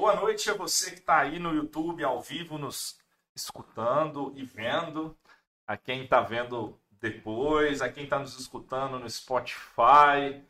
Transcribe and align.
Boa 0.00 0.16
noite 0.16 0.48
a 0.48 0.54
você 0.54 0.92
que 0.92 1.00
está 1.00 1.18
aí 1.18 1.38
no 1.38 1.54
YouTube 1.54 2.02
ao 2.02 2.22
vivo 2.22 2.56
nos 2.56 2.98
escutando 3.36 4.32
e 4.34 4.42
vendo, 4.42 5.14
a 5.66 5.76
quem 5.76 6.04
está 6.04 6.22
vendo 6.22 6.80
depois, 6.92 7.82
a 7.82 7.92
quem 7.92 8.04
está 8.04 8.18
nos 8.18 8.40
escutando 8.40 8.98
no 8.98 9.08
Spotify, 9.10 10.42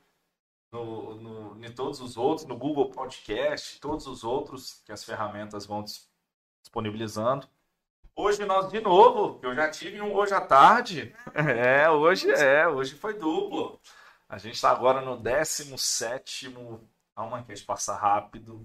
no, 0.71 1.17
no, 1.17 1.67
em 1.67 1.73
todos 1.73 2.01
os 2.01 2.17
outros, 2.17 2.47
no 2.47 2.57
Google 2.57 2.93
Podcast, 2.93 3.81
todos 3.81 4.07
os 4.07 4.23
outros 4.23 4.85
que 4.85 4.93
as 4.93 5.03
ferramentas 5.03 5.67
vão 5.67 5.85
disponibilizando. 6.63 7.49
Hoje 8.15 8.45
nós 8.45 8.71
de 8.71 8.81
novo, 8.81 9.41
eu 9.43 9.53
já 9.53 9.69
tive 9.69 10.01
um 10.01 10.15
hoje 10.15 10.33
à 10.33 10.41
tarde. 10.41 11.13
É, 11.35 11.91
hoje 11.91 12.31
é, 12.31 12.69
hoje 12.69 12.95
foi 12.95 13.15
duplo. 13.15 13.81
A 14.29 14.39
gente 14.39 14.55
está 14.55 14.71
agora 14.71 15.01
no 15.01 15.17
17 15.17 16.55
Calma 17.17 17.43
que 17.43 17.51
a 17.51 17.55
gente 17.57 17.67
passa 17.67 17.97
rápido. 17.97 18.65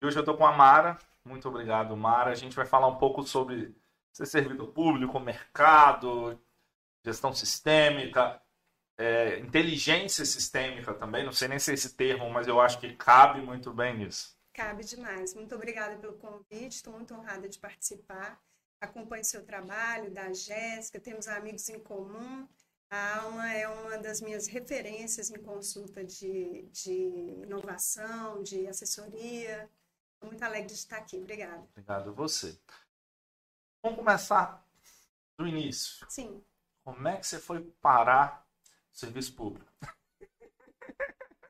E 0.00 0.06
hoje 0.06 0.16
eu 0.16 0.20
estou 0.20 0.36
com 0.36 0.46
a 0.46 0.52
Mara. 0.52 0.98
Muito 1.24 1.48
obrigado, 1.48 1.96
Mara. 1.96 2.30
A 2.30 2.34
gente 2.34 2.54
vai 2.54 2.66
falar 2.66 2.86
um 2.86 2.98
pouco 2.98 3.22
sobre 3.22 3.74
ser 4.12 4.26
servidor 4.26 4.68
público, 4.68 5.18
mercado, 5.18 6.40
gestão 7.04 7.32
sistêmica, 7.32 8.40
é, 8.98 9.38
inteligência 9.38 10.24
sistêmica 10.24 10.94
também. 10.94 11.24
Não 11.24 11.32
sei 11.32 11.48
nem 11.48 11.58
se 11.58 11.70
é 11.70 11.74
esse 11.74 11.94
termo, 11.94 12.30
mas 12.30 12.46
eu 12.46 12.60
acho 12.60 12.78
que 12.78 12.94
cabe 12.94 13.40
muito 13.40 13.72
bem 13.72 13.98
nisso. 13.98 14.36
Cabe 14.52 14.84
demais. 14.84 15.34
Muito 15.34 15.54
obrigada 15.54 15.96
pelo 15.96 16.14
convite. 16.14 16.76
Estou 16.76 16.92
muito 16.92 17.14
honrada 17.14 17.48
de 17.48 17.58
participar. 17.58 18.40
Acompanho 18.80 19.24
seu 19.24 19.44
trabalho, 19.44 20.10
da 20.10 20.32
Jéssica, 20.32 21.00
temos 21.00 21.28
amigos 21.28 21.68
em 21.68 21.78
comum. 21.78 22.46
A 22.90 23.20
Alma 23.20 23.52
é 23.52 23.66
uma 23.66 23.98
das 23.98 24.20
minhas 24.20 24.46
referências 24.46 25.30
em 25.30 25.42
consulta 25.42 26.04
de, 26.04 26.62
de 26.70 26.92
inovação, 27.42 28.42
de 28.42 28.66
assessoria. 28.68 29.68
Muito 30.26 30.42
alegre 30.42 30.66
de 30.66 30.74
estar 30.74 30.98
aqui. 30.98 31.16
Obrigada. 31.16 31.66
Obrigado 31.70 32.10
a 32.10 32.12
você. 32.12 32.58
Vamos 33.82 33.98
começar 33.98 34.64
do 35.38 35.46
início. 35.46 36.04
Sim. 36.08 36.42
Como 36.84 37.06
é 37.08 37.16
que 37.16 37.26
você 37.26 37.38
foi 37.38 37.62
parar 37.80 38.46
no 38.90 38.96
serviço 38.98 39.34
público? 39.34 39.70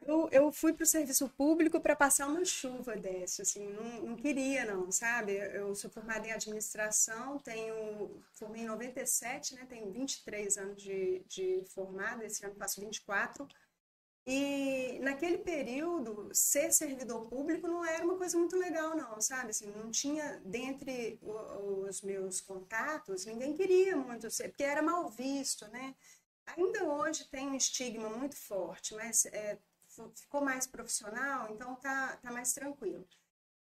Eu, 0.07 0.29
eu 0.31 0.53
fui 0.53 0.73
para 0.73 0.85
o 0.85 0.87
serviço 0.87 1.29
público 1.31 1.81
para 1.81 1.97
passar 1.97 2.29
uma 2.29 2.45
chuva 2.45 2.95
dessa, 2.95 3.43
assim, 3.43 3.69
não, 3.73 4.03
não, 4.03 4.17
queria 4.17 4.65
não, 4.65 4.89
sabe? 4.93 5.33
Eu 5.33 5.75
sou 5.75 5.91
formada 5.91 6.29
em 6.29 6.31
administração, 6.31 7.41
tenho, 7.41 8.23
formei 8.33 8.63
em 8.63 8.67
97, 8.67 9.57
né? 9.57 9.67
Tenho 9.69 9.91
23 9.91 10.59
anos 10.59 10.81
de, 10.81 11.25
de 11.27 11.65
formada, 11.75 12.25
esse 12.25 12.47
ano 12.47 12.55
faço 12.55 12.81
24. 12.81 13.49
E 14.29 14.99
naquele 15.03 15.39
período, 15.39 16.31
ser 16.33 16.73
servidor 16.73 17.29
público 17.29 17.69
não 17.69 17.85
era 17.85 18.05
uma 18.05 18.17
coisa 18.17 18.37
muito 18.37 18.57
legal, 18.57 18.97
não, 18.97 19.21
sabe? 19.21 19.51
Assim, 19.51 19.71
não 19.71 19.89
tinha, 19.89 20.41
dentre 20.45 21.21
os 21.23 22.03
meus 22.03 22.41
contatos, 22.41 23.25
ninguém 23.25 23.55
queria 23.55 23.97
muito 23.97 24.29
ser, 24.29 24.49
porque 24.49 24.65
era 24.65 24.83
mal 24.83 25.09
visto, 25.09 25.69
né? 25.69 25.95
Ainda 26.45 26.85
hoje 26.85 27.29
tem 27.29 27.47
um 27.47 27.55
estigma 27.55 28.09
muito 28.09 28.37
forte, 28.37 28.97
mas 28.97 29.27
é, 29.27 29.59
ficou 30.17 30.41
mais 30.41 30.67
profissional, 30.67 31.49
então 31.53 31.77
tá, 31.77 32.17
tá 32.17 32.33
mais 32.33 32.53
tranquilo. 32.53 33.07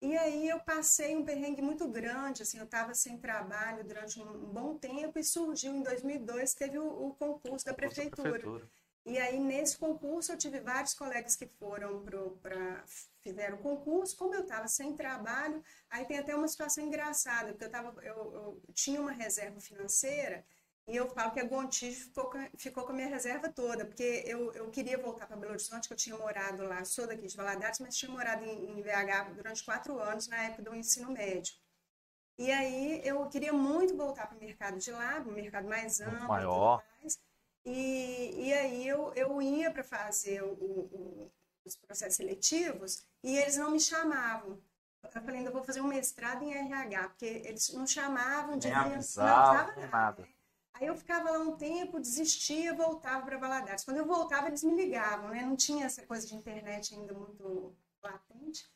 E 0.02 0.17
aí 0.17 0.47
eu 0.47 0.61
passei 0.61 1.16
um 1.16 1.25
perrengue 1.25 1.61
muito 1.61 1.88
grande, 1.89 2.41
assim, 2.44 2.58
eu 2.58 2.66
estava 2.66 2.94
sem 2.94 3.17
trabalho 3.17 3.84
durante 3.84 4.22
um, 4.22 4.45
bom 4.45 4.78
tempo 4.78 5.19
e 5.19 5.23
surgiu 5.23 5.73
em 5.73 5.84
2002, 5.84 6.53
teve 6.53 6.80
o, 6.80 7.08
o 7.08 7.16
concurso 7.16 7.66
da 7.66 7.73
prefeitura. 7.73 8.31
da 8.31 8.39
prefeitura. 8.39 8.83
E 9.06 9.18
aí 9.18 9.40
nesse 9.40 9.78
concurso 9.78 10.32
eu 10.32 10.38
tive 10.38 10.59
vários 10.62 10.94
colegas 10.94 11.36
que 11.36 11.46
foram 11.46 12.04
para 12.42 12.84
fizeram 13.22 13.56
o 13.56 13.62
concurso, 13.62 14.18
como 14.18 14.36
eu 14.36 14.42
estava 14.42 14.68
sem 14.68 14.96
trabalho, 14.96 15.64
aí 15.90 16.06
tem 16.06 16.18
até 16.20 16.36
uma 16.36 16.48
situação 16.48 16.84
engraçada, 16.84 17.50
porque 17.50 17.64
eu, 17.64 17.72
tava, 17.72 18.04
eu, 18.04 18.34
eu 18.34 18.62
tinha 18.74 19.00
uma 19.00 19.14
reserva 19.14 19.62
financeira 19.62 20.46
e 20.86 20.96
eu 20.97 21.09
falo 21.09 21.31
que 21.31 21.40
a 21.40 21.46
Gontijo 21.46 22.03
ficou, 22.03 22.30
ficou 22.58 22.84
com 22.84 22.92
a 22.92 22.96
minha 22.96 23.08
reserva 23.08 23.50
toda, 23.50 23.86
porque 23.86 24.24
eu, 24.25 24.52
eu 24.52 24.69
queria 24.69 24.97
voltar 24.97 25.25
para 25.25 25.38
Belo 25.38 25.53
Horizonte, 25.53 25.88
que 25.88 25.94
eu 25.94 25.97
tinha 25.97 26.18
morado 26.18 26.63
lá, 26.63 26.84
sou 26.84 27.08
daqui 27.08 27.25
de 27.25 27.38
Valadares, 27.38 27.80
mas 27.80 27.96
tinha 27.96 28.12
morado 28.12 28.44
em, 28.44 28.72
em 28.72 28.81
BH 28.81 29.34
durante 29.34 29.63
quatro 29.63 29.97
anos, 30.00 30.28
na 30.28 30.44
época 30.44 30.63
do 30.63 30.75
ensino 30.75 31.09
médio. 31.09 31.53
E 32.38 32.52
aí 32.52 33.02
eu 33.06 33.25
queria 33.30 33.53
muito 33.53 33.96
voltar 33.96 34.28
para 34.28 34.36
o 34.36 34.40
mercado 34.40 34.78
de 34.78 34.92
lá, 34.92 35.24
um 35.25 35.31
mercado 35.31 35.69
mais 35.69 36.02
amplo. 36.02 36.28
Maior. 36.28 36.84
E, 37.02 37.08
e 37.66 38.53
aí 38.53 38.88
eu, 38.88 39.13
eu 39.16 39.41
ia 39.41 39.72
para 39.72 39.84
fazer 39.84 40.44
o, 40.44 40.51
o, 40.51 41.31
os 41.66 41.75
processos 41.75 42.16
seletivos 42.16 43.06
e 43.24 43.38
eles 43.38 43.57
não 43.57 43.72
me 43.72 43.79
chamavam. 43.79 44.62
Eu 45.01 45.12
falei, 45.12 45.40
ainda 45.40 45.51
vou 45.51 45.63
fazer 45.63 45.81
um 45.81 45.88
mestrado 45.88 46.44
em 46.44 46.53
RH, 46.53 47.09
porque 47.09 47.25
eles 47.25 47.74
não 47.74 47.85
chamavam, 47.85 48.57
de 48.57 48.68
Nem 48.68 48.75
avisavam, 48.75 49.68
não, 49.68 49.81
nada. 49.81 49.88
nada. 49.88 50.28
Aí 50.74 50.88
eu 50.88 50.96
ficava 50.96 51.29
lá 51.29 51.40
um 51.40 51.56
tempo, 51.56 52.00
desistia, 52.00 52.74
voltava 52.74 53.25
para 53.25 53.38
Valadares. 53.38 53.84
Quando 53.84 53.97
eu 53.97 54.06
voltava, 54.06 54.47
eles 54.47 54.63
me 54.63 54.75
ligavam, 54.75 55.30
né? 55.30 55.41
Não 55.44 55.56
tinha 55.56 55.85
essa 55.85 56.03
coisa 56.06 56.25
de 56.25 56.35
internet 56.35 56.95
ainda 56.95 57.13
muito 57.13 57.75
latente. 58.01 58.68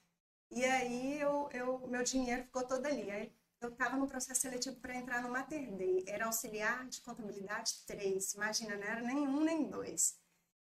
E 0.52 0.64
aí 0.64 1.20
eu, 1.20 1.50
eu 1.52 1.88
meu 1.88 2.04
dinheiro 2.04 2.44
ficou 2.44 2.64
todo 2.64 2.86
ali. 2.86 3.10
Aí 3.10 3.32
eu 3.62 3.70
estava 3.70 3.96
no 3.98 4.08
processo 4.08 4.42
seletivo 4.42 4.76
para 4.78 4.96
entrar 4.96 5.22
no 5.22 5.30
Mater 5.30 5.72
Dei. 5.74 6.04
Era 6.08 6.26
auxiliar 6.26 6.88
de 6.88 7.02
contabilidade 7.02 7.74
3. 7.86 8.34
Imagina, 8.34 8.76
não 8.76 8.84
era 8.84 9.02
nem 9.02 9.28
um 9.28 9.44
nem 9.44 9.70
dois. 9.70 10.20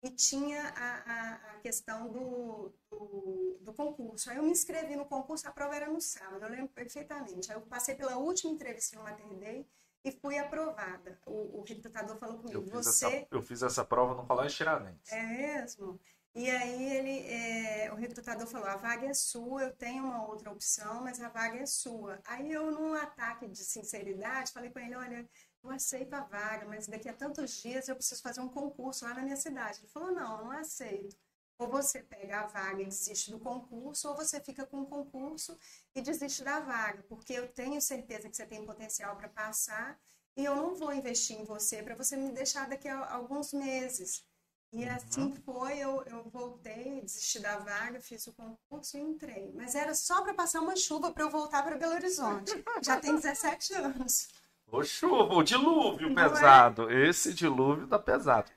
E 0.03 0.09
tinha 0.09 0.61
a, 0.75 1.11
a, 1.11 1.35
a 1.35 1.59
questão 1.59 2.11
do, 2.11 2.73
do, 2.89 3.57
do, 3.61 3.73
concurso. 3.73 4.29
Aí 4.31 4.37
eu 4.37 4.43
me 4.43 4.49
inscrevi 4.49 4.95
no 4.95 5.05
concurso, 5.05 5.47
a 5.47 5.51
prova 5.51 5.75
era 5.75 5.87
no 5.87 6.01
sábado, 6.01 6.43
eu 6.43 6.49
lembro 6.49 6.69
perfeitamente. 6.69 7.51
Aí 7.51 7.57
eu 7.57 7.61
passei 7.61 7.93
pela 7.93 8.17
última 8.17 8.51
entrevista 8.51 8.97
no 8.97 9.03
Mater 9.03 9.27
Dei 9.35 9.67
e 10.03 10.11
fui 10.11 10.39
aprovada. 10.39 11.19
O, 11.25 11.59
o 11.59 11.63
recrutador 11.63 12.17
falou 12.17 12.39
comigo, 12.39 12.63
eu 12.65 12.83
você... 12.83 13.05
Essa, 13.05 13.27
eu 13.29 13.41
fiz 13.43 13.61
essa 13.61 13.85
prova 13.85 14.15
no 14.15 14.25
Colégio 14.25 14.57
Tiradentes. 14.57 15.11
É 15.11 15.23
mesmo? 15.23 15.99
E 16.33 16.49
aí 16.49 16.83
ele, 16.93 17.27
é, 17.27 17.91
o 17.91 17.95
recrutador 17.95 18.47
falou, 18.47 18.67
a 18.67 18.77
vaga 18.77 19.05
é 19.07 19.13
sua, 19.13 19.63
eu 19.63 19.73
tenho 19.75 20.05
uma 20.05 20.25
outra 20.25 20.49
opção, 20.49 21.01
mas 21.03 21.19
a 21.21 21.27
vaga 21.27 21.57
é 21.59 21.65
sua. 21.65 22.21
Aí 22.25 22.49
eu, 22.51 22.71
num 22.71 22.93
ataque 22.93 23.47
de 23.49 23.63
sinceridade, 23.63 24.51
falei 24.51 24.69
com 24.71 24.79
ele, 24.79 24.95
olha, 24.95 25.29
eu 25.63 25.69
aceito 25.69 26.13
a 26.13 26.21
vaga, 26.21 26.65
mas 26.65 26.87
daqui 26.87 27.09
a 27.09 27.13
tantos 27.13 27.61
dias 27.61 27.87
eu 27.87 27.95
preciso 27.95 28.21
fazer 28.21 28.39
um 28.39 28.47
concurso 28.47 29.03
lá 29.05 29.13
na 29.13 29.23
minha 29.23 29.35
cidade. 29.35 29.79
Ele 29.79 29.87
falou, 29.89 30.11
não, 30.11 30.45
não 30.45 30.51
aceito. 30.51 31.17
Ou 31.57 31.69
você 31.69 32.01
pega 32.01 32.41
a 32.41 32.47
vaga 32.47 32.81
e 32.81 32.85
desiste 32.85 33.29
do 33.29 33.39
concurso, 33.39 34.07
ou 34.09 34.15
você 34.15 34.39
fica 34.39 34.65
com 34.65 34.81
o 34.81 34.85
concurso 34.87 35.57
e 35.93 36.01
desiste 36.01 36.43
da 36.43 36.59
vaga, 36.61 37.03
porque 37.03 37.33
eu 37.33 37.47
tenho 37.49 37.79
certeza 37.81 38.29
que 38.29 38.35
você 38.35 38.45
tem 38.45 38.65
potencial 38.65 39.15
para 39.17 39.29
passar 39.29 39.99
e 40.35 40.45
eu 40.45 40.55
não 40.55 40.75
vou 40.75 40.93
investir 40.93 41.37
em 41.37 41.43
você 41.43 41.83
para 41.83 41.95
você 41.95 42.15
me 42.15 42.31
deixar 42.31 42.67
daqui 42.69 42.87
a 42.87 43.13
alguns 43.13 43.53
meses. 43.53 44.25
E 44.73 44.85
uhum. 44.85 44.95
assim 44.95 45.33
foi, 45.45 45.79
eu, 45.79 46.03
eu 46.05 46.23
voltei, 46.29 47.01
desisti 47.01 47.39
da 47.39 47.57
vaga, 47.57 47.99
fiz 47.99 48.25
o 48.27 48.33
concurso 48.33 48.97
e 48.97 49.01
entrei. 49.01 49.51
Mas 49.53 49.75
era 49.75 49.93
só 49.93 50.21
para 50.21 50.33
passar 50.33 50.61
uma 50.61 50.75
chuva 50.75 51.11
para 51.11 51.23
eu 51.23 51.29
voltar 51.29 51.63
para 51.63 51.77
Belo 51.77 51.93
Horizonte. 51.93 52.63
Já 52.81 52.99
tem 52.99 53.15
17 53.15 53.73
anos. 53.73 54.29
O 54.71 54.83
chuva, 54.83 55.33
o 55.33 55.43
dilúvio 55.43 56.09
não 56.09 56.23
é? 56.23 56.29
pesado. 56.29 56.89
É? 56.89 57.07
Esse 57.07 57.33
dilúvio 57.33 57.87
tá 57.87 57.99
pesado 57.99 58.49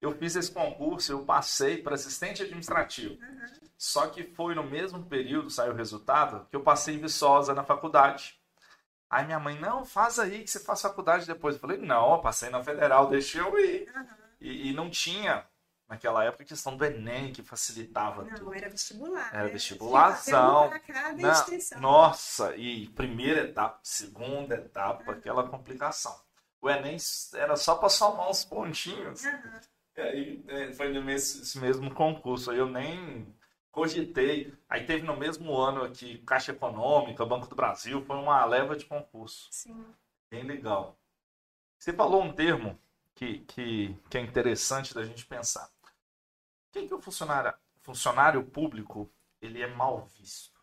eu 0.00 0.12
fiz 0.12 0.36
esse 0.36 0.50
concurso, 0.50 1.12
eu 1.12 1.24
passei 1.24 1.82
para 1.82 1.94
assistente 1.94 2.42
administrativo. 2.42 3.14
Uhum. 3.14 3.68
Só 3.76 4.06
que 4.06 4.24
foi 4.24 4.54
no 4.54 4.62
mesmo 4.62 5.04
período, 5.04 5.50
saiu 5.50 5.72
o 5.72 5.76
resultado, 5.76 6.46
que 6.48 6.56
eu 6.56 6.62
passei 6.62 6.94
em 6.94 7.00
Viçosa 7.00 7.54
na 7.54 7.64
faculdade. 7.64 8.38
Aí 9.10 9.24
minha 9.24 9.40
mãe, 9.40 9.58
não, 9.58 9.84
faz 9.84 10.18
aí 10.18 10.44
que 10.44 10.50
você 10.50 10.60
faz 10.60 10.82
faculdade 10.82 11.26
depois. 11.26 11.54
Eu 11.54 11.60
falei, 11.60 11.78
não, 11.78 12.12
eu 12.12 12.18
passei 12.18 12.50
na 12.50 12.62
federal, 12.62 13.08
deixa 13.08 13.38
eu 13.38 13.58
ir. 13.58 13.88
Uhum. 13.94 14.06
E, 14.40 14.70
e, 14.70 14.72
não 14.72 14.88
tinha, 14.88 15.44
naquela 15.88 16.24
época, 16.24 16.42
a 16.42 16.46
questão 16.46 16.76
do 16.76 16.84
Enem, 16.84 17.32
que 17.32 17.42
facilitava 17.42 18.22
não, 18.22 18.34
tudo. 18.34 18.44
Não, 18.44 18.54
era 18.54 18.68
vestibular. 18.68 19.30
Era 19.32 19.44
né? 19.44 19.50
vestibulação. 19.50 20.70
Um 21.76 21.80
nossa, 21.80 22.54
e 22.56 22.88
primeira 22.88 23.42
etapa, 23.42 23.80
segunda 23.82 24.56
etapa, 24.56 25.04
uhum. 25.04 25.18
aquela 25.18 25.48
complicação. 25.48 26.14
O 26.60 26.68
Enem 26.68 26.96
era 27.34 27.56
só 27.56 27.76
para 27.76 27.88
somar 27.88 28.28
uns 28.28 28.44
pontinhos. 28.44 29.24
Uhum. 29.24 29.60
E 29.96 30.00
aí 30.00 30.44
é, 30.48 30.72
foi 30.72 30.92
nesse 31.00 31.58
mesmo 31.58 31.92
concurso. 31.92 32.50
Aí 32.50 32.58
eu 32.58 32.68
nem 32.68 33.34
cogitei. 33.70 34.52
Aí 34.68 34.84
teve 34.84 35.04
no 35.04 35.16
mesmo 35.16 35.56
ano 35.56 35.84
aqui 35.84 36.18
Caixa 36.18 36.52
Econômica, 36.52 37.24
Banco 37.24 37.48
do 37.48 37.56
Brasil, 37.56 38.04
foi 38.04 38.16
uma 38.16 38.44
leva 38.44 38.76
de 38.76 38.84
concurso. 38.84 39.48
Sim. 39.50 39.84
Bem 40.30 40.42
legal. 40.42 40.98
Você 41.78 41.92
falou 41.92 42.22
um 42.22 42.32
termo 42.32 42.78
que, 43.14 43.38
que, 43.40 43.96
que 44.10 44.18
é 44.18 44.20
interessante 44.20 44.94
da 44.94 45.04
gente 45.04 45.26
pensar. 45.26 45.68
O 46.68 46.72
que, 46.72 46.86
que 46.86 46.94
o 46.94 47.00
funcionário, 47.00 47.54
funcionário 47.80 48.44
público 48.44 49.10
ele 49.40 49.62
é 49.62 49.66
mal 49.66 50.06
visto? 50.18 50.58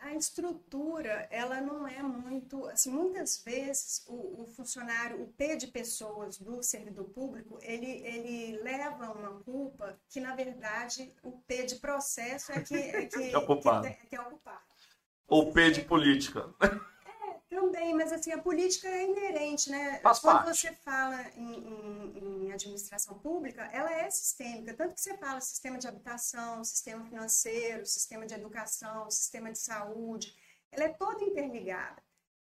a 0.00 0.14
estrutura 0.14 1.28
ela 1.30 1.60
não 1.60 1.86
é 1.86 2.02
muito 2.02 2.66
assim 2.66 2.90
muitas 2.90 3.42
vezes 3.44 4.02
o, 4.06 4.42
o, 4.42 4.46
funcionário 4.46 5.22
o 5.22 5.26
P 5.26 5.56
de 5.56 5.66
pessoas 5.66 6.38
do 6.38 6.62
servidor 6.62 7.04
público 7.10 7.58
ele 7.60 8.02
ele 8.06 8.62
leva 8.62 9.12
uma 9.12 9.40
culpa 9.40 9.98
que 10.08 10.18
na 10.18 10.34
verdade 10.34 11.12
o 11.22 11.32
P 11.32 11.64
de 11.64 11.76
processo 11.76 12.50
é 12.52 12.62
que 12.62 12.74
é 12.74 13.06
que, 13.06 13.30
é 13.30 13.36
ocupado. 13.36 13.86
Que, 13.88 14.06
que 14.06 14.16
é 14.16 14.20
ocupado 14.20 14.60
Ou 15.28 15.52
P 15.52 15.70
de 15.70 15.82
política? 15.82 16.48
Também, 17.50 17.92
mas 17.94 18.12
assim, 18.12 18.30
a 18.32 18.38
política 18.40 18.88
é 18.88 19.04
inerente, 19.04 19.70
né? 19.70 19.98
Faz 20.00 20.20
Quando 20.20 20.44
parte. 20.44 20.56
você 20.60 20.72
fala 20.72 21.20
em, 21.36 21.56
em- 21.58 22.44
em 22.46 22.52
administração 22.52 23.18
pública, 23.18 23.62
ela 23.72 23.92
é 23.92 24.08
sistêmica. 24.08 24.72
Tanto 24.74 24.94
que 24.94 25.00
você 25.00 25.16
fala 25.18 25.40
sistema 25.40 25.76
de 25.76 25.88
habitação, 25.88 26.62
sistema 26.64 27.04
financeiro, 27.04 27.84
sistema 27.84 28.24
de 28.24 28.34
educação, 28.34 29.10
sistema 29.10 29.50
de 29.50 29.58
saúde, 29.58 30.34
ela 30.70 30.84
é 30.84 30.88
toda 30.90 31.24
interligada. 31.24 32.00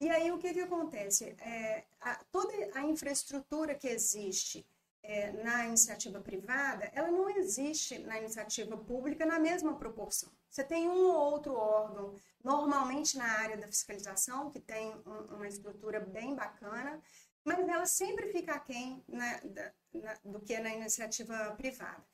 E 0.00 0.08
aí 0.10 0.30
o 0.32 0.38
que, 0.38 0.52
que 0.52 0.60
acontece? 0.60 1.34
É, 1.40 1.84
a- 2.00 2.20
toda 2.30 2.52
a 2.74 2.82
infraestrutura 2.82 3.74
que 3.74 3.88
existe 3.88 4.66
é, 5.02 5.32
na 5.32 5.66
iniciativa 5.66 6.20
privada, 6.20 6.90
ela 6.94 7.10
não 7.10 7.28
existe 7.30 7.98
na 7.98 8.18
iniciativa 8.18 8.76
pública 8.76 9.24
na 9.24 9.38
mesma 9.38 9.74
proporção. 9.76 10.30
Você 10.50 10.64
tem 10.64 10.88
um 10.88 11.06
ou 11.10 11.32
outro 11.32 11.54
órgão, 11.54 12.14
normalmente 12.42 13.16
na 13.16 13.24
área 13.24 13.56
da 13.56 13.66
fiscalização, 13.66 14.50
que 14.50 14.60
tem 14.60 14.92
um- 15.06 15.36
uma 15.36 15.48
estrutura 15.48 16.00
bem 16.00 16.34
bacana, 16.34 17.00
mas 17.44 17.58
ela 17.68 17.86
sempre 17.86 18.32
fica 18.32 18.54
aquém 18.54 19.02
né, 19.08 19.40
da- 19.44 19.72
na- 19.94 20.18
do 20.24 20.40
que 20.40 20.58
na 20.58 20.70
iniciativa 20.74 21.54
privada. 21.56 22.04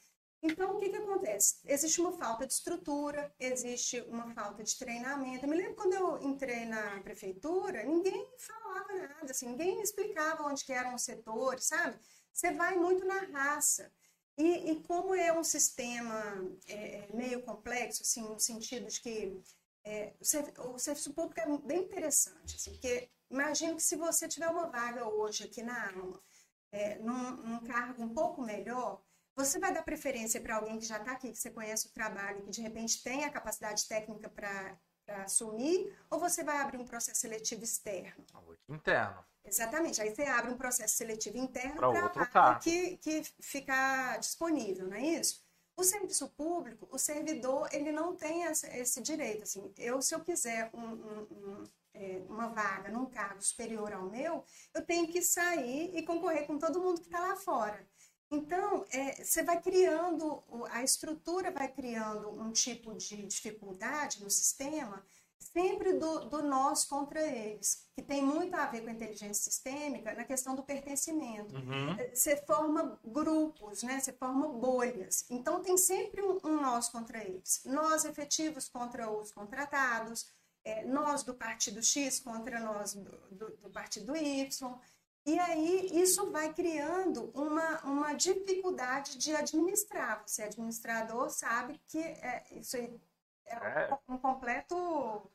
Então, 0.43 0.77
o 0.77 0.79
que, 0.79 0.91
que 0.91 0.97
acontece? 0.97 1.57
Existe 1.65 2.01
uma 2.01 2.13
falta 2.13 2.47
de 2.47 2.53
estrutura, 2.53 3.35
existe 3.39 4.01
uma 4.03 4.33
falta 4.35 4.63
de 4.63 4.79
treinamento. 4.79 5.45
Eu 5.45 5.49
me 5.49 5.57
lembro 5.57 5.75
quando 5.75 5.95
eu 5.95 6.19
entrei 6.23 6.67
na 6.67 7.01
prefeitura, 7.01 7.83
ninguém 7.83 8.29
falava 8.39 8.93
nada, 8.95 9.31
assim, 9.31 9.47
ninguém 9.49 9.77
me 9.77 9.83
explicava 9.83 10.45
onde 10.45 10.65
que 10.65 10.73
eram 10.73 10.95
os 10.95 11.03
setores, 11.03 11.65
sabe? 11.67 11.99
Você 12.33 12.53
vai 12.53 12.77
muito 12.77 13.05
na 13.05 13.21
raça. 13.33 13.91
E, 14.39 14.71
e 14.71 14.83
como 14.83 15.15
é 15.15 15.33
um 15.33 15.43
sistema 15.43 16.23
é, 16.69 16.99
é, 16.99 17.09
meio 17.15 17.43
complexo, 17.43 18.03
assim, 18.03 18.23
no 18.23 18.39
sentido 18.39 18.87
de 18.87 19.01
que 19.01 19.41
é, 19.85 20.13
o, 20.59 20.75
o 20.75 20.79
serviço 20.79 21.15
público 21.15 21.41
é 21.41 21.59
bem 21.67 21.85
interessante, 21.85 22.57
assim, 22.57 22.73
porque 22.73 23.09
imagino 23.31 23.77
que 23.77 23.83
se 23.83 23.97
você 23.97 24.29
tiver 24.29 24.49
uma 24.49 24.69
vaga 24.69 25.09
hoje 25.09 25.45
aqui 25.45 25.63
na 25.63 25.91
Alma, 25.91 26.23
é, 26.71 26.99
num, 26.99 27.37
num 27.37 27.61
cargo 27.61 28.03
um 28.03 28.13
pouco 28.13 28.43
melhor, 28.43 29.01
você 29.35 29.59
vai 29.59 29.73
dar 29.73 29.83
preferência 29.83 30.41
para 30.41 30.57
alguém 30.57 30.79
que 30.79 30.85
já 30.87 30.99
está 30.99 31.13
aqui, 31.13 31.31
que 31.31 31.39
você 31.39 31.51
conhece 31.51 31.89
o 31.89 31.93
trabalho, 31.93 32.43
que 32.43 32.51
de 32.51 32.61
repente 32.61 33.03
tem 33.03 33.25
a 33.25 33.31
capacidade 33.31 33.87
técnica 33.87 34.29
para 34.29 34.79
assumir, 35.25 35.95
ou 36.11 36.19
você 36.19 36.43
vai 36.43 36.59
abrir 36.59 36.79
um 36.79 36.87
processo 36.87 37.21
seletivo 37.21 37.63
externo? 37.63 38.25
Interno. 38.69 39.25
Exatamente. 39.47 40.01
Aí 40.03 40.15
você 40.15 40.23
abre 40.23 40.51
um 40.53 40.57
processo 40.57 40.97
seletivo 40.97 41.39
interno 41.39 41.77
para 41.77 42.05
outro 42.05 42.23
cargo. 42.31 42.61
que, 42.61 42.97
que 42.99 43.23
ficar 43.41 44.19
disponível, 44.19 44.89
não 44.89 44.97
é 44.97 45.03
isso? 45.03 45.45
O 45.77 45.85
serviço 45.85 46.29
público, 46.31 46.89
o 46.91 46.99
servidor, 46.99 47.69
ele 47.73 47.93
não 47.93 48.17
tem 48.17 48.45
esse 48.45 49.01
direito. 49.03 49.43
Assim, 49.43 49.73
eu, 49.77 50.01
se 50.01 50.15
eu 50.15 50.21
quiser 50.21 50.71
um- 50.73 50.81
um- 50.81 51.27
um, 51.31 51.65
é, 51.95 52.23
uma 52.29 52.49
vaga 52.49 52.91
num 52.91 53.07
cargo 53.07 53.43
superior 53.43 53.93
ao 53.93 54.09
meu, 54.11 54.43
eu 54.75 54.83
tenho 54.85 55.07
que 55.07 55.21
sair 55.23 55.95
e 55.97 56.03
concorrer 56.03 56.47
com 56.47 56.59
todo 56.59 56.81
mundo 56.81 57.01
que 57.01 57.07
está 57.09 57.21
lá 57.21 57.37
fora. 57.37 57.87
Então, 58.31 58.85
é, 58.91 59.23
você 59.23 59.43
vai 59.45 59.61
criando, 59.61 60.43
a 60.71 60.83
estrutura 60.83 61.51
vai 61.53 61.69
criando 61.69 62.31
um 62.31 62.51
tipo 62.53 62.93
de 62.95 63.25
dificuldade 63.27 64.23
no 64.23 64.31
sistema, 64.31 65.05
sempre 65.39 65.95
do, 65.95 66.27
do 66.27 66.43
nós 66.43 66.85
contra 66.85 67.21
eles, 67.21 67.87
que 67.95 68.03
tem 68.03 68.23
muito 68.23 68.55
a 68.55 68.67
ver 68.67 68.83
com 68.83 68.89
a 68.89 68.93
inteligência 68.93 69.51
sistêmica 69.51 70.15
na 70.15 70.25
questão 70.25 70.55
do 70.55 70.63
pertencimento. 70.63 71.55
Uhum. 71.55 71.97
Você 72.15 72.37
forma 72.37 72.99
grupos, 73.05 73.83
né? 73.83 73.99
Você 74.01 74.13
forma 74.13 74.49
bolhas. 74.49 75.25
Então 75.31 75.63
tem 75.63 75.77
sempre 75.79 76.23
um, 76.23 76.39
um 76.45 76.61
nós 76.61 76.89
contra 76.89 77.23
eles. 77.23 77.63
Nós 77.65 78.05
efetivos 78.05 78.69
contra 78.69 79.11
os 79.11 79.33
contratados, 79.33 80.27
é, 80.65 80.85
nós 80.85 81.23
do 81.23 81.35
partido 81.35 81.83
X 81.83 82.21
contra 82.21 82.59
nós 82.61 82.95
do, 82.95 83.17
do- 83.31 83.57
do 83.57 83.71
partido 83.71 84.17
Y. 84.17 84.79
E 85.25 85.39
aí 85.41 85.91
isso 86.01 86.31
vai 86.31 86.53
criando 86.55 87.33
uma, 87.35 87.81
uma 87.83 88.13
dificuldade 88.13 89.19
de 89.19 89.35
administrar. 89.35 90.23
Você 90.25 90.43
é 90.43 90.45
administrador, 90.47 91.31
sabe 91.31 91.81
que 91.89 91.99
é, 91.99 92.45
isso 92.53 92.77
aí 92.77 93.01
é 93.47 93.99
um 94.09 94.19
completo 94.19 95.31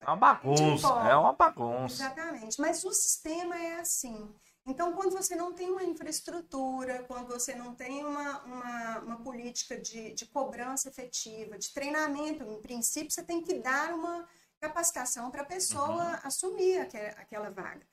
É 0.00 0.06
uma 0.06 0.16
bagunça. 0.16 0.88
É 0.88 1.16
uma 1.16 1.32
bagunça. 1.32 2.04
Exatamente. 2.04 2.60
Mas 2.60 2.84
o 2.84 2.92
sistema 2.92 3.56
é 3.56 3.80
assim. 3.80 4.34
Então, 4.68 4.92
quando 4.94 5.12
você 5.12 5.36
não 5.36 5.52
tem 5.52 5.70
uma 5.70 5.84
infraestrutura, 5.84 7.04
quando 7.04 7.28
você 7.28 7.54
não 7.54 7.74
tem 7.74 8.04
uma, 8.04 8.42
uma, 8.42 8.98
uma 8.98 9.22
política 9.22 9.78
de, 9.80 10.12
de 10.12 10.26
cobrança 10.26 10.88
efetiva, 10.88 11.56
de 11.56 11.72
treinamento, 11.72 12.42
em 12.44 12.60
princípio, 12.60 13.10
você 13.12 13.22
tem 13.22 13.40
que 13.42 13.54
dar 13.60 13.94
uma 13.94 14.28
capacitação 14.60 15.30
para 15.30 15.42
a 15.42 15.46
pessoa 15.46 16.20
assumir 16.24 16.80
aque- 16.80 17.14
aquela 17.16 17.50
vaga. 17.50 17.86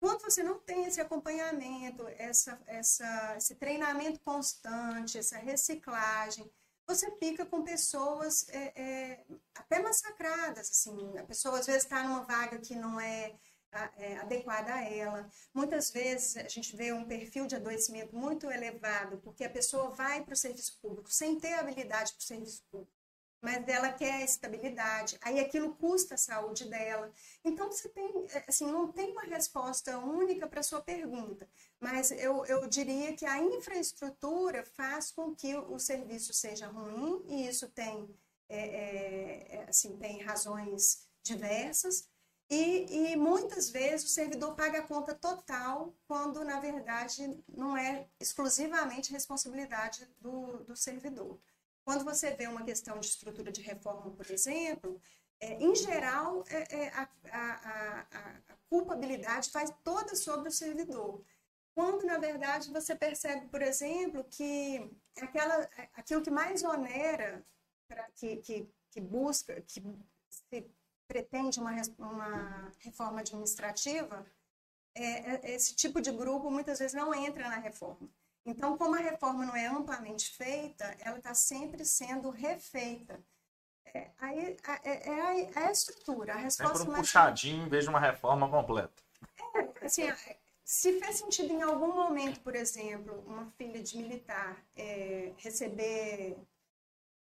Quando 0.00 0.20
você 0.20 0.42
não 0.42 0.58
tem 0.60 0.84
esse 0.84 1.00
acompanhamento, 1.00 2.06
essa, 2.18 2.60
essa, 2.66 3.34
esse 3.36 3.54
treinamento 3.56 4.20
constante, 4.20 5.18
essa 5.18 5.38
reciclagem, 5.38 6.48
você 6.88 7.10
fica 7.18 7.44
com 7.44 7.62
pessoas 7.62 8.48
é, 8.48 8.82
é, 8.82 9.24
até 9.54 9.78
massacradas, 9.80 10.70
assim, 10.70 11.18
a 11.18 11.24
pessoa 11.24 11.58
às 11.58 11.66
vezes 11.66 11.84
está 11.84 12.02
numa 12.02 12.24
vaga 12.24 12.58
que 12.58 12.74
não 12.74 12.98
é, 12.98 13.36
é, 13.98 14.16
adequada 14.16 14.72
a 14.72 14.82
ela. 14.82 15.30
Muitas 15.52 15.90
vezes 15.90 16.38
a 16.38 16.48
gente 16.48 16.74
vê 16.74 16.90
um 16.90 17.06
perfil 17.06 17.46
de 17.46 17.56
adoecimento 17.56 18.16
muito 18.16 18.50
elevado, 18.50 19.18
porque 19.18 19.44
a 19.44 19.50
pessoa 19.50 19.90
vai 19.90 20.24
para 20.24 20.32
o 20.32 20.36
serviço 20.36 20.78
público 20.80 21.12
sem 21.12 21.38
ter 21.38 21.52
habilidade 21.52 22.14
para 22.14 22.22
o 22.22 22.26
serviço 22.26 22.62
público, 22.70 22.97
mas 23.40 23.66
ela 23.68 23.92
quer 23.92 24.22
estabilidade, 24.22 25.18
aí 25.22 25.38
aquilo 25.38 25.74
custa 25.76 26.14
a 26.14 26.18
saúde 26.18 26.64
dela. 26.68 27.12
Então 27.44 27.70
você 27.70 27.88
tem, 27.88 28.26
é, 28.30 28.44
assim, 28.48 28.66
não 28.66 28.90
tem 28.90 29.12
uma 29.12 29.22
resposta 29.22 29.98
única 29.98 30.46
para 30.46 30.62
sua 30.62 30.80
pergunta, 30.80 31.48
mas 31.80 32.10
eu, 32.10 32.44
eu 32.46 32.66
diria 32.68 33.14
que 33.14 33.24
a 33.24 33.38
infraestrutura 33.38 34.64
faz 34.64 35.10
com 35.12 35.34
que 35.34 35.56
o, 35.56 35.78
serviço 35.78 36.32
seja 36.32 36.66
ruim, 36.66 37.22
e 37.28 37.48
isso 37.48 37.68
tem, 37.68 38.08
é, 38.48 39.58
é, 39.58 39.64
assim, 39.68 39.96
tem 39.96 40.20
razões 40.22 41.06
diversas, 41.22 42.08
e, 42.50 43.10
e 43.12 43.16
muitas 43.16 43.68
vezes 43.68 44.06
o 44.06 44.12
servidor 44.12 44.54
paga 44.54 44.78
a 44.78 44.86
conta 44.86 45.14
total, 45.14 45.94
quando 46.06 46.42
na 46.44 46.58
verdade 46.58 47.38
não 47.46 47.76
é 47.76 48.08
exclusivamente 48.18 49.12
responsabilidade 49.12 50.08
do, 50.18 50.64
do 50.64 50.74
servidor. 50.74 51.38
Quando 51.88 52.04
você 52.04 52.32
vê 52.34 52.46
uma 52.46 52.62
questão 52.66 53.00
de 53.00 53.06
estrutura 53.06 53.50
de 53.50 53.62
reforma, 53.62 54.10
por 54.10 54.30
exemplo, 54.30 55.00
é, 55.40 55.54
em 55.54 55.74
geral, 55.74 56.44
é, 56.50 56.80
é, 56.80 56.88
a, 56.90 57.08
a, 57.32 57.52
a, 57.70 58.00
a- 58.18 58.58
culpabilidade 58.68 59.50
faz 59.50 59.72
toda 59.82 60.14
sobre 60.14 60.50
o 60.50 60.52
servidor. 60.52 61.24
Quando, 61.74 62.04
na 62.04 62.18
verdade, 62.18 62.70
você 62.70 62.94
percebe, 62.94 63.46
por 63.48 63.62
exemplo, 63.62 64.22
que 64.24 64.90
aquela, 65.18 65.66
aquilo 65.94 66.20
que 66.20 66.30
mais 66.30 66.62
onera, 66.62 67.42
que, 68.16 68.36
que, 68.36 68.68
que 68.90 69.00
busca, 69.00 69.58
que 69.62 69.80
pretende 71.06 71.58
uma, 71.58 71.72
uma 71.98 72.70
reforma 72.80 73.20
administrativa, 73.20 74.26
é, 74.94 75.36
é- 75.36 75.54
esse 75.54 75.74
tipo 75.74 76.02
de 76.02 76.12
grupo 76.12 76.50
muitas 76.50 76.80
vezes 76.80 76.92
não 76.94 77.14
entra 77.14 77.48
na 77.48 77.56
reforma. 77.56 78.10
Então, 78.50 78.76
como 78.78 78.94
a 78.96 78.98
reforma 78.98 79.44
não 79.46 79.56
é 79.56 79.66
amplamente 79.66 80.30
feita, 80.30 80.84
ela 81.00 81.18
está 81.18 81.34
sempre 81.34 81.84
sendo 81.84 82.30
refeita. 82.30 83.22
É, 83.94 84.10
aí, 84.18 84.56
a- 84.64 84.80
é, 84.84 85.10
é 85.10 85.50
é 85.54 85.58
a 85.68 85.72
estrutura, 85.72 86.34
a 86.34 86.38
resposta 86.38 86.78
Sempre 86.78 86.90
um 86.90 86.92
mais 86.92 87.02
puxadinho 87.02 87.66
em 87.66 87.68
vez 87.68 87.84
de 87.84 87.90
uma 87.90 88.00
reforma 88.00 88.48
completa. 88.48 89.02
assim, 89.82 90.02
se 90.64 90.98
fez 91.00 91.16
sentido 91.16 91.52
em 91.52 91.62
algum 91.62 91.92
momento, 91.94 92.40
por 92.40 92.54
exemplo, 92.54 93.22
uma 93.26 93.50
filha 93.56 93.82
de 93.82 93.96
militar 93.98 94.62
é, 94.76 95.32
receber 95.38 96.36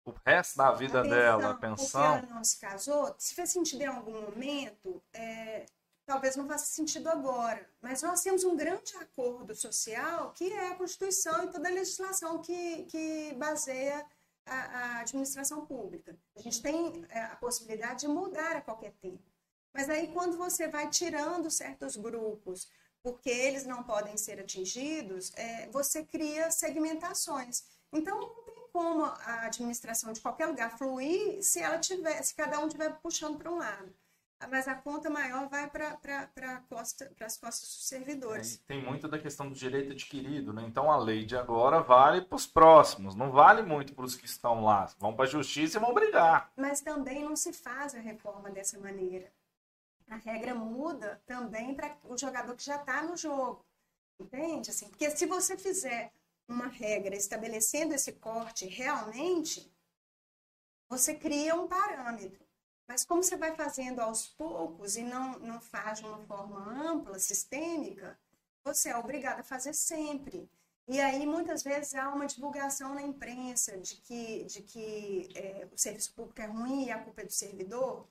O 0.07 0.15
resto 0.25 0.57
da 0.57 0.73
vida 0.73 1.05
dela, 1.05 1.51
a 1.51 1.55
porque 1.55 1.63
pensão. 1.71 2.03
ela 2.03 2.23
não 2.23 2.43
se 2.45 2.59
casou, 2.59 3.15
se 3.19 3.35
fez 3.35 3.51
sentido 3.51 3.83
em 3.83 3.87
algum 3.87 4.21
momento, 4.23 5.03
é, 5.13 5.67
talvez 6.07 6.37
não 6.37 6.47
faça 6.47 6.67
sentido 6.67 7.09
agora. 7.09 7.69
Mas 7.81 8.03
nós 8.03 8.23
temos 8.23 8.45
um 8.45 8.57
grande 8.57 8.97
acordo 8.97 9.55
social 9.55 10.33
que 10.33 10.53
é 10.53 10.69
a 10.69 10.77
Constituição 10.77 11.45
e 11.45 11.51
toda 11.51 11.69
a 11.69 11.73
legislação 11.73 12.41
que, 12.41 12.85
que 12.85 13.35
baseia 13.35 14.05
a, 14.47 14.55
a 14.55 15.01
administração 15.01 15.65
pública. 15.67 16.17
A 16.37 16.41
gente 16.41 16.61
tem 16.63 17.05
é, 17.09 17.23
a 17.23 17.37
possibilidade 17.37 18.01
de 18.01 18.09
mudar 18.09 18.57
a 18.57 18.61
qualquer 18.61 18.93
tempo. 18.93 19.23
Mas 19.73 19.91
aí, 19.91 20.13
quando 20.13 20.37
você 20.37 20.69
vai 20.69 20.89
tirando 20.89 21.51
certos 21.51 21.97
grupos, 21.97 22.69
porque 23.03 23.29
eles 23.29 23.67
não 23.67 23.83
podem 23.83 24.17
ser 24.17 24.41
atingidos, 24.41 25.33
é, 25.35 25.69
você 25.71 26.05
cria 26.05 26.51
segmentações. 26.51 27.65
Então, 27.93 28.19
não 28.19 28.45
tem 28.45 28.69
como 28.73 29.05
a 29.05 29.47
administração 29.47 30.13
de 30.13 30.21
qualquer 30.21 30.47
lugar 30.47 30.79
fluir 30.79 31.43
se 31.43 31.61
ela 31.61 31.79
tiver, 31.79 32.23
se 32.23 32.35
cada 32.35 32.61
um 32.61 32.67
estiver 32.67 32.99
puxando 33.01 33.37
para 33.37 33.53
um 33.53 33.59
lado. 33.59 33.95
Mas 34.49 34.69
a 34.69 34.75
conta 34.75 35.09
maior 35.09 35.49
vai 35.49 35.69
para 35.71 36.61
costa, 36.69 37.11
as 37.21 37.37
costas 37.37 37.69
dos 37.69 37.89
servidores. 37.89 38.57
É, 38.57 38.75
tem 38.75 38.83
muito 38.83 39.09
da 39.09 39.19
questão 39.19 39.49
do 39.49 39.55
direito 39.55 39.93
adquirido, 39.93 40.53
né? 40.53 40.65
Então 40.67 40.91
a 40.91 40.97
lei 40.97 41.25
de 41.25 41.37
agora 41.37 41.81
vale 41.81 42.23
para 42.23 42.37
os 42.37 42.47
próximos, 42.47 43.15
não 43.15 43.31
vale 43.31 43.63
muito 43.63 43.95
para 43.95 44.05
os 44.05 44.15
que 44.15 44.27
estão 44.27 44.65
lá. 44.65 44.87
Vão 44.99 45.15
para 45.15 45.25
a 45.25 45.29
justiça 45.29 45.79
e 45.79 45.81
vão 45.81 45.95
brigar. 45.95 46.53
Mas 46.57 46.81
também 46.81 47.25
não 47.25 47.37
se 47.37 47.53
faz 47.53 47.95
a 47.95 48.01
reforma 48.01 48.51
dessa 48.51 48.79
maneira. 48.79 49.33
A 50.09 50.17
regra 50.17 50.55
muda 50.55 51.23
também 51.27 51.75
para 51.75 51.97
o 52.05 52.17
jogador 52.17 52.55
que 52.55 52.65
já 52.65 52.77
está 52.77 53.03
no 53.03 53.17
jogo. 53.17 53.65
Entende? 54.21 54.71
Assim, 54.71 54.89
porque 54.89 55.11
se 55.11 55.27
você 55.27 55.57
fizer 55.57 56.13
uma 56.47 56.67
regra 56.67 57.17
estabelecendo 57.17 57.95
esse 57.95 58.13
corte 58.13 58.67
realmente, 58.67 59.73
você 60.89 61.15
cria 61.15 61.55
um 61.55 61.67
parâmetro. 61.67 62.44
Mas 62.87 63.05
como 63.05 63.23
você 63.23 63.37
vai 63.37 63.55
fazendo 63.57 64.01
aos 64.01 64.27
poucos 64.29 64.97
e 64.97 65.03
não, 65.03 65.39
não 65.39 65.61
faz 65.61 66.01
de 66.01 66.07
uma 66.07 66.19
forma 66.27 66.61
ampla, 66.91 67.19
sistêmica, 67.19 68.19
você 68.63 68.91
é 68.91 68.97
obrigado 68.97 69.41
a 69.41 69.45
fazer 69.45 69.73
sempre. 69.75 70.49
E 70.87 71.01
aí, 71.01 71.27
muitas 71.27 71.63
vezes, 71.63 71.95
há 71.95 72.11
uma 72.11 72.27
divulgação 72.27 72.95
na 72.95 73.03
imprensa 73.03 73.79
de 73.79 73.97
que, 73.97 74.45
de 74.45 74.63
que 74.63 75.31
é, 75.35 75.67
o 75.73 75.79
serviço 75.79 76.13
público 76.15 76.41
é 76.43 76.47
ruim 76.47 76.85
e 76.85 76.91
a 76.91 77.03
culpa 77.03 77.23
é 77.23 77.25
do 77.25 77.33
servidor. 77.33 78.07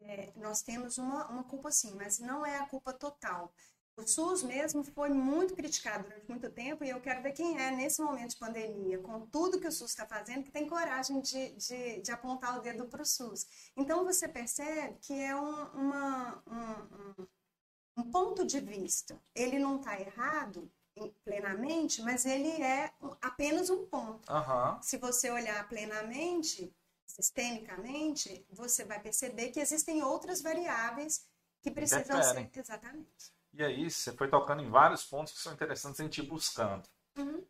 É, 0.00 0.32
nós 0.36 0.62
temos 0.62 0.98
uma, 0.98 1.28
uma 1.28 1.44
culpa 1.44 1.70
sim, 1.70 1.94
mas 1.94 2.18
não 2.18 2.44
é 2.44 2.58
a 2.58 2.66
culpa 2.66 2.92
total. 2.92 3.52
O 3.96 4.06
SUS 4.06 4.42
mesmo 4.42 4.82
foi 4.82 5.10
muito 5.10 5.54
criticado 5.54 6.04
durante 6.04 6.28
muito 6.28 6.50
tempo 6.50 6.82
e 6.82 6.88
eu 6.88 7.00
quero 7.00 7.22
ver 7.22 7.32
quem 7.32 7.60
é, 7.60 7.70
nesse 7.70 8.00
momento 8.00 8.30
de 8.30 8.38
pandemia, 8.38 8.98
com 8.98 9.26
tudo 9.26 9.60
que 9.60 9.68
o 9.68 9.72
SUS 9.72 9.90
está 9.90 10.06
fazendo, 10.06 10.44
que 10.44 10.50
tem 10.50 10.66
coragem 10.66 11.20
de, 11.20 11.52
de, 11.52 12.00
de 12.00 12.10
apontar 12.10 12.58
o 12.58 12.62
dedo 12.62 12.86
para 12.86 13.02
o 13.02 13.06
SUS. 13.06 13.46
Então, 13.76 14.02
você 14.04 14.26
percebe 14.26 14.96
que 15.02 15.12
é 15.12 15.36
um, 15.36 15.64
uma, 15.74 16.42
um, 16.46 17.26
um, 17.98 18.10
ponto 18.10 18.46
de 18.46 18.60
vista. 18.60 19.20
Ele 19.34 19.58
não 19.58 19.76
está 19.76 20.00
errado 20.00 20.70
plenamente, 21.22 22.00
mas 22.00 22.24
ele 22.24 22.62
é 22.62 22.90
apenas 23.20 23.68
um 23.68 23.84
ponto. 23.86 24.32
Uhum. 24.32 24.82
Se 24.82 24.96
você 24.96 25.30
olhar 25.30 25.68
plenamente, 25.68 26.74
sistemicamente, 27.06 28.46
você 28.50 28.84
vai 28.84 29.00
perceber 29.00 29.50
que 29.50 29.60
existem 29.60 30.02
outras 30.02 30.40
variáveis 30.40 31.26
que 31.60 31.70
precisam 31.70 32.22
ser. 32.22 32.50
Exatamente. 32.54 33.41
E 33.52 33.62
aí 33.62 33.90
você 33.90 34.12
foi 34.12 34.28
tocando 34.28 34.62
em 34.62 34.70
vários 34.70 35.04
pontos 35.04 35.32
que 35.32 35.40
são 35.40 35.52
interessantes 35.52 36.00
a 36.00 36.04
gente 36.04 36.18
ir 36.18 36.26
buscando. 36.26 36.88
Uhum. 37.16 37.44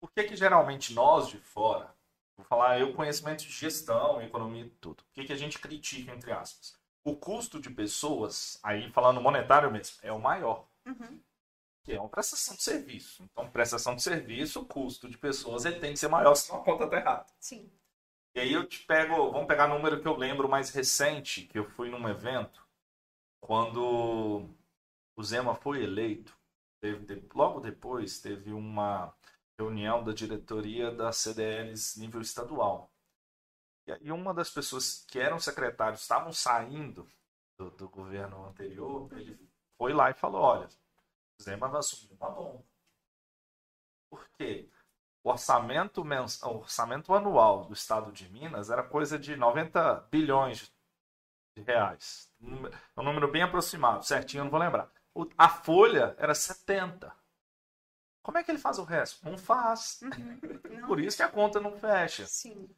Por 0.00 0.10
que, 0.12 0.24
que 0.24 0.36
geralmente 0.36 0.94
nós 0.94 1.28
de 1.28 1.38
fora, 1.38 1.92
vou 2.36 2.46
falar 2.46 2.78
eu 2.78 2.94
conhecimento 2.94 3.42
de 3.42 3.50
gestão, 3.50 4.22
economia 4.22 4.64
e 4.64 4.70
tudo, 4.70 5.00
o 5.00 5.12
que, 5.12 5.24
que 5.24 5.32
a 5.32 5.36
gente 5.36 5.58
critica, 5.58 6.12
entre 6.12 6.30
aspas? 6.30 6.78
O 7.04 7.16
custo 7.16 7.60
de 7.60 7.70
pessoas, 7.70 8.60
aí 8.62 8.90
falando 8.92 9.20
monetário 9.20 9.70
mesmo, 9.70 9.96
é 10.02 10.12
o 10.12 10.20
maior. 10.20 10.68
Uhum. 10.86 11.20
Que 11.82 11.94
é 11.94 12.00
uma 12.00 12.08
prestação 12.08 12.54
de 12.54 12.62
serviço. 12.62 13.24
Então, 13.24 13.50
prestação 13.50 13.96
de 13.96 14.02
serviço, 14.02 14.60
o 14.60 14.66
custo 14.66 15.08
de 15.08 15.18
pessoas 15.18 15.64
ele 15.64 15.80
tem 15.80 15.92
que 15.92 15.98
ser 15.98 16.08
maior, 16.08 16.34
senão 16.34 16.60
a 16.60 16.64
conta 16.64 16.84
está 16.84 16.96
errada. 16.98 17.26
Sim. 17.40 17.68
E 18.34 18.40
aí 18.40 18.52
eu 18.52 18.66
te 18.66 18.84
pego, 18.84 19.32
vamos 19.32 19.48
pegar 19.48 19.66
número 19.66 20.00
que 20.00 20.06
eu 20.06 20.16
lembro 20.16 20.48
mais 20.48 20.70
recente, 20.70 21.42
que 21.42 21.58
eu 21.58 21.64
fui 21.70 21.90
num 21.90 22.08
evento, 22.08 22.64
quando 23.40 24.48
o 25.18 25.22
Zema 25.24 25.52
foi 25.52 25.82
eleito, 25.82 26.32
teve, 26.80 27.28
logo 27.34 27.58
depois 27.58 28.20
teve 28.20 28.52
uma 28.52 29.12
reunião 29.58 30.04
da 30.04 30.12
diretoria 30.12 30.92
da 30.92 31.10
CDLs 31.10 31.98
nível 31.98 32.20
estadual. 32.20 32.88
E 34.00 34.12
uma 34.12 34.32
das 34.32 34.48
pessoas 34.48 35.04
que 35.08 35.18
eram 35.18 35.40
secretários 35.40 36.02
estavam 36.02 36.32
saindo 36.32 37.10
do, 37.58 37.68
do 37.70 37.88
governo 37.88 38.46
anterior, 38.46 39.12
ele 39.12 39.36
foi 39.76 39.92
lá 39.92 40.08
e 40.08 40.14
falou, 40.14 40.40
olha, 40.40 40.68
o 41.40 41.42
Zema 41.42 41.66
vai 41.66 41.80
assumir 41.80 42.14
uma 42.14 42.30
bomba. 42.30 42.64
Por 44.08 44.24
quê? 44.38 44.70
O 45.24 45.30
orçamento, 45.30 46.00
o 46.00 46.58
orçamento 46.58 47.12
anual 47.12 47.64
do 47.64 47.72
estado 47.72 48.12
de 48.12 48.28
Minas 48.28 48.70
era 48.70 48.84
coisa 48.84 49.18
de 49.18 49.34
90 49.34 49.94
bilhões 50.12 50.72
de 51.56 51.64
reais. 51.64 52.32
É 52.40 53.00
um 53.00 53.04
número 53.04 53.32
bem 53.32 53.42
aproximado, 53.42 54.04
certinho, 54.04 54.42
eu 54.42 54.44
não 54.44 54.50
vou 54.52 54.60
lembrar 54.60 54.88
a 55.36 55.48
folha 55.48 56.14
era 56.18 56.34
70. 56.34 57.14
Como 58.22 58.36
é 58.36 58.44
que 58.44 58.50
ele 58.50 58.58
faz 58.58 58.78
o 58.78 58.84
resto? 58.84 59.24
Não 59.24 59.38
faz. 59.38 60.00
Uhum. 60.02 60.86
Por 60.86 61.00
isso 61.00 61.16
que 61.16 61.22
a 61.22 61.28
conta 61.28 61.60
não 61.60 61.78
fecha. 61.78 62.26
Sim. 62.26 62.68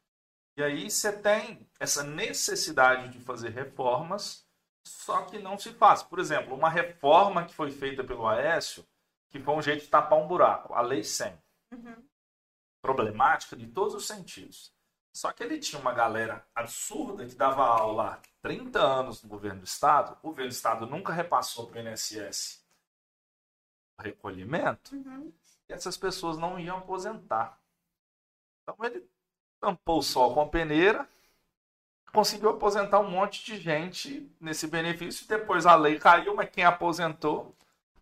E 0.57 0.63
aí 0.63 0.91
você 0.91 1.13
tem 1.13 1.69
essa 1.79 2.03
necessidade 2.05 3.09
de 3.09 3.21
fazer 3.21 3.51
reformas, 3.51 4.47
só 4.87 5.23
que 5.23 5.39
não 5.39 5.59
se 5.59 5.73
faz. 5.73 6.03
Por 6.03 6.19
exemplo, 6.19 6.55
uma 6.55 6.69
reforma 6.69 7.45
que 7.45 7.55
foi 7.55 7.71
feita 7.71 8.05
pelo 8.05 8.27
Aécio, 8.29 8.87
que 9.31 9.41
foi 9.41 9.55
um 9.55 9.63
jeito 9.63 9.85
de 9.85 9.89
tapar 9.89 10.19
um 10.19 10.29
buraco, 10.29 10.75
a 10.75 10.81
Lei 10.81 11.03
100. 11.03 11.37
Uhum. 11.73 12.09
Problemática 12.83 13.57
de 13.57 13.67
todos 13.69 13.95
os 13.95 14.07
sentidos. 14.07 14.73
Só 15.13 15.33
que 15.33 15.43
ele 15.43 15.59
tinha 15.59 15.81
uma 15.81 15.93
galera 15.93 16.47
absurda 16.55 17.27
que 17.27 17.35
dava 17.35 17.65
aula 17.65 18.15
há 18.15 18.19
30 18.43 18.81
anos 18.81 19.23
no 19.23 19.29
governo 19.29 19.61
do 19.61 19.65
Estado. 19.65 20.17
O 20.23 20.29
governo 20.29 20.51
do 20.51 20.55
Estado 20.55 20.87
nunca 20.87 21.13
repassou 21.13 21.67
para 21.67 21.83
o 21.83 21.89
INSS 21.89 22.65
o 23.99 24.03
recolhimento. 24.03 24.95
Uhum. 24.95 25.33
E 25.69 25.73
essas 25.73 25.97
pessoas 25.97 26.39
não 26.39 26.59
iam 26.59 26.79
aposentar. 26.79 27.59
Então 28.63 28.77
ele 28.85 29.07
tampou 29.61 29.99
o 29.99 30.03
sol 30.03 30.33
com 30.33 30.41
a 30.41 30.49
peneira, 30.49 31.09
conseguiu 32.13 32.51
aposentar 32.51 33.01
um 33.01 33.11
monte 33.11 33.45
de 33.45 33.59
gente 33.59 34.31
nesse 34.41 34.67
benefício. 34.67 35.27
Depois 35.29 35.67
a 35.67 35.75
lei 35.75 35.99
caiu, 35.99 36.35
mas 36.35 36.51
quem 36.51 36.65
aposentou, 36.65 37.55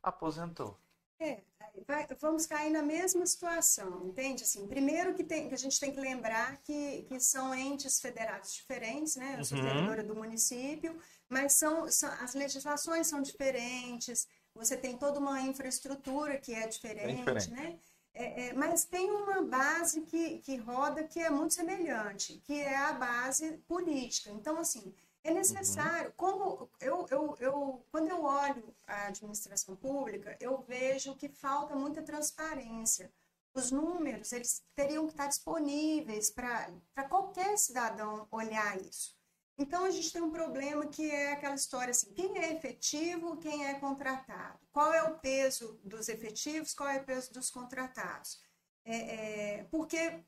aposentou. 0.03 0.79
É, 1.19 1.41
vai, 1.87 2.07
vamos 2.21 2.47
cair 2.47 2.71
na 2.71 2.83
mesma 2.83 3.27
situação, 3.27 4.07
entende? 4.07 4.43
Assim, 4.43 4.67
primeiro 4.67 5.15
que, 5.15 5.25
tem, 5.25 5.49
que 5.49 5.55
a 5.55 5.59
gente 5.59 5.79
tem 5.79 5.93
que 5.93 6.01
lembrar 6.01 6.57
que, 6.63 7.03
que 7.09 7.21
são 7.21 7.55
entes 7.55 8.01
federados 8.01 8.55
diferentes, 8.55 9.17
né? 9.17 9.37
Eu 9.39 9.45
sou 9.45 9.59
uhum. 9.59 10.07
do 10.07 10.15
município, 10.15 10.99
mas 11.29 11.55
são, 11.55 11.91
são, 11.91 12.11
as 12.21 12.35
legislações 12.35 13.07
são 13.07 13.23
diferentes, 13.23 14.27
você 14.55 14.77
tem 14.77 14.97
toda 14.97 15.21
uma 15.21 15.41
infraestrutura 15.43 16.39
que 16.39 16.53
é 16.53 16.67
diferente, 16.67 17.19
diferente. 17.19 17.51
né? 17.51 17.79
É, 18.15 18.49
é, 18.49 18.53
mas 18.53 18.85
tem 18.85 19.11
uma 19.11 19.43
base 19.43 20.01
que, 20.01 20.39
que 20.39 20.57
roda 20.57 21.05
que 21.05 21.21
é 21.21 21.31
muito 21.31 21.55
semelhante, 21.55 22.43
que 22.45 22.55
é 22.55 22.77
a 22.77 22.93
base 22.93 23.59
política. 23.69 24.31
Então, 24.31 24.59
assim, 24.59 24.93
é 25.29 25.35
necessário, 25.35 26.13
como 26.17 26.71
eu, 26.81 27.07
eu, 27.11 27.37
eu, 27.39 27.87
quando 27.91 28.09
eu 28.09 28.25
olho 28.25 28.75
a 28.87 29.09
administração 29.09 29.77
pública, 29.77 30.37
eu 30.41 30.59
vejo 30.63 31.15
que 31.17 31.29
falta 31.29 31.77
muita 31.77 32.03
transparência. 32.03 33.13
Os 33.55 33.71
números, 33.71 34.33
eles 34.33 34.63
teriam 34.75 35.07
que 35.07 35.13
estar 35.13 35.27
disponíveis 35.27 36.31
para 36.31 36.71
qualquer 37.09 37.59
cidadão 37.59 38.27
olhar 38.31 38.81
isso. 38.81 39.17
Então, 39.59 39.85
a 39.85 39.91
gente 39.91 40.13
tem 40.13 40.23
um 40.23 40.31
problema 40.31 40.87
que 40.87 41.11
é 41.11 41.33
aquela 41.33 41.57
história 41.57 41.91
assim, 41.91 42.13
quem 42.15 42.39
é 42.39 42.53
efetivo, 42.53 43.37
quem 43.39 43.67
é 43.67 43.75
contratado? 43.75 44.59
Qual 44.71 44.95
é 44.95 45.03
o 45.03 45.19
peso 45.19 45.81
dos 45.85 46.09
efetivos, 46.09 46.73
qual 46.73 46.89
é 46.89 46.99
o 46.99 47.05
peso 47.05 47.33
dos 47.33 47.51
contratados? 47.51 48.41
É, 48.85 48.97
é, 48.97 49.65
porque 49.65 50.25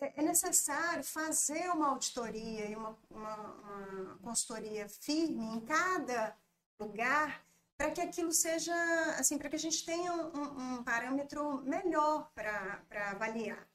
é, 0.00 0.12
é 0.16 0.22
necessário 0.22 1.02
fazer 1.04 1.70
uma 1.70 1.88
auditoria 1.88 2.66
e 2.70 2.76
uma, 2.76 2.96
uma, 3.10 3.36
uma 3.36 4.18
consultoria 4.18 4.88
firme 4.88 5.44
em 5.44 5.60
cada 5.60 6.36
lugar 6.78 7.44
para 7.76 7.90
que 7.90 8.00
aquilo 8.00 8.32
seja, 8.32 8.74
assim, 9.18 9.36
para 9.36 9.50
que 9.50 9.56
a 9.56 9.58
gente 9.58 9.84
tenha 9.84 10.12
um, 10.12 10.78
um 10.78 10.84
parâmetro 10.84 11.62
melhor 11.62 12.30
para 12.34 12.82
avaliar. 13.10 13.68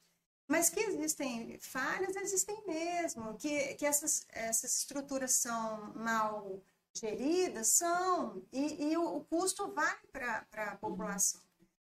Mas 0.48 0.68
que 0.68 0.80
existem 0.80 1.58
falhas, 1.60 2.16
existem 2.16 2.62
mesmo. 2.66 3.34
Que, 3.38 3.74
que 3.74 3.86
essas, 3.86 4.26
essas 4.28 4.78
estruturas 4.78 5.32
são 5.32 5.94
mal 5.94 6.60
geridas, 6.94 7.68
são, 7.68 8.42
e, 8.52 8.90
e 8.90 8.96
o, 8.96 9.16
o 9.16 9.24
custo 9.24 9.72
vai 9.72 9.96
para 10.10 10.44
a 10.52 10.76
população. 10.76 11.40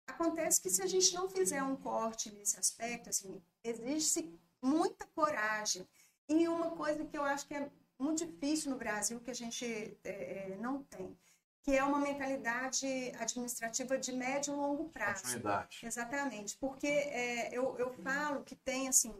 Acontece 0.07 0.61
que 0.61 0.69
se 0.69 0.81
a 0.81 0.87
gente 0.87 1.13
não 1.13 1.29
fizer 1.29 1.61
um 1.63 1.75
corte 1.75 2.31
nesse 2.31 2.59
aspecto, 2.59 3.09
assim, 3.09 3.41
existe 3.63 4.33
muita 4.61 5.05
coragem. 5.07 5.87
E 6.27 6.47
uma 6.47 6.71
coisa 6.71 7.05
que 7.05 7.17
eu 7.17 7.23
acho 7.23 7.47
que 7.47 7.53
é 7.53 7.69
muito 7.99 8.25
difícil 8.25 8.71
no 8.71 8.77
Brasil, 8.77 9.19
que 9.19 9.31
a 9.31 9.35
gente 9.35 9.65
é, 10.03 10.09
é 10.53 10.57
não 10.59 10.83
tem, 10.83 11.17
que 11.63 11.71
é 11.71 11.83
uma 11.83 11.99
mentalidade 11.99 12.85
administrativa 13.19 13.97
de 13.97 14.11
médio 14.11 14.53
e 14.53 14.57
longo 14.57 14.89
prazo. 14.89 15.23
Continuidade. 15.23 15.79
Exatamente, 15.83 16.57
porque 16.57 16.87
é, 16.87 17.49
eu, 17.55 17.75
eu 17.77 17.91
falo 18.03 18.43
que 18.43 18.55
tem, 18.55 18.87
assim, 18.87 19.13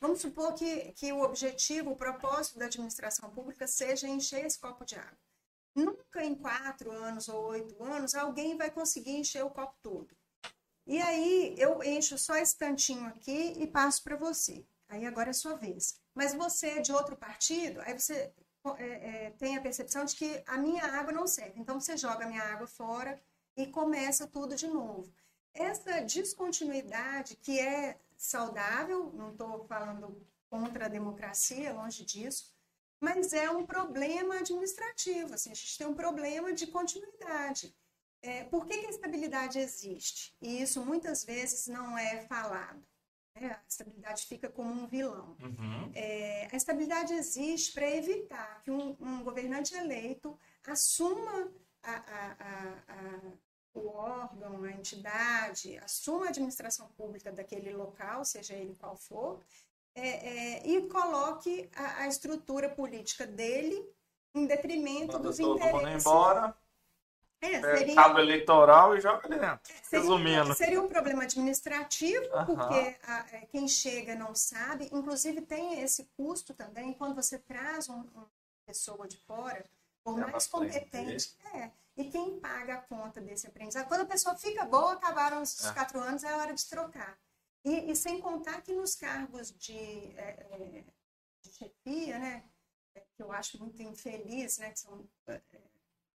vamos 0.00 0.20
supor 0.20 0.54
que, 0.54 0.92
que 0.92 1.12
o 1.12 1.22
objetivo, 1.22 1.92
o 1.92 1.96
propósito 1.96 2.58
da 2.58 2.66
administração 2.66 3.30
pública 3.30 3.66
seja 3.66 4.08
encher 4.08 4.44
esse 4.44 4.58
copo 4.58 4.84
de 4.84 4.96
água. 4.96 5.18
Nunca 5.74 6.24
em 6.24 6.34
quatro 6.34 6.90
anos 6.90 7.28
ou 7.28 7.46
oito 7.46 7.82
anos 7.82 8.14
alguém 8.14 8.56
vai 8.56 8.70
conseguir 8.70 9.12
encher 9.12 9.44
o 9.44 9.50
copo 9.50 9.74
todo. 9.80 10.14
E 10.86 11.00
aí 11.00 11.54
eu 11.58 11.82
encho 11.82 12.18
só 12.18 12.36
esse 12.36 12.56
tantinho 12.56 13.06
aqui 13.06 13.54
e 13.56 13.66
passo 13.66 14.02
para 14.02 14.16
você. 14.16 14.64
Aí 14.88 15.06
agora 15.06 15.30
é 15.30 15.32
sua 15.32 15.54
vez. 15.54 16.00
Mas 16.14 16.34
você 16.34 16.68
é 16.78 16.80
de 16.80 16.92
outro 16.92 17.16
partido, 17.16 17.80
aí 17.82 17.98
você 17.98 18.32
é, 18.78 19.26
é, 19.26 19.30
tem 19.30 19.56
a 19.56 19.60
percepção 19.60 20.04
de 20.04 20.14
que 20.14 20.42
a 20.46 20.56
minha 20.56 20.84
água 20.84 21.12
não 21.12 21.26
serve. 21.26 21.58
Então, 21.58 21.80
você 21.80 21.96
joga 21.96 22.24
a 22.24 22.28
minha 22.28 22.42
água 22.42 22.66
fora 22.66 23.20
e 23.56 23.66
começa 23.66 24.26
tudo 24.26 24.54
de 24.54 24.68
novo. 24.68 25.12
Essa 25.52 26.00
descontinuidade, 26.00 27.36
que 27.36 27.58
é 27.58 27.98
saudável, 28.16 29.12
não 29.14 29.32
estou 29.32 29.64
falando 29.66 30.24
contra 30.48 30.86
a 30.86 30.88
democracia, 30.88 31.72
longe 31.72 32.04
disso, 32.04 32.54
mas 33.00 33.32
é 33.32 33.50
um 33.50 33.66
problema 33.66 34.36
administrativo. 34.36 35.34
Assim, 35.34 35.50
a 35.50 35.54
gente 35.54 35.76
tem 35.76 35.86
um 35.86 35.94
problema 35.94 36.52
de 36.52 36.68
continuidade. 36.68 37.74
É, 38.22 38.44
por 38.44 38.66
que, 38.66 38.78
que, 38.78 38.86
a 38.86 38.90
estabilidade 38.90 39.58
existe? 39.58 40.34
E 40.40 40.62
isso 40.62 40.84
muitas 40.84 41.24
vezes 41.24 41.66
não 41.66 41.98
é 41.98 42.20
falado. 42.22 42.80
Né? 43.34 43.50
A 43.52 43.68
estabilidade 43.68 44.26
fica 44.26 44.48
como 44.48 44.70
um 44.72 44.86
vilão. 44.86 45.36
Uhum. 45.40 45.90
É, 45.94 46.48
a 46.52 46.56
estabilidade 46.56 47.12
existe 47.14 47.72
para 47.72 47.90
evitar 47.90 48.62
que 48.62 48.70
um, 48.70 48.96
um, 49.00 49.24
governante 49.24 49.74
eleito 49.74 50.38
assuma 50.66 51.50
a, 51.82 51.92
a, 51.92 52.84
a, 52.88 53.32
o 53.74 53.88
órgão, 53.88 54.62
a 54.62 54.70
entidade, 54.70 55.76
assuma 55.78 56.26
a 56.26 56.28
administração 56.28 56.88
pública 56.96 57.32
daquele 57.32 57.72
local, 57.72 58.24
seja 58.24 58.54
ele 58.54 58.76
qual 58.76 58.96
for, 58.96 59.40
é, 59.94 60.08
é, 60.08 60.66
e 60.66 60.88
coloque 60.88 61.68
a, 61.74 62.06
estrutura 62.06 62.68
política 62.68 63.26
dele 63.26 63.84
em 64.34 64.46
detrimento 64.46 65.18
dos 65.18 65.36
todo 65.36 65.56
interesses. 65.56 65.82
Mundo 65.82 65.98
embora, 65.98 66.56
é, 67.42 67.76
seria... 67.76 67.94
cabo 67.94 68.20
eleitoral 68.20 68.96
e 68.96 69.00
joga 69.00 69.26
ali 69.26 69.38
dentro, 69.38 69.60
seria, 69.82 70.00
resumindo. 70.00 70.54
Seria 70.54 70.80
um 70.80 70.88
problema 70.88 71.24
administrativo, 71.24 72.24
porque 72.46 72.96
a, 73.02 73.26
é, 73.32 73.46
quem 73.50 73.66
chega 73.66 74.14
não 74.14 74.34
sabe. 74.34 74.88
Inclusive, 74.92 75.42
tem 75.42 75.80
esse 75.80 76.08
custo 76.16 76.54
também, 76.54 76.94
quando 76.94 77.14
você 77.14 77.38
traz 77.38 77.88
um, 77.88 78.02
uma 78.14 78.30
pessoa 78.64 79.08
de 79.08 79.16
fora, 79.18 79.64
por 80.04 80.20
é 80.20 80.26
mais 80.26 80.46
competente, 80.46 81.36
é, 81.54 81.70
e 81.96 82.04
quem 82.04 82.38
paga 82.38 82.74
a 82.74 82.82
conta 82.82 83.20
desse 83.20 83.46
aprendizado? 83.46 83.88
Quando 83.88 84.02
a 84.02 84.06
pessoa 84.06 84.36
fica 84.36 84.64
boa, 84.64 84.92
acabaram 84.92 85.42
os 85.42 85.64
é. 85.64 85.72
quatro 85.72 86.00
anos, 86.00 86.24
é 86.24 86.34
hora 86.34 86.54
de 86.54 86.64
trocar. 86.66 87.18
E, 87.64 87.90
e, 87.90 87.96
sem 87.96 88.20
contar 88.20 88.60
que 88.62 88.72
nos 88.72 88.96
cargos 88.96 89.52
de, 89.52 89.76
é, 90.16 90.46
é, 90.50 90.84
de 91.42 91.52
chefia, 91.52 92.18
né, 92.18 92.44
é, 92.94 93.00
que 93.00 93.22
eu 93.22 93.30
acho 93.30 93.58
muito 93.58 93.80
infeliz, 93.82 94.58
né, 94.58 94.70
que 94.70 94.80
são 94.80 95.08
é, 95.28 95.40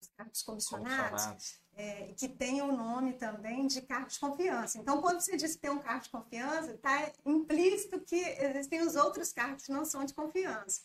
os 0.01 0.07
cargos 0.09 0.41
comissionados, 0.41 1.09
comissionados. 1.09 1.59
É, 1.75 2.13
que 2.13 2.27
tem 2.27 2.61
o 2.61 2.71
nome 2.71 3.13
também 3.13 3.67
de 3.67 3.81
cargo 3.81 4.09
de 4.09 4.19
confiança. 4.19 4.77
Então, 4.77 5.01
quando 5.01 5.21
você 5.21 5.37
diz 5.37 5.55
que 5.55 5.61
tem 5.61 5.71
um 5.71 5.79
cargo 5.79 6.03
de 6.03 6.09
confiança, 6.09 6.71
está 6.71 7.11
implícito 7.25 7.99
que 8.01 8.15
existem 8.15 8.81
os 8.81 8.95
outros 8.95 9.31
cargos 9.31 9.63
que 9.63 9.71
não 9.71 9.85
são 9.85 10.03
de 10.03 10.13
confiança. 10.13 10.81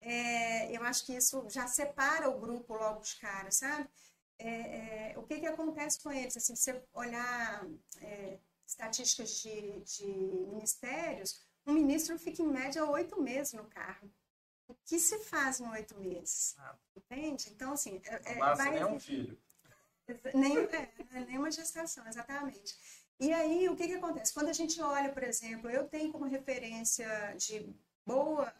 É, 0.00 0.76
eu 0.76 0.82
acho 0.82 1.06
que 1.06 1.14
isso 1.14 1.46
já 1.48 1.66
separa 1.68 2.28
o 2.28 2.40
grupo 2.40 2.74
logo 2.74 3.00
de 3.00 3.16
cara, 3.16 3.50
sabe? 3.52 3.88
É, 4.38 5.14
o 5.16 5.22
que, 5.22 5.38
que 5.38 5.46
acontece 5.46 6.02
com 6.02 6.10
eles? 6.10 6.36
Assim, 6.36 6.56
se 6.56 6.72
você 6.72 6.82
olhar 6.92 7.64
estatísticas 8.66 9.30
de, 9.38 9.80
de 9.80 10.06
ministérios, 10.48 11.40
um 11.66 11.74
ministro 11.74 12.18
fica 12.18 12.42
em 12.42 12.48
média 12.48 12.84
oito 12.84 13.20
meses 13.22 13.52
no 13.52 13.64
cargo. 13.64 14.10
O 14.72 14.76
que 14.86 14.98
se 14.98 15.18
faz 15.18 15.60
em 15.60 15.68
oito 15.68 15.94
meses? 15.98 16.56
Ah. 16.58 16.74
Entende? 16.96 17.50
Então, 17.50 17.72
assim. 17.72 18.00
É, 18.04 18.34
Massa, 18.36 18.64
vai... 18.64 18.70
nem 18.70 18.84
um 18.84 18.98
filho. 18.98 19.38
Nem, 20.34 20.58
é, 20.58 21.24
nem 21.26 21.38
uma 21.38 21.50
gestação, 21.50 22.06
exatamente. 22.08 22.74
E 23.20 23.32
aí, 23.32 23.68
o 23.68 23.76
que, 23.76 23.86
que 23.86 23.94
acontece? 23.94 24.32
Quando 24.32 24.48
a 24.48 24.52
gente 24.52 24.80
olha, 24.80 25.12
por 25.12 25.22
exemplo, 25.22 25.70
eu 25.70 25.86
tenho 25.88 26.10
como 26.10 26.24
referência 26.24 27.06
de 27.36 27.74
boa 28.04 28.52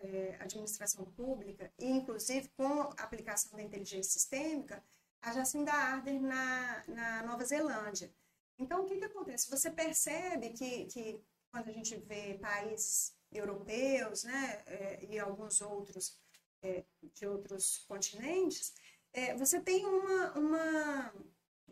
é, 0.00 0.36
administração 0.40 1.04
pública, 1.04 1.72
e 1.78 1.86
inclusive 1.86 2.48
com 2.56 2.82
a 2.82 3.04
aplicação 3.04 3.56
da 3.56 3.62
inteligência 3.62 4.12
sistêmica, 4.12 4.84
a 5.22 5.32
Jacinda 5.32 5.72
Ardern 5.72 6.20
na, 6.20 6.84
na 6.88 7.22
Nova 7.22 7.44
Zelândia. 7.44 8.12
Então, 8.58 8.82
o 8.82 8.86
que, 8.86 8.98
que 8.98 9.04
acontece? 9.04 9.48
Você 9.48 9.70
percebe 9.70 10.50
que, 10.50 10.84
que 10.86 11.24
quando 11.50 11.68
a 11.68 11.72
gente 11.72 11.96
vê 11.96 12.34
países 12.34 13.14
europeus 13.32 14.24
né, 14.24 14.62
é, 14.66 15.06
e 15.08 15.18
alguns 15.18 15.60
outros 15.60 16.18
é, 16.62 16.84
de 17.14 17.26
outros 17.26 17.84
continentes, 17.88 18.74
é, 19.12 19.34
você 19.36 19.60
tem 19.60 19.86
uma, 19.86 20.32
uma, 20.32 21.14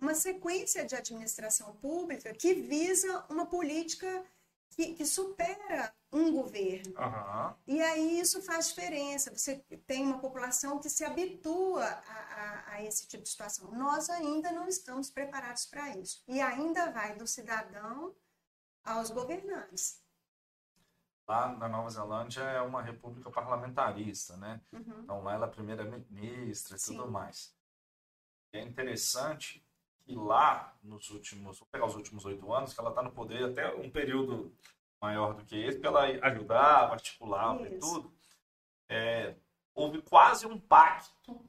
uma 0.00 0.14
sequência 0.14 0.84
de 0.84 0.94
administração 0.94 1.74
pública 1.76 2.32
que 2.32 2.54
visa 2.54 3.24
uma 3.28 3.46
política 3.46 4.24
que, 4.70 4.94
que 4.94 5.04
supera 5.04 5.92
um 6.12 6.32
governo. 6.32 6.94
Uhum. 6.96 7.54
E 7.66 7.82
aí 7.82 8.20
isso 8.20 8.40
faz 8.42 8.68
diferença. 8.68 9.30
Você 9.30 9.56
tem 9.86 10.04
uma 10.04 10.18
população 10.18 10.78
que 10.78 10.88
se 10.88 11.04
habitua 11.04 11.84
a, 11.84 11.90
a, 11.90 12.74
a 12.74 12.84
esse 12.84 13.06
tipo 13.06 13.24
de 13.24 13.28
situação. 13.28 13.70
Nós 13.72 14.08
ainda 14.08 14.50
não 14.52 14.68
estamos 14.68 15.10
preparados 15.10 15.66
para 15.66 15.96
isso. 15.96 16.22
E 16.26 16.40
ainda 16.40 16.90
vai 16.90 17.16
do 17.16 17.26
cidadão 17.26 18.14
aos 18.84 19.10
governantes. 19.10 20.00
Lá 21.28 21.54
na 21.56 21.68
Nova 21.68 21.90
Zelândia 21.90 22.40
é 22.40 22.62
uma 22.62 22.80
república 22.80 23.30
parlamentarista, 23.30 24.34
né? 24.38 24.62
Uhum. 24.72 25.00
Então 25.02 25.22
lá 25.22 25.34
ela 25.34 25.46
é 25.46 25.50
primeira-ministra 25.50 26.76
e 26.76 26.80
tudo 26.80 27.10
mais. 27.10 27.54
É 28.50 28.62
interessante 28.62 29.62
que 30.00 30.14
lá, 30.14 30.74
nos 30.82 31.10
últimos, 31.10 31.58
vou 31.58 31.68
pegar 31.68 31.84
os 31.84 31.94
últimos 31.94 32.24
oito 32.24 32.50
anos, 32.50 32.72
que 32.72 32.80
ela 32.80 32.88
está 32.88 33.02
no 33.02 33.12
poder 33.12 33.44
até 33.44 33.74
um 33.74 33.90
período 33.90 34.50
maior 34.98 35.34
do 35.34 35.44
que 35.44 35.54
esse, 35.54 35.78
porque 35.78 35.86
ela 35.86 36.04
ajudava, 36.28 36.94
articulava 36.94 37.68
e 37.68 37.78
tudo, 37.78 38.10
é, 38.88 39.36
houve 39.74 40.00
quase 40.00 40.46
um 40.46 40.58
pacto 40.58 41.46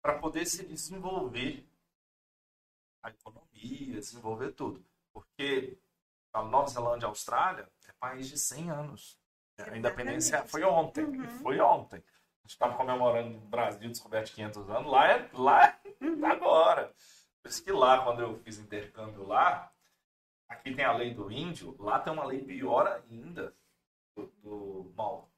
para 0.00 0.18
poder 0.18 0.46
se 0.46 0.66
desenvolver 0.66 1.68
a 3.02 3.10
economia, 3.10 4.00
desenvolver 4.00 4.52
tudo. 4.52 4.82
Porque 5.12 5.78
a 6.32 6.42
Nova 6.42 6.68
Zelândia 6.68 7.04
e 7.04 7.06
a 7.06 7.08
Austrália 7.08 7.68
é 7.88 7.92
país 7.98 8.28
de 8.28 8.38
100 8.38 8.70
anos. 8.70 9.18
A 9.58 9.76
independência 9.76 10.42
foi 10.46 10.64
ontem, 10.64 11.04
uhum. 11.04 11.28
foi 11.42 11.60
ontem. 11.60 11.98
A 11.98 12.42
gente 12.42 12.52
estava 12.52 12.76
comemorando 12.76 13.36
o 13.36 13.40
Brasil 13.40 13.90
descoberto 13.90 14.32
500 14.32 14.70
anos, 14.70 14.90
lá 14.90 15.08
é, 15.08 15.30
lá 15.34 15.66
é 15.66 16.04
uhum. 16.04 16.24
agora. 16.24 16.92
Por 17.42 17.48
isso 17.48 17.62
que 17.62 17.72
lá, 17.72 18.02
quando 18.02 18.20
eu 18.20 18.38
fiz 18.38 18.58
intercâmbio 18.58 19.26
lá, 19.26 19.70
aqui 20.48 20.74
tem 20.74 20.84
a 20.84 20.92
lei 20.92 21.12
do 21.14 21.30
índio, 21.30 21.76
lá 21.78 21.98
tem 21.98 22.12
uma 22.12 22.24
lei 22.24 22.42
pior 22.42 22.86
ainda 22.86 23.54
do, 24.16 24.26
do 24.42 24.92
mal. 24.96 25.30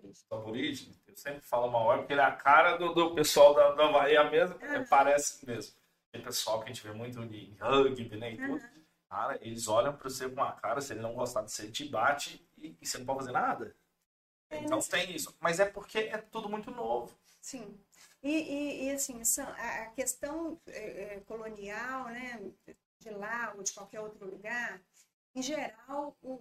Do 0.00 0.36
aborígene. 0.36 0.96
Eu 1.06 1.16
sempre 1.16 1.40
falo 1.42 1.70
maior 1.70 1.98
porque 1.98 2.12
ele 2.14 2.20
é 2.20 2.24
a 2.24 2.32
cara 2.32 2.76
do, 2.76 2.92
do 2.92 3.14
pessoal 3.14 3.54
da, 3.54 3.72
da 3.72 3.92
Bahia 3.92 4.24
mesmo, 4.30 4.56
uhum. 4.56 4.84
parece 4.88 5.44
mesmo. 5.46 5.76
Aquele 6.08 6.24
pessoal 6.24 6.58
que 6.58 6.64
a 6.64 6.72
gente 6.72 6.86
vê 6.86 6.92
muito 6.92 7.20
em 7.22 7.56
rugby, 7.60 8.16
né, 8.16 8.32
e 8.32 8.36
tudo. 8.36 8.83
Cara, 9.14 9.38
eles 9.42 9.68
olham 9.68 9.96
para 9.96 10.10
você 10.10 10.28
com 10.28 10.34
uma 10.34 10.50
cara, 10.54 10.80
se 10.80 10.92
ele 10.92 11.00
não 11.00 11.14
gostar 11.14 11.42
de 11.42 11.52
você, 11.52 11.62
ele 11.62 11.70
te 11.70 11.88
bate 11.88 12.44
e, 12.58 12.76
e 12.82 12.84
você 12.84 12.98
não 12.98 13.06
pode 13.06 13.20
fazer 13.20 13.30
nada. 13.30 13.76
É, 14.50 14.58
então 14.58 14.80
tem 14.80 15.14
isso. 15.14 15.32
Mas 15.38 15.60
é 15.60 15.66
porque 15.66 15.98
é 15.98 16.18
tudo 16.18 16.48
muito 16.48 16.72
novo. 16.72 17.16
Sim. 17.40 17.78
E, 18.20 18.32
e, 18.32 18.84
e 18.86 18.90
assim, 18.90 19.22
a 19.38 19.86
questão 19.94 20.60
é, 20.66 21.14
é, 21.14 21.20
colonial, 21.20 22.06
né, 22.06 22.42
de 22.98 23.10
lá 23.10 23.54
ou 23.56 23.62
de 23.62 23.72
qualquer 23.72 24.00
outro 24.00 24.28
lugar, 24.28 24.82
em 25.34 25.42
geral, 25.42 26.16
o, 26.22 26.34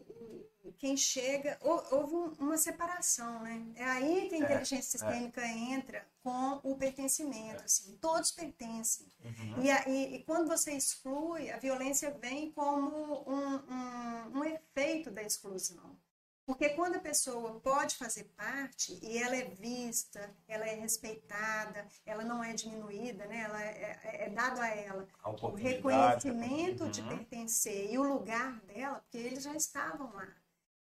o, 0.64 0.74
quem 0.78 0.96
chega, 0.96 1.58
houve 1.62 2.40
uma 2.40 2.58
separação, 2.58 3.42
né? 3.42 3.66
É 3.76 3.84
aí 3.84 4.30
que 4.30 4.36
a 4.36 4.38
é, 4.38 4.42
inteligência 4.42 4.98
é, 4.98 5.00
sistêmica 5.00 5.42
é. 5.42 5.52
entra 5.52 6.08
com 6.22 6.60
o 6.64 6.78
pertencimento, 6.78 7.62
é. 7.62 7.66
assim, 7.66 7.98
todos 8.00 8.32
pertencem. 8.32 9.08
Uhum. 9.24 9.64
E, 9.64 9.90
e, 9.90 10.16
e, 10.16 10.24
quando 10.24 10.48
você 10.48 10.74
exclui, 10.74 11.50
a 11.50 11.58
violência 11.58 12.12
vem 12.12 12.52
como 12.52 13.24
um, 13.28 13.56
um, 13.56 14.40
um 14.40 14.44
efeito 14.44 15.10
da 15.10 15.24
exclusão. 15.24 15.98
Porque 16.46 16.70
quando 16.72 16.96
a 16.96 17.00
pessoa 17.00 17.60
pode 17.62 17.96
fazer 17.96 18.26
parte 18.36 19.00
e 19.02 19.18
ela 19.18 19.36
é 19.36 19.46
vista, 19.46 20.36
ela 20.46 20.68
é 20.68 20.76
respeitada, 20.76 21.88
ela 22.06 22.26
não 22.26 22.44
é 22.44 22.54
diminuída, 22.54 23.26
né? 23.28 23.44
ela 23.44 23.64
é, 23.64 24.00
é, 24.04 24.26
é 24.26 24.30
dado 24.30 24.60
a 24.60 24.68
ela 24.68 25.08
a 25.20 25.30
o 25.30 25.56
reconhecimento 25.56 26.84
uhum. 26.84 26.92
de 26.92 27.02
pertencer 27.02 27.90
e 27.90 27.98
o 27.98 28.04
lugar 28.04 28.60
dela, 28.62 29.00
porque 29.00 29.18
eles 29.18 29.44
já 29.44 29.56
estavam 29.56 30.12
lá. 30.14 30.36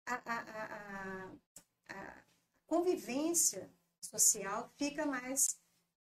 A, 0.05 0.15
a, 0.15 0.41
a, 0.75 1.33
a 1.89 2.23
convivência 2.67 3.71
social 4.01 4.71
fica 4.77 5.07
mais. 5.07 5.59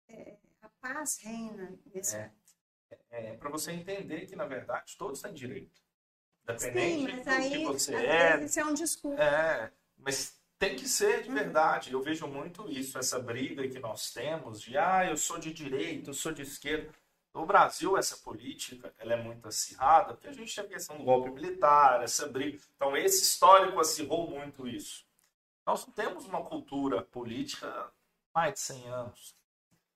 É, 0.08 0.36
a 0.60 0.68
paz 0.80 1.18
reina 1.18 1.78
nesse 1.86 2.16
é, 2.16 2.32
é, 2.90 3.26
é 3.26 3.36
para 3.36 3.50
você 3.50 3.70
entender 3.70 4.26
que, 4.26 4.34
na 4.34 4.46
verdade, 4.46 4.96
todos 4.98 5.22
têm 5.22 5.32
direito. 5.32 5.84
Sim, 6.59 7.09
mas 7.09 7.26
aí, 7.26 7.50
do 7.50 7.57
que 7.57 7.64
você 7.64 7.94
é. 7.94 8.44
Isso 8.44 8.61
é 8.61 8.64
um 8.64 8.74
discurso. 8.74 9.20
É, 9.20 9.72
mas 9.96 10.38
tem 10.59 10.76
que 10.76 10.88
ser 10.88 11.22
de 11.22 11.28
uhum. 11.28 11.35
verdade. 11.35 11.92
Eu 11.92 12.02
vejo 12.02 12.26
muito 12.26 12.70
isso, 12.70 12.98
essa 12.98 13.18
briga 13.18 13.66
que 13.68 13.78
nós 13.78 14.12
temos 14.12 14.61
de 14.61 14.76
ah, 14.76 15.07
eu 15.09 15.16
sou 15.16 15.38
de 15.38 15.52
direita, 15.52 16.11
eu 16.11 16.14
sou 16.14 16.33
de 16.33 16.42
esquerda. 16.42 16.92
No 17.35 17.44
Brasil, 17.44 17.98
essa 17.98 18.16
política 18.18 18.94
ela 18.96 19.14
é 19.14 19.16
muito 19.16 19.48
acirrada, 19.48 20.14
porque 20.14 20.28
a 20.28 20.33
gente 20.33 20.54
tem 20.54 20.64
a 20.64 20.68
questão 20.68 20.96
do 20.96 21.04
golpe 21.04 21.30
militar, 21.30 22.02
essa 22.02 22.28
briga. 22.28 22.61
Então, 22.76 22.96
esse 22.96 23.22
histórico 23.24 23.80
acirrou 23.80 24.30
muito 24.30 24.68
isso. 24.68 25.04
Nós 25.66 25.85
não 25.85 25.92
temos 25.92 26.26
uma 26.26 26.44
cultura 26.44 27.02
política 27.02 27.90
mais 28.33 28.54
de 28.54 28.61
100 28.61 28.88
anos. 28.88 29.37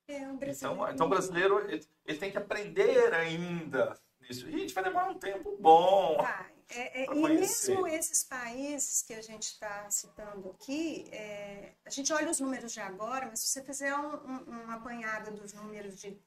É, 0.08 0.26
um 0.26 0.34
Então, 0.34 0.36
brasileiro. 0.38 0.94
então 0.94 1.06
o 1.06 1.10
brasileiro 1.10 1.70
ele, 1.70 1.86
ele 2.04 2.18
tem 2.18 2.30
que 2.30 2.38
aprender 2.38 3.14
ainda 3.14 3.96
nisso. 4.28 4.48
E 4.48 4.54
a 4.54 4.58
gente 4.58 4.74
vai 4.74 4.84
demorar 4.84 5.08
um 5.10 5.18
tempo 5.18 5.56
bom. 5.60 6.16
Vai. 6.18 6.52
É, 6.70 7.00
é, 7.00 7.04
e 7.04 7.06
conhecer. 7.06 7.70
mesmo 7.72 7.86
esses 7.86 8.22
países 8.24 9.00
que 9.02 9.14
a 9.14 9.22
gente 9.22 9.44
está 9.44 9.88
citando 9.90 10.50
aqui, 10.50 11.08
é, 11.10 11.72
a 11.86 11.88
gente 11.90 12.12
olha 12.12 12.30
os 12.30 12.40
números 12.40 12.72
de 12.72 12.80
agora, 12.80 13.24
mas 13.26 13.40
se 13.40 13.48
você 13.48 13.62
fizer 13.64 13.94
um, 13.94 14.16
um, 14.16 14.64
uma 14.64 14.74
apanhada 14.74 15.30
dos 15.30 15.54
números 15.54 15.98
de 15.98 16.20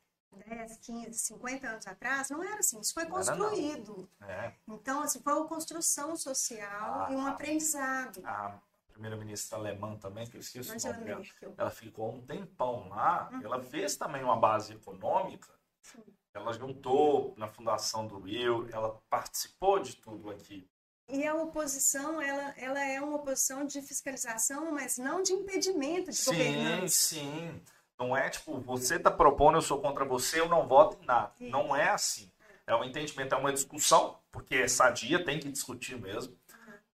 10, 0.48 0.78
15, 0.78 1.14
50 1.20 1.68
anos 1.68 1.86
atrás, 1.86 2.30
não 2.32 2.44
era 2.44 2.58
assim. 2.60 2.80
Isso 2.80 2.94
foi 2.94 3.04
Não 3.04 3.12
construído. 3.12 4.10
É, 4.22 4.54
Então, 4.68 5.02
assim, 5.04 5.22
foi 5.22 5.34
uma 5.34 5.48
construção 5.48 6.16
social 6.16 7.06
Ah, 7.06 7.12
e 7.12 7.16
um 7.16 7.24
tá. 7.26 7.32
aprendizado. 7.32 8.22
a 8.26 8.60
primeira-ministra 8.94 9.58
alemã 9.60 9.96
também, 9.98 10.26
que 10.28 10.38
eu 10.38 10.42
esqueci 10.42 10.72
o 10.72 10.92
nome 10.92 11.04
dela, 11.04 11.22
ela 11.58 11.70
ficou 11.72 12.14
um 12.16 12.22
tempão 12.26 12.88
lá, 12.90 13.30
Uhum. 13.32 13.42
ela 13.44 13.62
fez 13.62 13.96
também 13.96 14.24
uma 14.24 14.38
base 14.38 14.74
econômica, 14.74 15.50
Sim. 15.84 16.04
Ela 16.34 16.54
juntou 16.54 17.34
na 17.38 17.48
fundação 17.48 18.08
do 18.08 18.20
Rio, 18.20 18.68
ela 18.72 19.02
participou 19.10 19.80
de 19.80 19.96
tudo 19.96 20.30
aqui. 20.30 20.68
E 21.10 21.28
a 21.28 21.36
oposição, 21.36 22.22
ela, 22.22 22.54
ela 22.58 22.80
é 22.80 23.02
uma 23.02 23.18
oposição 23.18 23.66
de 23.66 23.82
fiscalização, 23.82 24.72
mas 24.72 24.98
não 24.98 25.22
de 25.22 25.34
impedimento 25.34 26.10
de 26.10 26.16
Sim, 26.16 26.32
governança. 26.32 26.88
sim. 26.96 27.62
Não 28.00 28.16
é 28.16 28.30
tipo, 28.30 28.60
você 28.62 28.96
está 28.96 29.12
propondo, 29.12 29.58
eu 29.58 29.62
sou 29.62 29.80
contra 29.82 30.06
você, 30.06 30.40
eu 30.40 30.48
não 30.48 30.68
voto 30.68 30.98
em 31.02 31.06
nada. 31.06 31.34
Isso. 31.40 31.52
Não 31.52 31.76
é 31.76 31.90
assim. 31.90 32.32
É 32.66 32.74
um 32.74 32.84
entendimento, 32.84 33.36
é 33.36 33.38
uma 33.38 33.52
discussão, 33.52 34.18
porque 34.32 34.56
é 34.56 34.68
sadia, 34.68 35.24
tem 35.24 35.40
que 35.40 35.52
discutir 35.52 36.00
mesmo, 36.00 36.36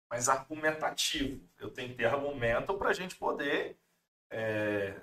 mas 0.09 0.27
argumentativo. 0.27 1.39
Eu 1.59 1.69
tenho 1.69 1.89
que 1.89 1.95
ter 1.95 2.05
argumento 2.05 2.73
para 2.77 2.89
a 2.89 2.93
gente 2.93 3.15
poder 3.15 3.77
é, 4.31 4.99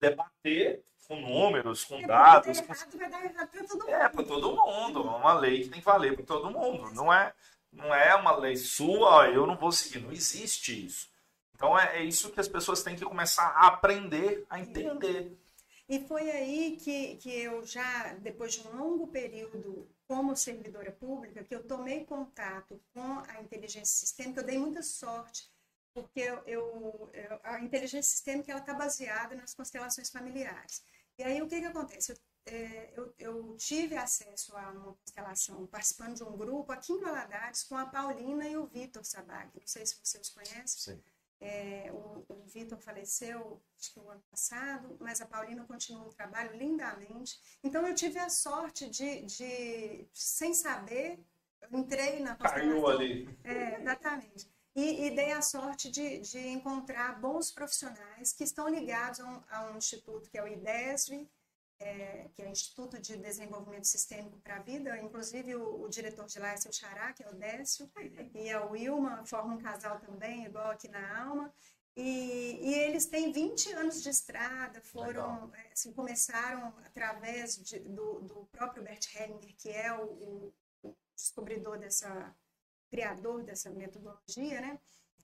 debater 0.00 0.82
com 1.08 1.20
números, 1.20 1.84
com 1.84 1.96
É, 1.96 2.06
dados. 2.06 2.60
com-. 2.60 3.88
É, 3.88 4.08
para 4.08 4.24
todo 4.24 4.54
mundo. 4.56 5.00
É 5.00 5.16
uma 5.16 5.32
lei 5.32 5.62
que 5.64 5.70
tem 5.70 5.80
que 5.80 5.86
valer 5.86 6.14
para 6.14 6.24
todo 6.24 6.50
mundo. 6.50 6.92
Não 6.92 7.12
é, 7.12 7.32
não 7.72 7.92
é 7.94 8.14
uma 8.14 8.36
lei 8.36 8.56
sua, 8.56 9.08
ó, 9.08 9.24
eu 9.24 9.46
não 9.46 9.56
vou 9.56 9.72
seguir. 9.72 10.00
Não 10.00 10.12
existe 10.12 10.84
isso. 10.86 11.08
Então 11.54 11.76
é, 11.76 11.98
é 11.98 12.04
isso 12.04 12.30
que 12.30 12.38
as 12.38 12.46
pessoas 12.46 12.82
têm 12.82 12.94
que 12.94 13.04
começar 13.04 13.46
a 13.48 13.66
aprender, 13.68 14.46
a 14.50 14.60
entender. 14.60 15.36
E 15.88 16.06
foi 16.06 16.30
aí 16.30 16.76
que, 16.76 17.16
que 17.16 17.30
eu 17.40 17.64
já, 17.64 18.12
depois 18.20 18.52
de 18.54 18.68
um 18.68 18.76
longo 18.76 19.06
período 19.08 19.88
como 20.06 20.36
servidora 20.36 20.92
pública, 20.92 21.42
que 21.42 21.54
eu 21.54 21.66
tomei 21.66 22.04
contato 22.04 22.78
com 22.92 23.22
a 23.26 23.40
inteligência 23.40 23.96
sistêmica, 23.96 24.40
eu 24.40 24.44
dei 24.44 24.58
muita 24.58 24.82
sorte, 24.82 25.50
porque 25.94 26.20
eu- 26.20 27.10
eu- 27.14 27.40
a 27.42 27.60
inteligência 27.60 28.10
sistêmica 28.10 28.52
está 28.56 28.74
baseada 28.74 29.34
nas 29.34 29.54
constelações 29.54 30.10
familiares. 30.10 30.82
E 31.18 31.22
aí 31.24 31.42
o 31.42 31.48
que, 31.48 31.60
que 31.60 31.66
acontece? 31.66 32.12
Eu, 32.12 32.18
é, 32.46 32.92
eu- 32.96 33.14
eu 33.18 33.56
tive 33.56 33.96
acesso 33.96 34.56
a 34.56 34.70
uma 34.70 34.94
constelação 34.94 35.66
participando 35.66 36.16
de 36.16 36.24
um 36.24 36.36
grupo 36.36 36.72
aqui 36.72 36.92
em 36.92 37.00
Valadares 37.00 37.64
com 37.64 37.76
a 37.76 37.86
Paulina 37.86 38.48
e 38.48 38.56
o 38.56 38.66
Vitor 38.66 39.04
Sabag. 39.04 39.50
Não 39.58 39.66
sei 39.66 39.84
se 39.84 39.96
você 40.02 40.18
os 40.18 40.30
conhece. 40.30 40.80
Sim. 40.80 41.02
É, 41.40 41.90
o, 41.92 42.24
o 42.28 42.42
Vitor 42.46 42.78
faleceu 42.80 43.62
acho 43.78 43.92
que 43.92 44.00
o 44.00 44.10
ano 44.10 44.22
passado, 44.30 44.96
mas 45.00 45.20
a 45.20 45.26
Paulina 45.26 45.64
continua 45.66 46.04
um 46.06 46.10
trabalho 46.10 46.56
lindamente. 46.56 47.38
Então 47.62 47.86
eu 47.86 47.94
tive 47.94 48.18
a 48.18 48.28
sorte 48.28 48.88
de, 48.90 49.22
de 49.22 50.08
sem 50.12 50.52
saber, 50.54 51.18
entrei 51.70 52.20
na 52.20 52.34
Caiu 52.36 52.86
ali. 52.88 53.28
É, 53.44 53.80
exatamente. 53.80 54.50
E, 54.80 55.06
e 55.06 55.10
dei 55.10 55.32
a 55.32 55.42
sorte 55.42 55.90
de, 55.90 56.20
de 56.20 56.38
encontrar 56.56 57.18
bons 57.20 57.50
profissionais 57.50 58.32
que 58.32 58.44
estão 58.44 58.68
ligados 58.68 59.18
a 59.18 59.26
um, 59.26 59.42
a 59.50 59.70
um 59.70 59.76
instituto 59.76 60.30
que 60.30 60.38
é 60.38 60.42
o 60.42 60.46
IDESV, 60.46 61.28
é, 61.80 62.28
que 62.32 62.42
é 62.42 62.46
o 62.46 62.50
Instituto 62.50 62.96
de 63.00 63.16
Desenvolvimento 63.16 63.86
Sistêmico 63.88 64.38
para 64.38 64.56
a 64.56 64.60
Vida. 64.60 64.96
Inclusive, 64.98 65.56
o, 65.56 65.82
o 65.82 65.88
diretor 65.88 66.26
de 66.26 66.38
lá 66.38 66.50
é 66.52 66.56
seu 66.56 66.72
xará, 66.72 67.12
que 67.12 67.24
é 67.24 67.28
o 67.28 67.34
Décio, 67.34 67.90
e 68.34 68.50
a 68.50 68.64
Wilma, 68.66 69.24
forma 69.26 69.54
um 69.54 69.58
casal 69.58 69.98
também, 69.98 70.44
igual 70.44 70.70
aqui 70.70 70.86
na 70.88 71.22
Alma. 71.24 71.52
E, 71.96 72.60
e 72.62 72.74
eles 72.74 73.06
têm 73.06 73.32
20 73.32 73.72
anos 73.72 74.00
de 74.00 74.10
estrada, 74.10 74.80
foram, 74.80 75.52
é, 75.54 75.72
assim, 75.72 75.92
começaram 75.92 76.72
através 76.86 77.56
de- 77.56 77.80
do, 77.80 78.20
do 78.20 78.36
próprio 78.52 78.84
Bert 78.84 79.04
Hellinger, 79.16 79.54
que 79.56 79.70
é 79.70 79.92
o- 79.92 80.52
o 80.84 80.94
descobridor 81.16 81.76
dessa, 81.78 82.32
criador 82.90 83.42
dessa 83.44 83.70
metodologia, 83.70 84.60
né? 84.60 84.78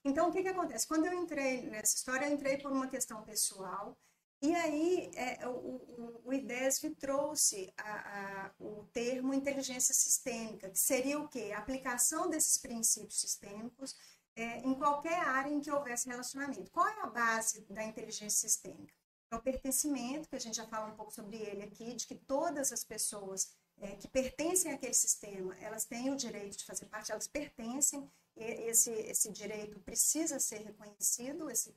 Então, 0.05 0.29
o 0.29 0.33
que 0.33 0.43
que 0.43 0.49
acontece? 0.49 0.87
Quando 0.87 1.07
eu 1.07 1.15
entrei 1.15 1.63
nessa 1.63 1.97
história, 1.97 2.27
eu 2.27 2.33
entrei 2.35 2.59
por 2.59 2.71
uma 2.71 2.89
questão 2.89 3.23
pessoal, 3.23 3.97
e 4.43 4.55
aí 4.55 5.11
é, 5.15 5.49
o, 5.49 5.53
o, 5.53 6.21
o 6.27 6.33
IDESV 6.33 6.91
trouxe 6.97 7.73
a- 7.79 8.47
a- 8.49 8.55
o 8.59 8.85
termo 8.93 9.33
inteligência 9.33 9.95
sistêmica, 9.95 10.69
que 10.69 10.79
seria 10.79 11.19
o 11.19 11.29
quê? 11.29 11.53
A 11.55 11.59
aplicação 11.59 12.29
desses 12.29 12.59
princípios 12.59 13.19
sistêmicos 13.21 13.97
é, 14.37 14.59
em 14.59 14.75
qualquer 14.75 15.19
área 15.21 15.51
em 15.51 15.61
que 15.61 15.71
houvesse 15.71 16.09
relacionamento. 16.09 16.71
Qual 16.71 16.87
é 16.87 17.01
a 17.01 17.07
base 17.07 17.65
da 17.71 17.83
inteligência 17.85 18.49
sistêmica? 18.49 18.93
É 19.31 19.37
o 19.37 19.41
pertencimento, 19.43 20.29
que 20.29 20.37
a 20.37 20.41
gente 20.41 20.57
já 20.57 20.67
fala 20.67 20.93
um 20.93 20.97
pouco 20.97 21.13
sobre 21.13 21.37
ele 21.39 21.63
aqui, 21.63 21.95
de 21.95 22.07
que 22.07 22.15
todas 22.15 22.71
as 22.73 22.85
pessoas 22.85 23.49
é, 23.81 23.97
que 23.97 24.09
pertencem 24.09 24.73
àquele 24.73 24.95
sistema, 24.95 25.57
elas 25.59 25.85
têm 25.85 26.11
o 26.11 26.17
direito 26.17 26.59
de 26.59 26.65
fazer 26.65 26.87
parte, 26.87 27.13
elas 27.13 27.27
pertencem, 27.27 28.11
esse, 28.37 28.91
esse 28.91 29.31
direito 29.31 29.79
precisa 29.81 30.41
ser 30.41 30.59
reconhecido, 30.59 31.51
esse, 31.51 31.75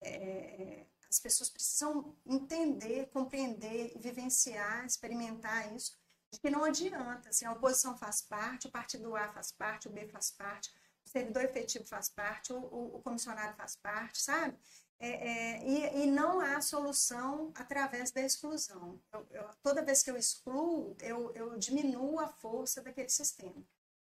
é, 0.00 0.86
as 1.08 1.18
pessoas 1.18 1.50
precisam 1.50 2.14
entender, 2.24 3.08
compreender, 3.10 3.92
vivenciar, 3.98 4.84
experimentar 4.84 5.74
isso, 5.74 5.96
de 6.30 6.40
que 6.40 6.50
não 6.50 6.64
adianta, 6.64 7.28
assim, 7.28 7.44
a 7.44 7.52
oposição 7.52 7.96
faz 7.96 8.20
parte, 8.22 8.66
o 8.66 8.70
partido 8.70 9.14
A 9.16 9.32
faz 9.32 9.52
parte, 9.52 9.88
o 9.88 9.90
B 9.90 10.06
faz 10.08 10.30
parte, 10.30 10.72
o 11.04 11.08
servidor 11.08 11.44
efetivo 11.44 11.84
faz 11.84 12.08
parte, 12.08 12.52
o, 12.52 12.58
o, 12.58 12.96
o 12.96 13.02
comissionado 13.02 13.56
faz 13.56 13.76
parte, 13.76 14.20
sabe? 14.20 14.56
É, 14.98 15.08
é, 15.08 15.62
e, 15.62 16.04
e 16.04 16.06
não 16.06 16.40
há 16.40 16.60
solução 16.62 17.52
através 17.54 18.10
da 18.10 18.22
exclusão. 18.22 18.98
Eu- 19.12 19.26
eu- 19.30 19.50
toda 19.62 19.84
vez 19.84 20.02
que 20.02 20.10
eu 20.10 20.16
excluo, 20.16 20.96
eu, 21.00 21.32
eu 21.34 21.58
diminuo 21.58 22.18
a 22.18 22.28
força 22.28 22.80
daquele 22.82 23.10
sistema. 23.10 23.62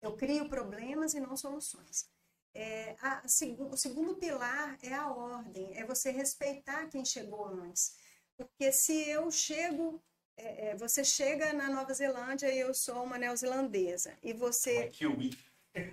Eu 0.00 0.16
crio 0.16 0.48
problemas 0.48 1.14
e 1.14 1.20
não 1.20 1.36
soluções. 1.36 2.08
É, 2.54 2.96
a 3.00 3.26
segu- 3.28 3.68
o 3.72 3.76
segundo 3.76 4.16
pilar 4.16 4.76
é 4.82 4.92
a 4.92 5.08
ordem, 5.08 5.70
é 5.78 5.84
você 5.86 6.10
respeitar 6.10 6.88
quem 6.88 7.04
chegou 7.04 7.46
antes. 7.46 7.96
Porque 8.36 8.72
se 8.72 9.08
eu 9.08 9.30
chego, 9.30 10.02
é, 10.36 10.70
é, 10.70 10.76
você 10.76 11.04
chega 11.04 11.52
na 11.52 11.70
Nova 11.70 11.94
Zelândia 11.94 12.52
e 12.52 12.58
eu 12.58 12.74
sou 12.74 13.04
uma 13.04 13.16
neozelandesa, 13.18 14.18
e 14.22 14.32
você 14.32 14.88
É. 14.88 14.88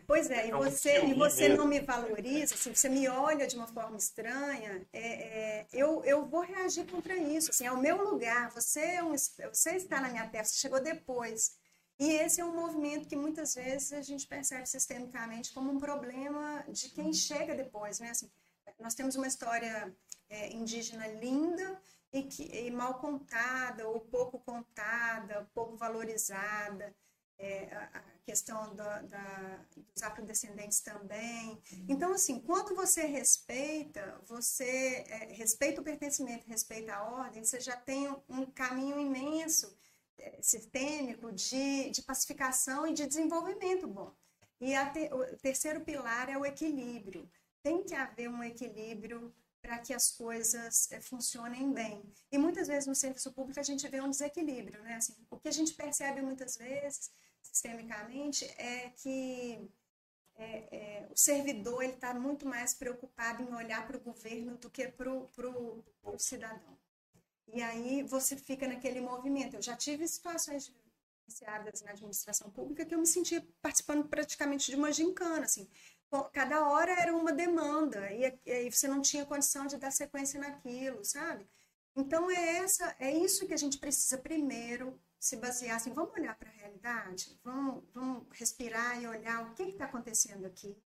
Pois 0.06 0.30
é, 0.30 0.48
e 0.48 0.50
É 0.50 0.56
um 0.56 0.60
você, 0.60 1.06
e 1.06 1.14
você 1.14 1.48
mesmo. 1.48 1.58
não 1.58 1.68
me 1.68 1.80
valoriza, 1.80 2.54
assim, 2.54 2.76
você 2.76 2.90
me 2.90 3.08
olha 3.08 3.48
de 3.48 3.56
uma 3.56 3.68
forma 3.68 3.96
estranha, 3.96 4.86
é, 4.92 5.00
é, 5.00 5.68
eu, 5.72 6.04
eu 6.04 6.26
vou 6.26 6.42
reagir 6.42 6.86
contra 6.86 7.16
isso. 7.16 7.52
Assim, 7.52 7.66
é 7.66 7.72
o 7.72 7.80
meu 7.80 8.04
lugar, 8.04 8.52
você, 8.52 8.82
é 8.82 9.04
um, 9.04 9.12
você 9.12 9.72
está 9.76 10.02
na 10.02 10.10
minha 10.10 10.28
terra, 10.28 10.44
você 10.44 10.56
chegou 10.58 10.82
depois. 10.82 11.58
E 11.98 12.12
esse 12.12 12.42
é 12.42 12.46
um 12.46 12.56
movimento 12.56 13.08
que 13.08 13.16
muitas 13.16 13.56
vezes 13.56 13.94
a 13.94 14.02
gente 14.02 14.28
percebe 14.28 14.66
sistemicamente 14.66 15.54
como 15.54 15.72
um 15.72 15.80
problema 15.80 16.64
de 16.68 16.90
quem 16.90 17.14
chega 17.14 17.56
depois. 17.56 18.00
Né? 18.00 18.10
Assim, 18.10 18.30
nós 18.80 18.94
temos 18.94 19.16
uma 19.16 19.28
história 19.28 19.94
é, 20.30 20.50
indígena 20.54 21.08
linda 21.08 21.82
e, 22.12 22.24
que, 22.24 22.44
e 22.44 22.72
mal 22.72 22.96
contada, 22.96 23.88
ou 23.88 24.00
pouco 24.00 24.40
contada, 24.40 25.50
pouco 25.54 25.78
valorizada 25.78 26.94
é, 27.40 27.74
a, 27.74 28.04
questão 28.26 28.76
da, 28.76 29.02
da, 29.02 29.66
dos 29.76 30.04
afrodescendentes 30.04 30.82
também. 30.82 31.60
Então, 31.88 32.14
assim, 32.14 32.40
quando 32.40 32.76
você 32.76 33.08
respeita, 33.08 34.22
você 34.28 35.04
é, 35.08 35.34
respeita 35.34 35.82
o 35.82 35.84
pertencimento, 35.84 36.48
respeita 36.48 36.94
a 36.94 37.04
ordem, 37.04 37.44
você 37.44 37.60
já 37.60 37.76
tem 37.76 38.08
um, 38.30 38.46
caminho 38.46 39.00
imenso 39.00 39.76
é, 40.20 40.40
sistêmico 40.44 41.32
de, 41.32 41.90
de 41.90 42.04
pacificação 42.04 42.86
e 42.86 42.94
de 42.94 43.08
desenvolvimento 43.08 43.88
bom. 43.88 44.14
E 44.62 44.74
te, 44.92 45.12
o 45.12 45.38
terceiro 45.38 45.82
pilar 45.82 46.30
é 46.30 46.38
o 46.38 46.46
equilíbrio. 46.46 47.28
Tem 47.64 47.84
que 47.84 47.96
haver 47.96 48.30
um 48.30 48.44
equilíbrio 48.44 49.34
para 49.60 49.80
que 49.80 49.94
as 49.94 50.12
coisas 50.12 50.92
é, 50.92 51.02
funcionem 51.02 51.74
bem. 51.74 52.04
E 52.32 52.38
muitas 52.38 52.68
vezes 52.68 52.86
no 52.86 52.94
serviço 52.94 53.32
público 53.32 53.60
a 53.60 53.64
gente 53.64 53.88
vê 53.88 54.02
um 54.02 54.10
desequilíbrio, 54.10 54.84
né? 54.84 54.96
Assim, 54.96 55.16
o 55.32 55.40
que 55.40 55.48
a 55.48 55.52
gente 55.52 55.74
percebe 55.74 56.22
muitas 56.22 56.58
vezes 56.58 57.12
sistemicamente 57.52 58.46
é 58.58 58.90
que 58.90 59.70
é, 60.36 60.68
é, 60.72 61.08
o 61.12 61.18
servidor 61.18 61.84
ele 61.84 61.94
está 61.94 62.14
muito 62.14 62.46
mais 62.48 62.74
preocupado 62.74 63.44
em 63.44 63.54
olhar 63.54 63.86
para 63.86 63.98
o 63.98 64.00
governo 64.02 64.58
do 64.58 64.70
que 64.70 64.88
para 64.88 65.12
o 65.12 65.84
cidadão. 66.18 66.78
E 67.48 67.62
aí 67.62 68.04
você 68.04 68.38
fica 68.38 68.68
naquele 68.68 69.02
movimento. 69.02 69.56
Eu 69.56 69.62
já 69.62 69.76
tive 69.76 70.08
situações 70.08 70.72
iniciadas 71.28 71.82
na 71.82 71.92
administração 71.92 72.50
pública 72.52 72.86
que 72.86 72.94
eu 72.94 73.00
me 73.00 73.08
sentia 73.08 73.46
participando 73.62 74.08
praticamente 74.08 74.72
de 74.72 74.78
uma 74.78 74.92
gincana, 74.92 75.46
assim. 75.46 75.68
cada 76.32 76.68
hora 76.68 76.92
era 76.92 77.16
uma 77.16 77.32
demanda 77.32 78.12
e 78.12 78.26
aí 78.52 78.72
você 78.72 78.88
não 78.88 79.02
tinha 79.02 79.26
condição 79.26 79.68
de 79.68 79.78
dar 79.78 79.92
sequência 79.92 80.40
naquilo, 80.40 81.04
sabe? 81.04 81.48
Então 81.96 82.32
é 82.32 82.58
essa, 82.58 82.96
é 83.00 83.12
isso 83.12 83.46
que 83.46 83.54
a 83.54 83.58
gente 83.58 83.78
precisa 83.78 84.18
primeiro 84.18 85.00
se 85.20 85.36
basear 85.36 85.76
assim, 85.76 85.92
vamos 85.92 86.14
olhar 86.14 86.36
para 86.38 86.50
a 86.50 86.54
realidade, 86.54 87.40
vamos, 87.44 87.84
vamos 87.94 88.26
respirar 88.32 89.02
e 89.02 89.08
olhar 89.08 89.44
o 89.44 89.54
que 89.54 89.64
está 89.64 89.86
acontecendo 89.86 90.46
aqui. 90.46 90.78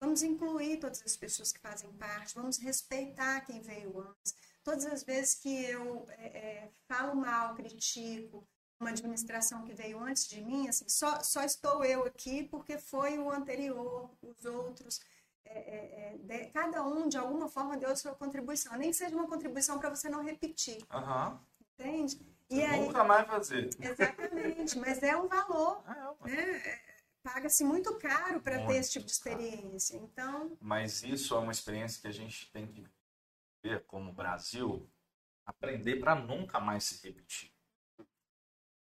Vamos 0.00 0.22
incluir 0.22 0.78
todas 0.78 1.02
as 1.02 1.16
pessoas 1.16 1.52
que 1.52 1.60
fazem 1.60 1.92
parte, 1.92 2.34
vamos 2.34 2.58
respeitar 2.58 3.40
quem 3.42 3.60
veio 3.60 4.00
antes. 4.00 4.34
Todas 4.62 4.86
as 4.86 5.02
vezes 5.02 5.34
que 5.34 5.64
eu 5.66 6.06
é, 6.10 6.26
é, 6.26 6.72
falo 6.88 7.14
mal, 7.14 7.54
critico 7.54 8.46
uma 8.80 8.90
administração 8.90 9.64
que 9.64 9.72
veio 9.72 9.98
antes 10.00 10.26
de 10.28 10.40
mim, 10.40 10.68
assim, 10.68 10.88
só, 10.88 11.22
só 11.22 11.42
estou 11.42 11.84
eu 11.84 12.04
aqui 12.04 12.44
porque 12.44 12.78
foi 12.78 13.18
o 13.18 13.30
anterior, 13.30 14.10
os 14.22 14.44
outros. 14.44 15.00
É, 15.44 16.12
é 16.12 16.18
de, 16.18 16.46
cada 16.50 16.84
um, 16.86 17.08
de 17.08 17.16
alguma 17.16 17.48
forma, 17.48 17.76
deu 17.76 17.90
a 17.90 17.96
sua 17.96 18.14
contribuição. 18.14 18.76
Nem 18.76 18.90
que 18.90 18.96
seja 18.96 19.14
uma 19.14 19.28
contribuição 19.28 19.78
para 19.78 19.90
você 19.90 20.08
não 20.08 20.22
repetir. 20.22 20.78
Uhum. 20.92 21.38
Entende? 21.78 22.33
E 22.50 22.62
aí, 22.62 22.80
nunca 22.80 23.04
mais 23.04 23.26
fazer. 23.26 23.70
Exatamente, 23.80 24.78
mas 24.78 25.02
é 25.02 25.16
um 25.16 25.26
valor. 25.28 25.82
É, 26.26 26.28
né? 26.28 26.80
Paga-se 27.22 27.64
muito 27.64 27.96
caro 27.98 28.40
para 28.40 28.66
ter 28.66 28.76
esse 28.76 28.92
tipo 28.92 29.06
de 29.06 29.12
experiência. 29.12 29.96
Então. 29.96 30.56
Mas 30.60 31.02
isso 31.02 31.34
é 31.34 31.38
uma 31.38 31.52
experiência 31.52 32.00
que 32.00 32.08
a 32.08 32.12
gente 32.12 32.50
tem 32.52 32.66
que 32.66 32.86
ver 33.62 33.84
como 33.86 34.12
Brasil, 34.12 34.88
aprender 35.46 35.96
para 35.96 36.14
nunca 36.14 36.60
mais 36.60 36.84
se 36.84 37.06
repetir. 37.06 37.50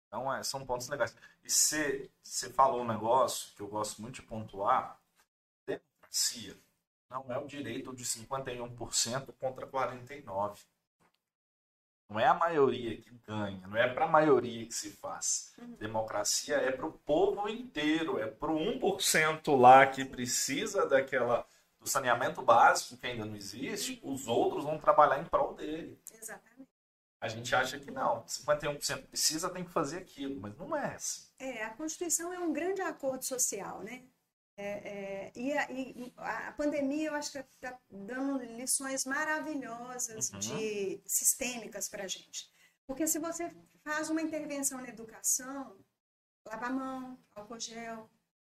Então, 0.08 0.32
é, 0.34 0.43
são 0.43 0.65
pontos 0.65 0.89
legais. 0.89 1.15
E 1.43 1.49
você 1.49 2.49
falou 2.54 2.82
um 2.82 2.88
negócio 2.88 3.56
que 3.56 3.62
eu 3.62 3.67
gosto 3.67 4.02
muito 4.02 4.15
de 4.15 4.23
pontuar: 4.23 5.02
democracia 5.65 6.62
não 7.13 7.32
é 7.32 7.38
o 7.38 7.45
direito 7.45 7.95
de 7.95 8.04
51% 8.04 9.34
contra 9.34 9.67
49%. 9.67 10.65
Não 12.13 12.19
é 12.19 12.28
a 12.28 12.34
maioria 12.36 12.95
que 12.95 13.10
ganha, 13.26 13.65
não 13.67 13.76
é 13.76 13.91
para 13.91 14.06
a 14.06 14.08
maioria 14.08 14.67
que 14.67 14.73
se 14.73 14.91
faz. 14.91 15.52
Uhum. 15.58 15.73
Democracia 15.80 16.58
é 16.58 16.71
para 16.71 16.86
o 16.86 16.91
povo 16.91 17.49
inteiro, 17.49 18.19
é 18.19 18.28
para 18.28 18.52
o 18.52 18.60
1% 18.60 19.60
lá 19.60 19.88
que 19.88 20.06
precisa 20.06 20.86
daquela 20.86 21.43
do 21.80 21.89
saneamento 21.89 22.43
básico 22.43 22.95
que 22.97 23.08
ainda 23.08 23.26
não 23.26 23.36
existe, 23.36 23.99
uhum. 24.04 24.13
os 24.13 24.28
outros 24.28 24.63
vão 24.63 24.78
trabalhar 24.78 25.19
em 25.19 25.26
prol 25.26 25.56
dele. 25.56 25.99
Exatamente. 26.13 26.69
A 27.19 27.28
gente 27.28 27.56
acha 27.56 27.80
que 27.80 27.89
não, 27.89 28.23
51% 28.26 29.08
precisa, 29.08 29.49
tem 29.49 29.63
que 29.63 29.71
fazer 29.71 29.97
aquilo, 29.97 30.39
mas 30.39 30.56
não 30.56 30.76
é 30.78 30.93
assim. 30.93 31.23
É, 31.39 31.63
a 31.63 31.71
Constituição 31.71 32.32
é 32.32 32.38
um 32.38 32.54
grande 32.54 32.82
acordo 32.82 33.26
social, 33.26 33.80
né? 33.80 34.04
É, 34.56 34.66
é, 34.66 35.32
e, 35.36 35.52
a, 35.58 35.72
e, 35.72 36.13
a, 36.16 36.52
pandemia, 36.52 37.10
eu 37.10 37.16
acho 37.16 37.32
que 37.32 37.39
está 37.39 37.78
dando 37.89 38.44
lições 38.44 39.04
maravilhosas 39.04 40.30
uhum. 40.30 40.39
de 40.39 41.02
sistêmicas 41.06 41.89
para 41.89 42.04
a 42.04 42.08
gente. 42.08 42.48
Porque 42.86 43.08
se 43.08 43.18
você 43.18 43.52
faz 43.84 44.10
uma 44.10 44.22
intervenção 44.22 44.80
na 44.80 44.89
educação, 44.89 45.76
lava 46.46 46.68
a 46.68 46.70
mão, 46.70 47.20
álcool 47.34 47.60
gel, 47.60 48.10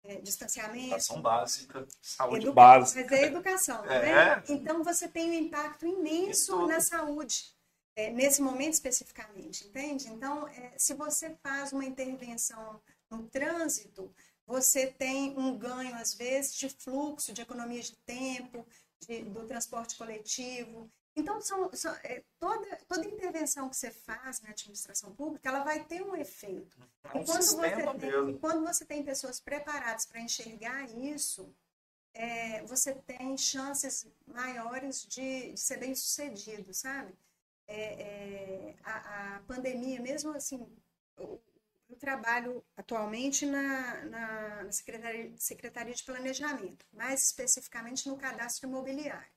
é, 0.04 0.22
distanciamento. 0.22 0.86
Educação 0.86 1.22
básica, 1.22 1.88
saúde 2.02 2.46
educa 2.46 2.54
básica. 2.54 3.08
Mas 3.10 3.20
é 3.20 3.24
educação, 3.24 3.86
é. 3.86 4.02
né? 4.02 4.44
Então 4.50 4.84
você 4.84 5.08
tem 5.08 5.32
um 5.32 5.34
impacto 5.34 5.86
imenso 5.86 6.68
na 6.68 6.80
saúde. 6.80 7.56
É, 7.96 8.12
nesse 8.12 8.44
momento 8.44 8.74
especificamente, 8.74 9.66
entende? 9.66 10.08
Então, 10.10 10.48
se 10.78 10.94
você 10.94 11.36
faz 11.42 11.74
uma 11.74 11.84
intervenção 11.84 12.80
no 13.10 13.28
trânsito, 13.28 14.14
você 14.48 14.88
tem 14.88 15.38
um 15.38 15.58
ganho, 15.58 15.94
às 15.96 16.14
vezes, 16.14 16.56
de 16.56 16.70
fluxo, 16.70 17.34
de 17.34 17.42
economia 17.42 17.82
de 17.82 17.96
tempo, 17.98 18.66
de, 19.02 19.24
do 19.24 19.46
transporte 19.46 19.98
coletivo. 19.98 20.90
Então, 21.18 21.42
são, 21.42 21.70
são, 21.74 21.94
é, 22.04 22.24
toda, 22.40 22.78
toda 22.88 23.06
intervenção 23.06 23.68
que 23.70 23.76
você 23.76 23.92
faz 23.92 24.40
na 24.40 24.52
administração 24.52 25.14
pública, 25.14 25.50
ela 25.50 25.64
vai 25.64 25.84
ter 25.84 26.02
um 26.02 26.16
efeito. 26.16 26.78
É 27.04 27.18
um 27.18 27.22
e, 27.22 27.26
quando 27.26 27.44
você 27.44 27.58
tem, 27.58 28.30
e 28.30 28.40
quando 28.40 28.66
você 28.66 28.86
tem 28.86 29.04
pessoas 29.04 29.40
preparadas 29.40 30.06
para 30.06 30.22
enxergar 30.22 30.90
isso, 30.96 31.54
é, 32.14 32.64
você 32.64 32.96
tem 32.96 33.38
chances 33.38 34.08
maiores 34.26 35.06
de, 35.08 35.52
de 35.52 35.60
ser 35.60 35.78
bem 35.78 35.94
sucedido, 35.94 36.74
sabe? 36.74 37.14
É, 37.68 37.82
é, 38.02 38.76
a, 38.84 39.36
a, 39.36 39.40
pandemia, 39.42 40.00
mesmo 40.00 40.32
assim, 40.32 40.66
eu 41.90 41.98
trabalho 41.98 42.64
atualmente 42.76 43.46
na, 43.46 44.06
na, 44.06 44.64
na 44.64 44.72
Secretaria, 44.72 45.34
Secretaria, 45.38 45.94
de 45.94 46.04
Planejamento, 46.04 46.86
mais 46.92 47.24
especificamente 47.24 48.08
no 48.08 48.18
cadastro 48.18 48.68
imobiliário. 48.68 49.32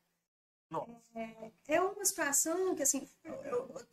É, 1.15 1.75
é, 1.75 1.81
uma 1.81 2.05
situação 2.05 2.75
que, 2.75 2.83
assim, 2.83 3.09
eu, 3.25 3.35
eu, 3.45 3.87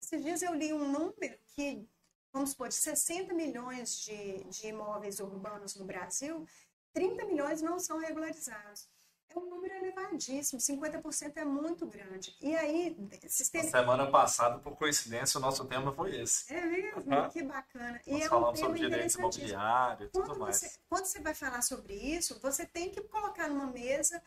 esses 0.00 0.22
dias 0.22 0.42
eu 0.42 0.54
li 0.54 0.72
um 0.72 0.90
número 0.90 1.38
que, 1.54 1.88
vamos 2.32 2.50
supor, 2.50 2.68
de 2.68 2.74
60 2.74 3.32
milhões 3.32 3.98
de, 4.00 4.44
de 4.44 4.66
imóveis 4.68 5.20
urbanos 5.20 5.74
no 5.74 5.84
Brasil, 5.84 6.46
30 6.92 7.24
milhões 7.26 7.62
não 7.62 7.78
são 7.78 7.98
regularizados 7.98 8.88
é 9.30 9.38
um 9.38 9.48
número 9.48 9.74
elevadíssimo, 9.74 10.60
50% 10.60 11.36
é 11.36 11.44
muito 11.44 11.86
grande. 11.86 12.34
E 12.40 12.56
aí, 12.56 12.96
sistema... 13.28 13.68
Semana 13.68 14.10
passada, 14.10 14.58
por 14.58 14.76
coincidência, 14.76 15.38
o 15.38 15.40
nosso 15.40 15.64
tema 15.66 15.92
foi 15.92 16.20
esse. 16.20 16.52
É 16.52 16.60
mesmo? 16.64 17.02
Uhum. 17.06 17.28
Que 17.28 17.42
bacana. 17.42 18.00
Nós 18.06 18.06
e 18.06 18.22
é 18.22 18.34
um 18.34 18.56
sobre 18.56 18.78
direito 18.78 19.18
imobiliário 19.18 20.06
e 20.06 20.08
tudo 20.10 20.38
mais. 20.38 20.56
Você, 20.56 20.78
quando 20.88 21.04
você 21.04 21.20
vai 21.20 21.34
falar 21.34 21.62
sobre 21.62 21.94
isso, 21.94 22.38
você 22.40 22.64
tem 22.64 22.90
que 22.90 23.02
colocar 23.02 23.48
numa 23.48 23.66
mesa 23.66 24.22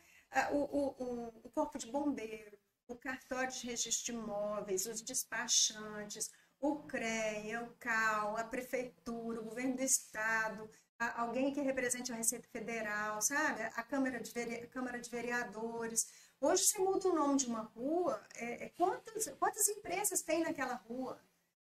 uh, 0.52 0.56
o, 0.56 0.96
o, 1.04 1.42
o 1.44 1.50
corpo 1.50 1.78
de 1.78 1.88
bombeiro, 1.88 2.58
o 2.88 2.96
cartório 2.96 3.52
de 3.52 3.66
registro 3.66 4.14
de 4.14 4.20
imóveis, 4.20 4.86
os 4.86 5.02
despachantes, 5.02 6.30
o 6.60 6.76
CREA, 6.84 7.64
o 7.64 7.74
CAL, 7.80 8.38
a 8.38 8.44
prefeitura, 8.44 9.42
o 9.42 9.46
governo 9.46 9.76
do 9.76 9.82
estado, 9.82 10.70
alguém 11.22 11.54
que 11.54 11.62
represente 11.62 12.12
a 12.12 12.16
Receita 12.16 12.48
Federal, 12.50 13.22
sabe? 13.22 13.64
A 13.76 13.84
Câmara 13.84 14.20
de, 14.20 14.32
Vere... 14.32 14.68
Câmara 14.68 15.00
de 15.00 15.10
Vereadores. 15.10 16.08
Hoje, 16.40 16.64
se 16.64 16.80
muda 16.80 17.08
o 17.08 17.16
nome 17.16 17.38
de 17.38 17.48
uma 17.48 17.62
rua, 17.76 18.22
é, 18.36 18.66
é, 18.66 18.70
quantas, 18.70 19.28
quantas 19.40 19.68
empresas 19.70 20.22
tem 20.22 20.42
naquela 20.42 20.76
rua? 20.76 21.20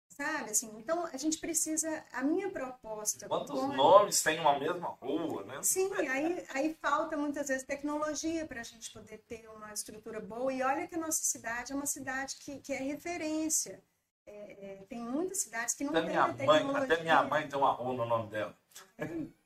Sabe, 0.10 0.50
assim, 0.50 0.70
então 0.78 1.06
a 1.06 1.16
gente 1.18 1.38
precisa, 1.38 2.04
a 2.12 2.24
minha 2.24 2.50
proposta... 2.50 3.28
Quantos 3.28 3.52
com... 3.52 3.68
nomes 3.68 4.22
tem 4.22 4.40
uma 4.40 4.60
mesma 4.60 4.90
rua, 5.02 5.46
né? 5.46 5.62
Sim, 5.62 5.90
aí, 5.94 6.46
aí 6.50 6.78
falta 6.82 7.16
muitas 7.16 7.48
vezes 7.48 7.64
tecnologia 7.64 8.46
para 8.46 8.60
a 8.60 8.64
gente 8.64 8.92
poder 8.92 9.20
ter 9.20 9.48
uma 9.50 9.72
estrutura 9.72 10.20
boa, 10.20 10.52
e 10.52 10.62
olha 10.62 10.88
que 10.88 10.96
a 10.96 11.00
nossa 11.00 11.24
cidade 11.24 11.72
é 11.72 11.76
uma 11.76 11.86
cidade 11.86 12.36
que, 12.38 12.60
que 12.60 12.74
é 12.74 12.78
referência. 12.80 13.82
É, 14.26 14.32
é, 14.32 14.86
tem 14.88 15.00
muitas 15.00 15.40
cidades 15.40 15.74
que 15.74 15.84
não 15.84 15.92
até 15.92 16.04
minha 16.04 16.28
mãe, 16.28 16.76
Até 16.76 17.02
minha 17.02 17.24
mãe 17.24 17.48
tem 17.48 17.58
uma 17.58 17.72
rua 17.72 17.94
no 17.94 18.06
nome 18.06 18.30
dela. 18.30 18.56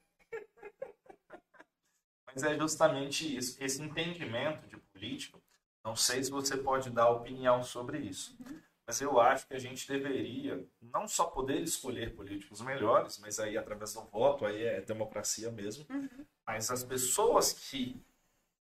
Mas 2.26 2.43
é 2.43 2.58
justamente 2.58 3.38
isso, 3.38 3.63
esse 3.63 3.82
entendimento 3.82 4.67
de 4.67 4.78
político. 4.78 5.41
Não 5.84 5.96
sei 5.96 6.24
se 6.24 6.32
você 6.32 6.58
pode 6.58 6.89
dar 6.89 7.10
opinião 7.10 7.62
sobre 7.62 8.00
isso, 8.00 8.36
uhum. 8.39 8.58
mas 8.88 9.02
eu 9.02 9.19
acho 9.19 9.46
que 9.46 9.54
a 9.54 9.60
gente 9.60 9.86
deveria 9.86 10.65
não 10.82 11.08
só 11.10 11.26
poder 11.26 11.62
escolher 11.62 12.15
políticos 12.15 12.62
melhores, 12.62 13.19
mas 13.19 13.38
aí 13.38 13.58
através 13.58 13.93
do 13.93 14.02
voto, 14.04 14.46
aí 14.46 14.63
é 14.63 14.80
democracia 14.80 15.52
mesmo, 15.52 15.86
uhum. 15.89 16.26
mas 16.48 16.72
as 16.72 16.86
pessoas 16.86 17.52
que 17.52 18.02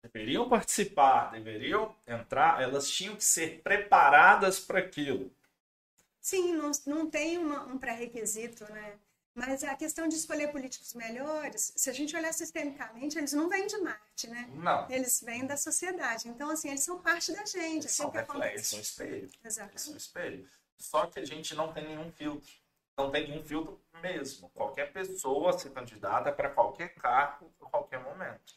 deveriam 0.03 0.49
participar, 0.49 1.31
deveriam 1.31 1.95
entrar, 2.07 2.61
elas 2.61 2.91
tinham 2.91 3.15
que 3.15 3.25
ser 3.25 3.63
preparadas 3.63 4.59
para 4.59 4.81
aquilo. 4.81 5.31
Sim, 6.21 6.55
não, 6.55 6.73
não 6.87 7.09
tem 7.09 7.39
uma, 7.39 7.65
um 7.67 7.79
pré-requisito, 7.79 8.65
né? 8.73 8.99
Mas 9.35 9.65
a 9.65 9.75
questão 9.75 10.07
de 10.07 10.17
escolher 10.17 10.53
políticos 10.53 10.93
melhores, 10.93 11.73
se 11.75 11.89
a 11.89 11.93
gente 11.93 12.15
olhar 12.15 12.33
sistemicamente, 12.35 13.17
eles 13.17 13.33
não 13.33 13.49
vêm 13.49 13.67
de 13.67 13.79
Marte, 13.79 14.29
né? 14.29 14.51
Não. 14.53 14.91
Eles 14.91 15.23
vêm 15.23 15.47
da 15.47 15.57
sociedade. 15.57 16.29
Então, 16.29 16.51
assim, 16.51 16.69
eles 16.69 16.85
são 16.85 17.01
parte 17.01 17.33
da 17.33 17.45
gente. 17.47 17.85
Eles 17.85 17.93
são 17.93 18.11
reflexos, 18.11 18.53
eles 18.53 18.67
são 18.67 18.81
espelho. 18.81 19.31
Exato. 19.43 19.71
Eles 19.71 19.83
são 19.83 19.97
espelho. 19.97 20.49
Só 20.77 21.07
que 21.07 21.21
a 21.21 21.25
gente 21.25 21.55
não 21.55 21.73
tem 21.73 21.87
nenhum 21.89 22.13
filtro. 22.13 22.53
Não 22.97 23.11
tem 23.11 23.29
nenhum 23.29 23.43
filtro 23.43 23.81
mesmo. 24.03 24.51
Qualquer 24.51 24.93
pessoa 24.93 25.59
se 25.59 25.71
candidata 25.71 26.31
para 26.31 26.51
qualquer 26.51 26.95
cargo, 26.95 27.51
a 27.63 27.65
qualquer 27.67 28.01
momento. 28.01 28.55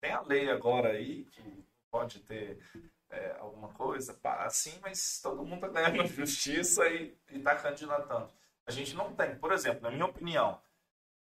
Tem 0.00 0.10
a 0.10 0.20
lei 0.22 0.50
agora 0.50 0.90
aí, 0.90 1.24
que 1.26 1.64
pode 1.88 2.18
ter 2.20 2.58
é, 3.10 3.36
alguma 3.38 3.68
coisa 3.68 4.18
assim, 4.22 4.76
mas 4.82 5.20
todo 5.22 5.44
mundo 5.44 5.66
está 5.66 5.82
ganhando 5.82 6.08
justiça 6.12 6.88
e 6.88 7.16
está 7.30 7.54
candidatando. 7.54 8.28
A 8.66 8.70
gente 8.72 8.94
não 8.94 9.14
tem. 9.14 9.36
Por 9.36 9.52
exemplo, 9.52 9.82
na 9.82 9.90
minha 9.90 10.04
opinião, 10.04 10.60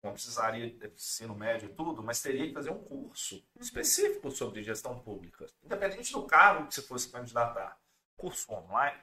não 0.02 0.12
precisaria 0.12 0.70
de 0.70 0.86
ensino 0.86 1.34
médio 1.34 1.68
e 1.68 1.74
tudo, 1.74 2.02
mas 2.02 2.22
teria 2.22 2.46
que 2.46 2.54
fazer 2.54 2.70
um 2.70 2.82
curso 2.82 3.44
específico 3.60 4.30
sobre 4.30 4.62
gestão 4.62 4.98
pública, 4.98 5.46
independente 5.62 6.12
do 6.12 6.24
cargo 6.26 6.66
que 6.66 6.74
você 6.74 6.82
fosse 6.82 7.10
candidatar. 7.10 7.78
Curso 8.16 8.50
online, 8.52 9.02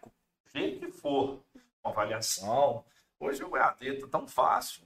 jeito 0.54 0.80
que 0.80 0.92
for, 0.92 1.44
avaliação. 1.84 2.86
Hoje 3.20 3.44
o 3.44 3.56
EAD 3.56 3.88
está 3.88 4.08
tão 4.08 4.28
fácil. 4.28 4.84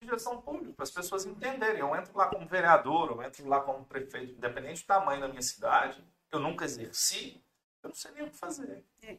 de 0.00 0.08
gestão 0.08 0.40
pública, 0.40 0.72
para 0.74 0.84
as 0.84 0.90
pessoas 0.92 1.26
entenderem. 1.26 1.80
Eu 1.80 1.94
entro 1.96 2.16
lá 2.16 2.28
como 2.28 2.46
vereador, 2.46 3.10
eu 3.10 3.22
entro 3.22 3.46
lá 3.48 3.60
como 3.60 3.84
prefeito, 3.84 4.32
independente 4.34 4.82
do 4.82 4.86
tamanho 4.86 5.20
da 5.20 5.28
minha 5.28 5.42
cidade, 5.42 6.02
eu 6.30 6.38
nunca 6.38 6.64
exerci, 6.64 7.42
eu 7.82 7.88
não 7.88 7.96
sei 7.96 8.12
nem 8.12 8.22
o 8.22 8.30
que 8.30 8.36
fazer. 8.36 8.84
É, 9.02 9.18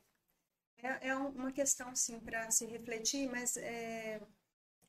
é, 0.83 1.09
é 1.09 1.15
uma 1.15 1.51
questão, 1.51 1.95
sim, 1.95 2.19
para 2.19 2.49
se 2.51 2.65
refletir, 2.65 3.29
mas 3.29 3.57
é, 3.57 4.21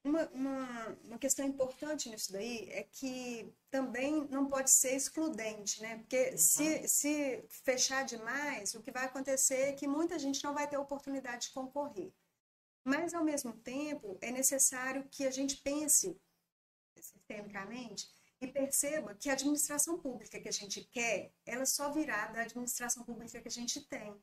uma, 0.02 0.26
uma, 0.28 0.98
uma 1.04 1.18
questão 1.18 1.46
importante 1.46 2.08
nisso 2.08 2.32
daí 2.32 2.68
é 2.70 2.84
que 2.84 3.52
também 3.70 4.26
não 4.30 4.46
pode 4.46 4.70
ser 4.70 4.96
excludente, 4.96 5.82
né? 5.82 5.98
Porque 5.98 6.30
uhum. 6.30 6.38
se, 6.38 6.88
se 6.88 7.44
fechar 7.48 8.04
demais, 8.04 8.74
o 8.74 8.82
que 8.82 8.90
vai 8.90 9.04
acontecer 9.04 9.68
é 9.68 9.72
que 9.72 9.86
muita 9.86 10.18
gente 10.18 10.42
não 10.42 10.54
vai 10.54 10.68
ter 10.68 10.78
oportunidade 10.78 11.48
de 11.48 11.52
concorrer. 11.52 12.12
Mas, 12.84 13.12
ao 13.12 13.22
mesmo 13.22 13.52
tempo, 13.52 14.16
é 14.22 14.30
necessário 14.30 15.06
que 15.10 15.26
a 15.26 15.30
gente 15.30 15.56
pense 15.58 16.18
sistemicamente 16.98 18.08
e 18.40 18.46
perceba 18.46 19.14
que 19.14 19.28
a 19.28 19.34
administração 19.34 19.98
pública 19.98 20.40
que 20.40 20.48
a 20.48 20.52
gente 20.52 20.82
quer, 20.84 21.30
ela 21.44 21.66
só 21.66 21.90
virá 21.92 22.26
da 22.28 22.40
administração 22.40 23.04
pública 23.04 23.40
que 23.40 23.48
a 23.48 23.50
gente 23.50 23.82
tem. 23.82 24.18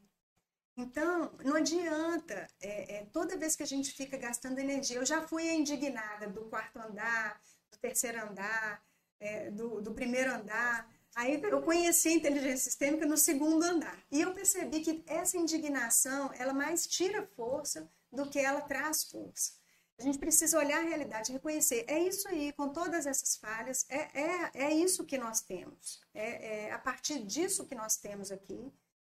Então, 0.77 1.31
não 1.43 1.55
adianta, 1.55 2.47
é, 2.61 2.97
é, 2.97 3.05
toda 3.05 3.35
vez 3.35 3.55
que 3.55 3.63
a 3.63 3.67
gente 3.67 3.91
fica 3.91 4.15
gastando 4.15 4.59
energia, 4.59 4.97
eu 4.97 5.05
já 5.05 5.27
fui 5.27 5.49
indignada 5.49 6.29
do 6.29 6.45
quarto 6.45 6.77
andar, 6.77 7.41
do 7.71 7.77
terceiro 7.79 8.21
andar, 8.21 8.83
é, 9.19 9.49
do, 9.49 9.81
do 9.81 9.91
primeiro 9.95 10.31
andar. 10.31 10.87
Aí 11.15 11.41
eu 11.43 11.63
conheci 11.63 12.09
a 12.09 12.13
inteligência 12.13 12.69
sistêmica 12.69 13.07
no 13.07 13.17
segundo 13.17 13.63
andar. 13.63 13.99
E 14.11 14.21
eu 14.21 14.35
percebi 14.35 14.81
que 14.81 15.03
essa 15.07 15.35
indignação, 15.35 16.31
ela 16.35 16.53
mais 16.53 16.85
tira 16.85 17.25
força 17.35 17.89
do 18.11 18.29
que 18.29 18.37
ela 18.37 18.61
traz 18.61 19.03
força. 19.05 19.53
A 19.99 20.03
gente 20.03 20.19
precisa 20.19 20.59
olhar 20.59 20.77
a 20.77 20.87
realidade, 20.87 21.31
reconhecer. 21.31 21.85
É 21.87 21.97
isso 21.97 22.27
aí, 22.27 22.53
com 22.53 22.69
todas 22.69 23.07
essas 23.07 23.35
falhas, 23.35 23.83
é, 23.89 24.21
é, 24.21 24.51
é 24.53 24.71
isso 24.71 25.03
que 25.03 25.17
nós 25.17 25.41
temos. 25.41 25.99
É, 26.13 26.67
é 26.67 26.71
a 26.71 26.77
partir 26.77 27.25
disso 27.25 27.65
que 27.65 27.73
nós 27.73 27.97
temos 27.97 28.31
aqui 28.31 28.71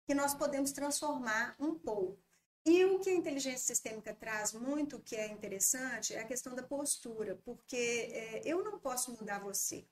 que 0.10 0.16
nós 0.16 0.34
podemos 0.34 0.72
transformar 0.72 1.56
um 1.60 1.76
pouco. 1.76 2.18
E 2.66 2.84
o 2.84 2.98
que 2.98 3.12
a 3.12 3.14
inteligência 3.14 3.60
sistêmica 3.60 4.12
traz 4.12 4.54
muito, 4.54 5.00
que 5.00 5.16
é 5.16 5.28
interessante, 5.28 6.16
é 6.16 6.22
a 6.22 6.26
questão 6.26 6.56
da 6.56 6.64
postura, 6.64 7.40
porque 7.46 8.10
é, 8.12 8.42
eu 8.44 8.64
não 8.64 8.80
posso 8.80 9.12
mudar 9.12 9.38
você. 9.38 9.86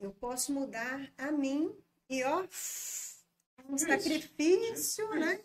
Eu 0.00 0.12
posso 0.12 0.52
mudar 0.52 1.08
a 1.16 1.30
mim 1.30 1.72
e, 2.08 2.24
ó, 2.24 2.44
um 3.68 3.78
sacrifício, 3.78 5.08
né? 5.10 5.40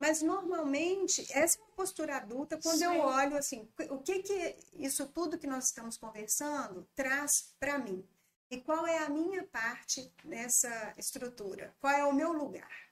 Mas 0.00 0.20
normalmente, 0.20 1.24
essa 1.30 1.56
é 1.56 1.62
uma 1.62 1.76
postura 1.76 2.16
adulta, 2.16 2.58
quando 2.60 2.78
Sim. 2.78 2.84
eu 2.84 2.98
olho 2.98 3.36
assim, 3.36 3.68
o 3.90 3.98
que 3.98 4.24
que 4.24 4.56
isso 4.72 5.06
tudo 5.06 5.38
que 5.38 5.46
nós 5.46 5.66
estamos 5.66 5.96
conversando 5.96 6.84
traz 6.96 7.54
para 7.60 7.78
mim? 7.78 8.04
E 8.50 8.60
qual 8.60 8.84
é 8.88 8.98
a 8.98 9.08
minha 9.08 9.44
parte 9.46 10.12
nessa 10.24 10.94
estrutura? 10.96 11.76
Qual 11.78 11.92
é 11.92 12.04
o 12.04 12.12
meu 12.12 12.32
lugar? 12.32 12.87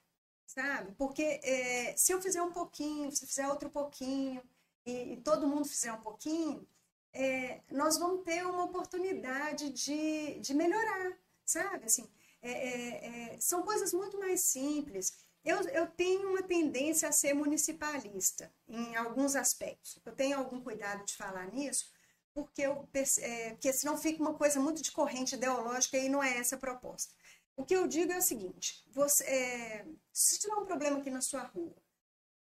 Sabe? 0.46 0.92
Porque 0.96 1.22
é, 1.42 1.96
se 1.96 2.12
eu 2.12 2.22
fizer 2.22 2.42
um 2.42 2.52
pouquinho, 2.52 3.10
se 3.10 3.26
fizer 3.26 3.48
outro 3.48 3.68
pouquinho, 3.70 4.42
e, 4.84 5.14
e 5.14 5.16
todo 5.18 5.48
mundo 5.48 5.68
fizer 5.68 5.92
um 5.92 6.00
pouquinho, 6.00 6.66
é, 7.12 7.62
nós 7.70 7.98
vamos 7.98 8.24
ter 8.24 8.44
uma 8.46 8.64
oportunidade 8.64 9.70
de, 9.70 10.38
de 10.40 10.54
melhorar, 10.54 11.18
sabe? 11.44 11.86
Assim, 11.86 12.08
é, 12.42 13.36
são 13.40 13.62
coisas 13.62 13.92
muito 13.92 14.18
mais 14.18 14.42
simples. 14.42 15.16
Eu, 15.44 15.60
eu 15.68 15.86
tenho 15.86 16.30
uma 16.30 16.42
tendência 16.42 17.08
a 17.08 17.12
ser 17.12 17.32
municipalista 17.34 18.52
em 18.68 18.96
alguns 18.96 19.34
aspectos. 19.36 19.98
Eu 20.04 20.12
tenho 20.12 20.36
algum 20.36 20.60
cuidado 20.60 21.04
de 21.04 21.16
falar 21.16 21.46
nisso, 21.52 21.90
porque, 22.34 22.62
eu, 22.62 22.88
é, 23.20 23.50
porque 23.50 23.72
senão 23.72 23.96
fica 23.96 24.20
uma 24.20 24.34
coisa 24.34 24.60
muito 24.60 24.82
de 24.82 24.92
corrente 24.92 25.36
ideológica 25.36 25.96
e 25.96 26.08
não 26.08 26.22
é 26.22 26.36
essa 26.36 26.56
a 26.56 26.58
proposta. 26.58 27.14
O 27.56 27.64
que 27.64 27.74
eu 27.74 27.86
digo 27.86 28.12
é 28.12 28.18
o 28.18 28.22
seguinte: 28.22 28.84
você, 28.92 29.86
se 30.16 30.38
tiver 30.38 30.54
um 30.54 30.64
problema 30.64 30.98
aqui 30.98 31.10
na 31.10 31.20
sua 31.20 31.42
rua, 31.42 31.76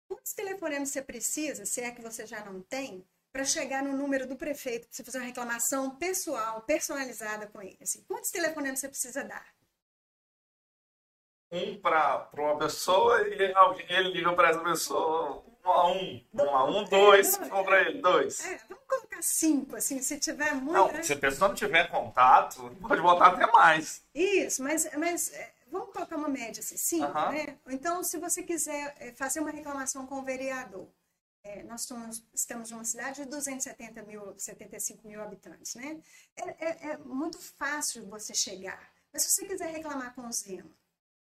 quantos 0.07 0.33
telefonemas 0.33 0.89
você 0.89 1.01
precisa, 1.01 1.65
se 1.65 1.81
é 1.81 1.91
que 1.91 2.01
você 2.01 2.25
já 2.25 2.43
não 2.45 2.61
tem, 2.61 3.05
para 3.33 3.43
chegar 3.43 3.83
no 3.83 3.91
número 3.91 4.25
do 4.25 4.37
prefeito, 4.37 4.87
para 4.87 4.95
você 4.95 5.03
fazer 5.03 5.17
uma 5.17 5.25
reclamação 5.25 5.93
pessoal, 5.97 6.61
personalizada 6.61 7.47
com 7.47 7.61
ele? 7.61 7.77
Assim, 7.81 8.01
quantos 8.07 8.31
telefonemas 8.31 8.79
você 8.79 8.87
precisa 8.87 9.25
dar? 9.25 9.45
Um 11.51 11.77
para 11.81 12.29
uma 12.37 12.57
pessoa 12.57 13.27
e 13.27 13.33
ele 13.89 14.11
liga 14.11 14.33
para 14.33 14.51
essa 14.51 14.63
pessoa 14.63 15.43
um 15.65 15.69
a 15.69 15.91
um. 15.91 16.25
Um 16.33 16.49
a 16.55 16.63
um, 16.63 16.83
dois, 16.85 17.37
é, 17.37 17.63
para 17.63 17.81
ele, 17.81 18.01
dois. 18.01 18.45
É, 18.45 18.57
vamos 18.69 18.85
colocar 18.87 19.21
cinco, 19.21 19.75
assim, 19.75 20.01
se 20.01 20.17
tiver 20.17 20.53
muito. 20.55 20.71
Não, 20.71 20.91
né? 20.93 21.03
se 21.03 21.11
a 21.11 21.17
pessoa 21.17 21.49
não 21.49 21.55
tiver 21.55 21.89
contato, 21.89 22.73
pode 22.87 23.01
botar 23.01 23.27
até 23.27 23.51
mais. 23.51 24.01
Isso, 24.13 24.63
mas, 24.63 24.89
mas 24.97 25.33
é, 25.33 25.54
vamos 25.79 25.93
colocar 25.93 26.15
uma 26.17 26.29
média 26.29 26.61
assim, 26.61 26.77
cinco, 26.77 27.13
né? 27.13 27.59
Então, 27.67 28.03
se 28.03 28.17
você 28.17 28.43
quiser 28.43 28.95
é, 28.99 29.13
fazer 29.13 29.39
uma 29.39 29.51
reclamação 29.51 30.05
com 30.05 30.19
o 30.19 30.23
vereador, 30.23 30.87
é, 31.43 31.63
nós 31.63 31.81
estamos, 31.81 32.25
estamos 32.33 32.71
numa 32.71 32.83
cidade 32.83 33.23
de 33.23 33.29
270 33.29 34.01
mil, 34.03 34.33
75 34.37 35.07
mil 35.07 35.21
habitantes, 35.21 35.75
né? 35.75 36.01
É, 36.35 36.65
é, 36.65 36.91
é, 36.91 36.97
muito 36.97 37.39
fácil 37.39 38.07
você 38.07 38.33
chegar. 38.33 38.91
Mas 39.13 39.23
se 39.23 39.31
você 39.31 39.45
quiser 39.45 39.71
reclamar 39.71 40.15
com 40.15 40.27
o 40.27 40.31
Zema. 40.31 40.75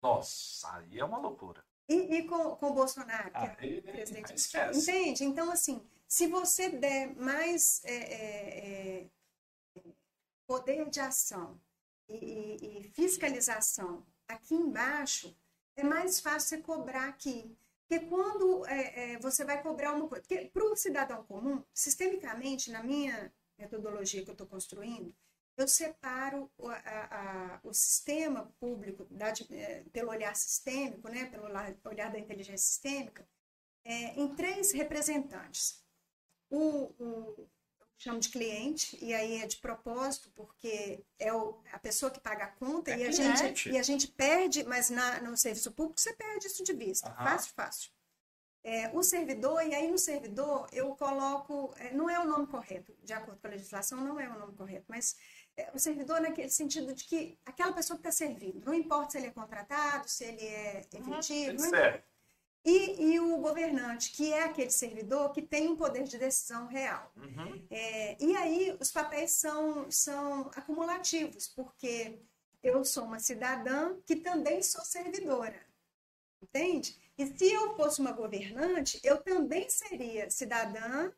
Nossa, 0.02 0.74
aí 0.74 0.98
é 0.98 1.04
uma 1.04 1.18
loucura. 1.18 1.64
E, 1.88 1.94
e 1.94 2.26
com, 2.26 2.56
com 2.56 2.66
o 2.70 2.74
Bolsonaro, 2.74 3.30
ah, 3.34 3.54
que 3.54 3.66
é 3.66 3.78
o 3.78 3.82
presidente. 3.82 4.34
Entende? 4.74 5.24
Então, 5.24 5.50
assim, 5.50 5.84
se 6.08 6.26
você 6.26 6.68
der 6.68 7.14
mais 7.16 7.80
é, 7.84 7.94
é, 7.94 9.00
é, 9.04 9.10
poder 10.46 10.90
de 10.90 11.00
ação 11.00 11.60
e, 12.08 12.16
e, 12.16 12.78
e, 12.78 12.82
fiscalização 12.90 14.04
aqui 14.34 14.54
embaixo, 14.54 15.36
é 15.76 15.82
mais 15.82 16.20
fácil 16.20 16.48
você 16.48 16.58
cobrar 16.58 17.08
aqui. 17.08 17.56
Porque 17.88 18.06
quando 18.06 18.64
é, 18.66 19.14
é, 19.14 19.18
você 19.18 19.44
vai 19.44 19.60
cobrar 19.62 19.94
uma 19.94 20.08
coisa. 20.08 20.22
Porque 20.22 20.48
para 20.52 20.64
o 20.64 20.76
cidadão 20.76 21.24
comum, 21.24 21.64
sistemicamente, 21.74 22.70
na 22.70 22.82
minha 22.82 23.32
metodologia 23.58 24.22
que 24.22 24.30
eu 24.30 24.34
estou 24.34 24.46
construindo, 24.46 25.14
eu 25.56 25.68
separo 25.68 26.50
o, 26.56 26.68
a, 26.68 26.76
a, 26.76 27.60
o 27.62 27.72
sistema 27.74 28.52
público 28.58 29.06
da, 29.10 29.32
é, 29.50 29.84
pelo 29.92 30.10
olhar 30.10 30.34
sistêmico, 30.34 31.08
né, 31.08 31.26
pelo 31.26 31.44
olhar 31.84 32.12
da 32.12 32.18
inteligência 32.18 32.58
sistêmica, 32.58 33.28
é, 33.84 34.20
em 34.20 34.34
três 34.34 34.72
representantes. 34.72 35.84
O, 36.48 36.94
o, 36.98 37.48
chamo 38.00 38.18
de 38.18 38.30
cliente, 38.30 38.98
e 39.04 39.12
aí 39.12 39.42
é 39.42 39.46
de 39.46 39.58
propósito, 39.58 40.30
porque 40.34 41.04
é 41.18 41.32
o, 41.32 41.60
a 41.70 41.78
pessoa 41.78 42.10
que 42.10 42.18
paga 42.18 42.44
a 42.44 42.48
conta 42.48 42.92
é 42.92 42.98
e, 42.98 43.06
a 43.06 43.12
gente, 43.12 43.68
e 43.68 43.78
a 43.78 43.82
gente 43.82 44.08
perde, 44.08 44.64
mas 44.64 44.88
na, 44.88 45.20
no 45.20 45.36
serviço 45.36 45.70
público 45.72 46.00
você 46.00 46.14
perde 46.14 46.46
isso 46.46 46.64
de 46.64 46.72
vista. 46.72 47.10
Uhum. 47.10 47.16
Fácil, 47.16 47.52
fácil. 47.54 47.90
É, 48.64 48.88
o 48.94 49.02
servidor, 49.02 49.62
e 49.66 49.74
aí 49.74 49.90
no 49.90 49.98
servidor 49.98 50.66
eu 50.72 50.94
coloco, 50.96 51.74
é, 51.76 51.92
não 51.92 52.08
é 52.08 52.18
o 52.18 52.26
nome 52.26 52.46
correto, 52.46 52.94
de 53.02 53.12
acordo 53.12 53.38
com 53.38 53.46
a 53.46 53.50
legislação, 53.50 54.00
não 54.00 54.18
é 54.18 54.28
o 54.28 54.38
nome 54.38 54.54
correto, 54.54 54.86
mas 54.88 55.16
é, 55.56 55.70
o 55.74 55.78
servidor 55.78 56.22
naquele 56.22 56.50
sentido 56.50 56.94
de 56.94 57.04
que 57.04 57.38
aquela 57.44 57.72
pessoa 57.72 57.98
que 57.98 58.06
está 58.06 58.12
servindo, 58.12 58.64
não 58.64 58.72
importa 58.72 59.12
se 59.12 59.18
ele 59.18 59.26
é 59.26 59.30
contratado, 59.30 60.08
se 60.08 60.24
ele 60.24 60.46
é 60.46 60.86
uhum. 60.94 61.18
efetivo, 61.18 61.62
uhum, 61.62 62.00
e, 62.64 63.12
e, 63.12 63.20
o 63.20 63.38
governante, 63.38 64.12
que 64.12 64.32
é 64.32 64.44
aquele 64.44 64.70
servidor 64.70 65.32
que 65.32 65.40
tem 65.40 65.68
um 65.68 65.76
poder 65.76 66.04
de 66.04 66.18
decisão 66.18 66.66
real. 66.66 67.10
Uhum. 67.16 67.66
É, 67.70 68.22
e 68.22 68.36
aí 68.36 68.76
os 68.78 68.90
papéis 68.92 69.32
são, 69.32 69.90
são 69.90 70.50
acumulativos, 70.54 71.48
porque 71.48 72.20
eu 72.62 72.84
sou 72.84 73.04
uma 73.04 73.18
cidadã 73.18 73.96
que 74.04 74.16
também 74.16 74.62
sou 74.62 74.84
servidora. 74.84 75.60
Entende? 76.42 76.98
E 77.16 77.26
se 77.26 77.52
eu 77.52 77.76
fosse 77.76 78.00
uma 78.00 78.12
governante, 78.12 79.00
eu 79.02 79.22
também 79.22 79.68
seria 79.68 80.30
cidadã 80.30 81.12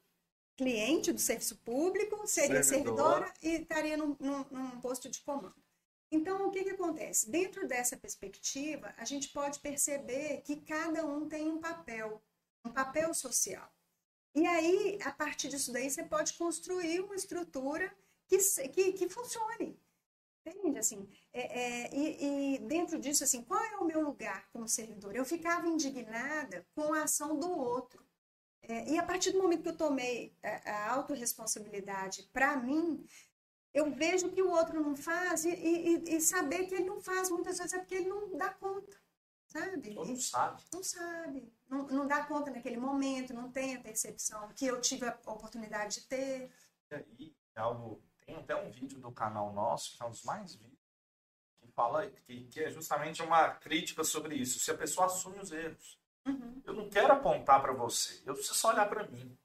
cliente 0.56 1.12
do 1.12 1.20
serviço 1.20 1.56
público, 1.58 2.26
seria 2.26 2.62
servidora, 2.62 3.26
servidora 3.26 3.34
e 3.42 3.62
estaria 3.62 3.96
num, 3.96 4.16
num, 4.20 4.44
num, 4.50 4.80
posto 4.80 5.08
de 5.08 5.20
comando. 5.20 5.54
Então, 6.12 6.46
o 6.46 6.50
que, 6.50 6.62
que 6.62 6.70
acontece? 6.70 7.30
Dentro 7.30 7.66
dessa 7.66 7.96
perspectiva, 7.96 8.94
a 8.98 9.04
gente 9.06 9.30
pode 9.30 9.58
perceber 9.60 10.42
que 10.42 10.56
cada 10.60 11.06
um 11.06 11.26
tem 11.26 11.50
um 11.50 11.58
papel, 11.58 12.22
um 12.62 12.70
papel 12.70 13.14
social. 13.14 13.66
E 14.34 14.46
aí, 14.46 14.98
a 15.02 15.10
partir 15.10 15.48
disso 15.48 15.72
daí, 15.72 15.90
você 15.90 16.04
pode 16.04 16.34
construir 16.34 17.00
uma 17.00 17.14
estrutura 17.14 17.90
que, 18.26 18.36
que, 18.68 18.92
que 18.92 19.08
funcione. 19.08 19.80
Entende? 20.44 20.78
Assim, 20.78 21.08
é, 21.32 21.40
é, 21.60 21.94
e, 21.94 22.56
e, 22.56 22.58
dentro 22.58 22.98
disso, 22.98 23.24
assim, 23.24 23.42
qual 23.42 23.62
é 23.64 23.76
o 23.78 23.86
meu 23.86 24.02
lugar 24.02 24.50
como 24.52 24.68
servidor? 24.68 25.16
Eu 25.16 25.24
ficava 25.24 25.66
indignada 25.66 26.66
com 26.74 26.92
a 26.92 27.04
ação 27.04 27.38
do 27.38 27.50
outro. 27.50 28.04
É, 28.60 28.90
e 28.90 28.98
a 28.98 29.02
partir 29.02 29.32
do 29.32 29.40
momento 29.40 29.62
que 29.62 29.68
eu 29.70 29.76
tomei 29.76 30.36
a, 30.42 30.70
a 30.70 30.90
autorresponsabilidade 30.92 32.28
para 32.32 32.56
mim, 32.56 33.06
eu 33.74 33.90
vejo 33.90 34.30
que 34.30 34.42
o 34.42 34.50
outro 34.50 34.80
não 34.80 34.94
faz 34.94 35.44
e, 35.44 35.50
e, 35.50 36.16
e, 36.16 36.20
saber 36.20 36.66
que 36.66 36.74
ele 36.74 36.84
não 36.84 37.00
faz 37.00 37.30
muitas 37.30 37.58
vezes 37.58 37.72
é 37.72 37.78
porque 37.78 37.94
ele 37.94 38.08
não 38.08 38.36
dá 38.36 38.50
conta, 38.50 38.96
sabe? 39.46 39.96
Ou 39.96 40.04
não 40.04 40.16
sabe. 40.16 40.62
Não 40.72 40.82
sabe. 40.82 41.52
Não, 41.68 41.86
não 41.86 42.06
dá 42.06 42.24
conta 42.24 42.50
naquele 42.50 42.76
momento, 42.76 43.32
não 43.32 43.50
tem 43.50 43.74
a 43.74 43.80
percepção 43.80 44.48
que 44.54 44.66
eu 44.66 44.80
tive 44.80 45.06
a 45.06 45.18
oportunidade 45.26 46.00
de 46.00 46.06
ter. 46.06 46.50
E 46.90 46.94
aí, 46.94 47.36
é 47.54 47.60
algo. 47.60 48.02
Tem 48.26 48.36
até 48.36 48.54
um 48.54 48.70
vídeo 48.70 49.00
do 49.00 49.10
canal 49.10 49.52
nosso, 49.52 49.96
que 49.96 50.02
é 50.02 50.06
um 50.06 50.10
dos 50.10 50.22
mais 50.22 50.54
vídeos, 50.54 50.78
que 51.58 51.66
fala 51.72 52.08
que, 52.08 52.44
que 52.44 52.60
é 52.62 52.70
justamente 52.70 53.22
uma 53.22 53.50
crítica 53.54 54.04
sobre 54.04 54.36
isso. 54.36 54.60
Se 54.60 54.70
a 54.70 54.76
pessoa 54.76 55.06
assume 55.06 55.40
os 55.40 55.50
erros. 55.50 55.98
Uhum. 56.24 56.62
Eu 56.64 56.74
não 56.74 56.88
quero 56.88 57.12
apontar 57.12 57.60
para 57.60 57.72
você, 57.72 58.22
eu 58.24 58.34
preciso 58.34 58.54
só 58.54 58.68
olhar 58.68 58.88
para 58.88 59.08
mim. 59.08 59.36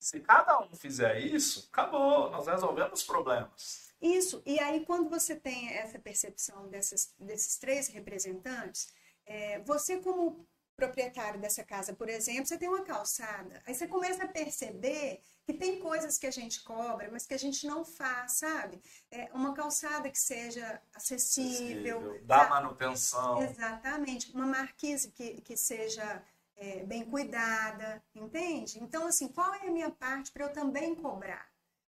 Se 0.00 0.18
cada 0.20 0.58
um 0.60 0.74
fizer 0.74 1.20
isso, 1.20 1.68
acabou, 1.70 2.30
nós 2.30 2.46
resolvemos 2.46 3.00
os 3.00 3.06
problemas. 3.06 3.92
Isso, 4.00 4.42
e 4.46 4.58
aí 4.58 4.84
quando 4.86 5.10
você 5.10 5.36
tem 5.36 5.68
essa 5.74 5.98
percepção 5.98 6.68
dessas, 6.68 7.14
desses 7.18 7.58
três 7.58 7.86
representantes, 7.88 8.88
é, 9.26 9.60
você 9.60 9.98
como 9.98 10.48
proprietário 10.74 11.38
dessa 11.38 11.62
casa, 11.62 11.92
por 11.92 12.08
exemplo, 12.08 12.46
você 12.46 12.56
tem 12.56 12.66
uma 12.66 12.82
calçada, 12.82 13.62
aí 13.66 13.74
você 13.74 13.86
começa 13.86 14.24
a 14.24 14.28
perceber 14.28 15.20
que 15.44 15.52
tem 15.52 15.78
coisas 15.78 16.16
que 16.16 16.26
a 16.26 16.30
gente 16.30 16.62
cobra, 16.62 17.10
mas 17.12 17.26
que 17.26 17.34
a 17.34 17.38
gente 17.38 17.66
não 17.66 17.84
faz, 17.84 18.38
sabe? 18.38 18.80
É 19.10 19.28
uma 19.34 19.52
calçada 19.52 20.08
que 20.08 20.18
seja 20.18 20.80
acessível, 20.94 21.98
acessível 21.98 22.20
dá 22.24 22.48
manutenção. 22.48 23.42
Exatamente, 23.42 24.32
uma 24.32 24.46
marquise 24.46 25.10
que, 25.10 25.42
que 25.42 25.54
seja 25.54 26.22
é, 26.60 26.84
bem 26.84 27.04
cuidada, 27.06 28.02
entende? 28.14 28.78
Então, 28.82 29.06
assim, 29.06 29.28
qual 29.28 29.52
é 29.54 29.66
a 29.66 29.70
minha 29.70 29.90
parte 29.90 30.30
para 30.30 30.44
eu 30.44 30.52
também 30.52 30.94
cobrar? 30.94 31.48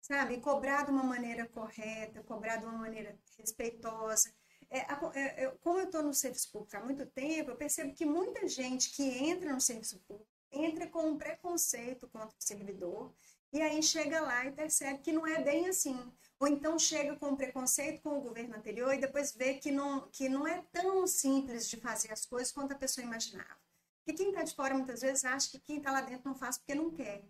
Sabe? 0.03 0.39
Cobrar 0.41 0.85
de 0.85 0.91
uma 0.91 1.03
maneira 1.03 1.49
correta, 1.49 2.23
cobrar 2.23 2.57
de 2.57 2.67
uma 2.67 2.77
maneira 2.77 3.19
respeitosa. 3.39 4.33
É, 4.69 4.81
é, 4.81 5.45
é, 5.45 5.57
como 5.63 5.79
eu 5.79 5.87
estou 5.87 6.03
no 6.03 6.13
serviço 6.13 6.53
público 6.53 6.77
há 6.77 6.85
muito 6.85 7.07
tempo, 7.07 7.51
eu 7.51 7.57
percebo 7.57 7.95
que 7.95 8.05
muita 8.05 8.47
gente 8.47 8.91
que 8.91 9.03
entra 9.03 9.53
no 9.53 9.61
serviço 9.61 9.99
público 10.01 10.31
entra 10.53 10.87
com 10.89 11.09
um 11.09 11.17
preconceito 11.17 12.09
contra 12.09 12.37
o 12.37 12.43
servidor 12.43 13.15
e 13.53 13.63
aí 13.63 13.83
chega 13.83 14.21
lá 14.21 14.45
e 14.45 14.53
percebe 14.53 15.01
que 15.01 15.13
não 15.13 15.27
é 15.27 15.43
bem 15.43 15.69
assim. 15.69 15.99
Ou 16.39 16.49
então 16.49 16.79
chega 16.79 17.17
com 17.17 17.29
um 17.29 17.37
preconceito 17.37 18.03
com 18.03 18.19
o 18.19 18.21
governo 18.21 18.57
anterior 18.57 18.93
e 18.93 19.01
depois 19.01 19.33
vê 19.33 19.55
que 19.55 19.71
não, 19.71 20.09
que 20.11 20.29
não 20.29 20.47
é 20.47 20.63
tão 20.71 21.07
simples 21.07 21.69
de 21.69 21.77
fazer 21.79 22.13
as 22.13 22.27
coisas 22.27 22.53
quanto 22.53 22.73
a 22.73 22.79
pessoa 22.79 23.05
imaginava. 23.05 23.70
Porque 24.05 24.23
quem 24.23 24.31
está 24.31 24.43
de 24.43 24.55
fora 24.55 24.75
muitas 24.75 25.01
vezes 25.03 25.25
acha 25.25 25.51
que 25.51 25.61
quem 25.61 25.79
está 25.79 25.93
lá 25.93 26.01
dentro 26.01 26.29
não 26.29 26.35
faz 26.35 26.59
porque 26.59 26.75
não 26.75 26.91
quer. 26.91 27.23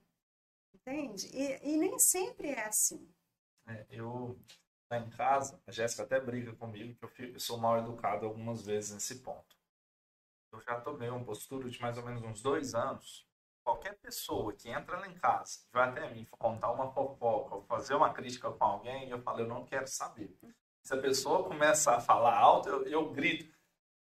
Entende? 0.72 1.26
E, 1.34 1.72
e 1.74 1.76
nem 1.76 1.98
sempre 1.98 2.48
é 2.48 2.66
assim. 2.66 3.12
É, 3.66 3.86
eu, 3.90 4.38
lá 4.90 4.98
em 4.98 5.10
casa, 5.10 5.60
a 5.66 5.72
Jéssica 5.72 6.02
até 6.02 6.20
briga 6.20 6.54
comigo 6.54 6.94
que 6.94 7.04
eu, 7.04 7.08
fico, 7.08 7.34
eu 7.34 7.40
sou 7.40 7.58
mal 7.58 7.78
educado 7.78 8.26
algumas 8.26 8.64
vezes 8.64 8.92
nesse 8.92 9.20
ponto. 9.20 9.56
Eu 10.52 10.60
já 10.60 10.80
tomei 10.80 11.08
uma 11.08 11.24
postura 11.24 11.68
de 11.68 11.80
mais 11.80 11.96
ou 11.96 12.04
menos 12.04 12.22
uns 12.22 12.42
dois 12.42 12.74
anos. 12.74 13.26
Qualquer 13.62 13.96
pessoa 13.98 14.52
que 14.52 14.68
entra 14.68 14.98
lá 14.98 15.06
em 15.06 15.14
casa, 15.14 15.60
vai 15.72 15.88
até 15.88 16.12
mim 16.12 16.26
contar 16.30 16.72
uma 16.72 16.90
fofoca 16.92 17.56
ou 17.56 17.62
fazer 17.62 17.94
uma 17.94 18.12
crítica 18.12 18.50
com 18.50 18.64
alguém, 18.64 19.10
eu 19.10 19.20
falo, 19.20 19.40
eu 19.40 19.46
não 19.48 19.64
quero 19.64 19.86
saber. 19.86 20.36
Se 20.82 20.94
a 20.94 21.00
pessoa 21.00 21.44
começa 21.44 21.94
a 21.94 22.00
falar 22.00 22.36
alto, 22.36 22.68
eu, 22.68 22.86
eu 22.86 23.12
grito, 23.12 23.54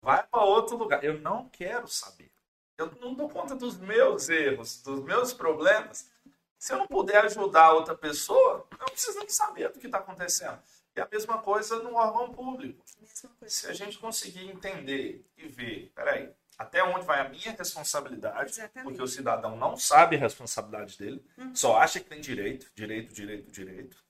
vai 0.01 0.25
para 0.25 0.43
outro 0.43 0.77
lugar. 0.77 1.03
Eu 1.03 1.19
não 1.19 1.49
quero 1.49 1.87
saber. 1.87 2.31
Eu 2.77 2.91
não 3.01 3.13
dou 3.13 3.27
conta 3.27 3.55
dos 3.55 3.77
meus 3.77 4.29
erros, 4.29 4.81
dos 4.83 5.03
meus 5.03 5.33
problemas. 5.33 6.09
Se 6.59 6.73
eu 6.73 6.77
não 6.77 6.87
puder 6.87 7.25
ajudar 7.25 7.73
outra 7.73 7.95
pessoa, 7.95 8.67
eu 8.71 8.77
não 8.77 8.87
preciso 8.87 9.17
nem 9.19 9.29
saber 9.29 9.69
do 9.69 9.79
que 9.79 9.87
está 9.87 9.97
acontecendo. 9.97 10.59
E 10.95 11.01
a 11.01 11.07
mesma 11.11 11.39
coisa 11.39 11.81
no 11.81 11.95
órgão 11.95 12.33
público. 12.33 12.83
Se 13.45 13.67
a 13.67 13.73
gente 13.73 13.97
conseguir 13.99 14.49
entender 14.49 15.25
e 15.37 15.47
ver, 15.47 15.91
peraí, 15.95 16.33
até 16.57 16.83
onde 16.83 17.05
vai 17.05 17.19
a 17.19 17.29
minha 17.29 17.51
responsabilidade, 17.51 18.51
Exatamente. 18.51 18.83
porque 18.83 19.01
o 19.01 19.07
cidadão 19.07 19.55
não 19.55 19.77
sabe 19.77 20.15
a 20.15 20.19
responsabilidade 20.19 20.97
dele, 20.97 21.23
uhum. 21.37 21.55
só 21.55 21.77
acha 21.77 21.99
que 21.99 22.09
tem 22.09 22.19
direito, 22.19 22.71
direito, 22.73 23.13
direito, 23.13 23.51
direito. 23.51 24.03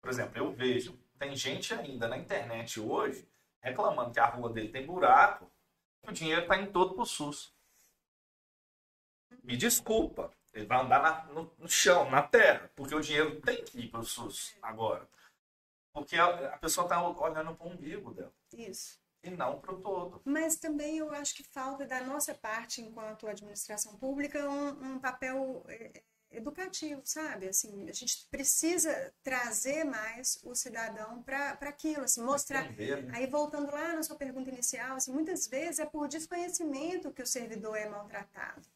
Por 0.00 0.10
exemplo, 0.10 0.38
eu 0.38 0.52
vejo, 0.52 0.96
tem 1.18 1.34
gente 1.34 1.74
ainda 1.74 2.06
na 2.06 2.16
internet 2.16 2.80
hoje 2.80 3.28
reclamando 3.60 4.12
que 4.12 4.20
a 4.20 4.26
rua 4.26 4.50
dele 4.50 4.68
tem 4.68 4.86
buraco, 4.86 5.50
o 6.06 6.12
dinheiro 6.12 6.42
está 6.42 6.56
em 6.56 6.66
todo 6.66 6.94
para 6.94 7.02
o 7.02 7.06
SUS. 7.06 7.52
Me 9.42 9.56
desculpa, 9.56 10.30
ele 10.52 10.66
vai 10.66 10.80
andar 10.80 11.02
na, 11.02 11.32
no, 11.32 11.52
no, 11.58 11.68
chão, 11.68 12.10
na 12.10 12.22
terra, 12.22 12.70
porque 12.74 12.94
o 12.94 13.00
dinheiro 13.00 13.40
tem 13.40 13.64
que 13.64 13.80
ir 13.80 13.90
para 13.90 14.00
o 14.00 14.04
SUS 14.04 14.54
agora. 14.60 15.08
Porque 15.92 16.16
a, 16.16 16.54
a 16.54 16.58
pessoa 16.58 16.84
está 16.84 17.02
olhando 17.02 17.54
para 17.54 17.66
o 17.66 17.70
umbigo 17.70 18.12
dela. 18.12 18.32
Isso. 18.52 18.98
E 19.22 19.30
não 19.30 19.58
para 19.60 19.74
o 19.74 19.80
todo. 19.80 20.22
Mas 20.24 20.56
também 20.56 20.98
eu 20.98 21.10
acho 21.12 21.34
que 21.34 21.42
falta 21.42 21.86
da 21.86 22.00
nossa 22.02 22.34
parte, 22.34 22.80
enquanto 22.80 23.26
administração 23.26 23.96
pública, 23.96 24.48
um, 24.48 24.94
um 24.94 24.98
papel 24.98 25.64
é, 25.68 26.02
educativo, 26.30 27.02
sabe? 27.04 27.48
Assim, 27.48 27.88
a 27.88 27.92
gente 27.92 28.26
precisa 28.30 29.12
trazer 29.22 29.84
mais 29.84 30.38
o 30.44 30.54
cidadão 30.54 31.22
para 31.22 31.58
aquilo, 31.62 32.04
assim, 32.04 32.22
mostrar. 32.22 32.64
Entender, 32.66 33.02
né? 33.02 33.12
Aí 33.16 33.26
voltando 33.26 33.72
lá 33.72 33.94
na 33.94 34.02
sua 34.02 34.16
pergunta 34.16 34.50
inicial, 34.50 34.96
assim, 34.96 35.12
muitas 35.12 35.48
vezes 35.48 35.80
é 35.80 35.86
por 35.86 36.06
desconhecimento 36.06 37.12
que 37.12 37.22
o 37.22 37.26
servidor 37.26 37.76
é 37.76 37.88
maltratado 37.88 38.68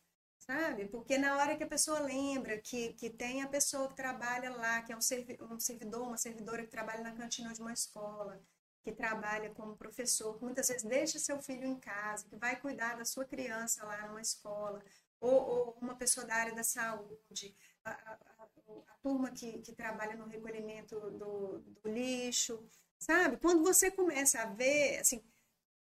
sabe? 0.53 0.87
Porque 0.87 1.17
na 1.19 1.37
hora 1.39 1.57
que 1.57 1.65
a 1.65 1.67
pessoa 1.67 2.01
lembra 2.01 2.59
que, 2.59 2.93
que 2.95 3.09
tem 3.09 3.43
a 3.43 3.49
pessoa 3.49 3.89
que 3.89 3.95
trabalha 3.97 4.51
lá, 4.51 4.83
que 4.83 4.93
é 4.93 4.97
um, 4.97 5.01
servi 5.01 5.39
um 5.41 5.59
servidor, 5.59 6.03
uma 6.07 6.19
servidora 6.19 6.63
que 6.63 6.71
trabalha 6.71 7.03
na 7.03 7.13
cantina 7.13 7.53
de 7.55 7.61
uma 7.61 7.73
escola, 7.73 8.41
que 8.83 8.93
trabalha 8.93 9.51
como 9.51 9.77
professor, 9.77 10.37
que 10.37 10.45
muitas 10.45 10.69
vezes 10.69 10.83
deixa 10.83 11.19
seu 11.19 11.41
filho 11.41 11.65
em 11.65 11.79
casa, 11.79 12.27
que 12.29 12.37
vai 12.37 12.57
cuidar 12.57 12.97
da 12.97 13.05
sua 13.05 13.25
criança 13.25 13.85
lá 13.87 14.07
numa 14.09 14.21
escola, 14.21 14.83
ou, 15.21 15.33
ou 15.33 15.79
uma 15.81 15.95
pessoa 15.95 16.27
da 16.27 16.35
área 16.35 16.55
da 16.55 16.65
saúde, 16.65 17.57
a, 17.85 17.91
a, 17.91 18.13
a, 18.39 18.45
a 18.89 18.95
turma 19.03 19.31
que, 19.31 19.59
que 19.61 19.73
trabalha 19.73 20.17
no 20.17 20.27
recolhimento 20.27 21.01
do, 21.13 21.61
do 21.61 21.89
lixo, 21.89 22.63
sabe? 22.99 23.39
Quando 23.39 23.63
você 23.63 23.91
começa 23.91 24.43
a 24.43 24.47
ver, 24.47 24.99
assim, 24.99 25.23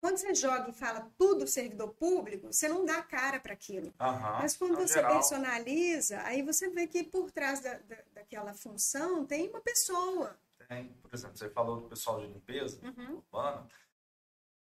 quando 0.03 0.17
você 0.17 0.35
joga 0.35 0.69
e 0.69 0.73
fala 0.73 1.09
tudo 1.17 1.47
servidor 1.47 1.93
público, 1.93 2.51
você 2.51 2.67
não 2.67 2.83
dá 2.83 3.01
cara 3.01 3.39
para 3.39 3.53
aquilo. 3.53 3.85
Uhum, 3.85 4.19
Mas 4.41 4.57
quando 4.57 4.75
você 4.75 4.95
geral. 4.95 5.13
personaliza, 5.13 6.21
aí 6.23 6.41
você 6.41 6.69
vê 6.69 6.87
que 6.87 7.05
por 7.05 7.31
trás 7.31 7.61
da, 7.61 7.75
da, 7.75 7.95
daquela 8.13 8.53
função 8.53 9.25
tem 9.25 9.47
uma 9.47 9.61
pessoa. 9.61 10.37
Tem, 10.67 10.89
por 11.01 11.13
exemplo, 11.13 11.37
você 11.37 11.49
falou 11.49 11.79
do 11.79 11.87
pessoal 11.87 12.19
de 12.19 12.27
limpeza 12.27 12.81
uhum. 12.83 13.13
urbana. 13.15 13.65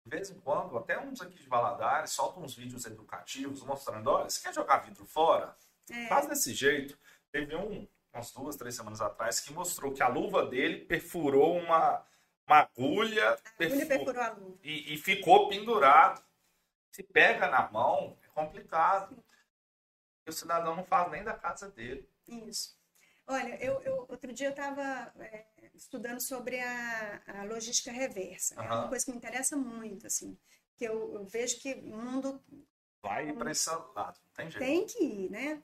De 0.06 0.10
vez 0.10 0.30
em 0.30 0.40
quando, 0.40 0.78
até 0.78 0.98
uns 0.98 1.20
aqui 1.20 1.38
de 1.38 1.50
Valadares 1.50 2.12
soltam 2.12 2.42
uns 2.42 2.56
vídeos 2.56 2.86
educativos 2.86 3.62
mostrando: 3.62 4.10
olha, 4.10 4.30
você 4.30 4.42
quer 4.42 4.54
jogar 4.54 4.86
vidro 4.86 5.06
fora? 5.06 5.54
É. 5.92 6.08
Faz 6.08 6.30
desse 6.30 6.54
jeito. 6.54 6.98
Teve 7.30 7.58
um, 7.58 7.86
umas 8.14 8.32
duas, 8.32 8.56
três 8.56 8.74
semanas 8.74 9.02
atrás, 9.02 9.42
que 9.42 9.52
mostrou 9.52 9.92
que 9.92 10.02
a 10.02 10.08
luva 10.08 10.46
dele 10.46 10.86
perfurou 10.86 11.58
uma 11.58 12.06
uma 12.48 12.60
agulha, 12.60 13.38
agulha 13.60 13.86
perfurou 13.86 14.22
a 14.22 14.30
luva. 14.32 14.60
E, 14.64 14.94
e, 14.94 14.98
ficou 14.98 15.50
pendurado. 15.50 16.24
Se 16.92 17.04
pega 17.04 17.48
na 17.50 17.70
mão, 17.72 18.18
é 18.24 18.28
complicado. 18.30 19.24
E 20.26 20.30
o 20.30 20.34
cidadão 20.34 20.76
não 20.76 20.84
faz 20.84 21.12
nem 21.12 21.24
da 21.24 21.34
casa 21.34 21.70
dele. 21.70 22.08
Isso. 22.28 22.78
Olha, 23.28 23.56
eu, 23.64 23.82
eu 23.82 24.06
outro 24.08 24.32
dia 24.32 24.48
eu 24.48 24.52
estava 24.52 25.12
é, 25.20 25.46
estudando 25.74 26.22
sobre 26.22 26.60
a, 26.60 27.22
a 27.28 27.44
logística 27.44 27.92
reversa. 27.92 28.56
Uhum. 28.56 28.64
É 28.64 28.74
uma 28.74 28.88
coisa 28.88 29.06
que 29.06 29.12
me 29.12 29.18
interessa 29.18 29.58
muito, 29.58 30.06
assim. 30.06 30.38
Que 30.78 30.86
eu, 30.86 31.14
eu 31.16 31.26
vejo 31.26 31.60
que 31.60 31.74
o 31.74 31.98
mundo... 31.98 32.42
Vai 33.02 33.32
para 33.34 33.52
esse 33.52 33.70
lado, 33.70 34.20
não 34.20 34.32
tem 34.34 34.50
jeito. 34.50 34.66
Tem 34.66 34.86
que 34.86 35.04
ir, 35.04 35.30
né? 35.30 35.62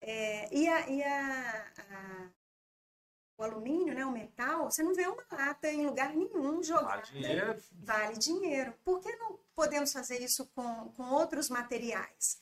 É, 0.00 0.54
e 0.54 0.68
a, 0.68 0.88
e 0.88 1.02
a, 1.02 1.72
a 1.90 2.30
o 3.36 3.42
alumínio, 3.42 3.94
né, 3.94 4.04
o 4.04 4.12
metal, 4.12 4.70
você 4.70 4.82
não 4.82 4.94
vê 4.94 5.06
uma 5.06 5.24
lata 5.30 5.68
em 5.68 5.86
lugar 5.86 6.14
nenhum 6.14 6.62
jogada. 6.62 7.02
Vale 7.02 7.12
dinheiro. 7.12 7.62
Vale 7.72 8.18
dinheiro. 8.18 8.74
Por 8.84 9.00
que 9.00 9.14
não 9.16 9.38
podemos 9.54 9.92
fazer 9.92 10.22
isso 10.22 10.46
com, 10.54 10.90
com 10.90 11.10
outros 11.10 11.48
materiais? 11.48 12.38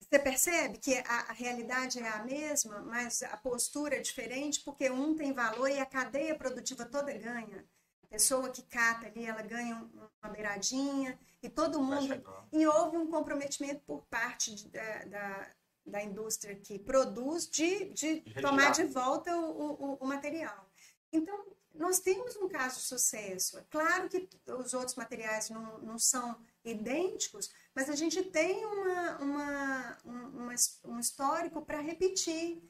Você 0.00 0.18
percebe 0.20 0.78
que 0.78 0.94
a, 0.98 1.30
a, 1.30 1.32
realidade 1.32 1.98
é 1.98 2.08
a 2.08 2.22
mesma, 2.22 2.80
mas 2.80 3.24
a 3.24 3.36
postura 3.36 3.96
é 3.96 4.00
diferente, 4.00 4.60
porque 4.60 4.88
um 4.88 5.16
tem 5.16 5.32
valor 5.32 5.68
e 5.68 5.80
a 5.80 5.86
cadeia 5.86 6.36
produtiva 6.36 6.84
toda 6.84 7.12
ganha. 7.12 7.64
A 8.04 8.06
pessoa 8.06 8.48
que 8.48 8.62
cata 8.62 9.08
ali, 9.08 9.26
ela 9.26 9.42
ganha 9.42 9.84
uma 10.22 10.32
beiradinha 10.32 11.18
e 11.42 11.48
todo 11.48 11.82
mundo. 11.82 12.22
E 12.52 12.64
houve 12.66 12.96
um 12.96 13.08
comprometimento 13.08 13.80
por 13.84 14.06
parte 14.06 14.54
de, 14.54 14.68
da, 14.68 15.04
da 15.06 15.50
da 15.86 16.02
indústria 16.02 16.56
que 16.56 16.78
produz 16.78 17.48
de, 17.48 17.90
de, 17.90 18.20
tomar 18.40 18.72
de 18.72 18.84
volta 18.84 19.34
o, 19.36 19.72
o, 19.72 19.94
o, 20.00 20.06
material. 20.06 20.68
Então, 21.12 21.46
nós 21.74 22.00
temos 22.00 22.34
um 22.36 22.48
caso 22.48 22.80
de 22.80 22.86
sucesso. 22.86 23.58
É 23.58 23.64
claro 23.70 24.08
que 24.08 24.28
os 24.48 24.74
outros 24.74 24.96
materiais 24.96 25.48
não, 25.50 25.78
não 25.78 25.98
são 25.98 26.38
idênticos, 26.64 27.50
mas 27.74 27.88
a 27.88 27.94
gente 27.94 28.22
tem 28.24 28.64
uma, 28.64 29.18
uma, 29.18 29.98
uma 30.04 30.54
um 30.84 30.98
histórico 30.98 31.64
para 31.64 31.80
repetir. 31.80 32.62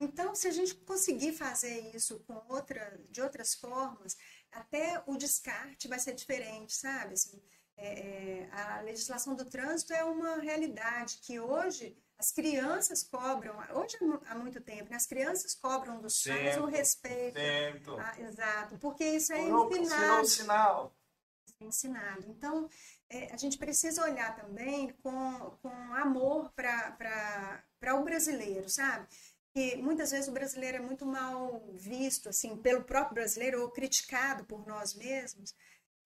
Então, 0.00 0.34
se 0.34 0.48
a 0.48 0.50
gente 0.50 0.74
conseguir 0.74 1.32
fazer 1.32 1.94
isso 1.94 2.20
com 2.26 2.42
outra, 2.48 3.00
de 3.08 3.22
outras 3.22 3.54
formas, 3.54 4.16
até 4.50 5.02
o 5.06 5.16
descarte 5.16 5.88
vai 5.88 5.98
ser 5.98 6.14
diferente, 6.14 6.74
sabe? 6.74 7.14
Assim, 7.14 7.40
É, 7.78 8.48
a 8.52 8.80
legislação 8.80 9.36
do 9.36 9.44
trânsito 9.44 9.92
é 9.92 10.02
uma 10.02 10.36
realidade 10.40 11.18
que 11.18 11.38
hoje 11.38 11.94
as 12.18 12.32
crianças 12.32 13.02
cobram, 13.02 13.54
hoje 13.74 13.96
há 14.26 14.34
muito 14.34 14.60
tempo, 14.60 14.90
né? 14.90 14.96
as 14.96 15.06
crianças 15.06 15.54
cobram 15.54 16.00
dos 16.00 16.22
pais 16.22 16.56
o 16.56 16.66
respeito. 16.66 17.38
Ah, 17.98 18.14
exato, 18.18 18.78
porque 18.78 19.04
isso 19.04 19.32
é 19.32 19.40
ensinado. 19.40 20.26
sinal. 20.26 20.96
É 21.60 21.64
ensinado. 21.64 22.26
Então, 22.28 22.68
é, 23.08 23.32
a 23.32 23.36
gente 23.36 23.58
precisa 23.58 24.02
olhar 24.02 24.34
também 24.34 24.90
com, 25.02 25.58
com 25.62 25.68
amor 25.94 26.50
para 26.52 27.94
o 27.94 28.02
brasileiro, 28.02 28.68
sabe? 28.68 29.06
Que 29.54 29.76
muitas 29.76 30.10
vezes 30.10 30.28
o 30.28 30.32
brasileiro 30.32 30.78
é 30.78 30.80
muito 30.80 31.06
mal 31.06 31.62
visto, 31.72 32.28
assim, 32.30 32.56
pelo 32.56 32.84
próprio 32.84 33.14
brasileiro 33.14 33.62
ou 33.62 33.70
criticado 33.70 34.44
por 34.44 34.66
nós 34.66 34.94
mesmos. 34.94 35.54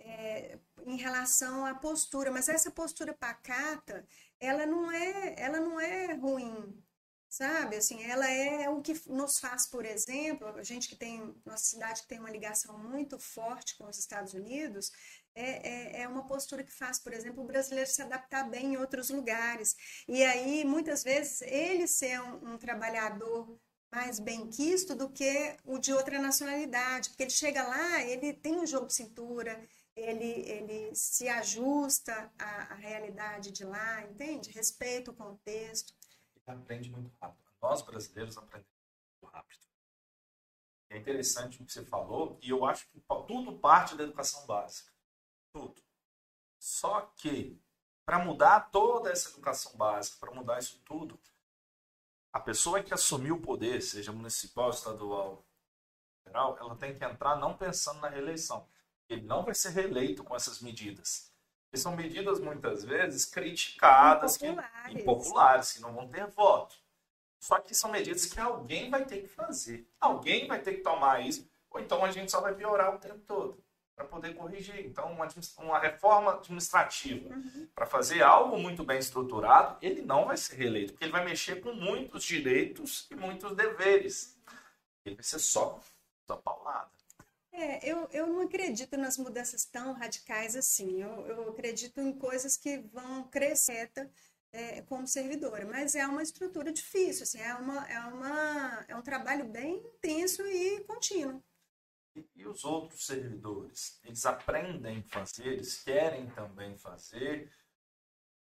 É, 0.02 0.58
em 0.86 0.96
relação 0.96 1.66
à 1.66 1.74
postura, 1.74 2.30
mas 2.30 2.48
essa 2.48 2.70
postura 2.70 3.12
pacata, 3.12 4.06
ela 4.40 4.64
não 4.66 4.90
é, 4.90 5.34
ela 5.38 5.60
não 5.60 5.78
é 5.78 6.14
ruim, 6.14 6.82
sabe? 7.28 7.76
Assim, 7.76 8.02
ela 8.02 8.28
é 8.28 8.68
o 8.68 8.80
que 8.82 9.00
nos 9.06 9.38
faz, 9.38 9.66
por 9.66 9.84
exemplo, 9.84 10.48
a 10.48 10.62
gente 10.62 10.88
que 10.88 10.96
tem, 10.96 11.34
nossa 11.44 11.64
cidade 11.64 12.02
que 12.02 12.08
tem 12.08 12.18
uma 12.18 12.30
ligação 12.30 12.78
muito 12.78 13.18
forte 13.18 13.76
com 13.76 13.88
os 13.88 13.98
Estados 13.98 14.32
Unidos, 14.34 14.90
é, 15.34 15.98
é, 15.98 16.02
é, 16.02 16.08
uma 16.08 16.26
postura 16.26 16.64
que 16.64 16.72
faz, 16.72 16.98
por 16.98 17.12
exemplo, 17.12 17.42
o 17.42 17.46
brasileiro 17.46 17.88
se 17.88 18.02
adaptar 18.02 18.48
bem 18.50 18.74
em 18.74 18.76
outros 18.76 19.10
lugares. 19.10 19.76
E 20.08 20.24
aí, 20.24 20.64
muitas 20.64 21.04
vezes, 21.04 21.40
ele 21.42 21.86
ser 21.86 22.20
um, 22.20 22.54
um 22.54 22.58
trabalhador 22.58 23.58
mais 23.92 24.20
bem 24.20 24.48
quisto 24.48 24.94
do 24.94 25.10
que 25.10 25.56
o 25.64 25.78
de 25.78 25.92
outra 25.92 26.20
nacionalidade, 26.20 27.10
porque 27.10 27.24
ele 27.24 27.30
chega 27.30 27.62
lá, 27.62 28.02
ele 28.02 28.32
tem 28.32 28.56
um 28.56 28.66
jogo 28.66 28.86
de 28.86 28.94
cintura, 28.94 29.60
ele, 29.96 30.48
ele 30.48 30.94
se 30.94 31.28
ajusta 31.28 32.32
à, 32.38 32.72
à 32.72 32.74
realidade 32.74 33.50
de 33.50 33.64
lá, 33.64 34.02
entende? 34.04 34.50
Respeita 34.50 35.10
o 35.10 35.14
contexto. 35.14 35.94
Ele 36.46 36.56
aprende 36.56 36.90
muito 36.90 37.12
rápido. 37.20 37.50
Nós, 37.60 37.82
brasileiros, 37.82 38.36
aprendemos 38.36 38.72
muito 39.22 39.34
rápido. 39.34 39.60
É 40.88 40.96
interessante 40.98 41.62
o 41.62 41.64
que 41.64 41.72
você 41.72 41.84
falou, 41.84 42.38
e 42.42 42.50
eu 42.50 42.64
acho 42.64 42.88
que 42.88 43.00
tudo 43.26 43.58
parte 43.58 43.96
da 43.96 44.04
educação 44.04 44.44
básica. 44.46 44.90
Tudo. 45.52 45.80
Só 46.58 47.02
que, 47.16 47.60
para 48.04 48.18
mudar 48.18 48.70
toda 48.70 49.10
essa 49.10 49.30
educação 49.30 49.76
básica, 49.76 50.18
para 50.18 50.34
mudar 50.34 50.58
isso 50.58 50.80
tudo, 50.84 51.20
a 52.32 52.40
pessoa 52.40 52.82
que 52.82 52.94
assumiu 52.94 53.36
o 53.36 53.40
poder, 53.40 53.80
seja 53.82 54.12
municipal, 54.12 54.70
estadual, 54.70 55.44
federal, 56.24 56.56
ela 56.58 56.76
tem 56.76 56.96
que 56.96 57.04
entrar 57.04 57.36
não 57.36 57.56
pensando 57.56 58.00
na 58.00 58.08
reeleição 58.08 58.68
ele 59.10 59.22
não 59.22 59.44
vai 59.44 59.54
ser 59.54 59.70
reeleito 59.70 60.22
com 60.22 60.34
essas 60.34 60.60
medidas. 60.60 61.30
E 61.72 61.78
são 61.78 61.94
medidas, 61.94 62.40
muitas 62.40 62.84
vezes, 62.84 63.24
criticadas, 63.24 64.36
impopulares. 64.36 64.86
Que, 64.86 65.00
impopulares, 65.00 65.72
que 65.72 65.80
não 65.80 65.92
vão 65.92 66.08
ter 66.08 66.26
voto. 66.26 66.76
Só 67.40 67.58
que 67.58 67.74
são 67.74 67.90
medidas 67.90 68.26
que 68.26 68.38
alguém 68.38 68.90
vai 68.90 69.04
ter 69.04 69.22
que 69.22 69.28
fazer. 69.28 69.88
Alguém 70.00 70.46
vai 70.46 70.60
ter 70.60 70.74
que 70.74 70.82
tomar 70.82 71.20
isso, 71.20 71.48
ou 71.70 71.80
então 71.80 72.04
a 72.04 72.10
gente 72.10 72.30
só 72.30 72.40
vai 72.40 72.54
piorar 72.54 72.94
o 72.94 72.98
tempo 72.98 73.20
todo 73.20 73.62
para 73.96 74.04
poder 74.04 74.34
corrigir. 74.34 74.84
Então, 74.86 75.12
uma, 75.12 75.28
uma 75.58 75.78
reforma 75.78 76.34
administrativa 76.34 77.34
uhum. 77.34 77.68
para 77.74 77.86
fazer 77.86 78.22
algo 78.22 78.58
muito 78.58 78.82
bem 78.82 78.98
estruturado, 78.98 79.76
ele 79.82 80.02
não 80.02 80.26
vai 80.26 80.36
ser 80.36 80.56
reeleito, 80.56 80.92
porque 80.92 81.04
ele 81.04 81.12
vai 81.12 81.24
mexer 81.24 81.60
com 81.60 81.72
muitos 81.72 82.24
direitos 82.24 83.06
e 83.10 83.14
muitos 83.14 83.54
deveres. 83.54 84.38
Ele 85.04 85.14
vai 85.14 85.24
ser 85.24 85.38
só, 85.38 85.80
só 86.26 86.36
paulada. 86.36 86.90
É, 87.52 87.90
eu, 87.90 88.08
eu 88.12 88.26
não 88.26 88.40
acredito 88.42 88.96
nas 88.96 89.18
mudanças 89.18 89.64
tão 89.64 89.92
radicais 89.92 90.54
assim. 90.54 91.02
Eu, 91.02 91.26
eu 91.26 91.48
acredito 91.50 92.00
em 92.00 92.12
coisas 92.16 92.56
que 92.56 92.78
vão 92.78 93.28
crescer 93.28 93.90
é, 94.52 94.82
como 94.82 95.06
servidora, 95.06 95.66
mas 95.66 95.94
é 95.94 96.06
uma 96.06 96.22
estrutura 96.22 96.72
difícil, 96.72 97.22
assim, 97.22 97.40
é, 97.40 97.54
uma, 97.54 97.88
é, 97.88 98.00
uma, 98.00 98.84
é 98.88 98.96
um 98.96 99.02
trabalho 99.02 99.44
bem 99.48 99.76
intenso 99.76 100.42
e 100.42 100.80
contínuo. 100.84 101.42
E, 102.16 102.24
e 102.34 102.46
os 102.46 102.64
outros 102.64 103.06
servidores? 103.06 104.00
Eles 104.04 104.26
aprendem 104.26 104.98
a 104.98 105.08
fazer, 105.08 105.46
eles 105.46 105.82
querem 105.82 106.28
também 106.30 106.76
fazer, 106.76 107.50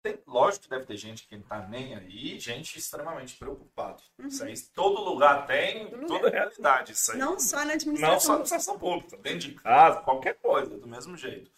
tem, 0.01 0.19
lógico 0.25 0.63
que 0.63 0.69
deve 0.69 0.85
ter 0.85 0.97
gente 0.97 1.27
que 1.27 1.35
não 1.35 1.43
tá 1.43 1.67
nem 1.67 1.95
aí, 1.95 2.39
gente 2.39 2.77
extremamente 2.77 3.35
preocupado. 3.35 4.01
Uhum. 4.17 4.27
Isso 4.27 4.43
aí 4.43 4.57
todo 4.73 5.01
lugar 5.03 5.45
tem, 5.45 5.89
todo 5.89 6.07
toda 6.07 6.25
lugar. 6.25 6.31
realidade. 6.31 6.93
Isso 6.93 7.11
aí. 7.11 7.17
Não 7.17 7.39
só 7.39 7.65
na 7.65 7.73
administração. 7.73 8.13
Não 8.13 8.19
só 8.19 8.27
na 8.27 8.33
administração 8.35 8.79
pública, 8.79 9.17
dentro 9.17 9.39
de 9.39 9.55
casa, 9.55 10.01
qualquer 10.01 10.35
coisa, 10.35 10.77
do 10.77 10.87
mesmo 10.87 11.17
jeito. 11.17 11.51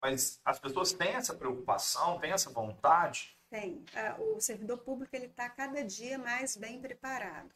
Mas 0.00 0.40
as 0.44 0.58
pessoas 0.58 0.92
têm 0.92 1.14
essa 1.14 1.34
preocupação, 1.34 2.18
têm 2.18 2.32
essa 2.32 2.50
vontade? 2.50 3.36
Tem. 3.50 3.84
Ah, 3.94 4.16
o 4.18 4.40
servidor 4.40 4.78
público 4.78 5.14
ele 5.14 5.26
está 5.26 5.48
cada 5.48 5.84
dia 5.84 6.18
mais 6.18 6.56
bem 6.56 6.80
preparado 6.80 7.50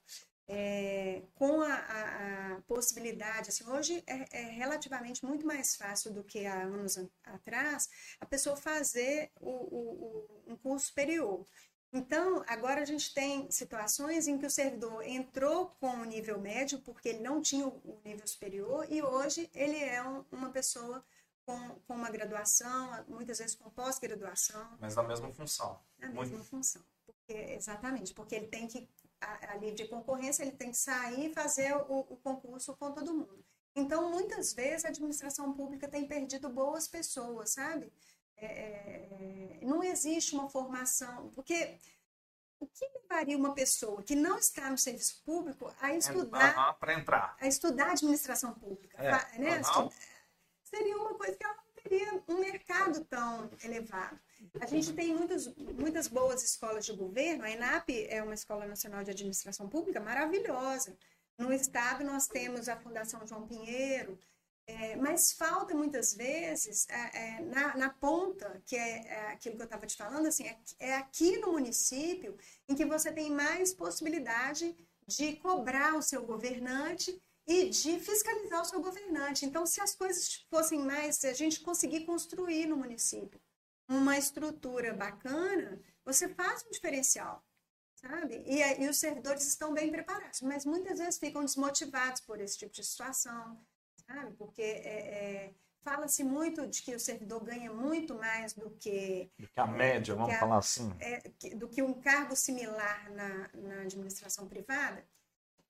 é, 0.49 1.23
com 1.35 1.61
a, 1.61 1.75
a, 1.75 2.53
a, 2.53 2.61
possibilidade, 2.63 3.49
assim, 3.49 3.69
hoje 3.69 4.03
é, 4.07 4.41
é, 4.41 4.43
relativamente 4.51 5.25
muito 5.25 5.47
mais 5.47 5.75
fácil 5.75 6.13
do 6.13 6.23
que 6.23 6.47
há 6.47 6.63
anos 6.63 6.99
atrás 7.25 7.89
a 8.21 8.27
pessoa 8.27 8.57
fazer 8.57 9.31
o, 9.41 9.51
o, 9.51 10.41
o, 10.47 10.53
um 10.53 10.57
curso 10.57 10.87
superior. 10.87 11.45
Então, 11.93 12.45
agora 12.47 12.83
a 12.83 12.85
gente 12.85 13.15
tem 13.15 13.51
situações 13.51 14.29
em 14.29 14.39
que 14.39 14.47
o 14.47 14.51
servidor 14.51 15.03
entrou 15.03 15.69
com 15.81 15.89
o 15.89 16.05
nível 16.05 16.39
médio 16.39 16.81
porque 16.81 17.09
ele 17.09 17.21
não 17.21 17.41
tinha 17.41 17.67
o 17.67 18.01
nível 18.05 18.27
superior 18.27 18.87
e 18.91 19.03
hoje 19.03 19.51
ele 19.55 19.79
é 19.79 20.03
um, 20.03 20.25
uma 20.31 20.51
pessoa 20.51 21.05
com, 21.45 21.71
com, 21.87 21.95
uma 21.95 22.11
graduação, 22.11 23.05
muitas 23.09 23.39
vezes 23.39 23.55
com 23.55 23.71
pós-graduação. 23.71 24.77
Mas 24.81 24.97
na 24.97 25.03
mesma 25.05 25.33
função. 25.33 25.81
Na 25.99 26.09
mesma 26.09 26.23
Muito... 26.23 26.45
função. 26.45 26.83
Porque, 27.07 27.33
exatamente, 27.53 28.13
porque 28.13 28.35
ele 28.35 28.49
tem 28.49 28.67
que 28.67 28.89
a, 29.21 29.53
a 29.53 29.57
livre 29.57 29.89
concorrência, 29.89 30.43
ele 30.43 30.53
tem 30.53 30.71
que 30.71 30.77
sair 30.77 31.31
e 31.31 31.35
fazer 31.35 31.75
o, 31.75 32.01
o 32.01 32.17
concurso 32.17 32.77
com 32.77 32.93
todo 32.93 33.14
mundo. 33.14 33.45
Então, 33.75 34.11
muitas 34.11 34.55
vezes, 34.55 34.85
a 34.85 34.89
administração 34.89 35.53
pública 35.53 35.87
tem 35.87 36.07
perdido 36.07 36.49
boas 36.49 36.89
pessoas, 36.89 37.51
sabe? 37.51 37.93
É, 38.37 38.47
é, 38.47 39.59
não 39.62 39.83
existe 39.83 40.35
uma 40.35 40.49
formação, 40.49 41.31
porque 41.35 41.79
o 42.59 42.67
que 42.67 42.87
levaria 42.95 43.37
uma 43.37 43.55
pessoa 43.55 44.03
que 44.03 44.14
não 44.14 44.39
está 44.39 44.71
no 44.71 44.79
serviço 44.79 45.23
público 45.25 45.73
a 45.81 45.95
estudar 45.95 46.75
para 46.75 46.95
entrar 46.95 47.37
a 47.39 47.47
estudar 47.47 47.91
administração 47.91 48.55
pública 48.55 48.97
é, 49.03 49.39
né? 49.39 49.61
seria 50.64 50.97
uma 50.97 51.14
coisa 51.14 51.37
que 51.37 51.45
ela 51.45 51.55
não 51.55 51.83
teria 51.83 52.23
um 52.29 52.41
mercado 52.41 53.05
tão 53.05 53.51
elevado 53.62 54.19
a 54.61 54.67
gente 54.67 54.93
tem 54.93 55.15
muitas, 55.15 55.47
muitas 55.57 56.09
boas 56.09 56.43
escolas 56.43 56.85
de 56.85 56.93
governo. 56.93 57.45
A 57.45 57.51
ENAP 57.51 57.91
é 58.09 58.23
uma 58.23 58.35
escola 58.35 58.67
nacional 58.67 59.03
de 59.05 59.11
administração 59.11 59.69
pública 59.69 60.01
maravilhosa. 60.01 60.97
No 61.39 61.53
estado, 61.53 62.05
nós 62.05 62.27
temos 62.27 62.69
a 62.69 62.77
Fundação 62.77 63.27
João 63.27 63.47
Pinheiro, 63.47 64.19
é, 64.67 64.97
mas 64.97 65.33
falta 65.33 65.75
muitas 65.75 66.15
vezes 66.15 66.89
é, 66.89 67.39
é, 67.39 67.41
na, 67.43 67.77
na, 67.77 67.91
ponta, 67.91 68.61
que 68.65 68.75
é, 68.75 69.07
é 69.07 69.27
aquilo 69.29 69.57
que 69.57 69.63
eu 69.63 69.67
estava 69.67 69.87
te 69.87 69.97
falando, 69.97 70.27
assim, 70.27 70.45
é, 70.47 70.59
é, 70.81 70.95
aqui 70.97 71.39
no 71.39 71.53
município 71.53 72.37
em 72.69 72.75
que 72.75 72.85
você 72.85 73.13
tem 73.13 73.31
mais 73.31 73.73
possibilidade 73.73 74.77
de 75.07 75.37
cobrar 75.37 75.95
o 75.95 76.03
seu 76.03 76.25
governante 76.25 77.23
e 77.47 77.69
de 77.69 78.01
fiscalizar 78.01 78.63
o 78.63 78.65
seu 78.65 78.81
governante. 78.81 79.47
Então, 79.47 79.65
se 79.67 79.81
as 79.81 79.95
coisas 79.95 80.45
fossem 80.51 80.81
mais, 80.81 81.17
se 81.17 81.29
a 81.29 81.35
gente 81.35 81.61
conseguir 81.61 82.05
construir 82.05 82.67
no 82.67 82.77
município 82.77 83.41
uma 83.89 84.16
estrutura 84.16 84.93
bacana, 84.93 85.80
você 86.05 86.28
faz 86.28 86.64
um 86.64 86.70
diferencial, 86.70 87.45
sabe? 87.95 88.43
E, 88.47 88.61
e 88.82 88.89
os 88.89 88.99
servidores 88.99 89.47
estão 89.47 89.72
bem 89.72 89.91
preparados, 89.91 90.41
mas 90.43 90.64
muitas 90.64 90.99
vezes 90.99 91.18
ficam 91.18 91.45
desmotivados 91.45 92.20
por 92.20 92.41
esse 92.41 92.59
tipo 92.59 92.72
de 92.72 92.84
situação, 92.84 93.61
sabe? 94.07 94.32
Porque 94.37 94.62
é, 94.62 94.99
é, 95.47 95.55
fala-se 95.82 96.24
muito 96.24 96.66
de 96.66 96.82
que 96.82 96.95
o 96.95 97.01
servidor 97.01 97.45
ganha 97.45 97.72
muito 97.72 98.14
mais 98.14 98.53
do 98.53 98.70
que... 98.70 99.30
Do 99.39 99.49
que 99.49 99.61
a 99.61 99.66
média, 99.66 100.14
vamos 100.14 100.34
a, 100.34 100.39
falar 100.39 100.59
assim. 100.59 100.93
É, 100.99 101.22
do 101.55 101.68
que 101.68 101.82
um 101.82 101.95
cargo 101.95 102.34
similar 102.34 103.11
na, 103.12 103.51
na 103.55 103.80
administração 103.82 104.49
privada. 104.49 105.07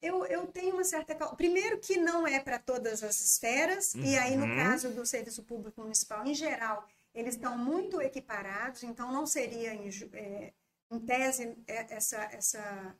Eu, 0.01 0.25
eu, 0.27 0.47
tenho 0.47 0.75
uma 0.75 0.85
certa. 0.85 1.15
Primeiro, 1.37 1.79
que 1.79 1.97
não 1.97 2.27
é 2.27 2.39
para 2.39 2.59
todas 2.59 3.03
as 3.03 3.19
esferas, 3.19 3.95
uhum. 3.95 4.05
e 4.05 4.19
aí, 4.19 4.37
no 4.37 4.45
uhum. 4.45 4.57
caso 4.57 4.91
do 4.91 5.07
serviço 5.07 5.43
público 5.43 5.81
municipal 5.81 6.25
em 6.27 6.35
geral, 6.35 6.87
eles 7.17 7.35
estão 7.35 7.57
muito 7.57 8.01
equiparados, 8.01 8.83
então 8.83 9.11
não 9.11 9.27
seria, 9.27 9.73
em, 9.73 9.89
é, 10.13 10.53
em 10.91 11.01
tese, 11.01 11.57
é, 11.67 11.95
essa, 11.95 12.23
essa, 12.25 12.97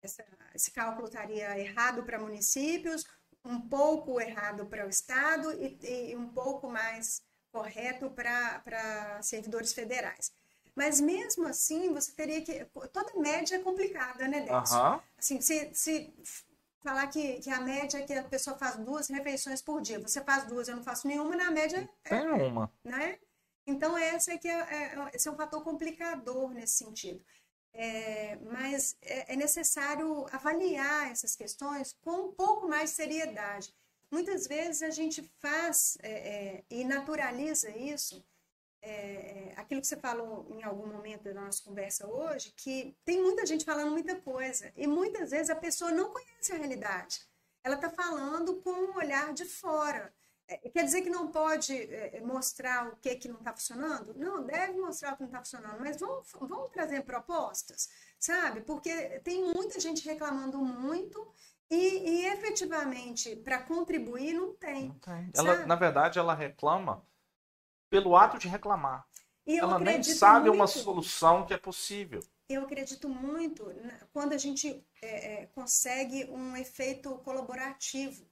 essa, 0.00 0.24
esse 0.54 0.70
cálculo 0.70 1.08
estaria 1.08 1.58
errado 1.58 2.04
para 2.04 2.18
municípios, 2.18 3.04
um 3.44 3.60
pouco 3.60 4.20
errado 4.20 4.66
para 4.66 4.86
o 4.86 4.88
Estado 4.88 5.52
e, 5.52 6.10
e 6.10 6.16
um 6.16 6.28
pouco 6.28 6.68
mais 6.68 7.20
correto 7.52 8.08
para 8.10 9.20
servidores 9.20 9.72
federais. 9.72 10.32
Mas 10.74 11.00
mesmo 11.00 11.48
assim, 11.48 11.92
você 11.92 12.12
teria 12.12 12.42
que. 12.42 12.66
Toda 12.92 13.18
média 13.18 13.56
é 13.56 13.60
complicada, 13.60 14.28
né, 14.28 14.40
Décio? 14.42 14.76
Uhum. 14.76 15.00
Assim, 15.16 15.40
se, 15.40 15.70
se 15.72 16.14
falar 16.80 17.06
que, 17.06 17.40
que 17.40 17.50
a 17.50 17.60
média 17.60 17.98
é 17.98 18.02
que 18.02 18.12
a 18.12 18.22
pessoa 18.24 18.58
faz 18.58 18.76
duas 18.76 19.08
refeições 19.08 19.62
por 19.62 19.80
dia, 19.80 19.98
você 19.98 20.20
faz 20.20 20.44
duas, 20.44 20.68
eu 20.68 20.76
não 20.76 20.84
faço 20.84 21.08
nenhuma, 21.08 21.34
na 21.34 21.50
média. 21.50 21.88
Tem 22.04 22.18
é, 22.18 22.46
uma. 22.46 22.70
Né? 22.84 23.18
Então, 23.66 23.98
essa 23.98 24.32
é 24.32 24.38
que 24.38 24.48
é, 24.48 24.60
é, 24.60 25.10
esse 25.12 25.28
é 25.28 25.30
um 25.30 25.36
fator 25.36 25.62
complicador 25.64 26.50
nesse 26.50 26.74
sentido. 26.74 27.24
É, 27.78 28.36
mas 28.36 28.96
é, 29.02 29.34
é, 29.34 29.36
necessário 29.36 30.26
avaliar 30.32 31.10
essas 31.10 31.36
questões 31.36 31.94
com 32.00 32.28
um 32.28 32.32
pouco 32.32 32.66
mais 32.66 32.90
de 32.90 32.96
seriedade. 32.96 33.74
Muitas 34.10 34.46
vezes 34.46 34.82
a 34.82 34.90
gente 34.90 35.22
faz 35.40 35.98
é, 36.00 36.10
é, 36.10 36.64
e 36.70 36.84
naturaliza 36.84 37.68
isso, 37.76 38.24
aquilo 39.56 39.80
que 39.80 39.86
você 39.88 39.96
falou 39.96 40.46
em 40.48 40.62
algum 40.62 40.86
momento 40.86 41.24
da 41.24 41.34
nossa 41.34 41.60
conversa 41.60 42.06
hoje, 42.06 42.54
que 42.56 42.96
tem 43.04 43.20
muita 43.20 43.44
gente 43.44 43.64
falando 43.64 43.90
muita 43.90 44.14
coisa 44.20 44.72
e 44.76 44.86
muitas 44.86 45.32
vezes 45.32 45.50
a 45.50 45.56
pessoa 45.56 45.90
não 45.90 46.12
conhece 46.12 46.52
a 46.52 46.56
realidade. 46.56 47.20
Ela 47.64 47.74
está 47.74 47.90
falando 47.90 48.62
com 48.62 48.70
um 48.70 48.96
olhar 48.96 49.34
de 49.34 49.44
fora. 49.44 50.14
É, 50.48 50.56
quer 50.70 50.84
dizer 50.84 51.02
que 51.02 51.10
não 51.10 51.28
pode 51.28 51.74
é, 51.74 52.20
mostrar 52.20 52.88
o 52.88 52.96
que, 52.96 53.16
que 53.16 53.28
não 53.28 53.38
está 53.38 53.52
funcionando? 53.52 54.14
Não, 54.14 54.44
deve 54.44 54.78
mostrar 54.78 55.12
o 55.12 55.16
que 55.16 55.22
não 55.22 55.28
está 55.28 55.38
funcionando, 55.40 55.80
mas 55.80 55.98
vamos, 55.98 56.30
vamos 56.32 56.70
trazer 56.70 57.02
propostas, 57.02 57.88
sabe? 58.18 58.60
Porque 58.60 59.20
tem 59.20 59.42
muita 59.52 59.80
gente 59.80 60.06
reclamando 60.06 60.58
muito 60.58 61.26
e, 61.68 61.76
e 61.76 62.26
efetivamente 62.26 63.34
para 63.36 63.60
contribuir 63.60 64.34
não 64.34 64.54
tem. 64.54 64.88
Não 64.88 64.98
tem. 65.00 65.30
Ela, 65.34 65.66
na 65.66 65.74
verdade, 65.74 66.18
ela 66.18 66.34
reclama 66.34 67.04
pelo 67.90 68.16
ato 68.16 68.38
de 68.38 68.46
reclamar. 68.46 69.04
ela 69.44 69.80
nem 69.80 70.00
sabe 70.02 70.46
muito, 70.46 70.54
uma 70.54 70.66
solução 70.68 71.44
que 71.44 71.54
é 71.54 71.58
possível. 71.58 72.20
Eu 72.48 72.62
acredito 72.62 73.08
muito 73.08 73.68
quando 74.12 74.32
a 74.32 74.38
gente 74.38 74.86
é, 75.02 75.42
é, 75.42 75.46
consegue 75.46 76.26
um 76.30 76.56
efeito 76.56 77.18
colaborativo 77.18 78.24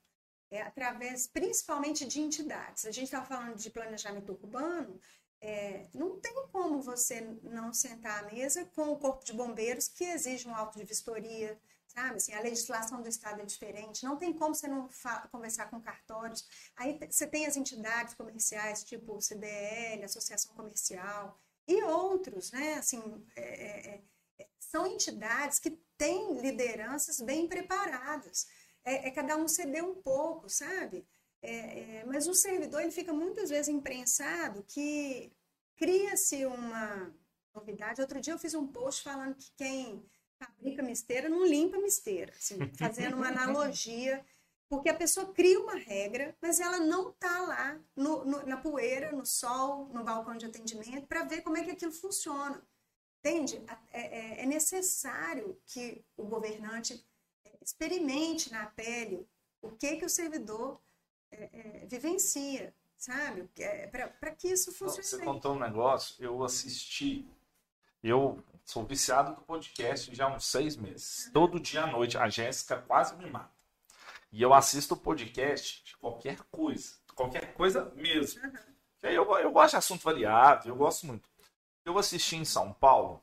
é, 0.54 0.62
através 0.62 1.26
principalmente 1.26 2.06
de 2.06 2.20
entidades. 2.20 2.86
A 2.86 2.92
gente 2.92 3.06
estava 3.06 3.26
falando 3.26 3.56
de 3.56 3.68
planejamento 3.70 4.30
urbano, 4.30 5.00
é, 5.40 5.88
não 5.92 6.20
tem 6.20 6.46
como 6.52 6.80
você 6.80 7.20
não 7.42 7.72
sentar 7.72 8.20
à 8.24 8.32
mesa 8.32 8.64
com 8.66 8.92
o 8.92 8.96
corpo 8.96 9.24
de 9.24 9.32
bombeiros 9.32 9.88
que 9.88 10.04
exige 10.04 10.46
um 10.46 10.54
auto 10.54 10.78
de 10.78 10.84
vistoria, 10.84 11.60
sabe? 11.88 12.16
Assim, 12.16 12.32
a 12.34 12.40
legislação 12.40 13.02
do 13.02 13.08
estado 13.08 13.40
é 13.40 13.44
diferente, 13.44 14.04
não 14.04 14.16
tem 14.16 14.32
como 14.32 14.54
você 14.54 14.68
não 14.68 14.88
conversar 15.32 15.68
com 15.68 15.80
cartórios. 15.80 16.48
Aí 16.76 17.00
você 17.10 17.26
tem 17.26 17.46
as 17.46 17.56
entidades 17.56 18.14
comerciais, 18.14 18.84
tipo 18.84 19.20
CDL, 19.20 20.04
Associação 20.04 20.54
Comercial 20.54 21.36
e 21.66 21.82
outros, 21.82 22.52
né? 22.52 22.74
Assim, 22.74 23.02
é, 23.34 23.42
é, 23.42 24.02
é, 24.38 24.46
são 24.60 24.86
entidades 24.86 25.58
que 25.58 25.72
têm 25.98 26.40
lideranças 26.40 27.20
bem 27.20 27.48
preparadas 27.48 28.46
é, 28.84 29.08
é 29.08 29.10
cada 29.10 29.36
um 29.36 29.48
ceder 29.48 29.84
um 29.84 29.94
pouco, 29.94 30.48
sabe? 30.48 31.06
É, 31.42 31.98
é, 31.98 32.04
mas 32.06 32.26
o 32.26 32.34
servidor 32.34 32.80
ele 32.80 32.90
fica 32.90 33.12
muitas 33.12 33.50
vezes 33.50 33.68
imprensado 33.68 34.64
que 34.64 35.30
cria-se 35.76 36.46
uma 36.46 37.14
novidade. 37.54 38.00
Outro 38.00 38.20
dia 38.20 38.32
eu 38.32 38.38
fiz 38.38 38.54
um 38.54 38.66
post 38.66 39.02
falando 39.02 39.34
que 39.34 39.50
quem 39.56 40.02
fabrica 40.38 40.82
misteira 40.82 41.28
não 41.28 41.46
limpa 41.46 41.78
misteira, 41.78 42.32
assim, 42.36 42.58
fazendo 42.78 43.16
uma 43.16 43.28
analogia, 43.28 44.24
porque 44.68 44.88
a 44.88 44.94
pessoa 44.94 45.32
cria 45.32 45.60
uma 45.60 45.76
regra, 45.76 46.36
mas 46.40 46.60
ela 46.60 46.80
não 46.80 47.10
está 47.10 47.40
lá 47.42 47.80
no, 47.94 48.24
no, 48.24 48.46
na 48.46 48.56
poeira, 48.56 49.12
no 49.12 49.26
sol, 49.26 49.88
no 49.92 50.02
balcão 50.02 50.36
de 50.36 50.46
atendimento, 50.46 51.06
para 51.06 51.24
ver 51.24 51.42
como 51.42 51.58
é 51.58 51.64
que 51.64 51.70
aquilo 51.70 51.92
funciona. 51.92 52.66
Entende? 53.20 53.62
É, 53.92 54.00
é, 54.00 54.42
é 54.42 54.46
necessário 54.46 55.58
que 55.66 56.04
o 56.16 56.24
governante 56.24 57.04
experimente 57.64 58.52
na 58.52 58.66
pele 58.66 59.26
o 59.62 59.70
que 59.70 59.96
que 59.96 60.04
o 60.04 60.10
servidor 60.10 60.80
é, 61.30 61.48
é, 61.52 61.86
vivencia, 61.86 62.74
sabe? 62.96 63.48
É, 63.58 63.86
Para 63.86 64.30
que 64.30 64.48
isso 64.48 64.72
funcione. 64.72 65.02
Você 65.02 65.24
contou 65.24 65.54
um 65.54 65.58
negócio, 65.58 66.22
eu 66.22 66.44
assisti, 66.44 67.26
eu 68.02 68.42
sou 68.64 68.84
viciado 68.84 69.34
do 69.34 69.40
podcast 69.42 70.14
já 70.14 70.26
há 70.26 70.34
uns 70.34 70.44
seis 70.44 70.76
meses. 70.76 71.26
Uhum. 71.26 71.32
Todo 71.32 71.60
dia 71.60 71.84
à 71.84 71.86
noite, 71.86 72.18
a 72.18 72.28
Jéssica 72.28 72.76
quase 72.82 73.16
me 73.16 73.28
mata. 73.30 73.52
E 74.30 74.42
eu 74.42 74.52
assisto 74.52 74.94
o 74.94 74.98
podcast 74.98 75.82
de 75.84 75.96
qualquer 75.96 76.38
coisa, 76.50 76.94
qualquer 77.14 77.54
coisa 77.54 77.90
mesmo. 77.94 78.42
Uhum. 78.42 78.52
Eu, 79.02 79.38
eu 79.38 79.52
gosto 79.52 79.72
de 79.72 79.76
assunto 79.76 80.02
variado, 80.02 80.68
eu 80.68 80.76
gosto 80.76 81.06
muito. 81.06 81.28
Eu 81.84 81.98
assisti 81.98 82.36
em 82.36 82.44
São 82.44 82.72
Paulo, 82.72 83.22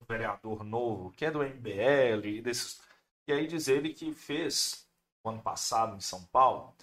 um 0.00 0.04
vereador 0.06 0.64
novo, 0.64 1.12
que 1.12 1.24
é 1.24 1.30
do 1.30 1.42
MBL, 1.42 2.42
desses 2.42 2.80
e 3.28 3.32
aí 3.32 3.46
diz 3.46 3.68
ele 3.68 3.92
que 3.92 4.10
fez, 4.14 4.88
o 5.22 5.28
ano 5.28 5.42
passado 5.42 5.94
em 5.94 6.00
São 6.00 6.24
Paulo, 6.28 6.74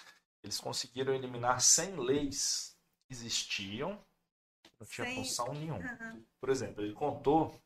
eles 0.44 0.60
conseguiram 0.60 1.12
eliminar 1.12 1.60
100 1.60 1.96
leis 1.96 2.78
que 3.08 3.16
existiam, 3.16 4.00
não 4.80 4.86
tinha 4.86 5.08
Sem... 5.08 5.16
função 5.16 5.52
nenhuma. 5.56 5.80
Uhum. 5.80 6.24
Por 6.40 6.52
exemplo, 6.52 6.84
ele 6.84 6.94
contou 6.94 7.60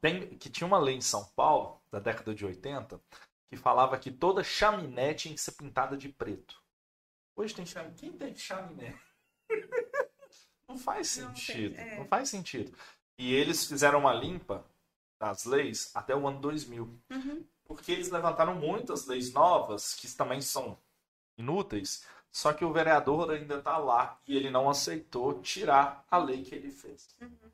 tem, 0.00 0.36
que 0.36 0.50
tinha 0.50 0.66
uma 0.66 0.78
lei 0.78 0.96
em 0.96 1.00
São 1.00 1.24
Paulo, 1.36 1.80
da 1.88 2.00
década 2.00 2.34
de 2.34 2.44
80, 2.44 3.00
que 3.48 3.56
falava 3.56 3.96
que 3.96 4.10
toda 4.10 4.42
chaminé 4.42 5.14
tinha 5.14 5.32
que 5.32 5.40
ser 5.40 5.52
pintada 5.52 5.96
de 5.96 6.08
preto. 6.08 6.60
Hoje 7.36 7.54
tem 7.54 7.64
chaminé. 7.64 7.94
Quem 7.96 8.12
tem 8.12 8.34
chaminé? 8.34 8.98
não 10.68 10.76
faz 10.76 11.10
sentido. 11.10 11.76
Não, 11.76 11.82
é. 11.84 11.98
não 12.00 12.06
faz 12.06 12.28
sentido. 12.28 12.76
E 13.16 13.32
eles 13.32 13.66
fizeram 13.66 14.00
uma 14.00 14.12
limpa 14.12 14.68
das 15.20 15.44
leis 15.44 15.92
até 15.94 16.14
o 16.14 16.26
ano 16.26 16.40
2000. 16.40 17.00
Uhum 17.10 17.53
porque 17.64 17.92
eles 17.92 18.10
levantaram 18.10 18.54
muitas 18.54 19.06
leis 19.06 19.32
novas 19.32 19.94
que 19.94 20.10
também 20.14 20.40
são 20.40 20.78
inúteis, 21.36 22.04
só 22.30 22.52
que 22.52 22.64
o 22.64 22.72
vereador 22.72 23.30
ainda 23.30 23.58
está 23.58 23.76
lá 23.78 24.18
e 24.26 24.36
ele 24.36 24.50
não 24.50 24.68
aceitou 24.68 25.40
tirar 25.40 26.04
a 26.10 26.18
lei 26.18 26.42
que 26.42 26.54
ele 26.54 26.70
fez. 26.70 27.08
Uhum. 27.20 27.50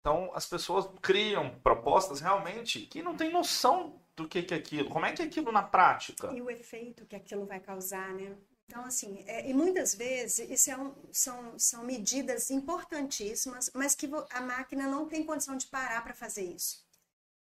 Então 0.00 0.30
as 0.34 0.46
pessoas 0.46 0.86
criam 1.00 1.58
propostas 1.60 2.20
realmente 2.20 2.80
que 2.80 3.02
não 3.02 3.16
tem 3.16 3.30
noção 3.30 4.00
do 4.14 4.28
que, 4.28 4.42
que 4.42 4.54
é 4.54 4.56
aquilo, 4.56 4.90
como 4.90 5.06
é 5.06 5.12
que 5.12 5.22
é 5.22 5.24
aquilo 5.24 5.50
na 5.50 5.62
prática. 5.62 6.32
E 6.32 6.40
o 6.40 6.50
efeito 6.50 7.06
que 7.06 7.16
aquilo 7.16 7.46
vai 7.46 7.60
causar, 7.60 8.12
né? 8.14 8.36
Então, 8.66 8.84
assim, 8.84 9.22
é, 9.26 9.48
e 9.48 9.52
muitas 9.52 9.94
vezes 9.94 10.50
isso 10.50 10.70
é 10.70 10.76
um, 10.76 10.94
são, 11.12 11.58
são 11.58 11.84
medidas 11.84 12.50
importantíssimas, 12.50 13.70
mas 13.74 13.94
que 13.94 14.08
a 14.30 14.40
máquina 14.40 14.88
não 14.88 15.06
tem 15.06 15.24
condição 15.24 15.56
de 15.56 15.66
parar 15.66 16.02
para 16.02 16.14
fazer 16.14 16.44
isso. 16.44 16.83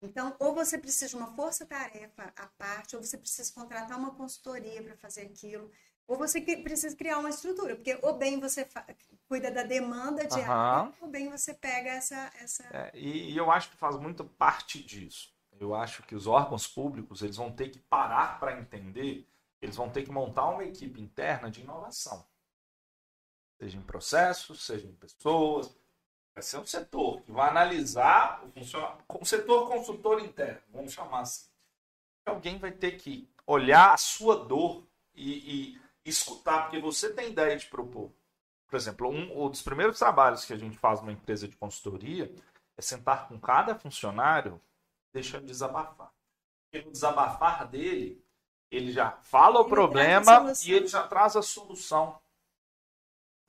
Então, 0.03 0.35
ou 0.39 0.55
você 0.55 0.79
precisa 0.79 1.09
de 1.09 1.17
uma 1.17 1.35
força-tarefa 1.35 2.33
à 2.37 2.47
parte, 2.47 2.97
ou 2.97 3.03
você 3.03 3.19
precisa 3.19 3.53
contratar 3.53 3.99
uma 3.99 4.15
consultoria 4.15 4.83
para 4.83 4.97
fazer 4.97 5.23
aquilo, 5.23 5.71
ou 6.07 6.17
você 6.17 6.41
precisa 6.41 6.97
criar 6.97 7.19
uma 7.19 7.29
estrutura, 7.29 7.77
porque 7.77 7.99
ou 8.03 8.17
bem 8.17 8.41
você 8.41 8.67
cuida 9.29 9.51
da 9.51 9.63
demanda 9.63 10.27
diária, 10.27 10.89
uhum. 10.89 10.95
ou 11.03 11.09
bem 11.09 11.29
você 11.31 11.55
pega 11.55 11.91
essa. 11.91 12.33
essa... 12.41 12.65
É, 12.73 12.91
e, 12.95 13.31
e, 13.31 13.37
eu 13.37 13.51
acho 13.51 13.71
que 13.71 13.77
faz 13.77 13.97
muito 13.97 14.25
parte 14.25 14.83
disso. 14.83 15.33
Eu 15.61 15.75
acho 15.75 16.03
que 16.05 16.15
os 16.15 16.27
órgãos 16.27 16.67
públicos 16.67 17.23
eles 17.23 17.37
vão 17.37 17.53
ter 17.53 17.69
que 17.69 17.79
parar 17.79 18.41
para 18.41 18.59
entender, 18.59 19.29
eles 19.61 19.77
vão 19.77 19.91
ter 19.91 20.03
que 20.03 20.11
montar 20.11 20.49
uma 20.49 20.65
equipe 20.65 21.01
interna 21.01 21.51
de 21.51 21.61
inovação. 21.61 22.27
Seja 23.59 23.77
em 23.77 23.83
processos, 23.83 24.65
seja 24.65 24.89
em 24.89 24.95
pessoas, 24.95 25.73
Vai 26.41 26.45
ser 26.45 26.57
um 26.57 26.65
setor 26.65 27.21
que 27.21 27.31
vai 27.31 27.51
analisar 27.51 28.43
o 28.43 28.49
funcionamento. 28.51 29.05
Um 29.21 29.25
setor 29.27 29.69
consultor 29.69 30.25
interno, 30.25 30.63
vamos 30.73 30.91
chamar 30.91 31.21
assim. 31.21 31.51
Alguém 32.25 32.57
vai 32.57 32.73
ter 32.73 32.93
que 32.93 33.29
olhar 33.47 33.93
a 33.93 33.99
sua 33.99 34.43
dor 34.43 34.83
e, 35.15 35.75
e 35.75 35.81
escutar, 36.03 36.63
porque 36.63 36.81
você 36.81 37.13
tem 37.13 37.29
ideia 37.29 37.59
de 37.59 37.67
propor. 37.67 38.11
Por 38.67 38.77
exemplo, 38.77 39.11
um, 39.11 39.45
um 39.45 39.51
dos 39.51 39.61
primeiros 39.61 39.99
trabalhos 39.99 40.47
que 40.47 40.55
a 40.55 40.57
gente 40.57 40.79
faz 40.79 41.03
numa 41.03 41.13
empresa 41.13 41.47
de 41.47 41.59
consultoria 41.59 42.35
é 42.75 42.81
sentar 42.81 43.29
com 43.29 43.39
cada 43.39 43.75
funcionário 43.75 44.59
deixando 45.13 45.45
desabafar. 45.45 46.11
Porque 46.65 46.87
no 46.87 46.91
desabafar 46.91 47.69
dele, 47.69 48.25
ele 48.71 48.93
já 48.93 49.11
fala 49.25 49.59
o 49.59 49.65
ele 49.65 49.69
problema 49.69 50.55
e 50.65 50.73
ele 50.73 50.87
já 50.87 51.07
traz 51.07 51.37
a 51.37 51.43
solução. 51.43 52.19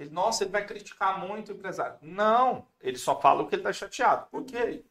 Ele, 0.02 0.10
nossa, 0.10 0.43
ele 0.43 0.52
vai 0.52 0.66
criticar 0.66 1.20
muito 1.20 1.49
o 1.49 1.56
empresário. 1.56 1.97
Não, 2.02 2.66
ele 2.80 2.97
só 2.97 3.20
fala 3.20 3.43
o 3.43 3.47
que 3.47 3.56
ele 3.56 3.62
está 3.62 3.72
chateado. 3.72 4.28
Ok. 4.32 4.84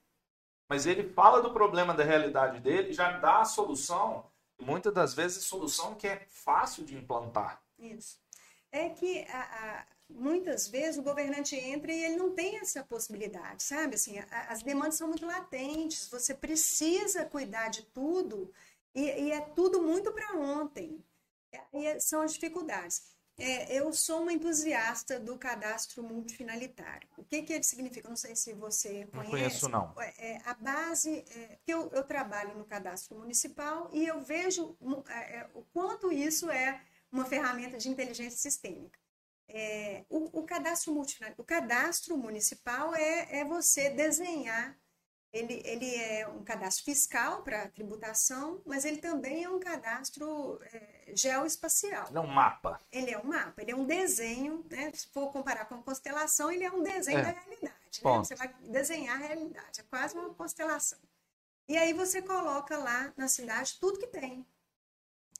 Mas 0.69 0.87
ele 0.87 1.09
fala 1.13 1.43
do 1.43 1.53
problema 1.53 1.93
da 1.93 2.05
realidade 2.05 2.61
dele, 2.61 2.93
já 2.93 3.19
dá 3.19 3.41
a 3.41 3.45
solução, 3.45 4.25
muitas 4.61 4.95
das 4.95 5.15
vezes 5.15 5.43
solução 5.43 5.97
que 5.97 6.07
é 6.07 6.25
fácil 6.29 6.85
de 6.85 6.95
implantar. 6.95 7.61
Isso. 7.77 8.21
É 8.71 8.89
que 8.89 9.27
a, 9.29 9.41
a, 9.41 9.87
muitas 10.09 10.69
vezes 10.69 10.97
o 10.97 11.03
governante 11.03 11.57
entra 11.57 11.93
e 11.93 12.05
ele 12.05 12.17
não 12.17 12.33
tem 12.33 12.59
essa 12.59 12.85
possibilidade, 12.85 13.65
sabe? 13.65 13.97
Assim, 13.97 14.21
a, 14.21 14.27
as 14.49 14.63
demandas 14.63 14.95
são 14.95 15.09
muito 15.09 15.27
latentes, 15.27 16.09
você 16.09 16.33
precisa 16.33 17.25
cuidar 17.25 17.69
de 17.69 17.83
tudo 17.87 18.53
e, 18.95 19.01
e 19.01 19.33
é 19.33 19.41
tudo 19.41 19.83
muito 19.83 20.13
para 20.13 20.37
ontem. 20.37 21.05
E 21.73 21.99
são 21.99 22.23
as 22.23 22.35
dificuldades. 22.35 23.03
É, 23.41 23.75
eu 23.75 23.91
sou 23.93 24.21
uma 24.21 24.33
entusiasta 24.33 25.19
do 25.19 25.39
cadastro 25.39 26.03
multifinalitário. 26.03 27.09
O 27.17 27.25
que, 27.25 27.43
que 27.43 27.55
ele 27.55 27.65
significa? 27.65 28.09
Não 28.09 28.17
sei 28.17 28.37
se 28.37 28.53
você 28.53 29.07
conhece. 29.07 29.15
Não 29.15 29.25
conheço, 29.25 29.69
não. 29.69 29.95
É, 29.99 30.33
é 30.33 30.43
a 30.45 30.55
base, 30.55 31.25
é, 31.35 31.59
eu, 31.67 31.91
eu, 31.93 32.05
trabalho 32.05 32.57
no 32.57 32.65
cadastro 32.65 33.19
municipal 33.19 33.89
e 33.93 34.07
eu 34.07 34.23
vejo 34.23 34.77
é, 35.09 35.39
é, 35.39 35.51
o 35.55 35.63
quanto 35.73 36.13
isso 36.13 36.51
é 36.51 36.83
uma 37.11 37.25
ferramenta 37.25 37.79
de 37.79 37.89
inteligência 37.89 38.39
sistêmica. 38.39 38.99
É, 39.49 40.05
o, 40.09 40.41
o, 40.41 40.45
cadastro 40.45 40.97
o 41.37 41.43
cadastro 41.43 42.17
municipal 42.17 42.95
é, 42.95 43.41
é 43.41 43.45
você 43.45 43.91
desenhar. 43.91 44.79
Ele, 45.33 45.63
ele 45.65 45.95
é 45.95 46.27
um 46.27 46.43
cadastro 46.43 46.85
fiscal 46.85 47.43
para 47.43 47.69
tributação, 47.69 48.61
mas 48.67 48.85
ele 48.85 48.97
também 48.97 49.45
é 49.45 49.49
um 49.49 49.61
cadastro 49.61 50.61
é, 50.73 51.13
geoespacial. 51.15 52.09
Ele 52.09 52.19
é 52.19 52.21
um 52.21 52.27
mapa. 52.27 52.81
Ele 52.91 53.11
é 53.13 53.19
um 53.19 53.25
mapa, 53.25 53.63
ele 53.63 53.71
é 53.71 53.77
um 53.77 53.85
desenho, 53.85 54.67
né? 54.69 54.91
Se 54.93 55.07
for 55.09 55.31
comparar 55.31 55.67
com 55.67 55.81
constelação, 55.83 56.51
ele 56.51 56.65
é 56.65 56.71
um 56.73 56.83
desenho 56.83 57.21
é. 57.21 57.23
da 57.23 57.31
realidade. 57.31 58.05
Né? 58.05 58.19
Você 58.19 58.35
vai 58.35 58.53
desenhar 58.61 59.17
a 59.17 59.27
realidade, 59.27 59.81
é 59.81 59.85
quase 59.85 60.17
uma 60.17 60.35
constelação. 60.35 60.99
E 61.69 61.77
aí 61.79 61.93
você 61.93 62.21
coloca 62.21 62.77
lá 62.77 63.13
na 63.17 63.29
cidade 63.29 63.79
tudo 63.79 64.01
que 64.01 64.09
tem. 64.09 64.45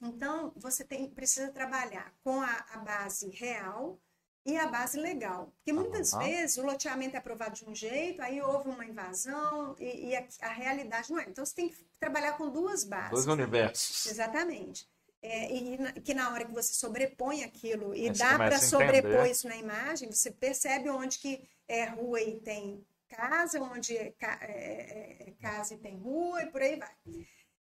Então, 0.01 0.53
você 0.55 0.85
tem, 0.85 1.09
precisa 1.09 1.51
trabalhar 1.51 2.13
com 2.23 2.41
a, 2.41 2.65
a 2.71 2.77
base 2.77 3.29
real 3.29 3.99
e 4.45 4.57
a 4.57 4.67
base 4.67 4.99
legal. 4.99 5.53
Porque 5.57 5.71
muitas 5.71 6.13
uhum. 6.13 6.19
vezes 6.19 6.57
o 6.57 6.63
loteamento 6.63 7.15
é 7.15 7.19
aprovado 7.19 7.55
de 7.55 7.65
um 7.67 7.75
jeito, 7.75 8.21
aí 8.21 8.41
houve 8.41 8.69
uma 8.69 8.85
invasão 8.85 9.75
e, 9.79 10.09
e 10.09 10.15
a, 10.15 10.25
a, 10.41 10.49
realidade 10.49 11.11
não 11.11 11.19
é. 11.19 11.25
Então, 11.27 11.45
você 11.45 11.55
tem 11.55 11.69
que 11.69 11.77
trabalhar 11.99 12.33
com 12.33 12.49
duas 12.49 12.83
bases. 12.83 13.11
Dois 13.11 13.27
universos. 13.27 14.07
Exatamente. 14.07 14.89
É, 15.21 15.53
e 15.53 15.77
na, 15.77 15.91
que 15.93 16.13
na 16.15 16.31
hora 16.31 16.45
que 16.45 16.51
você 16.51 16.73
sobrepõe 16.73 17.43
aquilo 17.43 17.93
e 17.93 18.09
dá 18.09 18.37
para 18.37 18.59
sobrepor 18.59 19.27
isso 19.27 19.47
na 19.47 19.55
imagem, 19.55 20.11
você 20.11 20.31
percebe 20.31 20.89
onde 20.89 21.19
que 21.19 21.47
é 21.67 21.85
rua 21.85 22.19
e 22.19 22.39
tem 22.39 22.83
casa, 23.07 23.61
onde 23.61 23.95
é, 23.95 24.13
é, 24.19 25.27
é 25.27 25.33
casa 25.39 25.75
e 25.75 25.77
tem 25.77 25.97
rua 25.97 26.41
e 26.41 26.47
por 26.47 26.61
aí 26.61 26.75
vai. 26.75 26.91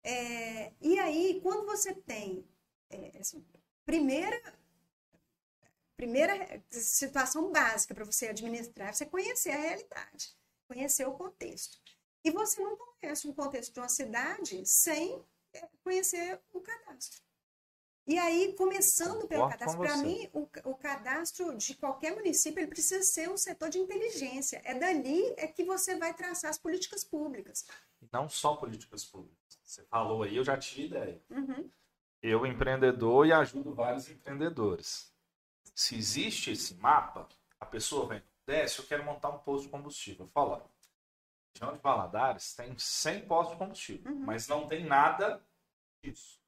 É, 0.05 0.73
e 0.81 0.99
aí, 0.99 1.41
quando 1.43 1.65
você 1.65 1.95
tem 1.95 2.47
é, 2.91 3.13
assim, 3.19 3.43
primeira 3.87 4.41
primeira 5.97 6.63
situação 6.71 7.51
básica 7.51 7.95
para 7.95 8.05
você 8.05 8.29
administrar, 8.29 8.95
você 8.95 9.07
conhecer 9.07 9.51
a 9.51 9.57
realidade, 9.57 10.37
conhecer 10.69 11.07
o 11.07 11.13
contexto. 11.13 11.79
E 12.25 12.31
você 12.31 12.61
não 12.61 12.77
conhece 12.77 13.29
o 13.29 13.35
contexto 13.35 13.73
de 13.73 13.81
uma 13.81 13.89
cidade 13.89 14.67
sem 14.67 15.25
é, 15.55 15.69
conhecer 15.83 16.41
o 16.53 16.61
cadastro. 16.61 17.21
E 18.07 18.19
aí, 18.19 18.53
começando 18.53 19.27
pelo 19.27 19.49
cadastro, 19.49 19.81
para 19.81 19.97
mim, 19.97 20.29
o, 20.33 20.49
o, 20.65 20.75
cadastro 20.77 21.57
de 21.57 21.75
qualquer 21.75 22.15
município 22.15 22.61
ele 22.61 22.69
precisa 22.69 23.03
ser 23.03 23.29
um 23.29 23.37
setor 23.37 23.69
de 23.69 23.79
inteligência. 23.79 24.63
É 24.65 24.75
dali 24.75 25.35
é 25.37 25.49
que 25.49 25.65
você 25.65 25.97
vai 25.97 26.15
traçar 26.15 26.51
as 26.51 26.59
políticas 26.59 27.03
públicas. 27.03 27.67
Não 28.13 28.29
só 28.29 28.55
políticas 28.55 29.05
públicas. 29.05 29.59
Você 29.65 29.83
falou 29.85 30.23
aí, 30.23 30.37
eu 30.37 30.45
já 30.45 30.57
tive 30.57 30.87
ideia. 30.87 31.21
Uhum. 31.29 31.69
Eu, 32.23 32.47
empreendedor, 32.47 33.27
e 33.27 33.33
ajudo 33.33 33.75
vários 33.75 34.09
empreendedores. 34.09 35.13
Se 35.77 35.95
existe 35.95 36.51
esse 36.51 36.75
mapa, 36.77 37.29
a 37.61 37.67
pessoa 37.67 38.09
vem, 38.09 38.23
desce, 38.47 38.81
eu 38.81 38.87
quero 38.87 39.05
montar 39.05 39.29
um 39.29 39.39
posto 39.39 39.67
de 39.67 39.69
combustível. 39.69 40.27
Fala, 40.35 40.69
região 41.55 41.77
de 41.77 41.83
Valadares 41.83 42.55
tem 42.55 42.77
100 42.77 43.27
postos 43.27 43.53
de 43.53 43.59
combustível, 43.59 44.11
uhum. 44.11 44.25
mas 44.25 44.49
não 44.49 44.67
tem 44.67 44.85
nada 44.85 45.41
disso. 46.03 46.41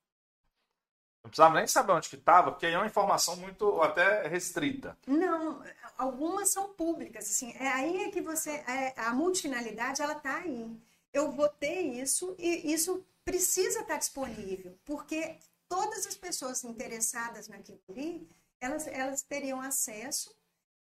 Não 1.22 1.30
precisava 1.30 1.54
nem 1.56 1.66
saber 1.66 1.92
onde 1.92 2.08
que 2.08 2.16
estava, 2.16 2.50
porque 2.50 2.66
aí 2.66 2.72
é 2.72 2.78
uma 2.78 2.86
informação 2.86 3.36
muito 3.36 3.80
até 3.82 4.26
restrita. 4.26 4.98
Não, 5.06 5.62
algumas 5.96 6.50
são 6.50 6.72
públicas, 6.72 7.30
assim, 7.30 7.52
é 7.52 7.68
aí 7.68 8.04
é 8.04 8.10
que 8.10 8.22
você, 8.22 8.50
é, 8.50 8.98
a 8.98 9.12
multifinalidade, 9.12 10.00
ela 10.00 10.14
está 10.14 10.36
aí 10.36 10.80
eu 11.12 11.32
vou 11.32 11.48
ter 11.48 11.80
isso 11.80 12.34
e 12.38 12.72
isso 12.72 13.04
precisa 13.24 13.80
estar 13.80 13.98
disponível, 13.98 14.78
porque 14.84 15.38
todas 15.68 16.06
as 16.06 16.16
pessoas 16.16 16.64
interessadas 16.64 17.48
naquilo 17.48 17.80
ali, 17.88 18.28
elas, 18.60 18.86
elas 18.86 19.22
teriam 19.22 19.60
acesso 19.60 20.34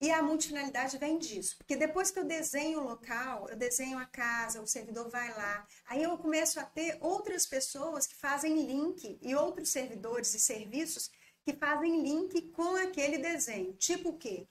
e 0.01 0.11
a 0.11 0.21
multifinalidade 0.21 0.97
vem 0.97 1.17
disso. 1.17 1.57
Porque 1.57 1.75
depois 1.75 2.11
que 2.11 2.19
eu 2.19 2.25
desenho 2.25 2.81
o 2.81 2.83
local, 2.83 3.47
eu 3.49 3.55
desenho 3.55 3.97
a 3.97 4.05
casa, 4.05 4.61
o 4.61 4.67
servidor 4.67 5.09
vai 5.09 5.33
lá, 5.33 5.65
aí 5.87 6.03
eu 6.03 6.17
começo 6.17 6.59
a 6.59 6.63
ter 6.63 6.97
outras 7.01 7.45
pessoas 7.45 8.05
que 8.05 8.15
fazem 8.15 8.65
link 8.65 9.17
e 9.21 9.35
outros 9.35 9.69
servidores 9.69 10.33
e 10.33 10.39
serviços 10.39 11.09
que 11.43 11.53
fazem 11.53 12.01
link 12.01 12.49
com 12.51 12.75
aquele 12.75 13.17
desenho. 13.17 13.73
Tipo 13.73 14.09
o 14.09 14.17
quê? 14.17 14.47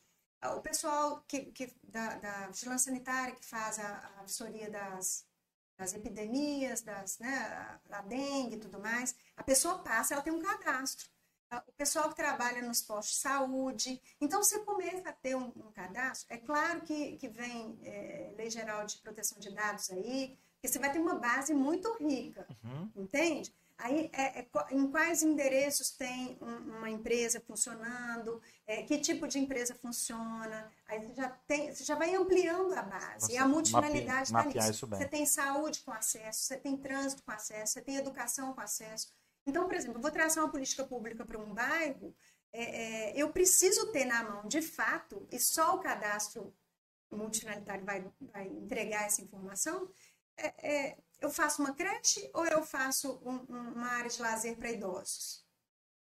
O 0.57 0.61
pessoal 0.61 1.25
que, 1.27 1.47
que 1.53 1.75
da, 1.83 2.16
da 2.16 2.47
vigilância 2.49 2.91
sanitária 2.91 3.35
que 3.35 3.47
faz 3.47 3.79
a, 3.79 4.12
a 4.18 4.22
vistoria 4.22 4.70
das, 4.70 5.27
das 5.77 5.95
epidemias, 5.95 6.83
das, 6.83 7.18
né, 7.18 7.81
a 7.91 8.03
dengue 8.03 8.57
e 8.57 8.61
tudo 8.61 8.79
mais, 8.79 9.14
a 9.37 9.43
pessoa 9.43 9.79
passa, 9.79 10.14
ela 10.14 10.22
tem 10.22 10.33
um 10.33 10.43
cadastro. 10.43 11.09
Ah, 11.55 11.65
o 11.69 11.73
pessoal 11.73 12.09
que 12.09 12.17
trabalha 12.17 12.63
nos 12.63 12.83
postos 12.83 13.15
de 13.15 13.21
saúde. 13.21 14.01
Então, 14.21 14.43
você 14.43 14.59
começa 14.61 15.09
a 15.09 15.13
ter 15.13 15.37
um, 15.37 15.53
um 15.57 15.71
cadastro. 15.73 16.27
É 16.35 16.39
claro 16.39 16.81
que, 16.81 17.17
que 17.17 17.29
vem 17.29 17.79
é, 17.83 18.33
Lei 18.37 18.51
Geral 18.51 18.85
de 18.85 18.99
Proteção 18.99 19.39
de 19.39 19.51
Dados 19.55 19.91
aí, 19.91 20.37
que 20.61 20.69
você 20.69 20.79
vai 20.79 20.91
ter 20.91 20.99
uma 20.99 21.15
base 21.15 21.53
muito 21.55 21.95
rica, 21.99 22.47
uhum. 22.65 22.91
entende? 22.97 23.55
Aí, 23.77 24.09
é, 24.13 24.41
é, 24.41 24.49
em 24.71 24.87
quais 24.89 25.23
endereços 25.23 25.91
tem 25.91 26.39
um, 26.41 26.79
uma 26.79 26.89
empresa 26.89 27.41
funcionando, 27.41 28.41
é, 28.67 28.83
que 28.83 28.99
tipo 28.99 29.27
de 29.27 29.39
empresa 29.39 29.75
funciona, 29.75 30.71
aí 30.87 31.01
você 31.01 31.15
já, 31.15 31.29
tem, 31.47 31.75
você 31.75 31.85
já 31.85 31.97
vai 31.97 32.15
ampliando 32.15 32.73
a 32.73 32.83
base. 32.83 33.27
Você 33.27 33.33
e 33.33 33.37
a 33.37 33.47
multifinalidade 33.47 34.29
está 34.29 34.45
nisso. 34.45 34.87
Você 34.87 35.09
tem 35.09 35.27
saúde 35.27 35.81
com 35.81 35.91
acesso, 35.91 36.45
você 36.45 36.57
tem 36.57 36.77
trânsito 36.77 37.23
com 37.25 37.33
acesso, 37.33 37.73
você 37.75 37.81
tem 37.81 37.97
educação 37.97 38.55
com 38.55 38.61
acesso. 38.61 39.13
Então, 39.47 39.67
por 39.67 39.75
exemplo, 39.75 39.99
eu 39.99 40.03
vou 40.03 40.11
traçar 40.11 40.43
uma 40.43 40.51
política 40.51 40.85
pública 40.85 41.25
para 41.25 41.39
um 41.39 41.53
bairro, 41.53 42.15
é, 42.53 42.63
é, 43.11 43.13
eu 43.17 43.31
preciso 43.33 43.91
ter 43.91 44.05
na 44.05 44.23
mão, 44.23 44.49
de 44.49 44.63
fato, 44.63 45.27
e 45.31 45.39
só 45.41 45.75
o 45.75 45.81
cadastro 45.81 46.55
multifinalitário 47.11 47.85
vai, 47.85 48.11
vai 48.21 48.47
entregar 48.47 49.05
essa 49.05 49.23
informação, 49.23 49.91
é, 50.37 50.47
é 50.67 50.99
eu 51.21 51.31
faço 51.31 51.63
uma 51.63 51.75
creche 51.75 52.31
ou 52.35 52.45
eu 52.45 52.63
faço 52.63 53.21
um, 53.25 53.37
uma 53.73 53.89
área 53.89 54.11
de 54.11 54.21
lazer 54.21 54.57
para 54.57 54.71
idosos? 54.71 55.45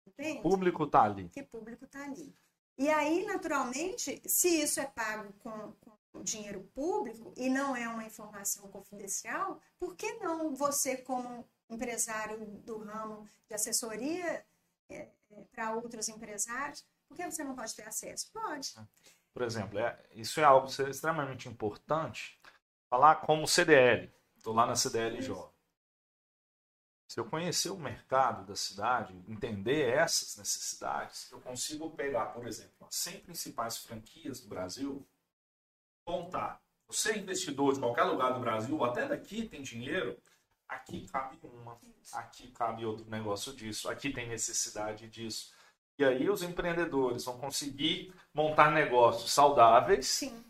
Entende? 0.05 0.39
O 0.39 0.49
público 0.49 0.83
está 0.83 1.03
ali. 1.03 1.29
Que 1.29 1.43
público 1.43 1.85
está 1.85 2.03
ali. 2.03 2.35
E 2.77 2.89
aí, 2.89 3.25
naturalmente, 3.25 4.21
se 4.25 4.61
isso 4.61 4.79
é 4.79 4.85
pago 4.85 5.33
com, 5.39 5.73
com 5.81 5.97
dinheiro 6.23 6.63
público 6.73 7.33
e 7.35 7.49
não 7.49 7.75
é 7.75 7.87
uma 7.87 8.03
informação 8.03 8.69
confidencial, 8.69 9.61
por 9.79 9.95
que 9.95 10.13
não 10.15 10.53
você, 10.53 10.97
como 10.97 11.47
empresário 11.69 12.45
do 12.45 12.77
ramo 12.79 13.27
de 13.47 13.53
assessoria 13.53 14.45
é, 14.89 15.09
é, 15.31 15.43
para 15.51 15.73
outros 15.73 16.07
empresários, 16.07 16.85
por 17.07 17.15
que 17.15 17.29
você 17.29 17.43
não 17.43 17.55
pode 17.55 17.75
ter 17.75 17.87
acesso? 17.87 18.31
Pode. 18.31 18.73
Por 19.33 19.41
exemplo, 19.41 19.79
é, 19.79 19.99
isso 20.13 20.39
é 20.39 20.43
algo 20.43 20.67
extremamente 20.67 21.47
importante. 21.47 22.39
Falar 22.89 23.17
como 23.17 23.47
CDL. 23.47 24.11
Estou 24.37 24.53
lá 24.53 24.65
na 24.65 24.75
CDLJ. 24.75 25.35
Se 27.07 27.19
eu 27.19 27.25
conhecer 27.25 27.69
o 27.69 27.77
mercado 27.77 28.45
da 28.45 28.55
cidade, 28.55 29.13
entender 29.27 29.93
essas 29.93 30.35
necessidades, 30.37 31.31
eu 31.31 31.39
consigo 31.39 31.89
pegar, 31.91 32.27
por 32.27 32.45
exemplo, 32.45 32.85
as 32.85 32.95
100 32.95 33.21
principais 33.21 33.77
franquias 33.77 34.41
do 34.41 34.49
Brasil, 34.49 35.07
contar. 36.05 36.61
Você 36.87 37.11
é 37.11 37.17
investidor 37.17 37.73
de 37.73 37.79
qualquer 37.79 38.03
lugar 38.03 38.33
do 38.33 38.39
Brasil, 38.41 38.83
até 38.83 39.07
daqui 39.07 39.47
tem 39.47 39.61
dinheiro, 39.61 40.21
aqui 40.67 41.07
cabe 41.07 41.37
uma, 41.43 41.77
aqui 42.13 42.51
cabe 42.51 42.85
outro 42.85 43.09
negócio 43.09 43.53
disso, 43.53 43.89
aqui 43.89 44.11
tem 44.11 44.27
necessidade 44.27 45.07
disso. 45.07 45.53
E 45.97 46.05
aí 46.05 46.29
os 46.29 46.43
empreendedores 46.43 47.25
vão 47.25 47.39
conseguir 47.39 48.13
montar 48.33 48.71
negócios 48.71 49.31
saudáveis, 49.31 50.07
Sim. 50.07 50.43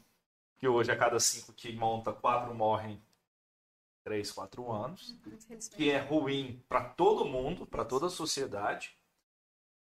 que 0.57 0.68
hoje 0.68 0.91
a 0.91 0.97
cada 0.97 1.20
cinco 1.20 1.53
que 1.53 1.72
monta, 1.74 2.11
quatro 2.11 2.53
morrem 2.53 3.01
três, 4.03 4.32
quatro 4.32 4.72
anos, 4.72 5.18
que 5.76 5.89
é 5.89 5.99
ruim 5.99 6.63
para 6.70 6.82
todo 6.82 7.26
mundo, 7.26 7.65
para 7.65 7.84
toda 7.84 8.05
a 8.05 8.09
sociedade, 8.09 8.95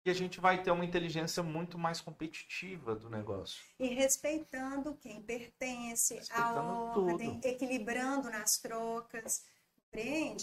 e 0.03 0.09
a 0.09 0.13
gente 0.13 0.39
vai 0.39 0.61
ter 0.61 0.71
uma 0.71 0.85
inteligência 0.85 1.43
muito 1.43 1.77
mais 1.77 2.01
competitiva 2.01 2.95
do 2.95 3.07
negócio. 3.07 3.63
E 3.79 3.87
respeitando 3.87 4.95
quem 4.95 5.21
pertence 5.21 6.19
à 6.31 6.53
ordem, 6.53 7.39
tudo. 7.39 7.45
equilibrando 7.45 8.29
nas 8.29 8.57
trocas 8.57 9.45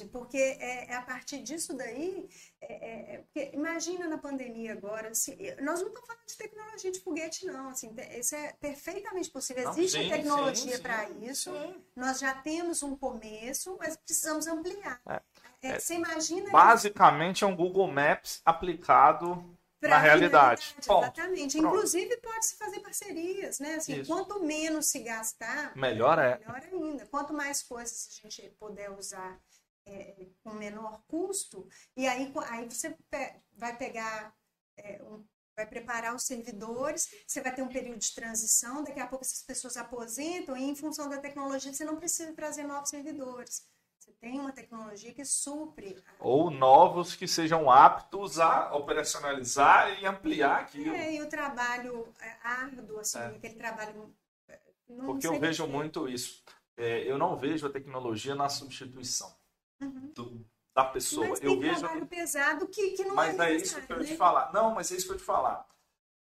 Porque 0.07 0.37
é, 0.37 0.91
é, 0.91 0.95
a 0.95 1.03
partir 1.03 1.43
disso 1.43 1.77
daí, 1.77 2.29
é, 2.61 2.73
é, 2.73 3.25
é 3.35 3.55
imagina 3.55 4.09
na 4.09 4.19
pandemia 4.19 4.73
agora, 4.73 5.09
assim, 5.09 5.37
nós 5.61 5.81
não 5.81 5.89
estamos 5.89 6.07
falando 6.07 6.27
de 6.27 6.37
tecnologia 6.37 6.93
de 6.93 7.01
foguete, 7.01 7.47
não, 7.47 7.69
assim, 7.69 7.95
isso 8.19 8.35
é 8.35 8.53
perfeitamente 8.61 9.31
possível, 9.31 9.65
não, 9.65 9.73
existe 9.73 10.03
sim, 10.03 10.09
tecnologia 10.09 10.79
para 10.79 11.11
isso, 11.11 11.53
sim. 11.53 11.85
nós 11.95 12.19
já 12.19 12.35
temos 12.35 12.83
um 12.83 12.97
começo, 12.97 13.77
mas 13.79 13.97
precisamos 13.97 14.47
ampliar. 14.47 15.01
É, 15.09 15.21
é, 15.63 15.79
você 15.79 15.95
imagina... 15.95 16.51
Basicamente 16.51 17.45
é 17.45 17.47
um 17.47 17.57
Google 17.57 17.91
Maps 17.91 18.41
aplicado 18.45 19.57
na 19.89 19.99
realidade. 19.99 20.75
Exatamente. 20.79 21.59
Pronto. 21.59 21.75
Inclusive 21.75 22.17
pode-se 22.19 22.57
fazer 22.57 22.81
parcerias, 22.81 23.59
né? 23.59 23.75
Assim, 23.75 24.05
quanto 24.05 24.43
menos 24.43 24.87
se 24.87 25.01
gastar, 25.01 25.77
melhor 25.77 26.19
é. 26.19 26.39
Melhor 26.39 26.63
ainda. 26.73 27.07
Quanto 27.07 27.33
mais 27.33 27.63
coisas 27.63 28.09
a 28.09 28.29
gente 28.29 28.57
puder 28.59 28.91
usar 28.91 29.41
é, 29.87 30.27
com 30.43 30.53
menor 30.55 31.03
custo, 31.09 31.69
e 31.97 32.07
aí, 32.07 32.33
aí 32.49 32.71
você 32.71 32.91
pe 33.11 33.35
vai 33.55 33.77
pegar 33.77 34.35
é, 34.77 35.03
um 35.03 35.25
vai 35.55 35.67
preparar 35.67 36.15
os 36.15 36.25
servidores, 36.25 37.09
você 37.27 37.41
vai 37.41 37.55
ter 37.55 37.63
um 37.63 37.69
período 37.69 37.99
de 37.99 38.15
transição, 38.15 38.83
daqui 38.83 39.01
a 39.01 39.07
pouco 39.07 39.25
essas 39.25 39.43
pessoas 39.43 39.77
aposentam 39.77 40.57
e 40.57 40.63
em 40.63 40.75
função 40.75 41.09
da 41.09 41.19
tecnologia 41.19 41.73
você 41.73 41.85
não 41.85 41.97
precisa 41.97 42.33
trazer 42.33 42.65
novos 42.65 42.89
servidores. 42.89 43.67
Você 44.03 44.11
tem 44.21 44.41
uma 44.41 44.51
tecnologia 44.51 45.15
que 45.15 45.25
supre. 45.25 46.03
Ou 46.19 46.51
novos 46.51 47.15
que 47.15 47.29
sejam 47.29 47.71
aptos 47.71 48.41
a 48.41 48.75
operacionalizar 48.75 50.03
e 50.03 50.05
ampliar 50.05 50.63
aquilo. 50.63 50.93
É, 50.93 51.15
e 51.15 51.23
o 51.23 51.29
trabalho 51.29 52.13
é, 52.21 52.37
árduo, 52.43 52.99
assim, 52.99 53.21
é. 53.21 53.27
aquele 53.27 53.55
trabalho. 53.55 54.13
É, 54.49 54.59
Porque 55.07 55.25
eu 55.25 55.39
vejo 55.39 55.69
muito 55.69 56.09
isso. 56.09 56.43
É, 56.77 57.09
eu 57.09 57.17
não 57.17 57.37
vejo 57.37 57.65
a 57.65 57.71
tecnologia 57.71 58.35
na 58.35 58.49
substituição 58.49 59.33
uhum. 59.81 60.11
do, 60.13 60.45
da 60.75 60.85
pessoa. 60.85 61.29
Mas 61.29 61.41
eu 61.41 61.61
vejo 61.61 61.79
trabalho 61.79 62.07
pesado 62.07 62.67
que, 62.67 62.91
que 62.97 63.05
não 63.05 63.15
mas 63.15 63.35
é 63.35 63.39
Mas 63.39 63.53
é 63.53 63.55
isso 63.55 63.87
que 63.87 63.93
eu 63.93 64.01
ia 64.01 64.05
te 64.05 64.17
falar. 64.17 64.53
Não, 64.53 64.75
mas 64.75 64.91
é 64.91 64.97
isso 64.97 65.07
que 65.07 65.13
eu 65.13 65.17
ia 65.17 65.21
te 65.21 65.25
falar. 65.25 65.65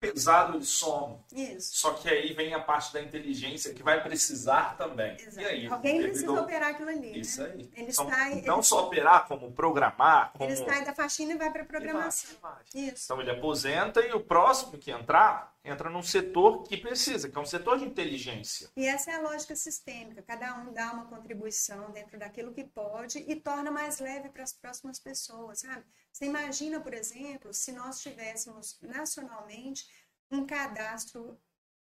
Pesado 0.03 0.57
ele 0.57 0.65
some. 0.65 1.17
Isso. 1.33 1.77
Só 1.77 1.93
que 1.93 2.09
aí 2.09 2.33
vem 2.33 2.53
a 2.55 2.59
parte 2.59 2.93
da 2.93 3.01
inteligência 3.01 3.73
que 3.73 3.85
vai 3.85 4.03
precisar 4.03 4.77
também. 4.77 5.15
Exato. 5.15 5.41
E 5.41 5.45
aí, 5.45 5.67
Alguém 5.69 6.03
precisa 6.03 6.33
operar 6.33 6.71
aquilo 6.71 6.89
ali. 6.89 7.21
Isso 7.21 7.41
né? 7.41 7.53
aí. 7.55 7.71
Ele 7.77 7.91
então, 7.93 8.11
sai, 8.11 8.43
não 8.43 8.57
ele... 8.57 8.63
só 8.65 8.87
operar, 8.87 9.29
como 9.29 9.53
programar. 9.53 10.33
Como... 10.37 10.51
Ele 10.51 10.57
sai 10.57 10.85
da 10.85 10.93
faxina 10.93 11.35
e 11.35 11.37
vai 11.37 11.53
para 11.53 11.63
a 11.63 11.65
programação. 11.65 12.31
Vai, 12.43 12.53
vai. 12.53 12.83
Isso. 12.89 13.05
Então 13.05 13.21
ele 13.21 13.31
aposenta 13.31 14.01
e 14.01 14.13
o 14.13 14.19
próximo 14.19 14.77
que 14.77 14.91
entrar, 14.91 15.52
entra 15.65 15.89
num 15.89 16.03
setor 16.03 16.63
que 16.65 16.77
precisa, 16.77 17.29
que 17.29 17.39
é 17.39 17.41
um 17.41 17.47
setor 17.47 17.79
de 17.79 17.85
inteligência. 17.85 18.71
E 18.77 18.87
essa 18.87 19.13
é 19.13 19.15
a 19.15 19.21
lógica 19.21 19.55
sistêmica. 19.55 20.23
Cada 20.23 20.55
um 20.61 20.73
dá 20.73 20.93
uma 20.93 21.07
contribuição 21.07 21.91
dentro 21.93 22.19
daquilo 22.19 22.53
que 22.53 22.65
pode 22.65 23.19
e 23.19 23.37
torna 23.37 23.71
mais 23.71 24.01
leve 24.01 24.29
para 24.29 24.43
as 24.43 24.53
próximas 24.53 24.99
pessoas, 24.99 25.61
sabe? 25.61 25.85
Você 26.13 26.27
imagina, 26.27 26.81
por 26.81 26.93
exemplo, 26.93 27.55
se 27.55 27.73
nós 27.73 28.01
tivéssemos 28.01 28.79
nacionalmente 28.83 29.87
um 30.31 30.45
cadastro 30.45 31.39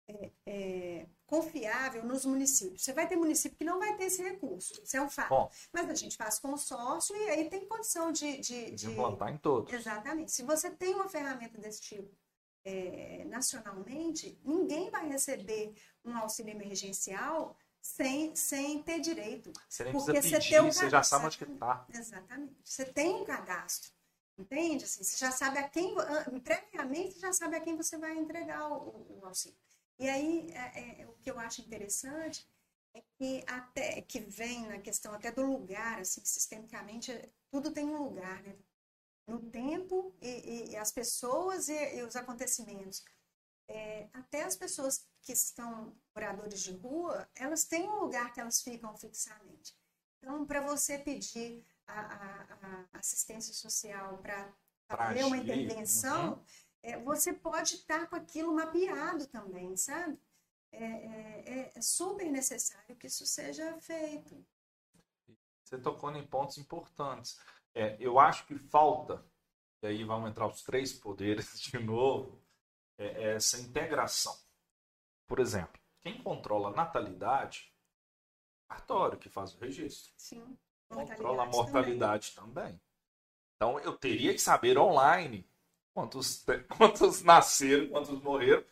é, 0.08 0.32
é, 0.46 1.08
confiável 1.26 2.06
nos 2.06 2.26
municípios. 2.26 2.84
Você 2.84 2.94
vai 2.94 3.08
ter 3.08 3.16
município 3.16 3.58
que 3.58 3.64
não 3.64 3.80
vai 3.80 3.96
ter 3.96 4.06
esse 4.06 4.22
recurso, 4.22 4.82
isso 4.84 4.98
é 4.98 5.02
um 5.02 5.10
fato. 5.10 5.30
Bom, 5.30 5.50
Mas 5.72 5.90
a 5.90 5.96
gente 5.96 6.18
faz 6.18 6.40
consórcio 6.40 7.16
e 7.16 7.30
aí 7.30 7.50
tem 7.50 7.66
condição 7.66 8.12
de, 8.12 8.40
de, 8.40 8.72
de 8.72 8.92
implantar 8.92 9.30
em 9.30 9.38
todos. 9.38 9.74
Exatamente. 9.74 10.32
Se 10.32 10.44
você 10.44 10.70
tem 10.70 10.94
uma 10.94 11.08
ferramenta 11.08 11.58
desse 11.58 11.82
tipo 11.82 12.14
é, 12.66 13.26
nacionalmente, 13.26 14.40
ninguém 14.44 14.90
vai 14.90 15.08
receber 15.08 15.74
um 16.04 16.16
auxílio 16.18 16.52
emergencial 16.52 17.58
sem, 17.82 18.36
sem 18.36 18.82
ter 18.82 19.00
direito. 19.00 19.52
Você 19.68 19.84
nem 19.84 19.94
porque 19.94 20.12
precisa 20.12 20.38
pedir, 20.38 20.50
você, 20.50 20.50
tem 20.50 20.62
um 20.62 20.72
você 20.72 20.90
já 20.90 21.04
sabe 21.04 21.26
onde 21.26 21.44
está. 21.44 21.86
Exatamente. 21.94 22.56
Você 22.64 22.86
tem 22.86 23.16
um 23.16 23.26
cadastro. 23.26 23.92
Entende? 24.38 24.86
Assim, 24.86 25.04
você 25.04 25.18
já 25.18 25.32
sabe 25.32 25.60
a 25.60 25.70
quem, 25.70 25.96
previamente, 26.44 27.14
você 27.14 27.20
já 27.20 27.34
sabe 27.34 27.56
a 27.56 27.62
quem 27.62 27.76
você 27.76 27.98
vai 27.98 28.18
entregar 28.18 28.68
o, 28.68 29.20
o 29.20 29.26
auxílio. 29.26 29.58
E 30.00 30.10
aí, 30.10 30.50
é, 30.52 31.02
é, 31.02 31.08
o 31.08 31.14
que 31.22 31.30
eu 31.30 31.38
acho 31.38 31.62
interessante 31.62 32.50
é 32.96 33.02
que 33.16 33.44
até 33.48 34.02
que 34.02 34.20
vem 34.20 34.68
na 34.68 34.80
questão 34.80 35.14
até 35.14 35.32
do 35.32 35.46
lugar, 35.46 36.00
assim, 36.00 36.24
sistemicamente, 36.26 37.12
tudo 37.52 37.72
tem 37.72 37.86
um 37.86 38.02
lugar, 38.02 38.42
né? 38.42 38.56
No 39.28 39.40
tempo 39.40 40.14
e, 40.22 40.72
e 40.72 40.76
as 40.76 40.92
pessoas 40.92 41.70
e, 41.70 41.96
e 41.98 42.04
os 42.04 42.16
acontecimentos. 42.16 43.04
É, 43.68 44.10
até 44.14 44.44
as 44.44 44.56
pessoas 44.56 45.08
que 45.22 45.32
estão 45.32 45.96
moradores 46.14 46.62
de 46.62 46.74
rua, 46.74 47.28
elas 47.34 47.64
têm 47.64 47.90
um 47.90 48.02
lugar 48.02 48.34
que 48.34 48.42
elas 48.42 48.62
ficam 48.62 48.96
fixamente. 48.98 49.74
Então, 50.22 50.46
para 50.46 50.62
você 50.62 50.98
pedir 50.98 51.66
a, 51.88 52.00
a, 52.00 52.86
a 52.94 53.00
assistência 53.00 53.54
social 53.54 54.18
para 54.18 54.54
fazer 54.88 55.24
uma 55.24 55.38
intervenção, 55.38 56.34
uhum. 56.34 56.46
é, 56.84 56.98
você 57.00 57.34
pode 57.34 57.76
estar 57.76 58.08
com 58.08 58.16
aquilo 58.16 58.54
mapeado 58.54 59.28
também, 59.28 59.76
sabe? 59.76 60.20
É, 60.72 60.86
é, 60.86 61.44
é, 61.46 61.72
é 61.76 61.82
super 61.82 62.30
necessário 62.32 62.96
que 62.96 63.08
isso 63.08 63.26
seja 63.26 63.78
feito. 63.80 64.46
Você 65.64 65.78
tocou 65.78 66.12
em 66.16 66.26
pontos 66.26 66.58
importantes. 66.58 67.40
É, 67.74 67.98
eu 68.00 68.20
acho 68.20 68.46
que 68.46 68.58
falta, 68.58 69.26
e 69.82 69.88
aí 69.88 70.04
vamos 70.04 70.30
entrar 70.30 70.48
os 70.48 70.62
três 70.62 70.94
poderes 70.94 71.60
de 71.62 71.80
novo, 71.80 72.42
é, 72.98 73.06
é 73.06 73.36
essa 73.36 73.60
integração. 73.60 74.38
Por 75.28 75.40
exemplo, 75.40 75.82
quem 76.02 76.22
controla 76.22 76.70
a 76.70 76.76
natalidade, 76.76 77.74
cartório 78.68 79.18
que 79.18 79.30
faz 79.30 79.54
o 79.56 79.60
registro. 79.60 80.14
Sim 80.18 80.58
controla 80.94 81.44
a 81.44 81.46
mortalidade 81.46 82.32
também. 82.36 82.54
também. 82.54 82.82
Então 83.56 83.80
eu 83.80 83.98
teria 83.98 84.34
que 84.34 84.40
saber 84.40 84.78
online 84.78 85.48
quantos, 85.94 86.46
quantos 86.78 87.22
nasceram, 87.24 87.90
quantos 87.90 88.22
morreram. 88.22 88.64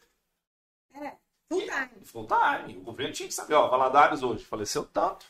É, 0.94 1.18
full 1.50 1.62
time. 1.62 2.06
Full 2.06 2.28
time. 2.28 2.78
O 2.78 2.82
governo 2.84 3.14
tinha 3.14 3.28
que 3.28 3.34
saber, 3.34 3.54
ó, 3.56 3.68
Valadares 3.70 4.22
hoje 4.22 4.44
faleceu 4.44 4.86
tanto. 4.86 5.26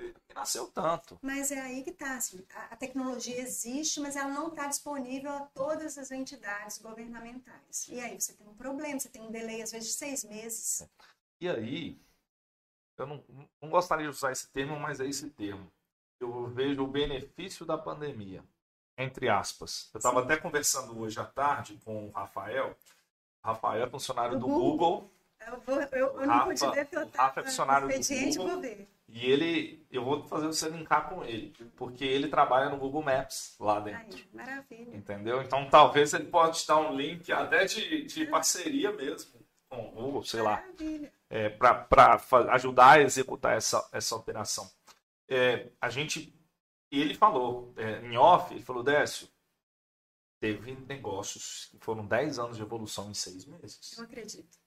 E 0.00 0.34
nasceu 0.34 0.66
tanto. 0.68 1.18
Mas 1.22 1.52
é 1.52 1.60
aí 1.60 1.82
que 1.82 1.90
está. 1.90 2.16
Assim, 2.16 2.44
a, 2.54 2.74
a 2.74 2.76
tecnologia 2.76 3.40
existe, 3.40 4.00
mas 4.00 4.16
ela 4.16 4.30
não 4.30 4.48
está 4.48 4.66
disponível 4.66 5.30
a 5.30 5.40
todas 5.40 5.98
as 5.98 6.10
entidades 6.10 6.78
governamentais. 6.78 7.88
E 7.88 8.00
aí 8.00 8.20
você 8.20 8.32
tem 8.32 8.46
um 8.46 8.54
problema, 8.54 8.98
você 8.98 9.08
tem 9.08 9.22
um 9.22 9.30
delay, 9.30 9.62
às 9.62 9.72
vezes, 9.72 9.88
de 9.88 9.94
seis 9.94 10.24
meses. 10.24 10.88
E 11.40 11.48
aí, 11.48 11.98
eu 12.98 13.06
não, 13.06 13.24
não 13.60 13.70
gostaria 13.70 14.04
de 14.04 14.10
usar 14.10 14.32
esse 14.32 14.48
termo, 14.48 14.78
mas 14.78 15.00
é 15.00 15.06
esse 15.06 15.30
termo 15.30 15.70
eu 16.20 16.46
vejo 16.48 16.84
o 16.84 16.86
benefício 16.86 17.64
da 17.64 17.78
pandemia, 17.78 18.44
entre 18.96 19.28
aspas. 19.28 19.90
Eu 19.92 19.98
estava 19.98 20.20
até 20.22 20.36
conversando 20.36 20.98
hoje 20.98 21.18
à 21.18 21.24
tarde 21.24 21.80
com 21.84 22.08
o 22.08 22.10
Rafael. 22.10 22.76
O 23.42 23.48
Rafael 23.48 23.84
é 23.84 23.90
funcionário 23.90 24.38
do, 24.38 24.46
do 24.46 24.46
Google. 24.46 24.70
Google. 24.70 25.10
Eu, 25.46 25.60
vou, 25.60 25.80
eu, 25.80 26.20
eu 26.20 26.26
não 26.26 26.44
pude 26.44 26.60
ver 26.60 26.84
porque 26.86 26.96
eu 26.96 27.10
Rafa 27.16 27.40
é 27.40 27.44
funcionário 27.44 27.88
do 27.88 28.36
Google. 28.36 28.60
ver. 28.60 28.88
E 29.08 29.26
ele, 29.30 29.86
eu 29.90 30.04
vou 30.04 30.22
fazer 30.28 30.46
você 30.46 30.68
linkar 30.68 31.08
com 31.08 31.24
ele, 31.24 31.52
porque 31.74 32.04
ele 32.04 32.28
trabalha 32.28 32.70
no 32.70 32.76
Google 32.76 33.02
Maps 33.02 33.56
lá 33.58 33.80
dentro. 33.80 34.18
Ai, 34.18 34.46
maravilha. 34.46 34.96
Entendeu? 34.96 35.42
Então 35.42 35.68
talvez 35.68 36.14
ele 36.14 36.26
pode 36.26 36.60
te 36.60 36.68
dar 36.68 36.78
um 36.78 36.94
link 36.94 37.32
até 37.32 37.64
de, 37.64 38.04
de 38.04 38.26
parceria 38.26 38.92
mesmo 38.92 39.40
com 39.68 39.88
o 39.88 39.90
Google, 39.90 40.22
sei 40.22 40.42
maravilha. 40.42 41.02
lá. 41.02 41.10
É, 41.28 41.48
para 41.48 42.20
ajudar 42.50 42.98
a 42.98 43.00
executar 43.00 43.56
essa, 43.56 43.88
essa 43.92 44.14
operação 44.14 44.70
é, 45.30 45.70
a 45.80 45.88
gente. 45.88 46.36
Ele 46.90 47.14
falou, 47.14 47.72
é, 47.76 48.04
em 48.04 48.16
off, 48.16 48.52
ele 48.52 48.64
falou, 48.64 48.82
Décio, 48.82 49.28
teve 50.40 50.74
negócios 50.88 51.68
que 51.70 51.78
foram 51.78 52.04
10 52.04 52.40
anos 52.40 52.56
de 52.56 52.62
evolução 52.62 53.08
em 53.08 53.14
seis 53.14 53.44
meses. 53.44 53.96
Eu 53.96 54.04
acredito. 54.04 54.58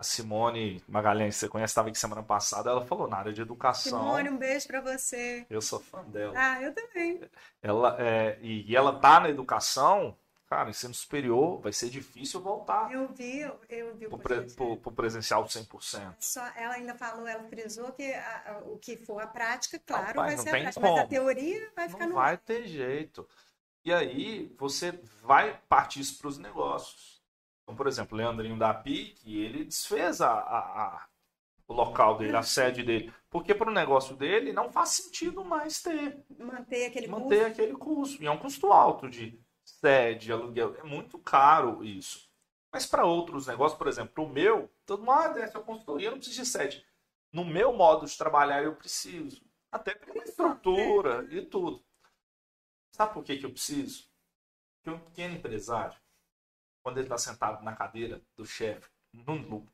A 0.00 0.02
Simone 0.02 0.82
Magalhães, 0.88 1.36
você 1.36 1.46
conhece, 1.46 1.72
estava 1.72 1.90
aqui 1.90 1.98
semana 1.98 2.22
passada, 2.22 2.70
ela 2.70 2.86
falou 2.86 3.06
na 3.06 3.18
área 3.18 3.34
de 3.34 3.42
educação. 3.42 4.00
Simone, 4.00 4.30
um 4.30 4.38
beijo 4.38 4.66
para 4.66 4.80
você. 4.80 5.44
Eu 5.50 5.60
sou 5.60 5.78
fã 5.78 6.02
dela. 6.04 6.32
Ah, 6.34 6.62
eu 6.62 6.74
também. 6.74 7.20
Ela, 7.60 7.96
é, 8.00 8.38
e, 8.40 8.64
e 8.70 8.74
ela 8.74 8.98
tá 8.98 9.20
na 9.20 9.28
educação 9.28 10.16
cara, 10.50 10.70
ensino 10.70 10.94
superior 10.94 11.60
vai 11.60 11.72
ser 11.72 11.90
difícil 11.90 12.40
voltar. 12.40 12.90
Eu 12.90 13.06
vi, 13.08 13.40
eu 13.68 13.94
vi 13.94 14.06
o 14.06 14.18
pre, 14.18 14.40
pro, 14.50 14.76
pro 14.78 14.90
presencial 14.90 15.44
100%. 15.44 16.14
Só, 16.18 16.44
ela 16.56 16.74
ainda 16.74 16.94
falou, 16.94 17.26
ela 17.26 17.44
frisou 17.44 17.92
que 17.92 18.12
a, 18.12 18.42
a, 18.46 18.58
o 18.64 18.76
que 18.78 18.96
for 18.96 19.22
a 19.22 19.28
prática, 19.28 19.78
claro, 19.78 20.06
Rapaz, 20.06 20.34
vai 20.34 20.38
ser 20.38 20.48
a 20.48 20.52
prática, 20.52 20.80
como. 20.80 20.96
mas 20.96 21.04
a 21.04 21.06
teoria 21.06 21.70
vai 21.76 21.88
ficar 21.88 22.00
não 22.00 22.08
no 22.08 22.14
vai 22.16 22.36
ter 22.36 22.66
jeito. 22.66 23.28
E 23.84 23.92
aí 23.92 24.52
você 24.58 24.98
vai 25.22 25.56
partir 25.68 26.00
isso 26.00 26.18
para 26.18 26.28
os 26.28 26.38
negócios. 26.38 27.19
Então, 27.70 27.76
por 27.76 27.86
exemplo, 27.86 28.16
o 28.16 28.18
Leandrinho 28.18 28.58
da 28.58 28.74
PIC, 28.74 29.32
ele 29.32 29.64
desfez 29.64 30.20
a, 30.20 30.32
a, 30.32 31.06
o 31.68 31.72
local 31.72 32.18
dele, 32.18 32.36
a 32.36 32.42
sede 32.42 32.82
dele. 32.82 33.14
Porque 33.30 33.54
para 33.54 33.70
o 33.70 33.72
negócio 33.72 34.16
dele 34.16 34.52
não 34.52 34.72
faz 34.72 34.88
sentido 34.88 35.44
mais 35.44 35.80
ter. 35.80 36.20
Manter 36.36 36.86
aquele 36.86 37.06
manter 37.06 37.44
custo. 37.44 37.46
aquele 37.46 37.72
custo. 37.76 38.22
E 38.24 38.26
é 38.26 38.30
um 38.30 38.38
custo 38.38 38.72
alto 38.72 39.08
de 39.08 39.40
sede, 39.64 40.32
aluguel. 40.32 40.74
É 40.80 40.82
muito 40.82 41.16
caro 41.20 41.84
isso. 41.84 42.28
Mas 42.72 42.86
para 42.86 43.04
outros 43.04 43.46
negócios, 43.46 43.78
por 43.78 43.86
exemplo, 43.86 44.24
o 44.24 44.28
meu, 44.28 44.68
todo 44.84 45.04
mundo, 45.04 45.12
ah, 45.12 45.28
dessa 45.28 45.60
consultoria, 45.60 46.08
eu 46.08 46.12
não 46.12 46.18
preciso 46.18 46.42
de 46.42 46.48
sede. 46.48 46.84
No 47.32 47.44
meu 47.44 47.72
modo 47.72 48.04
de 48.04 48.18
trabalhar, 48.18 48.64
eu 48.64 48.74
preciso. 48.74 49.40
Até 49.70 49.94
pela 49.94 50.24
estrutura 50.24 51.24
e 51.30 51.40
tudo. 51.46 51.84
Sabe 52.90 53.14
por 53.14 53.22
que, 53.22 53.38
que 53.38 53.46
eu 53.46 53.52
preciso? 53.52 54.08
Porque 54.82 54.90
um 54.90 54.98
pequeno 54.98 55.36
empresário, 55.36 55.96
quando 56.82 56.98
ele 56.98 57.06
está 57.06 57.18
sentado 57.18 57.62
na 57.64 57.74
cadeira 57.74 58.20
do 58.36 58.44
chefe, 58.46 58.88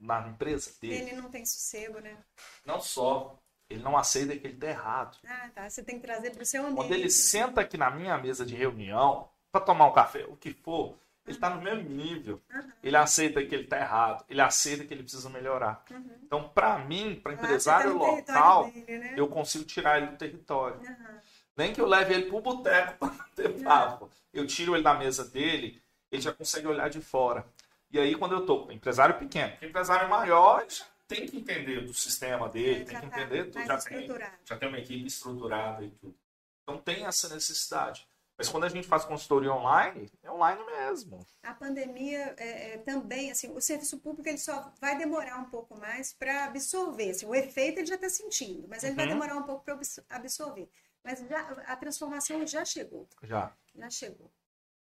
na 0.00 0.28
empresa 0.28 0.72
dele. 0.80 0.94
Ele 0.94 1.12
não 1.20 1.30
tem 1.30 1.44
sossego, 1.44 2.00
né? 2.00 2.16
Não 2.64 2.80
só. 2.80 3.38
Ele 3.68 3.82
não 3.82 3.96
aceita 3.96 4.36
que 4.36 4.46
ele 4.46 4.54
está 4.54 4.68
errado. 4.68 5.18
Ah, 5.26 5.50
tá. 5.54 5.68
Você 5.68 5.82
tem 5.82 5.98
que 5.98 6.06
trazer 6.06 6.30
para 6.30 6.42
o 6.42 6.46
seu 6.46 6.62
ambiente. 6.62 6.76
Quando 6.76 6.92
ele 6.92 7.10
senta 7.10 7.60
aqui 7.60 7.76
na 7.76 7.90
minha 7.90 8.16
mesa 8.16 8.46
de 8.46 8.54
reunião, 8.54 9.28
para 9.50 9.60
tomar 9.60 9.86
um 9.86 9.92
café, 9.92 10.24
o 10.28 10.36
que 10.36 10.52
for, 10.52 10.96
ele 11.26 11.36
está 11.36 11.50
no 11.50 11.60
mesmo 11.60 11.88
nível. 11.90 12.40
Uhum. 12.54 12.72
Ele 12.82 12.96
aceita 12.96 13.44
que 13.44 13.54
ele 13.54 13.64
está 13.64 13.78
errado, 13.78 14.24
ele 14.28 14.40
aceita 14.40 14.84
que 14.84 14.94
ele 14.94 15.02
precisa 15.02 15.28
melhorar. 15.28 15.84
Uhum. 15.90 16.10
Então, 16.22 16.48
para 16.48 16.78
mim, 16.78 17.18
para 17.20 17.32
empresário 17.32 17.98
tá 17.98 18.06
local, 18.06 18.70
dele, 18.70 18.98
né? 18.98 19.14
eu 19.16 19.26
consigo 19.26 19.64
tirar 19.64 19.98
ele 19.98 20.12
do 20.12 20.16
território. 20.16 20.78
Uhum. 20.78 21.18
Nem 21.56 21.72
que 21.72 21.80
eu 21.80 21.86
leve 21.86 22.14
ele 22.14 22.26
para 22.26 22.36
o 22.36 22.40
boteco 22.40 22.98
para 22.98 23.24
ter 23.34 23.62
papo. 23.64 24.08
Eu 24.32 24.46
tiro 24.46 24.76
ele 24.76 24.84
da 24.84 24.94
mesa 24.94 25.24
dele 25.24 25.82
ele 26.10 26.22
já 26.22 26.32
consegue 26.32 26.66
olhar 26.66 26.88
de 26.90 27.00
fora. 27.00 27.46
E 27.90 27.98
aí, 27.98 28.14
quando 28.16 28.32
eu 28.32 28.40
estou 28.40 28.70
empresário 28.72 29.18
pequeno, 29.18 29.52
empresário 29.62 30.08
maior 30.08 30.60
ele 30.62 30.70
já 30.70 30.84
tem 31.06 31.26
que 31.26 31.36
entender 31.38 31.84
do 31.86 31.94
sistema 31.94 32.48
dele, 32.48 32.82
É, 32.82 32.84
tem 32.84 33.00
que 33.00 33.00
tá 33.00 33.06
entender 33.06 33.44
tudo, 33.44 33.54
mais 33.54 33.68
já 33.68 33.78
tem, 33.78 34.08
já 34.44 34.56
tem 34.56 34.68
uma 34.68 34.78
equipe 34.78 35.06
estruturada 35.06 35.84
e 35.84 35.90
tudo. 35.90 36.16
Então 36.62 36.78
tem 36.78 37.06
essa 37.06 37.28
necessidade. 37.32 38.06
Mas 38.38 38.50
quando 38.50 38.64
a 38.64 38.68
gente 38.68 38.86
faz 38.86 39.02
consultoria 39.04 39.50
online, 39.50 40.10
é 40.22 40.30
online 40.30 40.62
mesmo. 40.66 41.26
A 41.42 41.54
pandemia 41.54 42.34
é, 42.36 42.74
é, 42.74 42.78
também, 42.78 43.30
assim, 43.30 43.50
o 43.56 43.60
serviço 43.62 43.98
público 43.98 44.28
ele 44.28 44.36
só 44.36 44.70
vai 44.78 44.98
demorar 44.98 45.38
um 45.38 45.46
pouco 45.46 45.74
mais 45.78 46.12
para 46.12 46.44
absorver. 46.44 47.10
Assim, 47.12 47.24
o 47.24 47.34
efeito 47.34 47.78
ele 47.78 47.86
já 47.86 47.94
está 47.94 48.10
sentindo, 48.10 48.68
mas 48.68 48.84
ele 48.84 48.94
vai 48.94 49.06
Uhum. 49.06 49.12
demorar 49.12 49.36
um 49.36 49.42
pouco 49.44 49.64
para 49.64 49.78
absorver. 50.10 50.68
Mas 51.02 51.20
já, 51.20 51.40
a 51.66 51.76
transformação 51.76 52.46
já 52.46 52.62
chegou, 52.64 53.08
Já. 53.22 53.56
já 53.74 53.88
chegou. 53.88 54.30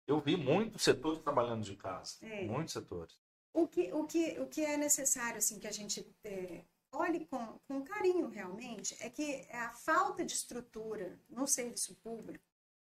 Eu 0.08 0.20
vi 0.20 0.38
muitos 0.38 0.84
setores 0.84 1.20
trabalhando 1.20 1.64
de 1.64 1.76
casa. 1.76 2.18
É. 2.22 2.46
Muitos 2.46 2.74
setores. 2.74 3.18
O 3.54 3.68
que, 3.68 3.92
o 3.94 4.06
que, 4.06 4.40
o 4.40 4.48
que 4.48 4.64
é 4.64 4.78
necessário 4.78 5.38
assim 5.38 5.60
que 5.60 5.68
a 5.68 5.72
gente 5.72 6.06
é, 6.24 6.64
olhe 6.92 7.26
com, 7.26 7.60
com 7.68 7.84
carinho 7.84 8.28
realmente 8.28 8.96
é 9.00 9.10
que 9.10 9.48
a 9.52 9.70
falta 9.72 10.26
de 10.26 10.34
estrutura 10.34 11.18
no 11.30 11.48
serviço 11.48 11.96
público, 11.96 12.44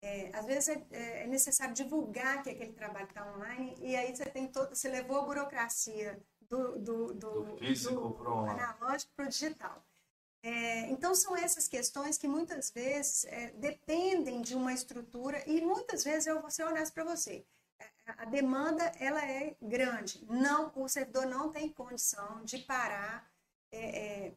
é, 0.03 0.31
às 0.35 0.47
vezes 0.47 0.69
é, 0.69 1.23
é 1.23 1.27
necessário 1.27 1.75
divulgar 1.75 2.43
que 2.43 2.51
aquele 2.51 2.73
trabalho 2.73 3.07
está 3.09 3.35
online 3.35 3.75
e 3.81 3.97
aí 3.97 4.15
você 4.15 4.27
tem 4.27 4.49
todo, 4.49 4.75
você 4.75 4.89
levou 4.89 5.19
a 5.19 5.25
burocracia 5.25 6.23
do, 6.43 6.79
do, 6.79 7.15
do, 7.15 7.43
Do 7.45 7.57
físico 7.59 8.11
pro 8.13 8.33
online. 8.33 8.61
analógico 8.61 9.13
para 9.15 9.27
o 9.27 9.29
digital. 9.29 9.85
É, 10.43 10.89
então 10.91 11.15
são 11.15 11.37
essas 11.37 11.69
questões 11.69 12.17
que 12.17 12.27
muitas 12.27 12.71
vezes 12.71 13.25
é, 13.27 13.51
dependem 13.53 14.41
de 14.41 14.55
uma 14.55 14.73
estrutura 14.73 15.43
e 15.47 15.61
muitas 15.61 16.03
vezes 16.03 16.27
eu 16.27 16.41
vou 16.41 16.51
ser 16.51 16.65
honesto 16.65 16.95
para 16.95 17.05
você 17.05 17.45
a 18.19 18.25
demanda 18.25 18.85
ela 18.99 19.25
é 19.25 19.57
grande. 19.61 20.25
Não, 20.27 20.73
o 20.75 20.89
servidor 20.89 21.27
não 21.27 21.51
tem 21.51 21.69
condição 21.69 22.45
de 22.45 22.59
parar 22.59 23.29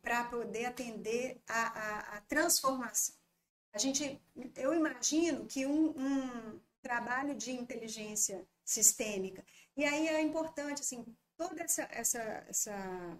para 0.01 0.25
poder 0.25 0.65
atender 0.65 1.41
a, 1.47 1.61
a, 1.61 1.99
a, 2.17 2.21
transformação. 2.21 3.15
A 3.73 3.79
gente, 3.79 4.21
eu 4.55 4.75
imagino 4.75 5.47
que 5.47 5.65
um, 5.65 5.89
um, 5.89 6.59
trabalho 6.83 7.33
de 7.33 7.51
inteligência 7.51 8.45
sistêmica 8.63 9.43
e 9.75 9.85
aí 9.85 10.07
é 10.09 10.21
importante 10.21 10.81
assim 10.81 11.03
todo 11.37 11.57
essa, 11.59 11.87
essa, 11.89 12.19
essa 12.47 13.19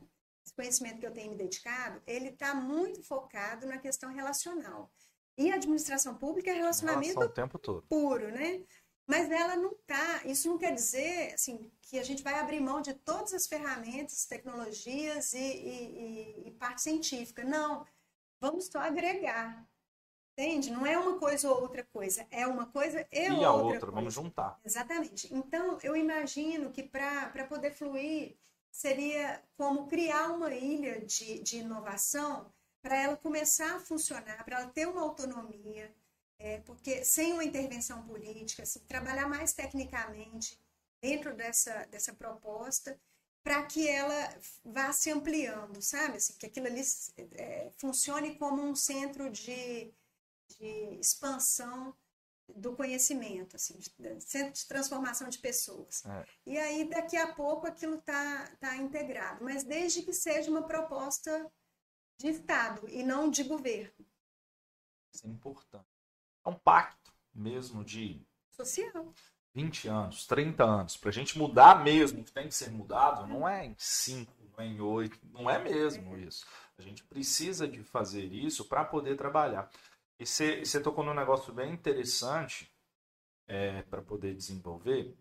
conhecimento 0.55 0.99
que 0.99 1.05
eu 1.05 1.11
tenho 1.13 1.31
me 1.31 1.37
dedicado, 1.37 2.01
ele 2.05 2.29
está 2.29 2.53
muito 2.53 3.03
focado 3.03 3.65
na 3.67 3.77
questão 3.77 4.11
relacional. 4.13 4.91
E 5.37 5.51
a 5.51 5.55
administração 5.55 6.15
pública 6.15 6.51
é 6.51 6.53
relacionamento 6.53 7.19
o 7.19 7.29
tempo 7.29 7.57
todo. 7.57 7.83
puro, 7.89 8.29
né? 8.31 8.63
Mas 9.05 9.29
ela 9.29 9.55
não 9.55 9.73
tá. 9.85 10.21
Isso 10.25 10.47
não 10.47 10.57
quer 10.57 10.73
dizer 10.73 11.33
assim 11.33 11.71
que 11.81 11.99
a 11.99 12.03
gente 12.03 12.23
vai 12.23 12.35
abrir 12.35 12.61
mão 12.61 12.81
de 12.81 12.93
todas 12.93 13.33
as 13.33 13.47
ferramentas, 13.47 14.25
tecnologias 14.25 15.33
e, 15.33 15.37
e, 15.39 16.43
e, 16.45 16.47
e 16.47 16.51
parte 16.51 16.81
científica. 16.81 17.43
Não. 17.43 17.85
Vamos 18.39 18.67
só 18.67 18.79
agregar. 18.79 19.67
Entende? 20.37 20.71
Não 20.71 20.85
é 20.85 20.97
uma 20.97 21.19
coisa 21.19 21.49
ou 21.51 21.61
outra 21.61 21.83
coisa. 21.91 22.25
É 22.31 22.47
uma 22.47 22.65
coisa 22.67 23.05
e, 23.11 23.27
E 23.27 23.31
outra. 23.31 23.47
a 23.47 23.53
outra, 23.53 23.79
coisa. 23.81 23.95
vamos 23.95 24.13
juntar. 24.13 24.59
Exatamente. 24.63 25.33
Então, 25.33 25.77
eu 25.83 25.95
imagino 25.95 26.71
que 26.71 26.81
para 26.83 27.45
poder 27.47 27.71
fluir, 27.71 28.35
seria 28.73 29.41
como 29.55 29.87
criar 29.87 30.31
uma 30.31 30.51
ilha 30.51 30.99
de, 31.05 31.39
de 31.39 31.57
inovação 31.59 32.51
para 32.81 32.97
ela 32.97 33.15
começar 33.15 33.75
a 33.75 33.79
funcionar, 33.79 34.43
para 34.43 34.61
ela 34.61 34.69
ter 34.71 34.87
uma 34.87 35.01
autonomia, 35.01 35.95
é, 36.39 36.57
porque 36.61 37.05
sem 37.05 37.31
uma 37.33 37.45
intervenção 37.45 38.05
política, 38.05 38.65
se 38.65 38.79
trabalhar 38.81 39.29
mais 39.29 39.53
tecnicamente 39.53 40.59
dentro 40.99 41.35
dessa, 41.35 41.85
dessa 41.85 42.13
proposta, 42.13 42.99
para 43.43 43.63
que 43.63 43.87
ela 43.87 44.37
vá 44.65 44.91
se 44.91 45.11
ampliando, 45.11 45.81
sabe? 45.81 46.17
Assim, 46.17 46.33
que 46.33 46.45
aquilo 46.47 46.65
ali 46.65 46.81
é, 47.35 47.71
funcione 47.77 48.35
como 48.37 48.61
um 48.63 48.75
centro 48.75 49.29
de, 49.29 49.93
de 50.57 50.97
expansão 50.99 51.95
do 52.47 52.75
conhecimento, 52.75 53.55
assim, 53.55 53.77
de, 53.77 54.21
centro 54.21 54.53
de 54.53 54.67
transformação 54.67 55.29
de 55.29 55.39
pessoas. 55.39 56.05
É. 56.05 56.25
E 56.45 56.57
aí, 56.57 56.89
daqui 56.89 57.17
a 57.17 57.33
pouco, 57.33 57.67
aquilo 57.67 57.95
está 57.95 58.47
tá 58.59 58.75
integrado, 58.77 59.43
mas 59.43 59.63
desde 59.63 60.01
que 60.01 60.13
seja 60.13 60.51
uma 60.51 60.63
proposta 60.63 61.51
de 62.17 62.27
Estado 62.27 62.87
e 62.89 63.03
não 63.03 63.29
de 63.29 63.43
governo. 63.43 64.05
Isso 65.13 65.25
é 65.25 65.29
importante. 65.29 65.85
É 66.45 66.49
um 66.49 66.55
pacto 66.55 67.13
mesmo 67.33 67.83
de 67.83 68.25
Social. 68.51 69.13
20 69.53 69.87
anos, 69.87 70.25
30 70.25 70.63
anos, 70.63 70.97
para 70.97 71.09
a 71.09 71.13
gente 71.13 71.37
mudar 71.37 71.83
mesmo 71.83 72.21
o 72.21 72.23
que 72.23 72.31
tem 72.31 72.47
que 72.47 72.55
ser 72.55 72.71
mudado, 72.71 73.27
não 73.27 73.47
é 73.47 73.65
em 73.65 73.75
5, 73.77 74.31
não 74.51 74.63
é 74.63 74.67
em 74.67 74.81
8, 74.81 75.19
não 75.31 75.49
é 75.49 75.59
mesmo 75.59 76.17
isso. 76.17 76.45
A 76.77 76.81
gente 76.81 77.03
precisa 77.03 77.67
de 77.67 77.83
fazer 77.83 78.25
isso 78.25 78.65
para 78.65 78.83
poder 78.83 79.15
trabalhar. 79.15 79.69
E 80.23 80.65
você, 80.65 80.79
tocou 80.79 81.03
num 81.03 81.13
negócio 81.13 81.53
bem 81.53 81.73
interessante 81.73 82.71
é, 83.45 83.81
para 83.83 84.01
poder 84.01 84.33
desenvolver. 84.33 85.13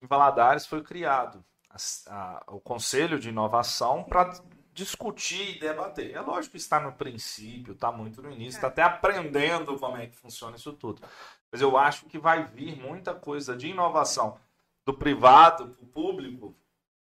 Em 0.00 0.06
Valadares 0.06 0.64
foi 0.64 0.80
criado 0.80 1.44
a, 1.68 1.76
a, 2.06 2.44
o 2.54 2.60
Conselho 2.60 3.18
de 3.18 3.30
Inovação 3.30 4.04
para 4.04 4.32
discutir 4.72 5.56
e 5.56 5.58
debater. 5.58 6.14
É 6.14 6.20
lógico 6.20 6.52
que 6.52 6.58
está 6.58 6.78
no 6.78 6.92
princípio, 6.92 7.74
está 7.74 7.90
muito 7.90 8.22
no 8.22 8.30
início, 8.30 8.58
está 8.58 8.68
até 8.68 8.82
aprendendo 8.82 9.76
como 9.76 9.96
é 9.96 10.06
que 10.06 10.16
funciona 10.16 10.56
isso 10.56 10.72
tudo. 10.72 11.02
Mas 11.50 11.60
eu 11.60 11.76
acho 11.76 12.06
que 12.06 12.18
vai 12.18 12.46
vir 12.46 12.76
muita 12.76 13.12
coisa 13.12 13.56
de 13.56 13.66
inovação 13.66 14.38
do 14.84 14.94
privado 14.94 15.68
para 15.70 15.84
o 15.84 15.88
público 15.88 16.56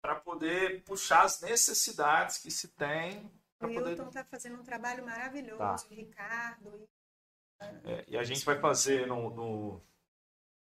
para 0.03 0.15
poder 0.15 0.85
puxar 0.85 1.23
as 1.25 1.41
necessidades 1.41 2.37
que 2.37 2.51
se 2.51 2.69
tem. 2.69 3.31
O 3.61 3.67
Poder... 3.67 3.93
Hilton 3.93 4.09
está 4.09 4.25
fazendo 4.25 4.61
um 4.61 4.63
trabalho 4.63 5.05
maravilhoso, 5.05 5.59
Tá. 5.59 5.77
Ricardo. 5.91 6.89
É, 7.85 8.05
e 8.09 8.17
a 8.17 8.23
gente 8.23 8.45
vai 8.45 8.59
fazer 8.59 9.07
no, 9.07 9.31
no 9.31 9.83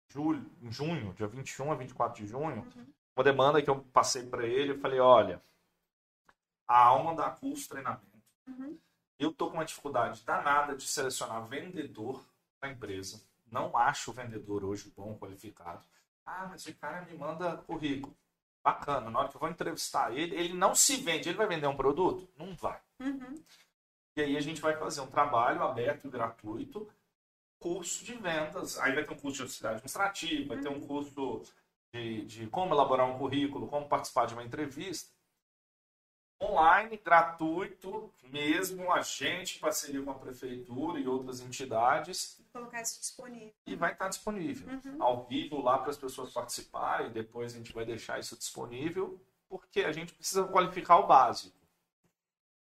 julho, 0.09 0.49
em 0.61 0.71
junho, 0.71 1.13
dia 1.13 1.27
21 1.27 1.71
a 1.71 1.75
24 1.75 2.23
de 2.23 2.27
junho, 2.29 2.63
Uhum. 2.75 2.87
uma 3.15 3.23
demanda 3.23 3.61
que 3.61 3.69
eu 3.69 3.81
passei 3.93 4.25
para 4.25 4.45
ele. 4.45 4.71
Eu 4.71 4.79
falei: 4.79 4.99
olha, 4.99 5.41
a 6.67 6.77
alma 6.85 7.15
dá 7.15 7.29
curso 7.29 7.69
treinamento. 7.69 8.05
Uhum. 8.47 8.77
Eu 9.19 9.31
tô 9.33 9.47
com 9.47 9.55
uma 9.57 9.65
dificuldade 9.65 10.23
danada 10.23 10.75
de 10.75 10.83
selecionar 10.87 11.43
vendedor 11.45 12.23
para 12.59 12.69
empresa. 12.71 13.21
Não 13.51 13.75
acho 13.77 14.11
o 14.11 14.13
vendedor 14.13 14.63
hoje 14.63 14.91
bom, 14.95 15.17
qualificado. 15.17 15.83
Ah, 16.25 16.47
mas 16.49 16.65
o 16.65 16.75
cara 16.75 17.01
me 17.05 17.17
manda 17.17 17.57
currículo. 17.57 18.15
Bacana, 18.63 19.09
na 19.09 19.19
hora 19.19 19.29
que 19.29 19.35
eu 19.35 19.39
vou 19.39 19.49
entrevistar 19.49 20.11
ele, 20.15 20.35
ele 20.35 20.53
não 20.53 20.75
se 20.75 20.97
vende. 20.97 21.29
Ele 21.29 21.37
vai 21.37 21.47
vender 21.47 21.67
um 21.67 21.75
produto? 21.77 22.27
Não 22.37 22.53
vai. 22.55 22.79
Uhum. 22.99 23.41
E 24.17 24.21
aí 24.21 24.35
a 24.35 24.41
gente 24.41 24.59
vai 24.59 24.75
fazer 24.75 24.99
um 25.01 25.05
trabalho 25.05 25.61
aberto 25.61 26.07
e 26.07 26.09
gratuito, 26.09 26.89
curso 27.59 28.03
de 28.03 28.15
vendas. 28.15 28.75
Aí 28.79 28.95
vai 28.95 29.03
ter 29.05 29.13
um 29.13 29.17
curso 29.17 29.37
de 29.37 29.43
auxiliar 29.43 29.73
administrativo, 29.73 30.47
vai 30.47 30.57
ter 30.59 30.69
um 30.69 30.81
curso 30.81 31.43
de, 31.93 32.25
de 32.25 32.47
como 32.47 32.73
elaborar 32.73 33.07
um 33.07 33.19
currículo, 33.19 33.67
como 33.67 33.87
participar 33.87 34.25
de 34.25 34.33
uma 34.33 34.43
entrevista. 34.43 35.15
Online, 36.41 36.97
gratuito, 36.97 38.11
mesmo 38.23 38.91
a 38.91 39.01
gente, 39.01 39.59
parceria 39.59 40.01
com 40.01 40.09
a 40.09 40.15
prefeitura 40.15 40.99
e 40.99 41.07
outras 41.07 41.39
entidades, 41.39 42.37
Vou 42.53 42.61
colocar 42.63 42.81
isso 42.81 42.99
disponível. 42.99 43.53
e 43.67 43.75
vai 43.75 43.91
estar 43.91 44.07
disponível 44.09 44.67
Uhum. 44.83 45.03
ao 45.03 45.25
vivo 45.25 45.61
lá 45.61 45.77
para 45.77 45.91
as 45.91 45.97
pessoas 45.97 46.33
participarem. 46.33 47.11
Depois 47.11 47.53
a 47.53 47.57
gente 47.59 47.71
vai 47.71 47.85
deixar 47.85 48.19
isso 48.19 48.35
disponível, 48.35 49.19
porque 49.47 49.81
a 49.81 49.91
gente 49.91 50.11
precisa 50.13 50.43
qualificar 50.47 50.97
o 50.97 51.05
básico. 51.07 51.55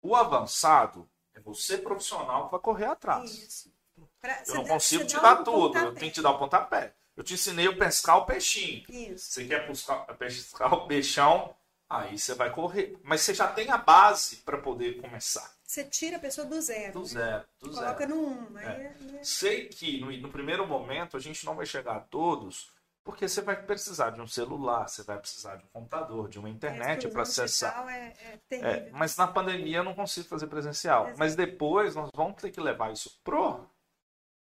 O 0.03 0.15
avançado 0.17 1.09
é 1.37 1.41
você 1.41 1.79
profissional 1.79 2.47
que 2.47 2.53
vai 2.53 2.61
correr 2.61 2.87
atrás. 2.87 3.31
Isso. 3.31 3.73
Pra- 4.21 4.43
Eu 4.47 4.55
não 4.57 4.65
consigo 4.67 5.05
te 5.07 5.15
dar 5.21 5.41
um 5.41 5.45
tudo, 5.45 5.57
eu 5.57 5.61
pontapé. 5.85 6.01
tenho 6.01 6.11
que 6.11 6.15
te 6.17 6.23
dar 6.23 6.31
o 6.31 6.39
pontapé. 6.39 6.95
Eu 7.17 7.23
te 7.25 7.35
ensinei 7.35 7.67
a 7.67 7.73
pescar 7.77 8.19
o 8.19 8.27
peixinho. 8.27 8.85
Isso. 8.89 9.31
Você 9.33 9.45
quer 9.47 9.67
pescar, 9.67 10.05
pescar 10.17 10.75
o 10.75 10.87
peixão, 10.87 11.55
aí 11.89 12.19
você 12.19 12.35
vai 12.35 12.51
correr. 12.51 12.99
Mas 13.03 13.23
você 13.23 13.33
já 13.33 13.47
tem 13.49 13.71
a 13.71 13.79
base 13.79 14.37
para 14.37 14.59
poder 14.59 15.01
começar. 15.01 15.55
Você 15.65 15.83
tira 15.85 16.17
a 16.19 16.21
pessoa 16.21 16.47
do 16.47 16.61
zero. 16.61 16.93
Do 16.93 17.01
né? 17.01 17.07
zero, 17.07 17.45
do 17.61 17.73
zero. 17.73 17.85
Coloca 17.87 18.07
no 18.07 18.17
um. 18.29 18.59
É. 18.59 18.65
é- 18.67 19.17
é- 19.19 19.25
Sei 19.25 19.67
que 19.69 19.99
no, 20.01 20.13
no 20.13 20.29
primeiro 20.31 20.67
momento 20.67 21.17
a 21.17 21.21
gente 21.21 21.45
não 21.47 21.55
vai 21.57 21.65
chegar 21.67 21.97
a 21.97 22.01
todos, 22.01 22.71
porque 23.07 23.29
você 23.29 23.41
vai 23.41 23.55
precisar 23.55 24.11
de 24.11 24.21
um 24.21 24.27
celular, 24.27 24.89
você 24.89 25.05
vai 25.05 25.17
precisar 25.17 25.55
de 25.55 25.65
um 25.65 25.69
computador, 25.69 26.29
de 26.29 26.41
uma 26.41 26.51
internet 26.51 27.07
para 27.09 27.23
exclusão 27.23 27.45
acessar. 27.45 27.89
É, 27.89 28.41
é 28.51 28.57
É, 28.57 28.91
mas 28.91 29.17
na 29.17 29.29
pandemia 29.29 29.77
eu 29.77 29.85
não 29.85 29.95
consigo 29.95 30.27
fazer 30.27 30.49
presencial. 30.49 31.05
Exato. 31.05 31.19
Mas 31.21 31.37
depois 31.37 31.95
nós 31.95 32.11
vamos 32.13 32.43
ter 32.43 32.51
que 32.51 32.61
levar 32.61 32.93
isso 32.93 33.21
pro 33.23 33.65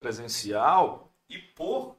presencial 0.00 1.14
e 1.28 1.38
por 1.38 1.96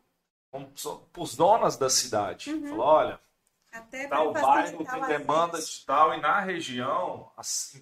os 1.18 1.38
donas 1.38 1.78
da 1.78 1.90
cidade. 1.90 2.54
Uhum. 2.54 2.70
Falou, 2.72 2.86
olha, 2.86 3.20
Até 3.72 4.10
tal 4.10 4.34
para 4.34 4.42
bairro 4.42 4.84
tem 4.84 5.08
demanda 5.08 5.54
acesso. 5.54 5.72
digital 5.72 6.16
e 6.16 6.20
na 6.20 6.42
região 6.42 7.32
as, 7.38 7.82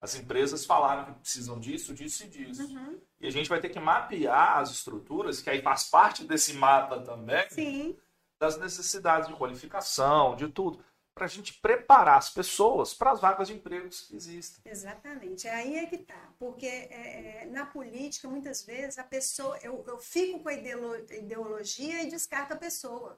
as 0.00 0.16
empresas 0.16 0.66
falaram 0.66 1.04
que 1.04 1.20
precisam 1.20 1.60
disso, 1.60 1.94
disso 1.94 2.24
e 2.24 2.28
disso. 2.28 2.64
Uhum. 2.64 3.00
E 3.20 3.28
a 3.28 3.30
gente 3.30 3.48
vai 3.48 3.60
ter 3.60 3.68
que 3.68 3.78
mapear 3.78 4.58
as 4.58 4.72
estruturas, 4.72 5.40
que 5.40 5.48
aí 5.48 5.62
faz 5.62 5.84
parte 5.84 6.24
desse 6.24 6.52
mapa 6.54 6.98
também, 6.98 7.48
Sim. 7.48 7.96
Das 8.40 8.58
necessidades 8.58 9.28
de 9.28 9.34
qualificação, 9.34 10.36
de 10.36 10.48
tudo 10.48 10.84
para 11.14 11.26
a 11.26 11.28
gente 11.28 11.54
preparar 11.54 12.18
as 12.18 12.28
pessoas 12.28 12.92
para 12.92 13.12
as 13.12 13.20
vagas 13.20 13.46
de 13.46 13.54
empregos 13.54 14.00
que 14.02 14.16
existem. 14.16 14.60
Exatamente, 14.64 15.46
aí 15.46 15.76
é 15.76 15.86
que 15.86 15.98
tá, 15.98 16.34
porque 16.38 16.66
é, 16.66 17.42
é, 17.42 17.46
na 17.46 17.64
política 17.64 18.28
muitas 18.28 18.64
vezes 18.64 18.98
a 18.98 19.04
pessoa, 19.04 19.56
eu, 19.62 19.84
eu 19.86 19.98
fico 19.98 20.40
com 20.40 20.48
a 20.48 20.54
ideologia 20.54 22.02
e 22.02 22.10
descarto 22.10 22.54
a 22.54 22.56
pessoa, 22.56 23.16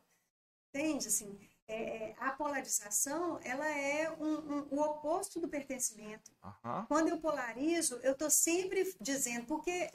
entende? 0.69 1.09
Assim, 1.09 1.39
é, 1.67 2.11
é, 2.11 2.17
a 2.19 2.31
polarização 2.33 3.41
ela 3.43 3.67
é 3.67 4.11
um, 4.11 4.35
um, 4.35 4.69
o 4.71 4.81
oposto 4.83 5.41
do 5.41 5.49
pertencimento. 5.49 6.31
Uhum. 6.45 6.87
Quando 6.87 7.09
eu 7.09 7.19
polarizo, 7.19 7.99
eu 8.03 8.13
estou 8.13 8.31
sempre 8.31 8.95
dizendo, 9.01 9.47
porque 9.47 9.91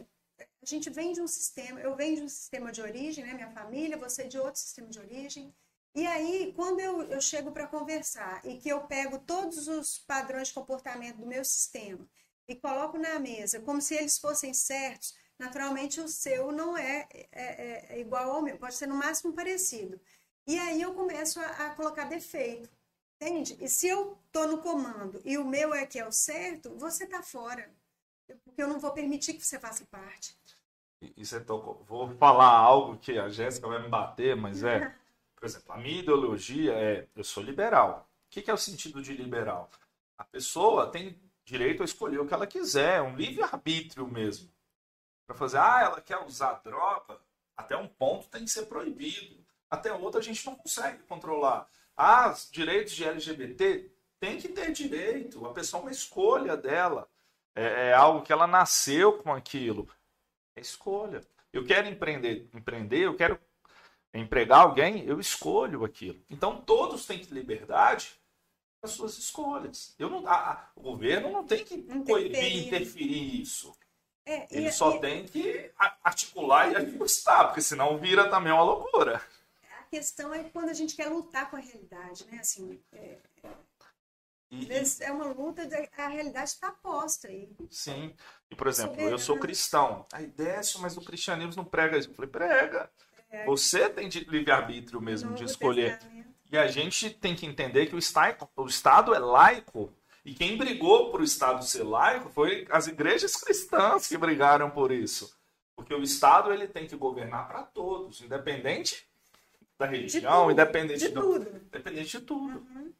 a 0.61 0.65
gente 0.65 0.89
vem 0.89 1.13
de 1.13 1.21
um 1.21 1.27
sistema, 1.27 1.79
eu 1.79 1.95
venho 1.95 2.17
de 2.17 2.23
um 2.23 2.29
sistema 2.29 2.71
de 2.71 2.81
origem, 2.81 3.25
né, 3.25 3.33
minha 3.33 3.51
família, 3.51 3.97
você 3.97 4.27
de 4.27 4.37
outro 4.37 4.59
sistema 4.59 4.89
de 4.89 4.99
origem, 4.99 5.53
e 5.93 6.07
aí, 6.07 6.53
quando 6.55 6.79
eu, 6.79 7.03
eu 7.03 7.19
chego 7.19 7.51
para 7.51 7.67
conversar 7.67 8.41
e 8.45 8.57
que 8.57 8.69
eu 8.69 8.81
pego 8.87 9.19
todos 9.19 9.67
os 9.67 9.97
padrões 9.97 10.47
de 10.47 10.53
comportamento 10.53 11.17
do 11.17 11.27
meu 11.27 11.43
sistema 11.43 12.07
e 12.47 12.55
coloco 12.55 12.97
na 12.97 13.19
mesa 13.19 13.59
como 13.59 13.81
se 13.81 13.95
eles 13.95 14.17
fossem 14.17 14.53
certos, 14.53 15.13
naturalmente 15.37 15.99
o 15.99 16.07
seu 16.07 16.51
não 16.51 16.77
é, 16.77 17.07
é, 17.11 17.27
é, 17.31 17.85
é 17.89 17.99
igual 17.99 18.31
ao 18.31 18.41
meu, 18.41 18.57
pode 18.57 18.75
ser 18.75 18.87
no 18.87 18.95
máximo 18.95 19.33
parecido. 19.33 19.99
E 20.47 20.57
aí 20.57 20.81
eu 20.81 20.93
começo 20.93 21.41
a, 21.41 21.67
a 21.67 21.75
colocar 21.75 22.05
defeito, 22.05 22.69
entende? 23.19 23.57
E 23.59 23.67
se 23.67 23.87
eu 23.87 24.17
estou 24.27 24.47
no 24.47 24.61
comando 24.61 25.21
e 25.25 25.37
o 25.37 25.45
meu 25.45 25.73
é 25.73 25.85
que 25.85 25.99
é 25.99 26.07
o 26.07 26.11
certo, 26.11 26.73
você 26.77 27.03
está 27.03 27.21
fora, 27.21 27.69
porque 28.43 28.61
eu 28.61 28.67
não 28.67 28.79
vou 28.79 28.91
permitir 28.91 29.33
que 29.33 29.45
você 29.45 29.59
faça 29.59 29.85
parte. 29.85 30.35
E, 31.01 31.25
você 31.25 31.39
tocou, 31.39 31.83
vou 31.87 32.15
falar 32.17 32.49
algo 32.49 32.97
que 32.97 33.17
a 33.17 33.27
Jéssica 33.27 33.67
vai 33.67 33.81
me 33.81 33.89
bater, 33.89 34.35
mas 34.35 34.63
é 34.63 34.95
Por 35.41 35.47
exemplo, 35.47 35.73
a 35.73 35.77
minha 35.77 36.01
ideologia 36.01 36.73
é 36.73 37.07
eu 37.15 37.23
sou 37.23 37.41
liberal. 37.41 38.07
O 38.27 38.29
que, 38.29 38.49
é 38.49 38.53
o 38.53 38.57
sentido 38.57 39.01
de 39.01 39.11
liberal? 39.11 39.71
A 40.15 40.23
pessoa 40.23 40.91
tem 40.91 41.19
direito 41.43 41.81
a 41.81 41.85
escolher 41.85 42.19
o 42.19 42.27
que 42.27 42.33
ela 42.33 42.45
quiser, 42.45 42.97
é 42.97 43.01
um 43.01 43.15
livre-arbítrio 43.15 44.07
mesmo. 44.07 44.47
Para 45.25 45.35
fazer, 45.35 45.57
ah, 45.57 45.81
ela 45.81 45.99
quer 45.99 46.23
usar 46.23 46.61
droga, 46.63 47.19
até 47.57 47.75
um 47.75 47.87
ponto 47.87 48.27
tem 48.27 48.45
que 48.45 48.51
ser 48.51 48.67
proibido. 48.67 49.43
Até 49.67 49.91
outro 49.91 50.19
a 50.19 50.23
gente 50.23 50.45
não 50.45 50.53
consegue 50.53 51.01
controlar. 51.03 51.67
Ah, 51.97 52.31
os 52.31 52.47
direitos 52.51 52.93
de 52.93 53.03
LGBT 53.03 53.91
tem 54.19 54.37
que 54.37 54.47
ter 54.47 54.71
direito. 54.71 55.43
A 55.47 55.53
pessoa 55.53 55.81
é 55.81 55.85
uma 55.85 55.91
escolha 55.91 56.55
dela. 56.55 57.09
É, 57.55 57.89
é 57.89 57.93
algo 57.93 58.23
que 58.23 58.31
ela 58.31 58.47
nasceu 58.47 59.13
com 59.19 59.33
aquilo. 59.33 59.89
É 60.55 60.61
escolha. 60.61 61.21
Eu 61.51 61.65
quero 61.65 61.87
empreender, 61.87 62.49
empreender, 62.53 62.99
eu 62.99 63.15
quero 63.15 63.39
empregar 64.13 64.61
alguém, 64.61 65.05
eu 65.05 65.19
escolho 65.19 65.83
aquilo. 65.83 66.21
Então 66.29 66.61
todos 66.61 67.05
têm 67.05 67.21
liberdade 67.23 68.19
as 68.83 68.91
suas 68.91 69.17
escolhas. 69.17 69.93
Eu 69.99 70.09
não, 70.09 70.27
a, 70.27 70.69
o 70.75 70.81
governo 70.81 71.31
não 71.31 71.45
tem 71.45 71.63
que 71.63 71.77
proibir, 71.77 72.67
interferir 72.67 73.41
isso. 73.41 73.75
É, 74.25 74.47
Ele 74.51 74.67
e, 74.67 74.71
só 74.71 74.95
e, 74.95 75.01
tem 75.01 75.25
que 75.25 75.71
articular 76.03 76.71
e 76.71 76.75
ajustar, 76.75 77.47
porque 77.47 77.61
senão 77.61 77.97
vira 77.97 78.29
também 78.29 78.51
uma 78.51 78.63
loucura. 78.63 79.21
A 79.79 79.83
questão 79.83 80.33
é 80.33 80.43
quando 80.45 80.69
a 80.69 80.73
gente 80.73 80.95
quer 80.95 81.07
lutar 81.09 81.49
com 81.49 81.57
a 81.57 81.59
realidade, 81.59 82.25
né? 82.25 82.39
Assim, 82.39 82.79
é, 82.93 83.17
é, 84.51 85.07
é 85.07 85.11
uma 85.11 85.27
luta, 85.27 85.67
a 85.97 86.07
realidade 86.07 86.49
está 86.49 86.71
posta 86.71 87.27
aí. 87.27 87.49
Sim. 87.69 88.13
E, 88.49 88.55
por 88.55 88.67
exemplo, 88.67 88.99
eu 89.01 89.17
sou 89.17 89.37
cristão. 89.39 90.05
Aí 90.11 90.27
desce, 90.27 90.79
mas 90.79 90.97
o 90.97 91.01
cristianismo 91.01 91.63
não 91.63 91.69
prega 91.69 91.97
isso. 91.97 92.09
Eu 92.09 92.15
falei, 92.15 92.29
prega. 92.29 92.89
Você 93.45 93.89
tem 93.89 94.09
livre-arbítrio 94.09 95.01
mesmo 95.01 95.33
de 95.33 95.45
escolher. 95.45 95.99
E 96.51 96.57
a 96.57 96.67
gente 96.67 97.09
tem 97.09 97.33
que 97.33 97.45
entender 97.45 97.87
que 97.87 97.95
o 97.95 97.99
Estado, 97.99 98.47
o 98.57 98.65
Estado 98.65 99.15
é 99.15 99.19
laico. 99.19 99.93
E 100.25 100.33
quem 100.33 100.57
brigou 100.57 101.11
para 101.11 101.21
o 101.21 101.23
Estado 101.23 101.63
ser 101.63 101.83
laico 101.83 102.29
foi 102.29 102.67
as 102.69 102.87
igrejas 102.87 103.35
cristãs 103.35 104.07
que 104.07 104.17
brigaram 104.17 104.69
por 104.69 104.91
isso. 104.91 105.33
Porque 105.75 105.93
o 105.93 106.03
Estado 106.03 106.51
ele 106.51 106.67
tem 106.67 106.85
que 106.85 106.95
governar 106.95 107.47
para 107.47 107.63
todos, 107.63 108.21
independente 108.21 109.07
da 109.79 109.87
religião, 109.87 110.51
independente 110.51 110.99
de 110.99 111.09
do, 111.09 111.21
tudo. 111.21 111.61
Independente 111.67 112.19
de 112.19 112.25
tudo. 112.25 112.59
Uhum. 112.59 112.90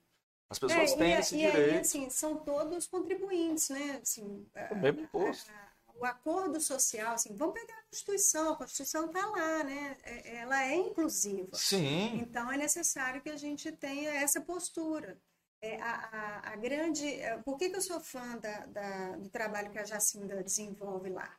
As 0.52 0.60
pessoas 0.60 0.92
é, 0.92 0.98
têm 0.98 1.12
e, 1.12 1.14
esse 1.14 1.36
e, 1.36 1.38
direito. 1.38 1.76
E, 1.76 1.80
assim, 1.80 2.10
são 2.10 2.36
todos 2.36 2.86
contribuintes, 2.86 3.70
né? 3.70 4.02
Assim, 4.04 4.46
o 4.70 4.76
mesmo 4.76 5.02
imposto. 5.02 5.50
O 5.96 6.04
acordo 6.04 6.60
social, 6.60 7.14
assim, 7.14 7.34
vamos 7.36 7.54
pegar 7.54 7.78
a 7.78 7.84
Constituição, 7.84 8.52
a 8.52 8.58
Constituição 8.58 9.06
está 9.06 9.26
lá, 9.28 9.64
né? 9.64 9.96
É, 10.04 10.36
ela 10.40 10.62
é 10.62 10.76
inclusiva. 10.76 11.52
Sim. 11.54 12.20
Então 12.20 12.52
é 12.52 12.58
necessário 12.58 13.22
que 13.22 13.30
a 13.30 13.38
gente 13.38 13.72
tenha 13.72 14.12
essa 14.12 14.42
postura. 14.42 15.18
É, 15.62 15.80
a, 15.82 15.92
a, 15.92 16.54
a, 16.54 16.56
grande. 16.58 17.08
É, 17.08 17.38
por 17.38 17.56
que, 17.58 17.70
que 17.70 17.78
eu 17.78 17.82
sou 17.82 18.02
fã 18.02 18.38
da, 18.38 18.66
da, 18.66 19.16
do 19.18 19.30
trabalho 19.30 19.72
que 19.72 19.80
a 19.80 19.86
Jacinda 19.86 20.44
desenvolve 20.44 21.10
lá? 21.12 21.34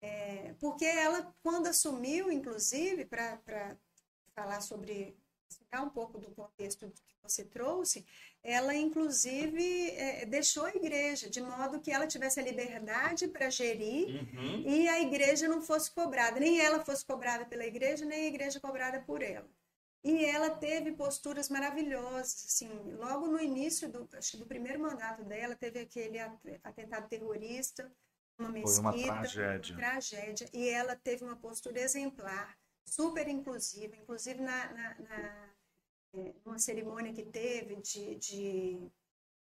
É, 0.00 0.54
porque 0.60 0.84
ela, 0.86 1.34
quando 1.42 1.66
assumiu, 1.66 2.30
inclusive, 2.30 3.04
para 3.04 3.76
falar 4.34 4.62
sobre 4.62 5.14
um 5.82 5.90
pouco 5.90 6.18
do 6.18 6.30
contexto 6.30 6.90
que 6.90 7.14
você 7.22 7.44
trouxe, 7.44 8.06
ela 8.42 8.74
inclusive 8.74 9.90
é, 9.90 10.24
deixou 10.26 10.64
a 10.64 10.74
igreja 10.74 11.28
de 11.28 11.40
modo 11.40 11.80
que 11.80 11.90
ela 11.90 12.06
tivesse 12.06 12.38
a 12.38 12.42
liberdade 12.42 13.28
para 13.28 13.50
gerir 13.50 14.08
uhum. 14.08 14.62
e 14.64 14.88
a 14.88 15.00
igreja 15.00 15.48
não 15.48 15.60
fosse 15.60 15.90
cobrada, 15.90 16.38
nem 16.38 16.60
ela 16.60 16.84
fosse 16.84 17.04
cobrada 17.04 17.44
pela 17.44 17.64
igreja, 17.64 18.04
nem 18.04 18.24
a 18.24 18.28
igreja 18.28 18.60
cobrada 18.60 19.00
por 19.00 19.22
ela. 19.22 19.48
E 20.04 20.24
ela 20.24 20.50
teve 20.50 20.92
posturas 20.92 21.48
maravilhosas, 21.48 22.44
assim, 22.46 22.68
logo 22.92 23.26
no 23.26 23.40
início 23.40 23.88
do, 23.88 24.08
acho 24.16 24.38
do 24.38 24.46
primeiro 24.46 24.78
mandato 24.80 25.24
dela, 25.24 25.56
teve 25.56 25.80
aquele 25.80 26.20
atentado 26.62 27.08
terrorista, 27.08 27.90
uma 28.38 28.50
mesquita, 28.50 28.92
Foi 28.92 29.02
uma 29.02 29.20
tragédia. 29.22 29.74
Uma 29.74 29.80
tragédia, 29.82 30.48
e 30.52 30.68
ela 30.68 30.94
teve 30.94 31.24
uma 31.24 31.36
postura 31.36 31.80
exemplar, 31.80 32.56
super 32.84 33.26
inclusiva, 33.26 33.96
inclusive 33.96 34.40
na, 34.40 34.72
na, 34.72 34.94
na 35.00 35.45
é, 36.16 36.34
uma 36.44 36.58
cerimônia 36.58 37.12
que 37.12 37.22
teve 37.22 37.76
de, 37.76 38.14
de, 38.16 38.90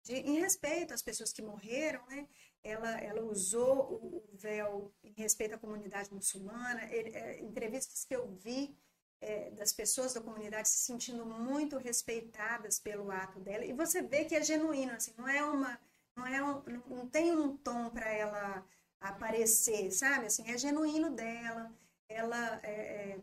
de, 0.04 0.14
em 0.14 0.40
respeito 0.40 0.94
às 0.94 1.02
pessoas 1.02 1.34
que 1.34 1.42
morreram, 1.42 2.06
né? 2.08 2.28
Ela, 2.64 3.00
ela 3.00 3.22
usou 3.24 3.94
o, 3.94 4.24
véu 4.34 4.94
em 5.04 5.14
respeito 5.14 5.56
à 5.56 5.58
comunidade 5.58 6.14
muçulmana. 6.14 6.84
Ele, 6.94 7.10
é, 7.16 7.40
entrevistas 7.42 8.04
que 8.06 8.16
eu 8.16 8.28
vi 8.28 8.78
é, 9.22 9.52
das 9.52 9.74
pessoas 9.74 10.14
da 10.14 10.22
comunidade 10.22 10.70
se 10.70 10.78
sentindo 10.78 11.26
muito 11.26 11.78
respeitadas 11.78 12.80
pelo 12.80 13.10
ato 13.12 13.40
dela. 13.40 13.66
E 13.66 13.74
você 13.74 14.02
vê 14.02 14.26
que 14.26 14.36
é 14.36 14.44
genuíno, 14.44 14.94
assim, 14.94 15.14
não 15.18 15.28
é 15.28 15.44
uma, 15.44 15.80
não 16.16 16.28
é 16.28 16.44
um, 16.44 16.64
não 16.88 17.08
tem 17.10 17.36
um 17.36 17.58
tom 17.58 17.90
para 17.90 18.12
ela 18.12 18.66
aparecer, 19.00 19.92
sabe? 19.92 20.28
Assim, 20.28 20.50
é 20.52 20.58
genuíno 20.58 21.10
dela. 21.12 21.72
Ela 22.08 22.60
é, 22.64 23.14
é 23.14 23.20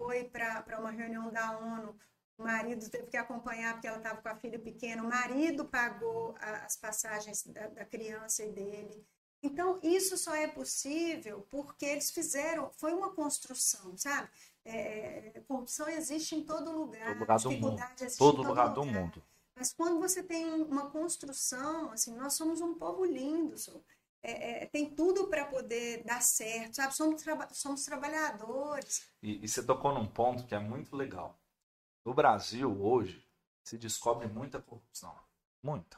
foi 0.00 0.24
para 0.24 0.78
uma 0.78 0.90
reunião 0.90 1.30
da 1.30 1.58
ONU 1.58 1.94
o 2.40 2.44
marido 2.44 2.88
teve 2.88 3.06
que 3.06 3.18
acompanhar 3.18 3.74
porque 3.74 3.86
ela 3.86 3.98
estava 3.98 4.22
com 4.22 4.28
a 4.28 4.34
filha 4.34 4.58
pequena. 4.58 5.02
O 5.02 5.08
marido 5.08 5.66
pagou 5.66 6.34
as 6.40 6.74
passagens 6.74 7.46
da, 7.46 7.66
da 7.68 7.84
criança 7.84 8.42
e 8.42 8.50
dele. 8.50 9.06
Então, 9.42 9.78
isso 9.82 10.16
só 10.16 10.34
é 10.34 10.46
possível 10.46 11.46
porque 11.50 11.84
eles 11.84 12.10
fizeram, 12.10 12.70
foi 12.76 12.94
uma 12.94 13.10
construção, 13.14 13.96
sabe? 13.96 14.28
É, 14.64 15.32
é 15.34 15.40
corrupção 15.46 15.88
existe 15.88 16.34
em 16.34 16.42
todo 16.42 16.72
lugar, 16.72 17.08
todo 17.08 17.20
lugar 17.20 17.38
do 17.38 17.50
mundo. 17.50 17.76
Todo, 17.76 18.16
todo 18.16 18.36
lugar, 18.38 18.68
lugar, 18.68 18.74
do 18.74 18.84
mundo. 18.84 19.22
Mas 19.54 19.72
quando 19.74 19.98
você 19.98 20.22
tem 20.22 20.46
uma 20.46 20.90
construção, 20.90 21.90
assim, 21.92 22.14
nós 22.16 22.34
somos 22.34 22.62
um 22.62 22.74
povo 22.74 23.04
lindo, 23.04 23.54
é, 24.22 24.64
é, 24.64 24.66
tem 24.66 24.90
tudo 24.90 25.28
para 25.28 25.46
poder 25.46 26.04
dar 26.04 26.22
certo, 26.22 26.76
sabe? 26.76 26.94
Somos, 26.94 27.22
traba 27.22 27.48
somos 27.52 27.84
trabalhadores. 27.84 29.02
E, 29.22 29.42
e 29.42 29.48
você 29.48 29.62
tocou 29.62 29.92
num 29.94 30.06
ponto 30.06 30.44
que 30.44 30.54
é 30.54 30.58
muito 30.58 30.94
legal. 30.94 31.39
No 32.10 32.14
Brasil, 32.14 32.82
hoje, 32.82 33.24
se 33.62 33.78
descobre 33.78 34.26
muita 34.26 34.60
corrupção. 34.60 35.16
Muita. 35.62 35.96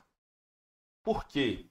Por 1.03 1.25
quê? 1.25 1.71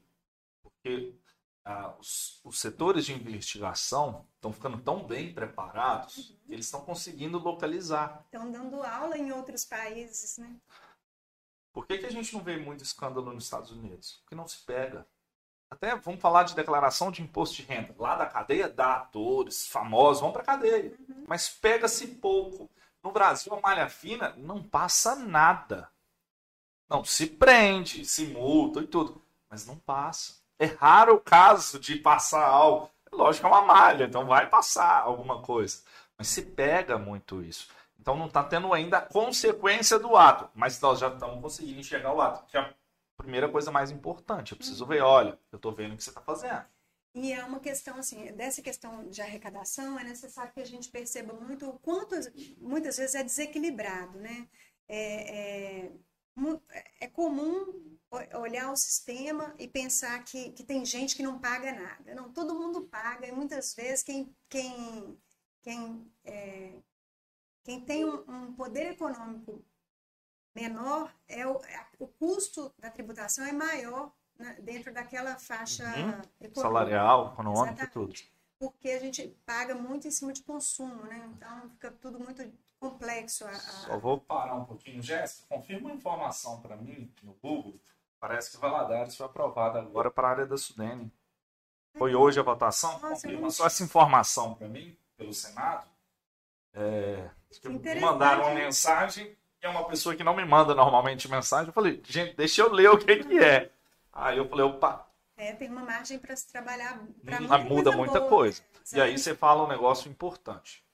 Porque 0.63 1.15
ah, 1.63 1.95
os, 1.99 2.41
os, 2.43 2.59
setores 2.59 3.05
de 3.05 3.13
investigação 3.13 4.27
estão 4.33 4.51
ficando 4.51 4.81
tão 4.81 5.05
bem 5.05 5.31
preparados 5.31 6.17
uhum. 6.17 6.37
que 6.43 6.53
eles 6.53 6.65
estão 6.65 6.81
conseguindo 6.83 7.37
localizar. 7.37 8.23
Estão 8.25 8.51
dando 8.51 8.81
aula 8.81 9.15
em 9.15 9.31
outros 9.31 9.63
países, 9.63 10.39
né? 10.39 10.59
Por 11.71 11.85
que, 11.85 11.99
que 11.99 12.07
a 12.07 12.11
gente 12.11 12.33
não 12.33 12.41
vê 12.41 12.57
muito 12.57 12.83
escândalo 12.83 13.31
nos 13.31 13.43
Estados 13.43 13.69
Unidos? 13.69 14.21
Porque 14.23 14.33
não 14.33 14.47
se 14.47 14.65
pega. 14.65 15.07
Até 15.69 15.95
vamos 15.95 16.19
falar 16.19 16.45
de 16.45 16.55
declaração 16.55 17.11
de 17.11 17.21
imposto 17.21 17.57
de 17.57 17.61
renda. 17.61 17.93
Lá 17.95 18.15
da 18.15 18.25
cadeia 18.25 18.67
dá 18.67 18.95
atores 18.95 19.67
famosos, 19.67 20.19
vão 20.19 20.31
para 20.31 20.43
cadeia. 20.43 20.97
Uhum. 21.07 21.25
Mas 21.27 21.47
pega-se 21.47 22.07
pouco. 22.15 22.67
No 23.03 23.11
Brasil, 23.11 23.53
a 23.53 23.59
malha 23.59 23.89
fina 23.89 24.33
não 24.37 24.61
passa 24.61 25.15
nada. 25.15 25.89
Não, 26.89 27.03
se 27.03 27.25
prende, 27.25 28.05
se 28.05 28.27
multa 28.27 28.81
e 28.81 28.87
tudo, 28.87 29.21
mas 29.49 29.65
não 29.65 29.77
passa. 29.77 30.35
É 30.59 30.65
raro 30.65 31.15
o 31.15 31.19
caso 31.19 31.79
de 31.79 31.95
passar 31.95 32.45
algo. 32.45 32.91
Lógico 33.11 33.47
que 33.47 33.53
é 33.53 33.57
uma 33.57 33.65
malha, 33.65 34.05
então 34.05 34.25
vai 34.25 34.47
passar 34.47 35.01
alguma 35.01 35.41
coisa. 35.41 35.81
Mas 36.17 36.27
se 36.27 36.41
pega 36.43 36.97
muito 36.97 37.41
isso. 37.41 37.69
Então 37.99 38.15
não 38.15 38.27
está 38.27 38.43
tendo 38.43 38.73
ainda 38.73 38.97
a 38.97 39.01
consequência 39.01 39.97
do 39.99 40.15
ato, 40.15 40.49
mas 40.53 40.79
nós 40.81 40.99
já 40.99 41.07
estamos 41.07 41.41
conseguindo 41.41 41.79
enxergar 41.79 42.13
o 42.13 42.21
ato, 42.21 42.45
que 42.47 42.57
é 42.57 42.59
a 42.59 42.73
primeira 43.17 43.47
coisa 43.47 43.71
mais 43.71 43.91
importante. 43.91 44.51
Eu 44.51 44.57
preciso 44.57 44.85
ver, 44.85 45.01
olha, 45.01 45.37
eu 45.51 45.57
estou 45.57 45.71
vendo 45.71 45.93
o 45.93 45.97
que 45.97 46.03
você 46.03 46.09
está 46.09 46.21
fazendo. 46.21 46.65
E 47.13 47.33
é 47.33 47.43
uma 47.43 47.59
questão, 47.59 47.97
assim, 47.97 48.31
dessa 48.33 48.61
questão 48.61 49.09
de 49.09 49.21
arrecadação, 49.21 49.99
é 49.99 50.03
necessário 50.03 50.53
que 50.53 50.61
a 50.61 50.65
gente 50.65 50.89
perceba 50.89 51.33
muito 51.33 51.67
o 51.69 51.79
quanto, 51.79 52.15
muitas 52.57 52.97
vezes, 52.97 53.15
é 53.15 53.23
desequilibrado, 53.23 54.17
né? 54.17 54.47
É, 54.87 55.85
é, 55.85 55.91
é 57.01 57.07
comum 57.07 57.99
olhar 58.33 58.71
o 58.71 58.77
sistema 58.77 59.55
e 59.57 59.67
pensar 59.67 60.23
que, 60.23 60.51
que 60.51 60.63
tem 60.63 60.85
gente 60.85 61.15
que 61.15 61.23
não 61.23 61.39
paga 61.39 61.73
nada. 61.73 62.15
Não, 62.15 62.31
todo 62.31 62.55
mundo 62.55 62.87
paga 62.87 63.27
e 63.27 63.31
muitas 63.31 63.73
vezes 63.73 64.03
quem, 64.03 64.35
quem, 64.49 65.17
quem, 65.61 66.11
é, 66.23 66.73
quem 67.63 67.81
tem 67.81 68.05
um, 68.05 68.23
um, 68.29 68.53
poder 68.53 68.91
econômico 68.91 69.63
menor, 70.53 71.13
é 71.27 71.47
o, 71.47 71.59
o 71.99 72.07
custo 72.07 72.73
da 72.77 72.89
tributação 72.89 73.45
é 73.45 73.53
maior 73.53 74.13
né, 74.41 74.57
dentro 74.59 74.93
daquela 74.93 75.37
faixa 75.37 75.83
uhum. 75.83 76.53
salarial, 76.53 77.33
econômica, 77.33 77.87
tudo. 77.87 78.13
Porque 78.59 78.89
a 78.89 78.99
gente 78.99 79.27
paga 79.45 79.73
muito 79.73 80.07
em 80.07 80.11
cima 80.11 80.33
de 80.33 80.43
consumo, 80.43 81.03
né? 81.05 81.29
Então 81.35 81.69
fica 81.71 81.91
tudo 81.91 82.19
muito 82.19 82.43
complexo. 82.79 83.45
A, 83.45 83.49
a... 83.49 83.53
Só 83.53 83.97
vou 83.97 84.19
parar 84.19 84.55
um 84.55 84.65
pouquinho, 84.65 85.01
Jéssica. 85.01 85.47
Confirma 85.47 85.89
uma 85.89 85.95
informação 85.95 86.61
para 86.61 86.75
mim 86.75 87.11
no 87.23 87.33
Google. 87.33 87.79
Parece 88.19 88.51
que 88.51 88.57
Valadares 88.57 89.15
foi 89.15 89.25
aprovado 89.25 89.79
agora 89.79 90.11
para 90.11 90.27
a 90.27 90.31
área 90.31 90.45
da 90.45 90.57
Sudene. 90.57 91.11
Foi 91.97 92.15
hoje 92.15 92.39
a 92.39 92.43
votação? 92.43 92.99
Nossa, 92.99 93.27
Confirma 93.27 93.49
só 93.49 93.65
essa 93.65 93.83
informação 93.83 94.53
para 94.53 94.67
mim, 94.67 94.95
pelo 95.17 95.33
Senado. 95.33 95.87
É, 96.73 97.29
mandaram 97.99 98.43
uma 98.43 98.53
mensagem 98.53 99.35
e 99.61 99.65
é 99.65 99.69
uma 99.69 99.87
pessoa 99.87 100.15
que 100.15 100.23
não 100.23 100.35
me 100.35 100.45
manda 100.45 100.73
normalmente 100.73 101.29
mensagem. 101.29 101.67
Eu 101.67 101.73
falei, 101.73 102.01
gente, 102.05 102.35
deixa 102.35 102.61
eu 102.61 102.71
ler 102.71 102.89
o 102.89 102.97
que, 102.97 103.23
que 103.23 103.39
é. 103.39 103.71
Aí 104.11 104.37
eu 104.37 104.47
falei, 104.47 104.65
opa. 104.65 105.07
É, 105.37 105.53
tem 105.53 105.69
uma 105.69 105.83
margem 105.83 106.19
para 106.19 106.35
se 106.35 106.47
trabalhar. 106.51 107.03
Pra 107.23 107.39
muita 107.39 107.57
muda 107.57 107.83
coisa 107.83 107.97
muita 107.97 108.19
boa. 108.19 108.29
coisa. 108.29 108.63
E 108.93 109.01
aí 109.01 109.17
você 109.17 109.33
fala 109.33 109.63
um 109.63 109.67
negócio 109.67 110.09
importante. 110.09 110.85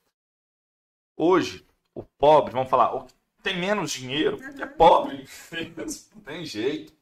Hoje, 1.16 1.66
o 1.94 2.04
pobre, 2.04 2.54
vamos 2.54 2.70
falar, 2.70 2.94
o 2.94 3.06
que 3.06 3.14
tem 3.42 3.58
menos 3.58 3.92
dinheiro, 3.92 4.38
uhum. 4.38 4.62
é 4.62 4.66
pobre, 4.66 5.28
não 6.16 6.22
tem 6.22 6.46
jeito. 6.46 6.94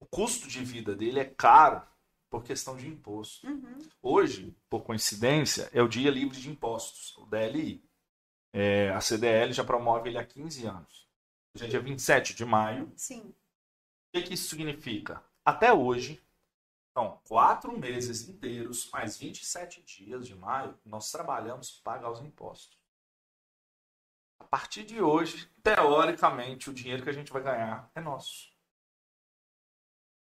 O 0.00 0.06
custo 0.06 0.48
de 0.48 0.64
vida 0.64 0.94
dele 0.94 1.20
é 1.20 1.24
caro 1.24 1.82
por 2.28 2.44
questão 2.44 2.76
de 2.76 2.88
imposto. 2.88 3.46
Uhum. 3.46 3.78
Hoje, 4.02 4.56
por 4.68 4.82
coincidência, 4.82 5.70
é 5.72 5.82
o 5.82 5.88
dia 5.88 6.10
livre 6.10 6.38
de 6.38 6.50
impostos, 6.50 7.16
o 7.16 7.26
DLI. 7.26 7.82
É, 8.52 8.90
a 8.90 9.00
CDL 9.00 9.52
já 9.52 9.64
promove 9.64 10.08
ele 10.08 10.18
há 10.18 10.24
15 10.24 10.66
anos. 10.66 11.08
Hoje 11.54 11.64
é 11.64 11.68
dia 11.68 11.80
27 11.80 12.34
de 12.34 12.44
maio. 12.44 12.92
Sim. 12.96 13.20
O 13.20 13.34
que, 14.12 14.22
que 14.22 14.34
isso 14.34 14.48
significa? 14.48 15.22
Até 15.48 15.72
hoje, 15.72 16.22
então, 16.90 17.22
quatro 17.26 17.74
meses 17.78 18.28
inteiros, 18.28 18.90
mais 18.90 19.16
27 19.16 19.80
dias 19.80 20.26
de 20.26 20.34
maio, 20.34 20.78
nós 20.84 21.10
trabalhamos 21.10 21.70
para 21.70 21.94
pagar 21.94 22.10
os 22.10 22.20
impostos. 22.20 22.78
A 24.38 24.44
partir 24.44 24.84
de 24.84 25.00
hoje, 25.00 25.50
teoricamente, 25.62 26.68
o 26.68 26.74
dinheiro 26.74 27.02
que 27.02 27.08
a 27.08 27.14
gente 27.14 27.32
vai 27.32 27.42
ganhar 27.42 27.90
é 27.94 28.00
nosso. 28.02 28.50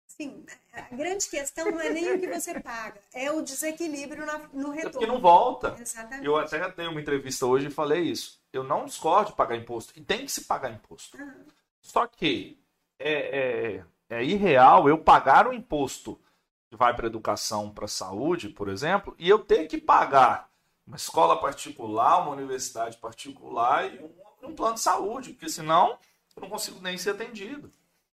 Sim, 0.05 0.45
a 0.71 0.81
grande 0.95 1.27
questão 1.27 1.71
não 1.71 1.81
é 1.81 1.89
nem 1.89 2.13
o 2.13 2.19
que 2.19 2.27
você 2.27 2.59
paga, 2.61 3.01
é 3.11 3.31
o 3.31 3.41
desequilíbrio 3.41 4.27
no 4.53 4.69
retorno. 4.69 4.77
É 4.77 4.89
porque 4.91 5.07
não 5.07 5.19
volta. 5.19 5.75
Exatamente. 5.79 6.23
Eu 6.23 6.37
até 6.37 6.69
dei 6.69 6.85
uma 6.85 7.01
entrevista 7.01 7.47
hoje 7.47 7.69
e 7.69 7.71
falei 7.71 8.03
isso. 8.03 8.39
Eu 8.53 8.63
não 8.63 8.85
discordo 8.85 9.31
de 9.31 9.35
pagar 9.35 9.55
imposto, 9.55 9.91
e 9.97 10.03
tem 10.03 10.23
que 10.23 10.31
se 10.31 10.45
pagar 10.45 10.71
imposto. 10.71 11.17
Uhum. 11.17 11.47
Só 11.81 12.05
que 12.05 12.63
é, 12.99 13.77
é, 13.77 13.85
é 14.09 14.23
irreal 14.23 14.87
eu 14.87 14.97
pagar 14.97 15.47
o 15.47 15.53
imposto 15.53 16.19
que 16.69 16.75
vai 16.75 16.95
para 16.95 17.07
educação, 17.07 17.69
para 17.69 17.87
saúde, 17.87 18.49
por 18.49 18.69
exemplo, 18.69 19.15
e 19.17 19.29
eu 19.29 19.39
ter 19.39 19.67
que 19.67 19.77
pagar 19.77 20.49
uma 20.85 20.97
escola 20.97 21.39
particular, 21.39 22.21
uma 22.21 22.31
universidade 22.31 22.97
particular 22.97 23.93
e 23.93 23.99
um, 23.99 24.49
um 24.49 24.55
plano 24.55 24.75
de 24.75 24.81
saúde, 24.81 25.33
porque 25.33 25.49
senão 25.49 25.97
eu 26.35 26.41
não 26.41 26.49
consigo 26.49 26.79
nem 26.81 26.97
ser 26.97 27.11
atendido. 27.11 27.71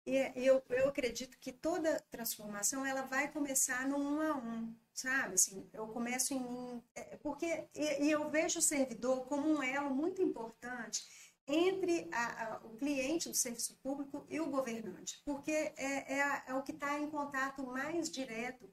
E 0.05 0.31
eu, 0.37 0.63
eu 0.69 0.87
acredito 0.87 1.37
que 1.37 1.51
toda 1.51 2.01
transformação 2.09 2.85
ela 2.85 3.01
vai 3.01 3.29
começar 3.29 3.85
no 3.85 3.97
um 3.97 4.21
a 4.21 4.35
um, 4.35 4.73
sabe? 4.93 5.33
Assim, 5.33 5.69
eu 5.73 5.85
começo 5.87 6.33
em 6.33 6.39
mim, 6.39 6.83
é, 6.95 7.17
porque 7.17 7.65
e, 7.75 8.05
e, 8.05 8.11
eu 8.11 8.29
vejo 8.29 8.59
o 8.59 8.61
servidor 8.61 9.25
como 9.25 9.49
um 9.49 9.61
elo 9.61 9.89
muito 9.89 10.21
importante 10.21 11.05
entre 11.47 12.09
a, 12.11 12.43
a, 12.43 12.57
o 12.65 12.75
cliente 12.77 13.29
do 13.29 13.35
serviço 13.35 13.77
público 13.77 14.25
e 14.29 14.39
o 14.39 14.49
governante, 14.49 15.21
porque 15.23 15.51
é, 15.51 16.13
é, 16.17 16.21
a, 16.21 16.43
é 16.47 16.53
o 16.53 16.63
que 16.63 16.73
está 16.73 16.99
em 16.99 17.09
contato 17.09 17.65
mais 17.65 18.09
direto 18.09 18.69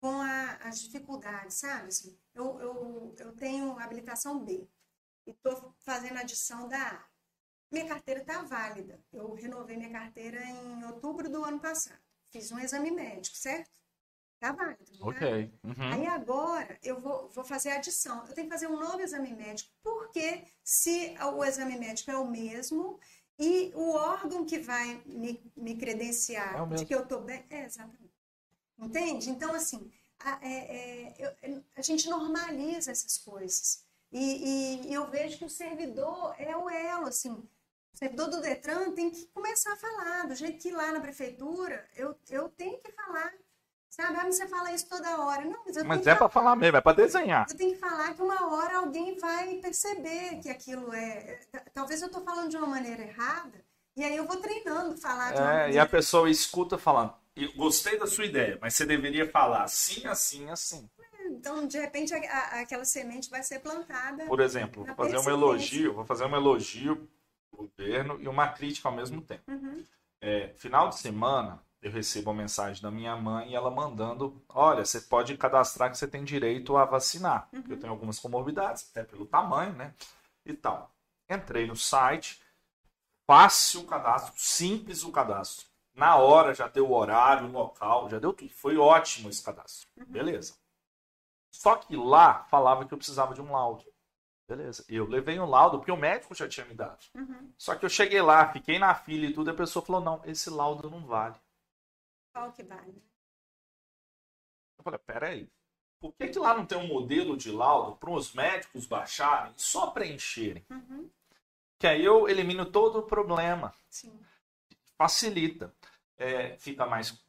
com 0.00 0.20
as 0.60 0.80
dificuldades, 0.80 1.56
sabe? 1.56 1.88
Assim, 1.88 2.16
eu, 2.34 2.60
eu, 2.60 3.14
eu 3.18 3.32
tenho 3.34 3.78
habilitação 3.78 4.44
B 4.44 4.68
e 5.26 5.30
estou 5.30 5.74
fazendo 5.80 6.18
adição 6.18 6.68
da 6.68 6.78
A 6.78 7.08
minha 7.70 7.86
carteira 7.86 8.20
está 8.20 8.42
válida. 8.42 9.00
Eu 9.12 9.34
renovei 9.34 9.76
minha 9.76 9.90
carteira 9.92 10.42
em 10.42 10.84
outubro 10.84 11.28
do 11.28 11.44
ano 11.44 11.60
passado. 11.60 12.00
Fiz 12.30 12.50
um 12.50 12.58
exame 12.58 12.90
médico, 12.90 13.36
certo? 13.36 13.70
Está 14.40 14.52
válido. 14.52 14.92
Né? 14.92 14.98
Ok. 15.00 15.52
Uhum. 15.64 15.92
Aí 15.92 16.06
agora 16.06 16.78
eu 16.82 17.00
vou, 17.00 17.28
vou 17.30 17.44
fazer 17.44 17.70
a 17.70 17.76
adição. 17.76 18.24
Eu 18.26 18.34
tenho 18.34 18.46
que 18.46 18.52
fazer 18.52 18.68
um 18.68 18.78
novo 18.78 19.00
exame 19.00 19.34
médico, 19.34 19.70
porque 19.82 20.44
se 20.62 21.16
o 21.34 21.44
exame 21.44 21.76
médico 21.76 22.10
é 22.12 22.16
o 22.16 22.26
mesmo 22.26 23.00
e 23.36 23.72
o 23.74 23.94
órgão 23.94 24.44
que 24.44 24.58
vai 24.60 25.02
me, 25.04 25.42
me 25.56 25.76
credenciar 25.76 26.54
é 26.72 26.74
de 26.76 26.84
que 26.84 26.94
eu 26.94 27.02
estou 27.02 27.20
bem. 27.20 27.44
É, 27.50 27.64
exatamente. 27.64 28.14
Entende? 28.78 29.28
Então, 29.30 29.52
assim, 29.52 29.90
a, 30.20 30.38
é, 30.40 31.14
é, 31.42 31.62
a 31.76 31.82
gente 31.82 32.08
normaliza 32.08 32.92
essas 32.92 33.18
coisas. 33.18 33.84
E, 34.12 34.86
e, 34.86 34.94
eu 34.94 35.10
vejo 35.10 35.36
que 35.36 35.44
o 35.44 35.50
servidor 35.50 36.34
é 36.38 36.56
o 36.56 36.70
elo, 36.70 37.08
assim 37.08 37.42
servidor 37.98 38.30
do 38.30 38.40
Detran 38.40 38.92
tem 38.92 39.10
que 39.10 39.26
começar 39.26 39.72
a 39.72 39.76
falar, 39.76 40.28
do 40.28 40.34
jeito 40.36 40.62
que 40.62 40.70
lá 40.70 40.92
na 40.92 41.00
prefeitura 41.00 41.84
eu, 41.96 42.16
eu 42.30 42.48
tenho 42.50 42.78
que 42.78 42.92
falar. 42.92 43.32
Sabe, 44.00 44.16
ah, 44.16 44.24
você 44.30 44.46
fala 44.46 44.72
isso 44.72 44.88
toda 44.88 45.20
hora. 45.20 45.44
Não, 45.44 45.58
mas, 45.66 45.82
mas 45.82 46.06
é 46.06 46.14
para 46.14 46.28
falar 46.28 46.54
mesmo, 46.54 46.76
é 46.76 46.80
para 46.80 46.96
desenhar. 46.96 47.46
Eu 47.50 47.56
tenho 47.56 47.72
que 47.74 47.80
falar 47.80 48.14
que 48.14 48.22
uma 48.22 48.54
hora 48.54 48.78
alguém 48.78 49.18
vai 49.18 49.56
perceber 49.56 50.38
que 50.40 50.48
aquilo 50.48 50.94
é. 50.94 51.40
Talvez 51.74 52.00
eu 52.00 52.06
estou 52.06 52.22
falando 52.22 52.48
de 52.48 52.56
uma 52.56 52.68
maneira 52.68 53.02
errada, 53.02 53.60
e 53.96 54.04
aí 54.04 54.16
eu 54.16 54.24
vou 54.24 54.36
treinando 54.36 54.96
falar 54.96 55.32
de 55.32 55.40
uma 55.40 55.50
é, 55.50 55.54
maneira... 55.54 55.72
E 55.74 55.78
a 55.80 55.86
pessoa 55.86 56.30
escuta 56.30 56.78
falando, 56.78 57.12
gostei 57.56 57.98
da 57.98 58.06
sua 58.06 58.24
ideia, 58.24 58.56
mas 58.60 58.74
você 58.74 58.86
deveria 58.86 59.28
falar 59.28 59.64
assim, 59.64 60.06
assim, 60.06 60.48
assim. 60.48 60.88
Então, 61.26 61.66
de 61.66 61.78
repente, 61.78 62.14
a, 62.14 62.18
a, 62.18 62.60
aquela 62.60 62.84
semente 62.84 63.28
vai 63.28 63.42
ser 63.42 63.58
plantada. 63.58 64.26
Por 64.26 64.38
exemplo, 64.38 64.84
vou 64.84 64.94
fazer 64.94 65.18
um 65.18 65.28
elogio, 65.28 65.92
vou 65.92 66.04
fazer 66.04 66.24
um 66.24 66.36
elogio 66.36 67.08
governo 67.52 68.16
e 68.20 68.28
uma 68.28 68.46
crítica 68.46 68.88
ao 68.88 68.94
mesmo 68.94 69.20
tempo. 69.20 69.42
Uhum. 69.48 69.84
É, 70.20 70.52
final 70.56 70.88
de 70.88 71.00
semana, 71.00 71.60
eu 71.80 71.90
recebo 71.90 72.30
uma 72.30 72.42
mensagem 72.42 72.82
da 72.82 72.90
minha 72.90 73.16
mãe 73.16 73.50
e 73.50 73.54
ela 73.54 73.70
mandando: 73.70 74.42
olha, 74.48 74.84
você 74.84 75.00
pode 75.00 75.36
cadastrar 75.36 75.90
que 75.90 75.96
você 75.96 76.08
tem 76.08 76.24
direito 76.24 76.76
a 76.76 76.84
vacinar. 76.84 77.48
Uhum. 77.52 77.64
Eu 77.68 77.78
tenho 77.78 77.92
algumas 77.92 78.18
comorbidades, 78.18 78.88
até 78.90 79.04
pelo 79.04 79.26
tamanho, 79.26 79.72
né? 79.74 79.94
E 80.44 80.52
tal. 80.54 80.90
Entrei 81.30 81.66
no 81.66 81.76
site, 81.76 82.42
fácil 83.26 83.82
o 83.82 83.86
cadastro, 83.86 84.32
simples 84.36 85.04
o 85.04 85.12
cadastro. 85.12 85.66
Na 85.94 86.16
hora 86.16 86.54
já 86.54 86.68
deu 86.68 86.88
o 86.88 86.94
horário, 86.94 87.46
o 87.46 87.52
local, 87.52 88.08
já 88.08 88.18
deu 88.18 88.32
tudo. 88.32 88.50
Foi 88.52 88.76
ótimo 88.76 89.28
esse 89.28 89.42
cadastro. 89.42 89.88
Uhum. 89.96 90.06
Beleza. 90.06 90.54
Só 91.50 91.76
que 91.76 91.96
lá 91.96 92.44
falava 92.44 92.84
que 92.84 92.94
eu 92.94 92.98
precisava 92.98 93.34
de 93.34 93.40
um 93.40 93.52
laudo. 93.52 93.84
Beleza. 94.48 94.84
Eu 94.88 95.06
levei 95.06 95.38
um 95.38 95.44
laudo, 95.44 95.78
porque 95.78 95.92
o 95.92 95.96
médico 95.96 96.34
já 96.34 96.48
tinha 96.48 96.66
me 96.66 96.74
dado. 96.74 97.04
Uhum. 97.14 97.52
Só 97.58 97.74
que 97.74 97.84
eu 97.84 97.90
cheguei 97.90 98.22
lá, 98.22 98.50
fiquei 98.52 98.78
na 98.78 98.94
fila 98.94 99.26
e 99.26 99.32
tudo, 99.32 99.50
e 99.50 99.52
a 99.52 99.56
pessoa 99.56 99.84
falou: 99.84 100.00
não, 100.00 100.22
esse 100.24 100.48
laudo 100.48 100.88
não 100.88 101.04
vale. 101.04 101.34
Qual 102.38 102.52
que 102.52 102.62
vale? 102.62 103.02
Eu 104.78 104.84
falei: 104.84 105.00
peraí. 105.00 105.48
Por 106.00 106.12
que, 106.12 106.28
que 106.28 106.38
lá 106.38 106.54
não 106.54 106.64
tem 106.64 106.78
um 106.78 106.86
modelo 106.86 107.36
de 107.36 107.50
laudo 107.50 107.96
para 107.96 108.10
os 108.10 108.32
médicos 108.32 108.86
baixarem 108.86 109.52
e 109.56 109.60
só 109.60 109.88
preencherem? 109.88 110.64
Uhum. 110.70 111.10
Que 111.76 111.88
aí 111.88 112.04
eu 112.04 112.28
elimino 112.28 112.64
todo 112.64 113.00
o 113.00 113.02
problema. 113.02 113.74
Sim. 113.90 114.16
Facilita. 114.96 115.74
É, 116.16 116.56
fica 116.58 116.86
mais 116.86 117.20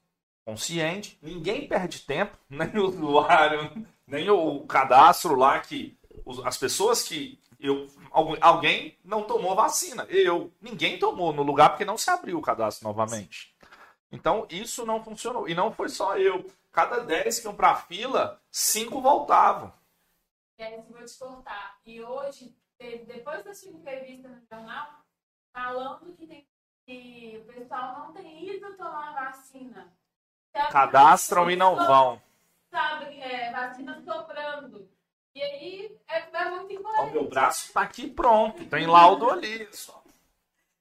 consciente. 0.45 1.17
Ninguém 1.23 1.67
perde 1.67 2.01
tempo, 2.01 2.37
nem 2.47 2.77
o 2.77 2.85
usuário, 2.85 3.87
nem 4.05 4.29
o 4.29 4.63
cadastro 4.67 5.35
lá 5.35 5.59
que 5.59 5.97
as 6.45 6.57
pessoas 6.59 7.01
que 7.01 7.39
eu 7.59 7.87
alguém 8.11 8.95
não 9.03 9.23
tomou 9.23 9.55
vacina. 9.55 10.03
Eu, 10.03 10.53
ninguém 10.61 10.99
tomou 10.99 11.33
no 11.33 11.41
lugar 11.41 11.69
porque 11.69 11.83
não 11.83 11.97
se 11.97 12.11
abriu 12.11 12.37
o 12.37 12.43
cadastro 12.43 12.87
novamente. 12.87 13.57
Então 14.11 14.47
isso 14.49 14.85
não 14.85 15.03
funcionou. 15.03 15.47
E 15.47 15.53
não 15.53 15.71
foi 15.71 15.89
só 15.89 16.17
eu. 16.17 16.45
Cada 16.71 16.99
10 16.99 17.39
que 17.39 17.45
iam 17.45 17.55
para 17.55 17.71
a 17.71 17.75
fila, 17.75 18.41
5 18.51 19.01
voltavam. 19.01 19.73
E 20.57 20.63
aí, 20.63 20.81
vou 20.89 21.03
te 21.03 21.17
cortar. 21.17 21.79
E 21.85 22.01
hoje 22.01 22.55
depois 23.05 23.43
da 23.43 23.53
sua 23.53 23.71
entrevista 23.71 24.29
no 24.29 24.41
jornal, 24.49 25.03
falando 25.53 26.15
que, 26.15 26.25
tem, 26.25 26.47
que 26.85 27.37
o 27.41 27.53
pessoal 27.53 27.99
não 27.99 28.13
tem 28.13 28.55
ido 28.55 28.77
tomar 28.77 29.13
vacina. 29.13 29.93
Cadastram 30.71 31.51
e 31.51 31.55
não 31.55 31.75
vão. 31.75 32.21
Sabe, 32.71 33.19
é, 33.19 33.51
vacina 33.51 34.01
sobrando. 34.01 34.89
E 35.35 35.41
aí 35.41 35.99
é, 36.07 36.19
é 36.19 36.49
muito 36.49 36.73
importante. 36.73 37.09
O 37.09 37.11
meu 37.11 37.29
braço 37.29 37.71
tá 37.73 37.81
aqui 37.81 38.09
pronto, 38.09 38.65
tem 38.65 38.87
laudo 38.87 39.29
ali. 39.29 39.67
Só, 39.73 39.98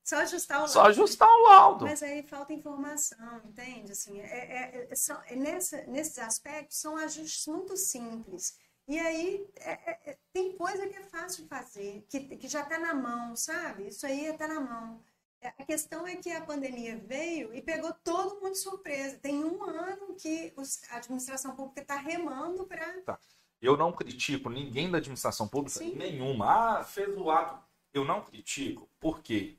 Só 0.09 0.17
ajustar 0.21 0.57
o 0.57 0.61
laudo. 0.61 0.73
só 0.73 0.83
ajustar 0.87 1.29
o 1.29 1.43
laudo. 1.43 1.85
Mas 1.85 2.03
aí 2.03 2.23
falta 2.23 2.53
informação, 2.55 3.43
entende? 3.45 3.93
Assim, 3.93 4.19
é, 4.21 4.25
é- 4.27 4.89
é- 4.91 4.95
são- 4.95 5.21
é 5.27 5.37
nessa- 5.37 5.83
nesses 5.87 6.19
aspectos 6.19 6.79
são 6.79 6.97
ajustes 6.97 7.47
muito 7.47 7.77
simples. 7.77 8.57
E 8.87 8.99
aí 8.99 9.47
é- 9.57 9.73
é- 9.91 10.01
é- 10.13 10.19
tem 10.33 10.57
coisa 10.57 10.87
que 10.87 10.97
é 10.97 11.03
fácil 11.03 11.43
de 11.43 11.49
fazer, 11.51 12.07
que, 12.09 12.21
que 12.39 12.49
já 12.49 12.63
está 12.63 12.79
na 12.79 12.95
mão, 12.95 13.37
sabe? 13.37 13.89
Isso 13.89 14.07
aí 14.07 14.25
está 14.27 14.49
na 14.49 14.61
mão. 14.61 15.05
É, 15.43 15.49
A 15.49 15.65
questão 15.65 16.07
é 16.07 16.17
que 16.17 16.31
a 16.31 16.41
pandemia 16.41 16.97
veio 17.07 17.53
e 17.55 17.61
pegou 17.61 17.93
todo 18.03 18.37
mundo 18.41 18.53
de 18.53 18.59
surpresa. 18.59 19.19
Tem 19.19 19.45
um 19.45 19.63
ano 19.63 20.15
que 20.15 20.55
os- 20.57 20.81
a 20.91 20.97
administração 20.97 21.55
pública 21.55 21.83
está 21.83 21.97
remando 21.97 22.65
para. 22.67 23.19
Eu 23.61 23.77
não 23.77 23.93
critico 23.93 24.49
ninguém 24.49 24.91
da 24.91 24.97
administração 24.99 25.47
pública, 25.47 25.81
Sim. 25.81 25.95
nenhuma. 25.95 26.79
Ah, 26.79 26.83
fez 26.85 27.15
o 27.17 27.31
ato. 27.31 27.63
Eu 27.93 28.05
não 28.07 28.23
critico 28.23 28.89
porque 28.99 29.58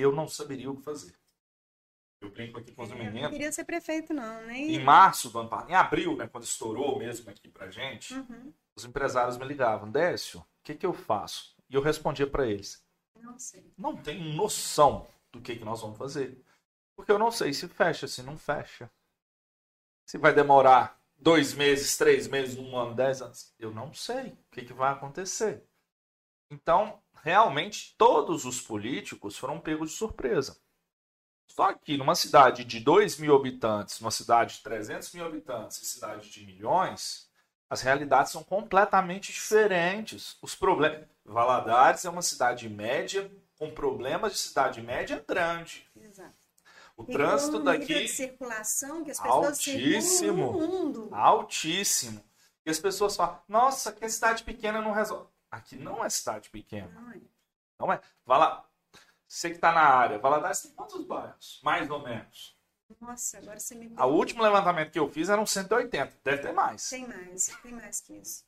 eu 0.00 0.12
não 0.12 0.28
saberia 0.28 0.70
o 0.70 0.76
que 0.76 0.82
fazer. 0.82 1.14
Eu 2.20 2.30
brinco 2.30 2.58
aqui 2.58 2.72
com 2.72 2.82
os 2.82 2.90
Eu 2.90 2.96
não 2.98 3.04
meninos. 3.04 3.30
queria 3.30 3.52
ser 3.52 3.64
prefeito, 3.64 4.12
não, 4.12 4.44
nem. 4.46 4.74
Em 4.74 4.82
março 4.82 5.30
do 5.30 5.38
ano 5.38 5.48
passado, 5.48 5.70
em 5.70 5.74
abril, 5.74 6.16
né, 6.16 6.26
quando 6.26 6.44
estourou 6.44 6.98
mesmo 6.98 7.30
aqui 7.30 7.48
pra 7.48 7.70
gente, 7.70 8.12
Uhum, 8.14 8.52
os 8.76 8.84
empresários 8.84 9.36
me 9.38 9.44
ligavam, 9.46 9.90
Décio, 9.90 10.40
o 10.40 10.46
que, 10.64 10.74
que 10.74 10.86
eu 10.86 10.92
faço? 10.92 11.54
E 11.70 11.74
eu 11.74 11.80
respondia 11.82 12.26
para 12.26 12.46
eles, 12.46 12.84
não 13.14 13.38
sei. 13.38 13.72
não 13.76 13.96
tenho 13.96 14.32
noção 14.34 15.06
do 15.30 15.40
que, 15.40 15.56
que 15.56 15.64
nós 15.64 15.80
vamos 15.80 15.98
fazer. 15.98 16.42
Porque 16.96 17.12
eu 17.12 17.18
não 17.18 17.30
sei 17.30 17.52
se 17.52 17.68
fecha, 17.68 18.08
se 18.08 18.22
não 18.22 18.36
fecha. 18.36 18.90
Se 20.04 20.18
vai 20.18 20.34
demorar 20.34 21.00
dois 21.16 21.52
meses, 21.54 21.96
três 21.96 22.26
meses, 22.26 22.56
um 22.58 22.76
ano, 22.76 22.94
dez 22.96 23.22
anos. 23.22 23.54
Eu 23.58 23.70
não 23.70 23.92
sei 23.94 24.30
o 24.30 24.38
que, 24.50 24.62
que 24.64 24.72
vai 24.72 24.92
acontecer. 24.92 25.62
Então, 26.50 27.00
realmente, 27.22 27.94
todos 27.96 28.44
os 28.44 28.60
políticos 28.60 29.36
foram 29.36 29.60
pegos 29.60 29.90
de 29.90 29.96
surpresa. 29.96 30.58
Só 31.48 31.72
que 31.72 31.96
numa 31.96 32.14
cidade 32.14 32.64
de 32.64 32.78
2 32.78 33.18
mil 33.18 33.34
habitantes, 33.34 34.00
numa 34.00 34.10
cidade 34.10 34.56
de 34.56 34.62
300 34.62 35.12
mil 35.12 35.26
habitantes 35.26 35.82
e 35.82 35.86
cidade 35.86 36.30
de 36.30 36.44
milhões, 36.44 37.28
as 37.68 37.82
realidades 37.82 38.32
são 38.32 38.42
completamente 38.42 39.32
diferentes. 39.32 40.36
Os 40.40 40.54
problemas. 40.54 41.06
Valadares 41.24 42.04
é 42.04 42.10
uma 42.10 42.22
cidade 42.22 42.68
média 42.68 43.30
com 43.58 43.70
problemas 43.70 44.32
de 44.32 44.38
cidade 44.38 44.80
média 44.80 45.22
grande. 45.26 45.86
Exato. 45.96 46.38
O 46.96 47.02
E 47.02 47.12
trânsito 47.12 47.58
nível 47.58 47.64
daqui 47.64 47.94
de 47.94 48.08
circulação 48.08 49.04
que 49.04 49.10
as 49.10 49.20
pessoas 49.20 49.46
Altíssimo. 49.46 50.52
mundo. 50.52 51.08
altíssimo. 51.12 52.24
E 52.64 52.70
as 52.70 52.78
pessoas 52.78 53.14
falam: 53.16 53.40
"Nossa, 53.46 53.92
que 53.92 54.08
cidade 54.08 54.42
pequena 54.42 54.80
não 54.80 54.92
resolve". 54.92 55.28
Aqui 55.50 55.76
não 55.76 56.04
é 56.04 56.10
cidade 56.10 56.50
pequena. 56.50 56.88
Não 57.78 57.92
é? 57.92 57.96
É. 57.96 58.00
Vala... 58.24 58.68
Você 59.26 59.50
que 59.50 59.56
está 59.56 59.72
na 59.72 59.82
área, 59.82 60.18
Valadares 60.18 60.62
tem 60.62 60.70
quantos 60.72 61.04
bairros? 61.04 61.60
Mais 61.62 61.90
ou 61.90 62.02
menos. 62.02 62.58
Nossa, 62.98 63.36
agora 63.36 63.60
você 63.60 63.74
me 63.74 63.94
O 63.94 64.06
último 64.06 64.42
levantamento 64.42 64.90
que 64.90 64.98
eu 64.98 65.10
fiz 65.10 65.28
eram 65.28 65.44
180. 65.44 66.20
Deve 66.24 66.42
ter 66.42 66.52
mais. 66.52 66.88
Tem 66.88 67.06
mais, 67.06 67.46
tem 67.62 67.72
mais 67.72 68.00
que 68.00 68.14
isso. 68.14 68.46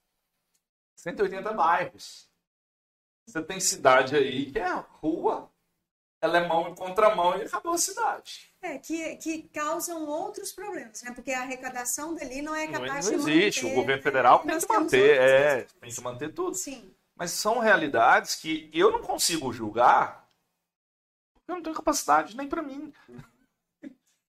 180 0.97 1.53
bairros. 1.53 2.31
Você 3.27 3.43
tem 3.43 3.61
cidade 3.61 4.17
aí 4.17 4.51
que 4.51 4.59
é 4.59 4.73
rua, 4.73 5.50
ela 6.21 6.39
é 6.39 6.47
mão 6.47 6.71
e 6.71 6.77
contramão 6.77 7.37
e 7.39 7.43
acabou 7.43 7.73
a 7.73 7.79
cidade. 7.79 8.53
É, 8.63 8.79
que, 8.79 9.17
que 9.17 9.43
causam 9.49 10.07
outros 10.07 10.53
problemas, 10.53 11.03
né? 11.03 11.13
Porque 11.13 11.33
a 11.33 11.43
arrecadação 11.43 12.15
dali 12.15 12.43
não 12.43 12.55
é 12.55 12.67
Não, 12.67 12.81
capaz 12.81 13.11
não 13.11 13.25
de 13.25 13.31
existe. 13.31 13.63
manter. 13.65 13.75
O 13.75 13.81
governo 13.81 14.03
federal 14.03 14.39
tem 14.41 14.59
que 14.59 14.69
manter, 14.69 15.21
é, 15.21 15.63
tem 15.81 15.91
que 15.91 16.01
manter 16.03 16.35
tudo. 16.35 16.55
Sim, 16.55 16.95
Mas 17.17 17.31
são 17.31 17.59
realidades 17.59 18.35
que 18.35 18.71
eu 18.73 18.93
não 18.93 19.01
consigo 19.03 19.53
julgar 19.53 20.21
porque 21.35 21.51
eu 21.51 21.57
não 21.57 21.63
tenho 21.63 21.77
capacidade 21.77 22.37
nem 22.37 22.49
para 22.49 22.63
mim. 22.63 22.93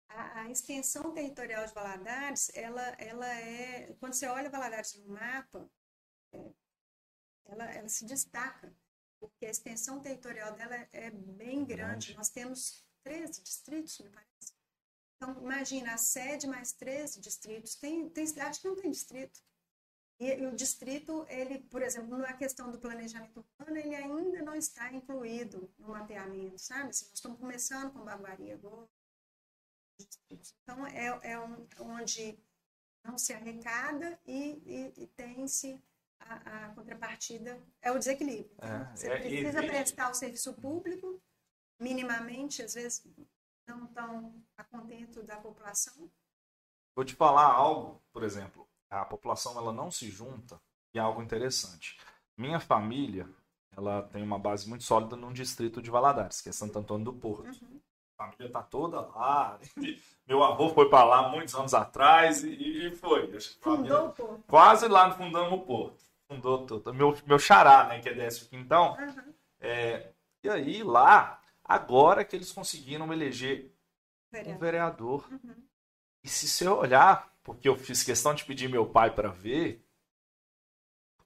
a, 0.08 0.40
a 0.40 0.50
extensão 0.50 1.12
territorial 1.12 1.64
de 1.66 1.72
Valadares, 1.74 2.50
ela, 2.54 2.82
ela 2.98 3.26
é... 3.26 3.94
Quando 4.00 4.14
você 4.14 4.26
olha 4.26 4.50
Valadares 4.50 4.94
no 4.96 5.14
mapa, 5.14 5.68
é, 6.32 6.50
ela, 7.46 7.64
ela 7.72 7.88
se 7.88 8.04
destaca, 8.04 8.72
porque 9.28 9.46
a 9.46 9.50
extensão 9.50 10.00
territorial 10.00 10.52
dela 10.54 10.74
é 10.92 11.10
bem 11.10 11.64
grande. 11.64 12.14
Nós 12.16 12.28
temos 12.30 12.84
13 13.04 13.42
distritos, 13.42 13.98
me 14.00 14.10
parece. 14.10 14.54
Então, 15.16 15.42
imagina, 15.42 15.94
a 15.94 15.98
sede 15.98 16.46
mais 16.46 16.72
13 16.72 17.20
distritos. 17.20 17.74
Tem, 17.76 18.08
tem 18.10 18.26
cidade 18.26 18.60
que 18.60 18.68
não 18.68 18.76
tem 18.76 18.90
distrito. 18.90 19.40
E, 20.20 20.26
e 20.26 20.46
o 20.46 20.54
distrito, 20.54 21.26
ele, 21.28 21.58
por 21.64 21.82
exemplo, 21.82 22.16
na 22.16 22.32
questão 22.34 22.70
do 22.70 22.78
planejamento 22.78 23.44
urbano, 23.58 23.76
ele 23.78 23.94
ainda 23.94 24.42
não 24.42 24.54
está 24.54 24.92
incluído 24.92 25.72
no 25.78 25.88
mapeamento, 25.88 26.58
sabe? 26.58 26.90
Assim, 26.90 27.06
nós 27.06 27.14
estamos 27.14 27.38
começando 27.38 27.92
com 27.92 28.04
Baguari 28.04 28.52
agora. 28.52 28.88
Então, 30.30 30.86
é, 30.86 31.06
é 31.32 31.38
um- 31.38 31.66
onde 31.80 32.38
não 33.04 33.18
se 33.18 33.32
arrecada 33.32 34.18
e, 34.26 34.62
e- 34.66 35.02
e 35.02 35.06
tem-se 35.08 35.80
a, 36.20 36.66
a 36.66 36.68
contrapartida, 36.74 37.62
é 37.82 37.90
o 37.92 37.98
desequilíbrio. 37.98 38.56
É, 38.58 38.96
Você 38.96 39.08
é, 39.08 39.18
precisa 39.18 39.48
existe. 39.48 39.66
prestar 39.66 40.10
o 40.10 40.14
serviço 40.14 40.54
público, 40.54 41.22
minimamente, 41.80 42.62
às 42.62 42.74
vezes 42.74 43.06
não 43.66 43.84
estão 43.84 44.42
a 44.56 44.64
contento 44.64 45.22
da 45.22 45.36
população. 45.36 46.10
Vou 46.94 47.04
te 47.04 47.14
falar 47.14 47.52
algo, 47.52 48.02
por 48.12 48.22
exemplo, 48.22 48.68
a 48.90 49.04
população 49.04 49.56
ela 49.58 49.72
não 49.72 49.90
se 49.90 50.08
junta 50.10 50.60
e 50.94 50.98
é 50.98 51.02
algo 51.02 51.22
interessante. 51.22 51.98
Minha 52.36 52.60
família, 52.60 53.28
ela 53.72 54.02
tem 54.08 54.22
uma 54.22 54.38
base 54.38 54.68
muito 54.68 54.84
sólida 54.84 55.16
num 55.16 55.32
distrito 55.32 55.82
de 55.82 55.90
Valadares, 55.90 56.40
que 56.40 56.48
é 56.48 56.52
Santo 56.52 56.78
Antônio 56.78 57.04
do 57.04 57.12
Porto. 57.12 57.46
Uhum. 57.64 57.80
A 58.16 58.24
família 58.24 58.50
tá 58.50 58.62
toda 58.62 59.00
lá. 59.00 59.58
Meu 60.26 60.42
avô 60.42 60.70
foi 60.70 60.88
para 60.88 61.04
lá 61.04 61.28
muitos 61.28 61.54
anos 61.54 61.74
atrás 61.74 62.42
e, 62.44 62.86
e 62.86 62.90
foi. 62.96 63.38
Fundou 63.60 64.06
o 64.06 64.12
povo. 64.12 64.44
Quase 64.46 64.88
lá 64.88 65.08
no 65.08 65.14
fundamos 65.14 65.52
o 65.52 65.62
Porto. 65.62 66.02
Fundou 66.26 66.64
tudo. 66.66 66.94
Meu, 66.94 67.16
meu 67.26 67.38
xará, 67.38 67.84
né, 67.84 68.00
que 68.00 68.08
é 68.08 68.14
Décio 68.14 68.48
Quintão. 68.48 68.96
Uhum. 68.98 69.34
É, 69.60 70.10
e 70.42 70.48
aí, 70.48 70.82
lá, 70.82 71.40
agora 71.62 72.24
que 72.24 72.34
eles 72.34 72.50
conseguiram 72.50 73.12
eleger 73.12 73.70
um 74.32 74.32
Vereador. 74.32 74.58
vereador. 74.58 75.28
Uhum. 75.30 75.54
E 76.22 76.28
se 76.28 76.48
você 76.48 76.66
olhar, 76.66 77.30
porque 77.42 77.68
eu 77.68 77.76
fiz 77.76 78.02
questão 78.02 78.34
de 78.34 78.44
pedir 78.44 78.68
meu 78.68 78.86
pai 78.86 79.14
para 79.14 79.28
ver, 79.28 79.86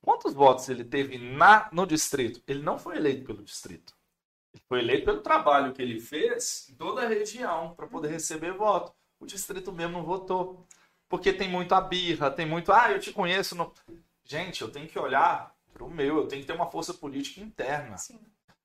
quantos 0.03 0.35
votos 0.35 0.69
ele 0.69 0.85
teve 0.85 1.19
na, 1.19 1.69
no 1.73 1.87
distrito? 1.87 2.43
Ele 2.47 2.63
não 2.63 2.79
foi 2.79 2.97
eleito 2.97 3.25
pelo 3.25 3.45
distrito. 3.45 3.97
Foi 4.67 4.81
eleito 4.81 5.05
pelo 5.05 5.21
trabalho 5.21 5.73
que 5.73 5.83
ele 5.83 6.01
fez 6.01 6.69
em 6.71 6.75
toda 6.75 7.03
a 7.03 7.09
região 7.09 7.75
para 7.75 7.87
poder 7.87 8.09
receber 8.09 8.53
voto. 8.53 8.93
O 9.21 9.27
distrito 9.27 9.73
mesmo 9.73 9.99
não 9.99 10.05
votou. 10.05 10.67
Porque 11.09 11.33
tem 11.33 11.49
muito 11.49 11.75
a 11.75 11.81
birra, 11.81 12.31
tem 12.31 12.47
muito. 12.47 12.73
Ah, 12.73 12.91
eu 12.91 12.99
te 12.99 13.13
conheço. 13.13 13.55
No... 13.55 13.73
Gente, 14.25 14.63
eu 14.63 14.71
tenho 14.71 14.87
que 14.87 14.99
olhar 14.99 15.55
para 15.73 15.85
o 15.85 15.91
meu, 15.91 16.19
eu 16.19 16.29
tenho 16.29 16.43
que 16.43 16.47
ter 16.47 16.55
uma 16.55 16.71
força 16.71 16.93
política 16.93 17.41
interna. 17.41 17.97
Sim. 17.97 18.21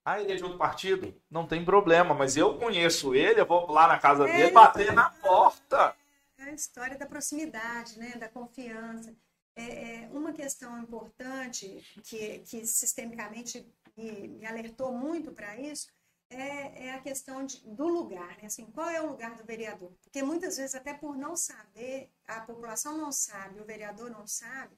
Ah, 0.05 0.19
ele 0.19 0.33
é 0.33 0.35
de 0.35 0.43
outro 0.43 0.57
partido? 0.57 1.15
Não 1.31 1.47
tem 1.47 1.63
problema, 1.63 2.13
mas 2.13 2.35
eu 2.35 2.57
conheço 2.57 3.15
ele, 3.15 3.39
eu 3.39 3.45
vou 3.45 3.71
lá 3.71 3.87
na 3.87 3.97
casa 3.97 4.27
É, 4.27 4.37
dele 4.37 4.51
bater 4.51 4.91
na 4.91 5.09
porta. 5.09 5.95
É 6.37 6.43
a 6.43 6.51
história 6.51 6.97
da 6.97 7.05
proximidade, 7.05 7.97
né? 7.97 8.15
da 8.17 8.27
confiança. 8.27 9.15
É, 9.55 10.01
é 10.03 10.09
uma 10.11 10.33
questão 10.33 10.77
importante 10.79 11.81
que, 12.03 12.39
que 12.39 12.65
sistemicamente 12.65 13.65
me, 13.97 14.27
me 14.27 14.45
alertou 14.45 14.91
muito 14.91 15.31
para 15.31 15.57
isso 15.57 15.87
é, 16.29 16.87
é 16.87 16.93
a 16.93 16.99
questão 17.01 17.45
de- 17.45 17.61
do 17.65 17.87
lugar, 17.87 18.37
né? 18.37 18.45
Assim, 18.45 18.65
qual 18.71 18.89
é 18.89 19.01
o 19.01 19.07
lugar 19.09 19.35
do 19.35 19.43
vereador? 19.45 19.91
Porque 20.03 20.23
muitas 20.23 20.57
vezes, 20.57 20.75
até 20.75 20.93
por 20.93 21.15
não 21.15 21.35
saber, 21.35 22.11
a 22.27 22.41
população 22.41 22.97
não 22.97 23.11
sabe, 23.11 23.59
o 23.59 23.65
vereador 23.65 24.09
não 24.09 24.25
sabe, 24.25 24.75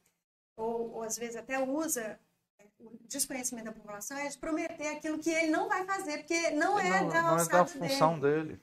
ou, 0.57 0.93
ou 0.95 1.03
às 1.03 1.17
vezes 1.17 1.35
até 1.35 1.59
usa 1.59 2.19
é, 2.59 2.65
o 2.79 2.97
desconhecimento 3.07 3.65
da 3.65 3.73
população 3.73 4.17
é 4.17 4.27
de 4.29 4.37
prometer 4.37 4.87
aquilo 4.87 5.19
que 5.19 5.29
ele 5.29 5.51
não 5.51 5.67
vai 5.69 5.85
fazer, 5.85 6.19
porque 6.19 6.51
não 6.51 6.79
é 6.79 6.89
não, 6.89 7.07
da 7.09 7.21
não 7.23 7.39
é 7.39 7.45
da 7.45 7.65
função 7.65 8.19
dele. 8.19 8.53
dele. 8.53 8.61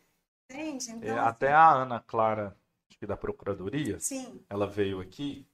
Entende? 0.50 0.90
É, 0.90 1.10
Então, 1.10 1.24
até 1.26 1.52
a 1.52 1.72
Ana 1.72 2.00
Clara, 2.00 2.56
acho 2.88 2.98
que 2.98 3.06
da 3.06 3.16
Procuradoria, 3.16 3.98
sim, 3.98 4.44
ela 4.48 4.66
veio 4.66 5.00
aqui. 5.00 5.46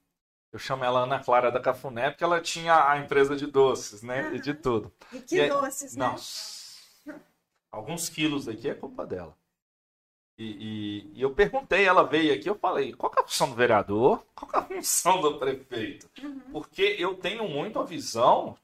Eu 0.52 0.58
chamo 0.58 0.82
ela 0.84 1.00
Ana 1.00 1.18
Clara 1.22 1.50
da 1.52 1.60
Cafuné 1.60 2.10
porque 2.10 2.24
ela 2.24 2.40
tinha 2.40 2.88
a 2.90 2.98
empresa 2.98 3.36
de 3.36 3.46
doces, 3.46 4.02
né? 4.02 4.34
E 4.34 4.40
de 4.40 4.54
tudo. 4.54 4.92
e 5.12 5.20
que 5.20 5.36
E 5.36 5.40
aí- 5.42 5.48
doces, 5.50 5.94
né? 5.94 6.06
Nossa. 6.06 6.78
Alguns 7.70 8.08
quilos 8.08 8.46
daqui 8.46 8.68
é 8.68 8.74
culpa 8.74 9.04
dela. 9.06 9.36
E, 10.38 10.44
e- 10.44 11.12
e 11.18 11.22
eu 11.22 11.34
perguntei, 11.34 11.84
ela 11.84 12.02
veio 12.04 12.32
aqui, 12.32 12.48
eu 12.48 12.54
falei, 12.54 12.94
qual 12.94 13.12
é 13.16 13.20
a 13.20 13.24
função 13.24 13.50
do 13.50 13.56
vereador? 13.56 14.24
Qual 14.34 14.50
é 14.54 14.58
a 14.58 14.62
função 14.62 15.20
do 15.20 15.38
prefeito? 15.38 16.08
Uhum. 16.22 16.40
Porque 16.52 16.96
eu 16.98 17.14
tenho 17.16 17.46
muito 17.48 17.78
a 17.78 17.84
visão 17.84 18.56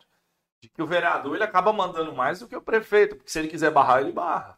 de 0.63 0.69
que 0.69 0.81
o 0.81 0.87
vereador 0.87 1.35
ele 1.35 1.45
acaba 1.45 1.73
mandando 1.73 2.15
mais 2.15 2.39
do 2.41 2.47
que 2.49 2.57
o 2.57 2.63
prefeito, 2.63 3.17
porque 3.17 3.31
se 3.31 3.39
ele 3.41 3.49
quiser 3.49 3.71
barrar, 3.71 4.01
ele 4.01 4.13
barra. 4.13 4.57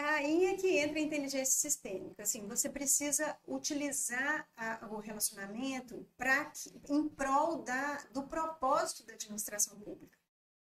Aí 0.00 0.44
é 0.46 0.56
que 0.56 0.78
entra 0.78 0.96
a 0.96 1.02
inteligência 1.02 1.46
sistêmica. 1.46 2.22
Assim, 2.22 2.46
você 2.46 2.68
precisa 2.68 3.36
utilizar 3.44 4.48
a, 4.56 4.86
o 4.92 4.98
relacionamento 4.98 6.06
para 6.16 6.52
em 6.88 7.08
prol 7.08 7.62
da, 7.64 7.96
do 8.12 8.22
propósito 8.22 9.04
da 9.04 9.14
administração 9.14 9.76
pública. 9.80 10.16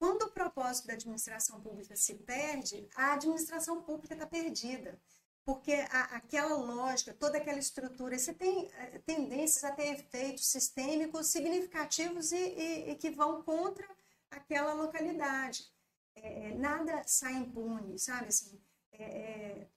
Quando 0.00 0.22
o 0.22 0.32
propósito 0.32 0.88
da 0.88 0.94
administração 0.94 1.60
pública 1.60 1.94
se 1.94 2.14
perde, 2.14 2.88
a 2.96 3.12
administração 3.12 3.80
pública 3.82 4.14
está 4.14 4.26
perdida. 4.26 5.00
Porque 5.44 5.74
a, 5.90 6.16
aquela 6.16 6.56
lógica, 6.56 7.14
toda 7.14 7.38
aquela 7.38 7.60
estrutura, 7.60 8.18
você 8.18 8.34
tem 8.34 8.68
é, 8.74 8.98
tendências 8.98 9.62
a 9.62 9.70
ter 9.70 9.92
efeitos 9.92 10.46
sistêmicos 10.46 11.28
significativos 11.28 12.32
e, 12.32 12.36
e, 12.36 12.90
e 12.90 12.96
que 12.96 13.10
vão 13.10 13.42
contra 13.44 13.86
aquela 14.28 14.72
localidade. 14.72 15.70
É, 16.16 16.52
nada 16.56 17.04
sai 17.06 17.34
impune, 17.34 17.96
sabe? 17.96 18.26
Assim, 18.26 18.60
é, 19.02 19.06
é, 19.06 19.68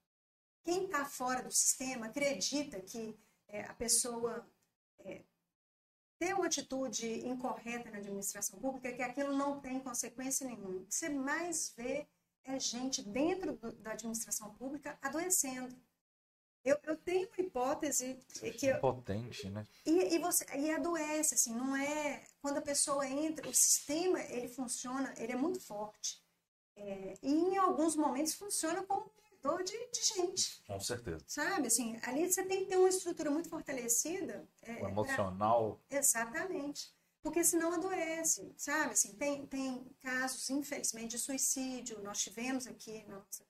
quem 0.63 0.85
está 0.85 1.05
fora 1.05 1.43
do 1.43 1.51
sistema 1.51 2.07
acredita 2.07 2.79
que 2.81 3.17
é, 3.47 3.61
a 3.63 3.73
pessoa 3.73 4.47
é, 4.99 5.23
ter 6.17 6.33
uma 6.33 6.45
atitude 6.45 7.27
incorreta 7.27 7.91
na 7.91 7.97
administração 7.97 8.59
pública, 8.59 8.93
que 8.93 9.01
aquilo 9.01 9.35
não 9.35 9.59
tem 9.59 9.79
consequência 9.79 10.47
nenhuma. 10.47 10.81
O 10.81 10.85
que 10.85 10.95
você 10.95 11.09
mais 11.09 11.73
vê 11.75 12.07
é 12.45 12.59
gente 12.59 13.01
dentro 13.01 13.53
do, 13.57 13.71
da 13.73 13.91
administração 13.91 14.53
pública 14.55 14.97
adoecendo. 15.01 15.75
Eu, 16.63 16.79
eu 16.83 16.95
tenho 16.95 17.27
uma 17.27 17.45
hipótese 17.45 18.15
que... 18.57 18.67
Eu, 18.67 18.79
Potente, 18.79 19.49
né? 19.49 19.67
E, 19.85 20.15
e, 20.15 20.19
você, 20.19 20.45
e 20.55 20.71
adoece, 20.71 21.35
assim, 21.35 21.53
não 21.53 21.75
é... 21.75 22.25
Quando 22.41 22.57
a 22.59 22.61
pessoa 22.61 23.05
entra, 23.05 23.49
o 23.49 23.53
sistema, 23.53 24.21
ele 24.21 24.47
funciona, 24.47 25.13
ele 25.17 25.33
é 25.33 25.35
muito 25.35 25.59
forte. 25.59 26.22
É, 26.75 27.13
e 27.21 27.31
em 27.31 27.57
alguns 27.57 27.95
momentos 27.95 28.33
funciona 28.33 28.83
como 28.83 29.11
um 29.45 29.63
de, 29.63 29.73
de, 29.91 30.03
gente. 30.15 30.63
Com 30.65 30.79
certeza. 30.79 31.23
Sabe, 31.27 31.67
assim, 31.67 31.99
ali 32.03 32.31
você 32.31 32.43
tem 32.43 32.61
que 32.61 32.65
ter 32.67 32.77
uma 32.77 32.89
estrutura 32.89 33.29
muito 33.29 33.49
fortalecida. 33.49 34.47
É, 34.61 34.81
o 34.81 34.87
emocional. 34.87 35.81
Pra... 35.87 35.99
Exatamente. 35.99 36.93
Porque 37.21 37.43
senão 37.43 37.73
adoece, 37.73 38.53
sabe? 38.57 38.91
Assim, 38.91 39.13
tem, 39.15 39.45
tem 39.45 39.85
casos, 40.01 40.49
infelizmente, 40.49 41.11
de 41.11 41.19
suicídio. 41.19 42.01
Nós 42.01 42.19
tivemos 42.19 42.67
aqui 42.67 43.03
na 43.07 43.17
nossa 43.17 43.45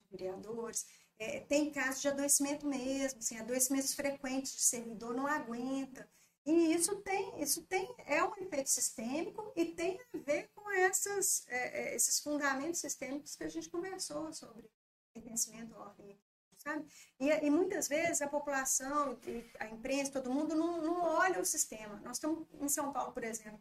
de 0.00 0.08
vereadores. 0.10 0.86
É, 1.18 1.40
tem 1.40 1.72
casos 1.72 2.02
de 2.02 2.08
adoecimento 2.08 2.66
mesmo, 2.66 3.18
assim, 3.18 3.38
adoecimentos 3.38 3.94
frequentes 3.94 4.52
de 4.52 4.62
servidor 4.62 5.14
não 5.14 5.26
aguenta. 5.26 6.08
E 6.46 6.72
isso 6.72 6.94
tem, 6.96 7.42
isso 7.42 7.62
tem, 7.62 7.92
é 8.06 8.22
um 8.22 8.32
efeito 8.36 8.70
sistêmico 8.70 9.52
e 9.56 9.64
tem 9.64 9.98
a 10.14 10.18
ver 10.18 10.48
com 10.54 10.70
essas, 10.70 11.44
é, 11.48 11.80
é 11.80 11.96
esses 11.96 12.20
fundamentos 12.20 12.80
sistêmicos 12.80 13.34
que 13.34 13.42
a 13.42 13.48
gente 13.48 13.68
conversou 13.68 14.32
sobre 14.32 14.70
pertencimento 15.12 15.74
à 15.74 15.80
ordem, 15.80 16.16
sabe? 16.56 16.86
E, 17.18 17.28
e, 17.28 17.50
muitas 17.50 17.88
vezes 17.88 18.22
a 18.22 18.28
população, 18.28 19.18
a 19.58 19.66
imprensa, 19.66 20.12
todo 20.12 20.30
mundo 20.30 20.54
não, 20.54 20.80
não 20.82 21.02
olha 21.16 21.40
o 21.40 21.44
sistema. 21.44 22.00
Nós 22.04 22.18
estamos 22.18 22.46
em 22.60 22.68
São 22.68 22.92
Paulo, 22.92 23.12
por 23.12 23.24
exemplo, 23.24 23.60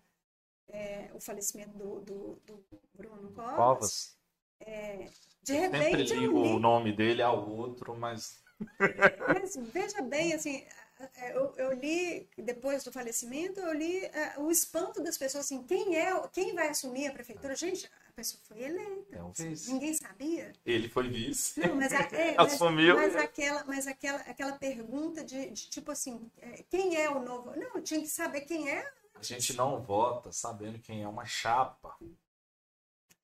é, 0.67 1.09
o 1.13 1.19
falecimento 1.19 1.75
do, 1.75 2.01
do, 2.01 2.35
do 2.45 2.63
Bruno 2.93 3.31
Covas. 3.31 3.55
Covas. 3.55 4.17
É, 4.59 5.09
de 5.41 5.53
repente. 5.53 6.07
Sempre 6.07 6.19
ligo 6.19 6.43
li... 6.43 6.49
o 6.49 6.59
nome 6.59 6.95
dele 6.95 7.21
ao 7.21 7.49
outro, 7.49 7.95
mas. 7.95 8.43
mas 9.27 9.55
veja 9.55 10.01
bem, 10.01 10.33
assim, 10.33 10.57
é, 10.57 10.84
eu, 11.33 11.53
eu, 11.57 11.73
li 11.73 12.27
depois 12.37 12.83
do 12.83 12.91
falecimento, 12.91 13.59
eu 13.59 13.73
li 13.73 14.05
uh, 14.37 14.41
o 14.43 14.51
espanto 14.51 15.03
das 15.03 15.17
pessoas 15.17 15.45
assim, 15.45 15.63
quem 15.63 15.97
é, 15.97 16.13
quem 16.31 16.53
vai 16.55 16.69
assumir 16.69 17.07
a 17.07 17.11
prefeitura? 17.11 17.55
Gente, 17.55 17.89
a 18.09 18.11
pessoa 18.13 18.41
foi 18.47 18.63
eleita. 18.63 19.15
É 19.15 19.23
um 19.23 19.31
vice. 19.31 19.71
Ninguém 19.71 19.93
sabia. 19.93 20.53
Ele 20.65 20.87
foi 20.87 21.09
vice. 21.09 21.59
Não, 21.59 21.75
mas, 21.75 21.91
a, 21.91 22.01
é, 22.13 22.35
Assumiu. 22.39 22.95
Mas, 22.95 23.13
mas, 23.13 23.23
aquela, 23.23 23.63
mas 23.65 23.87
aquela, 23.87 24.19
aquela 24.21 24.53
pergunta 24.53 25.23
de, 25.23 25.49
de 25.49 25.69
tipo 25.69 25.91
assim, 25.91 26.31
é, 26.41 26.63
quem 26.69 26.95
é 26.95 27.09
o 27.09 27.19
novo? 27.19 27.53
Não, 27.57 27.81
tinha 27.81 27.99
que 27.99 28.07
saber 28.07 28.41
quem 28.41 28.69
é. 28.69 28.89
A 29.15 29.23
gente 29.23 29.53
não 29.53 29.81
vota 29.81 30.31
sabendo 30.31 30.79
quem 30.79 31.03
é 31.03 31.07
uma 31.07 31.25
chapa. 31.25 31.95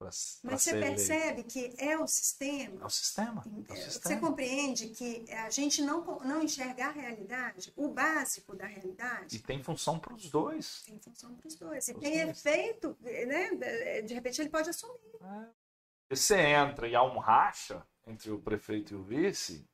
Pra, 0.01 0.09
pra 0.09 0.51
Mas 0.51 0.63
você 0.63 0.79
percebe 0.79 1.43
que 1.43 1.75
é 1.77 1.95
o 1.95 2.07
sistema. 2.07 2.81
É 2.81 2.85
o 2.85 2.89
sistema. 2.89 3.43
É 3.69 3.73
o 3.73 3.75
sistema. 3.75 4.15
Você 4.15 4.17
compreende 4.17 4.87
que 4.89 5.31
a 5.31 5.49
gente 5.51 5.83
não, 5.83 6.03
não 6.21 6.41
enxergar 6.41 6.87
a 6.87 6.91
realidade, 6.91 7.71
o 7.75 7.87
básico 7.87 8.55
da 8.55 8.65
realidade. 8.65 9.35
E 9.35 9.39
tem 9.39 9.61
função 9.61 9.99
para 9.99 10.15
os 10.15 10.27
dois. 10.27 10.81
Tem 10.87 10.97
função 10.97 11.35
para 11.35 11.47
os 11.47 11.55
dois. 11.55 11.87
E 11.87 11.93
tem 11.93 12.23
dois. 12.23 12.37
efeito, 12.37 12.97
né? 13.01 14.01
De 14.01 14.13
repente 14.15 14.41
ele 14.41 14.49
pode 14.49 14.71
assumir. 14.71 14.97
É. 15.21 16.15
Você 16.15 16.35
entra 16.39 16.87
e 16.87 16.95
há 16.95 17.03
um 17.03 17.19
racha 17.19 17.85
entre 18.07 18.31
o 18.31 18.39
prefeito 18.39 18.95
e 18.95 18.97
o 18.97 19.03
vice, 19.03 19.69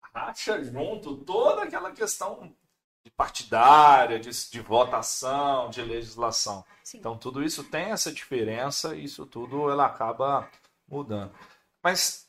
racha 0.00 0.62
junto 0.64 1.16
toda 1.18 1.62
aquela 1.62 1.92
questão 1.92 2.54
partidária, 3.16 4.18
de, 4.18 4.30
de 4.30 4.60
votação, 4.60 5.70
de 5.70 5.82
legislação. 5.82 6.64
Sim. 6.82 6.98
Então 6.98 7.16
tudo 7.16 7.42
isso 7.42 7.64
tem 7.64 7.90
essa 7.90 8.12
diferença 8.12 8.94
e 8.94 9.04
isso 9.04 9.24
tudo 9.26 9.70
ela 9.70 9.86
acaba 9.86 10.48
mudando. 10.88 11.32
Mas 11.82 12.28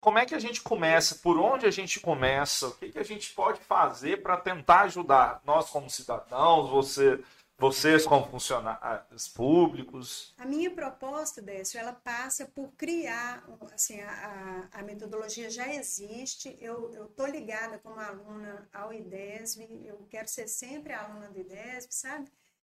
como 0.00 0.18
é 0.18 0.26
que 0.26 0.34
a 0.34 0.38
gente 0.38 0.62
começa? 0.62 1.14
Por 1.16 1.38
onde 1.38 1.66
a 1.66 1.70
gente 1.70 2.00
começa? 2.00 2.68
O 2.68 2.74
que, 2.74 2.90
que 2.90 2.98
a 2.98 3.04
gente 3.04 3.32
pode 3.34 3.60
fazer 3.60 4.22
para 4.22 4.36
tentar 4.36 4.82
ajudar 4.82 5.40
nós 5.44 5.70
como 5.70 5.88
cidadãos, 5.88 6.68
você 6.68 7.22
vocês 7.62 8.04
como 8.04 8.26
funcionários 8.26 9.28
públicos? 9.28 10.34
A 10.36 10.44
minha 10.44 10.68
proposta, 10.68 11.40
Décio, 11.40 11.78
ela 11.78 11.92
passa 11.92 12.44
por 12.44 12.72
criar, 12.72 13.46
assim, 13.72 14.00
a, 14.00 14.68
a 14.72 14.82
metodologia 14.82 15.48
já 15.48 15.72
existe, 15.72 16.58
eu 16.60 17.06
estou 17.06 17.24
ligada 17.26 17.78
como 17.78 18.00
aluna 18.00 18.68
ao 18.72 18.92
IDESB, 18.92 19.86
eu 19.86 20.04
quero 20.10 20.26
ser 20.26 20.48
sempre 20.48 20.92
aluna 20.92 21.30
do 21.30 21.38
IDESB, 21.38 21.94
sabe? 21.94 22.32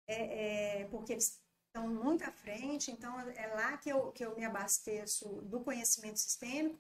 É, 0.08 0.82
é, 0.82 0.86
porque 0.86 1.14
eles 1.14 1.42
estão 1.66 1.88
muito 1.88 2.24
à 2.24 2.32
frente, 2.32 2.92
então 2.92 3.20
é 3.20 3.48
lá 3.48 3.78
que 3.78 3.90
eu, 3.90 4.12
que 4.12 4.24
eu 4.24 4.36
me 4.36 4.46
abasteço 4.46 5.42
do 5.42 5.62
conhecimento 5.62 6.20
sistêmico, 6.20 6.80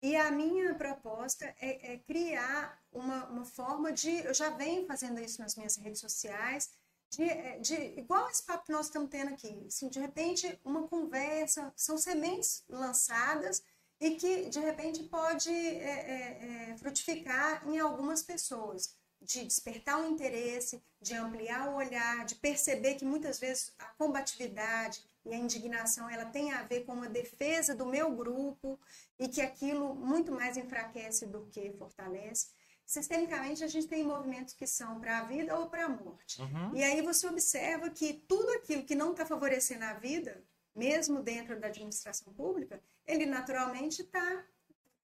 e 0.00 0.14
a 0.16 0.30
minha 0.30 0.72
proposta 0.76 1.44
é, 1.60 1.94
é 1.94 1.98
criar 1.98 2.80
uma, 2.92 3.26
uma 3.26 3.44
forma 3.44 3.92
de. 3.92 4.24
Eu 4.24 4.32
já 4.32 4.48
venho 4.50 4.86
fazendo 4.86 5.20
isso 5.20 5.42
nas 5.42 5.56
minhas 5.56 5.76
redes 5.76 6.00
sociais, 6.00 6.70
de, 7.10 7.24
é, 7.24 7.58
de, 7.58 7.74
igual 7.98 8.30
esse 8.30 8.44
papo 8.44 8.66
que 8.66 8.72
nós 8.72 8.86
estamos 8.86 9.10
tendo 9.10 9.34
aqui, 9.34 9.64
assim, 9.66 9.88
de 9.88 9.98
repente 9.98 10.58
uma 10.64 10.86
conversa, 10.86 11.72
são 11.76 11.98
sementes 11.98 12.64
lançadas 12.68 13.62
e 14.00 14.12
que 14.12 14.48
de 14.48 14.60
repente 14.60 15.02
pode 15.02 15.50
é, 15.50 16.70
é, 16.70 16.70
é, 16.70 16.76
frutificar 16.78 17.68
em 17.68 17.78
algumas 17.78 18.22
pessoas, 18.22 18.96
de 19.20 19.44
despertar 19.44 19.98
o 19.98 20.04
um 20.04 20.10
interesse, 20.12 20.82
de 21.02 21.14
ampliar 21.14 21.68
o 21.68 21.74
olhar, 21.74 22.24
de 22.24 22.36
perceber 22.36 22.94
que 22.94 23.04
muitas 23.04 23.38
vezes 23.38 23.74
a 23.78 23.84
combatividade 23.98 25.04
e 25.26 25.34
a 25.34 25.36
indignação 25.36 26.08
ela 26.08 26.24
tem 26.24 26.52
a 26.52 26.62
ver 26.62 26.86
com 26.86 26.94
uma 26.94 27.08
defesa 27.08 27.74
do 27.74 27.84
meu 27.84 28.10
grupo 28.16 28.80
e 29.18 29.28
que 29.28 29.42
aquilo 29.42 29.94
muito 29.94 30.32
mais 30.32 30.56
enfraquece 30.56 31.26
do 31.26 31.44
que 31.46 31.70
fortalece 31.72 32.46
sistemicamente 32.90 33.62
a 33.62 33.68
gente 33.68 33.86
tem 33.86 34.02
movimentos 34.02 34.52
que 34.52 34.66
são 34.66 34.98
para 34.98 35.18
a 35.18 35.22
vida 35.22 35.56
ou 35.56 35.70
para 35.70 35.84
a 35.84 35.88
morte. 35.88 36.42
Uhum. 36.42 36.74
E 36.74 36.82
aí 36.82 37.00
você 37.02 37.24
observa 37.28 37.88
que 37.88 38.14
tudo 38.26 38.50
aquilo 38.54 38.82
que 38.82 38.96
não 38.96 39.12
está 39.12 39.24
favorecendo 39.24 39.84
a 39.84 39.92
vida, 39.94 40.42
mesmo 40.74 41.22
dentro 41.22 41.58
da 41.60 41.68
administração 41.68 42.32
pública, 42.34 42.82
ele 43.06 43.26
naturalmente 43.26 44.02
está 44.02 44.44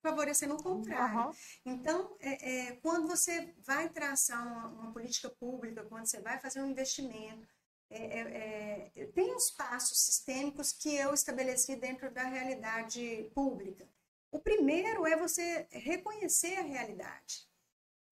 favorecendo 0.03 0.55
o 0.55 0.63
contrário. 0.63 1.27
Uhum. 1.27 1.33
Então, 1.65 2.17
é, 2.19 2.33
é, 2.51 2.73
quando 2.83 3.07
você 3.07 3.55
vai 3.65 3.89
traçar 3.89 4.45
uma, 4.45 4.67
uma, 4.67 4.93
política 4.93 5.31
pública, 5.31 5.85
quando 5.85 6.07
você 6.07 6.21
vai 6.21 6.41
fazer 6.41 6.61
um 6.61 6.67
investimento, 6.67 7.47
é, 7.89 8.03
é, 8.03 8.93
é 8.97 9.07
tem 9.15 9.33
os 9.33 9.49
passos 9.53 9.99
sistêmicos 10.01 10.73
que 10.73 10.93
eu 10.93 11.15
estabeleci 11.15 11.77
dentro 11.77 12.11
da 12.11 12.25
realidade 12.25 13.31
pública. 13.33 13.89
O 14.33 14.41
primeiro 14.41 15.07
é 15.07 15.17
você 15.17 15.69
reconhecer 15.71 16.57
a 16.57 16.63
realidade. 16.63 17.46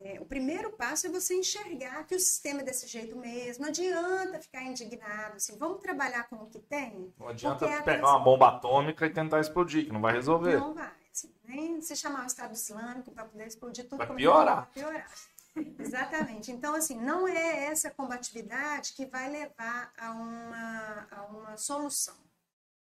É, 0.05 0.20
o 0.20 0.26
primeiro 0.26 0.70
passo 0.70 1.06
é 1.06 1.10
você 1.10 1.35
enxergar 1.35 2.05
que 2.05 2.14
o 2.14 2.20
sistema 2.20 2.60
é 2.60 2.62
desse 2.62 2.86
jeito 2.86 3.16
mesmo. 3.16 3.62
Não 3.62 3.70
adianta 3.70 4.39
ficar 4.39 4.62
indignado. 4.62 5.36
Assim, 5.36 5.56
vamos 5.56 5.81
trabalhar 5.81 6.28
com 6.28 6.36
o 6.36 6.47
que 6.47 6.59
tem. 6.59 7.10
Não 7.18 7.28
adianta 7.28 7.64
é 7.64 7.81
pegar 7.81 8.10
uma 8.10 8.18
bomba 8.18 8.48
atômica 8.48 9.06
e 9.06 9.10
tentar 9.10 9.40
explodir, 9.40 9.86
que 9.86 9.93
não 9.93 10.02
vai 10.02 10.12
resolver. 10.12 10.59
Não 10.59 10.74
vai. 10.74 10.93
Assim, 11.10 11.32
nem 11.44 11.81
se 11.81 11.97
chamar 11.97 12.24
o 12.24 12.26
Estado 12.26 12.52
Islâmico 12.52 13.12
para 13.12 13.24
poder 13.24 13.47
explodir 13.47 13.89
tudo. 13.89 13.97
Vai 13.97 14.14
piorar. 14.14 14.68
Vai 14.74 14.85
piorar. 14.85 15.10
Exatamente. 15.81 16.52
Então, 16.52 16.74
assim, 16.74 17.01
não 17.01 17.26
é 17.26 17.64
essa 17.64 17.90
combatividade 17.90 18.93
que 18.93 19.06
vai 19.06 19.31
levar 19.31 19.90
a 19.97 20.10
uma, 20.10 21.06
a 21.10 21.22
uma 21.31 21.56
solução. 21.56 22.14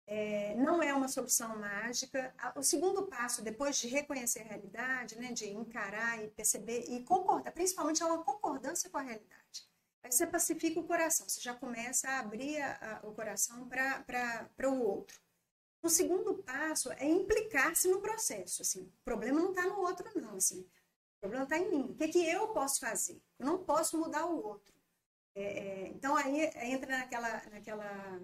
É, 0.07 0.55
não 0.57 0.83
é 0.83 0.93
uma 0.93 1.09
solução 1.09 1.59
mágica. 1.59 2.35
O 2.57 2.63
segundo 2.63 3.07
passo, 3.07 3.43
depois 3.43 3.77
de 3.79 3.89
reconhecer 3.89 4.41
a 4.41 4.45
realidade, 4.45 5.17
né, 5.19 5.33
de 5.33 5.49
encarar 5.51 6.23
e 6.23 6.29
perceber 6.29 6.85
e 6.89 7.03
concordar, 7.05 7.51
principalmente 7.53 8.03
é 8.03 8.07
uma 8.07 8.23
concordância 8.23 8.91
com 8.91 8.99
a 8.99 9.03
realidade. 9.03 9.67
Aí 10.03 10.13
você 10.13 10.27
pacifica 10.27 10.79
o 10.79 10.87
coração, 10.87 11.27
você 11.27 11.41
já 11.41 11.55
começa 11.55 12.09
a 12.09 12.19
abrir 12.19 12.61
a, 12.61 13.01
a, 13.03 13.09
o 13.09 13.15
coração 13.15 13.67
para 13.67 14.71
o 14.71 14.79
outro. 14.79 15.19
O 15.83 15.89
segundo 15.89 16.43
passo 16.43 16.93
é 16.93 17.07
implicar-se 17.07 17.89
no 17.89 18.01
processo. 18.01 18.63
Assim, 18.63 18.83
o 18.83 19.05
problema 19.05 19.41
não 19.41 19.51
está 19.51 19.63
no 19.67 19.81
outro, 19.81 20.07
não. 20.21 20.37
Assim, 20.37 20.61
o 20.61 21.21
problema 21.21 21.45
está 21.45 21.59
em 21.59 21.71
mim. 21.71 21.91
O 21.91 21.95
que, 21.95 22.05
é 22.05 22.09
que 22.09 22.27
eu 22.27 22.49
posso 22.49 22.81
fazer? 22.81 23.23
Eu 23.39 23.47
não 23.47 23.65
posso 23.65 23.99
mudar 23.99 24.27
o 24.27 24.43
outro. 24.43 24.75
É, 25.35 25.43
é, 25.43 25.89
então, 25.89 26.17
aí 26.17 26.51
entra 26.73 26.99
naquela, 26.99 27.43
naquela 27.51 28.21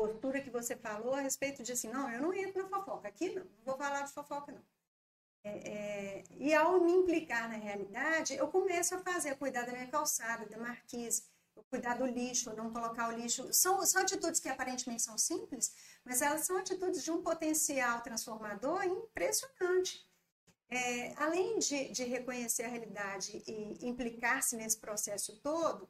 postura 0.00 0.40
que 0.40 0.48
você 0.48 0.74
falou 0.74 1.14
a 1.14 1.20
respeito 1.20 1.62
de 1.62 1.72
assim, 1.72 1.88
não, 1.88 2.10
eu 2.10 2.22
não 2.22 2.32
entro 2.32 2.62
na 2.62 2.68
fofoca. 2.70 3.08
Aqui 3.08 3.28
não, 3.34 3.44
não 3.44 3.64
vou 3.64 3.76
falar 3.76 4.02
de 4.02 4.12
fofoca, 4.12 4.50
não. 4.50 4.62
É, 5.44 5.50
é, 5.50 6.24
e 6.38 6.54
ao 6.54 6.80
me 6.80 6.92
implicar 6.92 7.48
na 7.50 7.56
realidade, 7.56 8.34
eu 8.34 8.48
começo 8.48 8.94
a 8.94 8.98
fazer, 9.00 9.30
a 9.30 9.36
cuidar 9.36 9.66
da 9.66 9.72
minha 9.72 9.88
calçada, 9.88 10.46
da 10.46 10.56
marquise, 10.58 11.24
cuidar 11.68 11.98
do 11.98 12.06
lixo, 12.06 12.54
não 12.54 12.72
colocar 12.72 13.08
o 13.08 13.12
lixo. 13.12 13.52
São, 13.52 13.84
são 13.84 14.00
atitudes 14.00 14.40
que 14.40 14.48
aparentemente 14.48 15.02
são 15.02 15.18
simples, 15.18 15.74
mas 16.02 16.22
elas 16.22 16.46
são 16.46 16.56
atitudes 16.56 17.04
de 17.04 17.10
um 17.10 17.22
potencial 17.22 18.00
transformador 18.00 18.82
impressionante. 18.84 20.08
É, 20.72 21.12
além 21.16 21.58
de, 21.58 21.90
de, 21.90 22.04
reconhecer 22.04 22.62
a 22.62 22.68
realidade 22.68 23.42
e 23.44 23.86
implicar-se 23.86 24.56
nesse 24.56 24.78
processo 24.78 25.36
todo, 25.42 25.88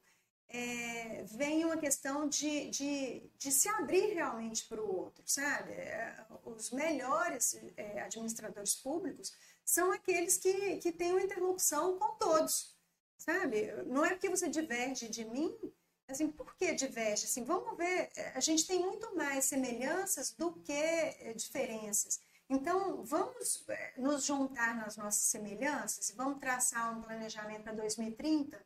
é, 0.52 1.22
vem 1.24 1.64
uma 1.64 1.76
questão 1.76 2.28
de, 2.28 2.68
de, 2.70 3.30
de 3.38 3.52
se 3.52 3.68
abrir 3.68 4.14
realmente 4.14 4.66
para 4.66 4.82
o 4.82 4.96
outro, 4.96 5.22
sabe? 5.24 5.70
É, 5.72 6.26
os 6.44 6.70
melhores 6.72 7.54
é, 7.76 8.02
administradores 8.02 8.74
públicos 8.74 9.32
são 9.64 9.92
aqueles 9.92 10.36
que, 10.38 10.78
que 10.78 10.90
têm 10.90 11.12
uma 11.12 11.22
interlocução 11.22 11.96
com 11.98 12.16
todos, 12.16 12.76
sabe? 13.16 13.72
Não 13.86 14.04
é 14.04 14.10
porque 14.10 14.28
você 14.28 14.48
diverge 14.48 15.08
de 15.08 15.24
mim, 15.24 15.56
assim, 16.08 16.28
por 16.28 16.56
que 16.56 16.74
diverge? 16.74 17.26
Assim, 17.26 17.44
vamos 17.44 17.76
ver, 17.76 18.10
é, 18.16 18.32
a 18.34 18.40
gente 18.40 18.66
tem 18.66 18.80
muito 18.80 19.14
mais 19.14 19.44
semelhanças 19.44 20.32
do 20.32 20.52
que 20.52 20.72
é, 20.72 21.32
diferenças. 21.32 22.20
Então, 22.48 23.04
vamos 23.04 23.64
nos 23.96 24.24
juntar 24.24 24.74
nas 24.74 24.96
nossas 24.96 25.22
semelhanças 25.22 26.12
vamos 26.16 26.40
traçar 26.40 26.98
um 26.98 27.02
planejamento 27.02 27.62
para 27.62 27.74
2030 27.74 28.60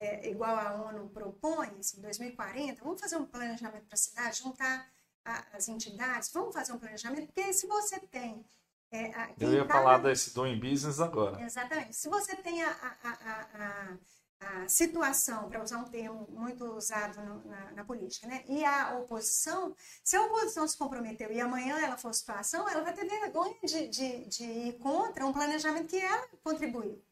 é, 0.00 0.30
igual 0.30 0.56
a 0.56 0.74
ONU 0.74 1.08
propõe, 1.08 1.76
assim, 1.78 2.00
2040, 2.00 2.82
vamos 2.82 3.00
fazer 3.00 3.16
um 3.16 3.26
planejamento 3.26 3.86
para 3.86 3.94
a 3.94 3.98
cidade, 3.98 4.38
juntar 4.38 4.88
a, 5.24 5.56
as 5.56 5.68
entidades, 5.68 6.30
vamos 6.32 6.54
fazer 6.54 6.72
um 6.72 6.78
planejamento, 6.78 7.26
porque 7.26 7.52
se 7.52 7.66
você 7.66 7.98
tem. 7.98 8.44
É, 8.90 9.14
a, 9.14 9.30
Eu 9.38 9.52
ia 9.52 9.66
tá 9.66 9.74
falar 9.74 9.98
na... 9.98 10.08
desse 10.08 10.32
doing 10.32 10.58
business 10.58 10.98
agora. 10.98 11.42
Exatamente. 11.42 11.94
Se 11.94 12.08
você 12.08 12.34
tem 12.36 12.62
a, 12.62 12.70
a, 12.70 13.98
a 14.40 14.68
situação, 14.68 15.48
para 15.48 15.62
usar 15.62 15.78
um 15.78 15.84
termo 15.84 16.26
muito 16.30 16.64
usado 16.64 17.20
no, 17.20 17.44
na, 17.44 17.72
na, 17.72 17.84
política, 17.84 18.26
né? 18.26 18.44
e 18.48 18.64
a 18.64 18.96
oposição, 18.98 19.74
se 20.04 20.16
a 20.16 20.22
oposição 20.24 20.66
se 20.66 20.78
comprometeu 20.78 21.30
e 21.32 21.40
amanhã 21.40 21.76
ela 21.78 21.98
for 21.98 22.14
situação, 22.14 22.68
ela 22.68 22.82
vai 22.82 22.94
ter 22.94 23.04
vergonha 23.04 23.56
de, 23.62 23.88
de, 23.88 24.24
de 24.26 24.44
ir 24.44 24.78
contra 24.78 25.26
um 25.26 25.32
planejamento 25.32 25.88
que 25.88 25.98
ela 25.98 26.26
contribuiu. 26.42 27.02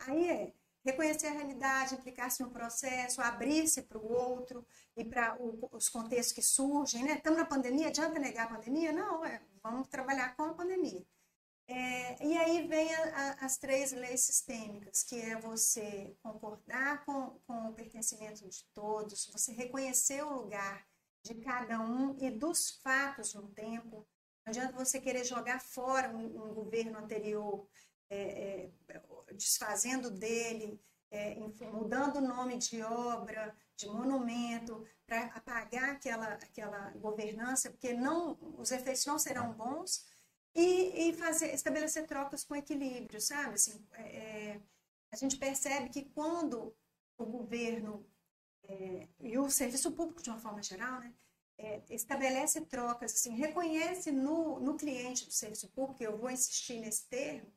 Aí 0.00 0.30
é 0.30 0.52
reconhecer 0.84 1.28
a 1.28 1.32
realidade, 1.32 1.94
implicar-se 1.94 2.42
no 2.42 2.50
processo, 2.50 3.20
abrir-se 3.20 3.82
para 3.82 3.98
o 3.98 4.12
outro 4.12 4.66
e 4.96 5.04
para 5.04 5.36
os 5.72 5.88
contextos 5.88 6.32
que 6.32 6.42
surgem. 6.42 7.04
Né? 7.04 7.14
Estamos 7.14 7.38
na 7.38 7.46
pandemia, 7.46 7.88
adianta 7.88 8.18
negar 8.18 8.46
a 8.46 8.54
pandemia? 8.54 8.92
Não, 8.92 9.24
é, 9.24 9.40
vamos 9.62 9.88
trabalhar 9.88 10.34
com 10.36 10.44
a 10.44 10.54
pandemia. 10.54 11.04
É, 11.68 12.26
e 12.26 12.36
aí 12.36 12.66
vem 12.66 12.92
a, 12.94 13.02
a, 13.02 13.46
as 13.46 13.56
três 13.56 13.92
leis 13.92 14.22
sistêmicas, 14.22 15.02
que 15.04 15.20
é 15.20 15.36
você 15.36 16.16
concordar 16.22 17.04
com, 17.04 17.40
com 17.46 17.68
o 17.68 17.72
pertencimento 17.72 18.46
de 18.48 18.64
todos, 18.74 19.30
você 19.32 19.52
reconhecer 19.52 20.22
o 20.22 20.34
lugar 20.34 20.84
de 21.22 21.34
cada 21.36 21.80
um 21.80 22.16
e 22.20 22.30
dos 22.30 22.72
fatos 22.82 23.32
no 23.34 23.48
tempo. 23.48 24.06
Não 24.44 24.50
adianta 24.50 24.72
você 24.72 25.00
querer 25.00 25.24
jogar 25.24 25.60
fora 25.60 26.10
um, 26.10 26.50
um 26.50 26.52
governo 26.52 26.98
anterior 26.98 27.68
é, 28.10 28.70
é, 28.88 29.02
desfazendo 29.42 30.10
dele, 30.10 30.80
é, 31.10 31.34
mudando 31.72 32.16
o 32.16 32.20
nome 32.20 32.56
de 32.56 32.82
obra, 32.82 33.54
de 33.76 33.86
monumento, 33.86 34.86
para 35.06 35.26
apagar 35.26 35.90
aquela, 35.90 36.34
aquela 36.34 36.90
governança, 36.92 37.70
porque 37.70 37.92
não, 37.92 38.38
os 38.58 38.70
efeitos 38.70 39.04
não 39.04 39.18
serão 39.18 39.52
bons, 39.52 40.06
e, 40.54 41.08
e 41.08 41.12
fazer, 41.14 41.52
estabelecer 41.54 42.06
trocas 42.06 42.44
com 42.44 42.54
equilíbrio, 42.54 43.20
sabe? 43.20 43.54
Assim, 43.54 43.84
é, 43.92 44.02
é 44.02 44.60
a 45.10 45.16
gente 45.16 45.36
percebe 45.36 45.90
que 45.90 46.04
quando 46.06 46.74
o 47.18 47.26
governo 47.26 48.06
é, 48.64 49.08
e 49.20 49.36
o 49.38 49.50
serviço 49.50 49.92
público, 49.92 50.22
de 50.22 50.30
uma 50.30 50.38
forma 50.38 50.62
geral, 50.62 51.00
né, 51.00 51.12
é, 51.58 51.82
estabelece 51.90 52.62
trocas, 52.62 53.12
assim, 53.12 53.34
reconhece 53.36 54.10
no, 54.10 54.58
no 54.58 54.76
cliente 54.76 55.26
do 55.26 55.32
serviço 55.32 55.68
público, 55.68 56.02
eu 56.02 56.16
vou 56.16 56.30
insistir 56.30 56.80
nesse 56.80 57.06
termo, 57.08 57.52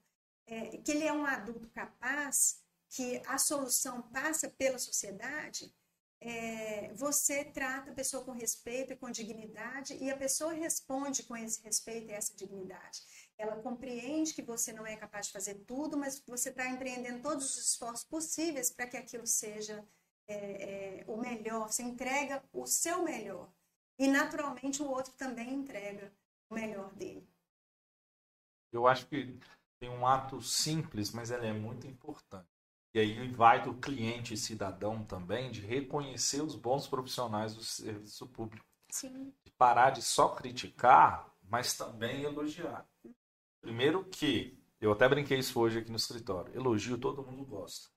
é, 0.48 0.78
que 0.78 0.92
ele 0.92 1.04
é 1.06 1.14
um 1.14 1.26
adulto 1.26 1.70
capaz, 1.70 2.62
que 2.90 3.22
a 3.26 3.38
solução 3.38 4.02
passa 4.04 4.50
pela 4.50 4.78
sociedade, 4.78 5.74
é, 6.22 6.92
você 6.94 7.44
trata 7.44 7.92
a 7.92 7.94
pessoa 7.94 8.24
com 8.24 8.32
respeito 8.32 8.94
e 8.94 8.96
com 8.96 9.12
dignidade 9.12 9.96
e 10.02 10.10
a 10.10 10.18
pessoa 10.18 10.54
responde 10.54 11.24
com 11.24 11.36
esse 11.36 11.62
respeito 11.62 12.10
e 12.10 12.14
essa 12.14 12.36
dignidade. 12.36 13.02
Ela 13.38 13.58
compreende 13.58 14.34
que 14.34 14.42
você 14.42 14.72
não 14.72 14.88
é 14.88 14.96
capaz 14.96 15.28
de 15.28 15.34
fazer 15.34 15.56
tudo, 15.66 15.98
mas 15.98 16.24
você 16.26 16.50
está 16.50 16.68
empreendendo 16.68 17.22
todos 17.22 17.46
os 17.46 17.72
esforços 17.72 18.06
possíveis 18.06 18.72
para 18.72 18.88
que 18.88 18.98
aquilo 18.98 19.28
seja 19.28 19.86
é, 20.28 20.36
é, 20.36 21.06
o 21.08 21.18
melhor. 21.18 21.72
Você 21.72 21.84
entrega 21.84 22.44
o 22.52 22.66
seu 22.66 23.04
melhor 23.04 23.52
e 24.00 24.08
naturalmente 24.08 24.82
o 24.82 24.90
outro 24.90 25.14
também 25.14 25.54
entrega 25.54 26.12
o 26.50 26.56
melhor 26.56 26.94
dele. 26.96 27.28
Eu 28.72 28.88
acho 28.88 29.06
que 29.08 29.38
tem 29.80 29.90
um 29.90 30.06
ato 30.06 30.42
simples, 30.42 31.12
mas 31.12 31.32
ele 31.32 31.48
é 31.48 31.54
muito 31.54 31.88
importante. 31.88 32.48
E 32.94 33.00
aí 33.00 33.28
vai 33.30 33.62
do 33.62 33.74
cliente 33.74 34.34
e 34.34 34.38
cidadão 34.38 35.04
também 35.04 35.52
de 35.52 35.60
reconhecer 35.60 36.42
os 36.42 36.56
bons 36.56 36.88
profissionais 36.88 37.54
do 37.54 37.62
serviço 37.62 38.26
público. 38.28 38.66
Sim. 38.90 39.34
De 39.44 39.52
parar 39.52 39.90
de 39.90 40.02
só 40.02 40.30
criticar, 40.30 41.30
mas 41.44 41.74
também 41.74 42.24
elogiar. 42.24 42.88
Primeiro 43.60 44.06
que, 44.06 44.58
eu 44.80 44.92
até 44.92 45.10
brinquei 45.10 45.40
isso 45.40 45.60
hoje 45.60 45.80
aqui 45.80 45.90
no 45.90 45.98
escritório, 45.98 46.56
elogio 46.56 46.98
todo 46.98 47.24
mundo 47.24 47.44
gosta. 47.46 47.90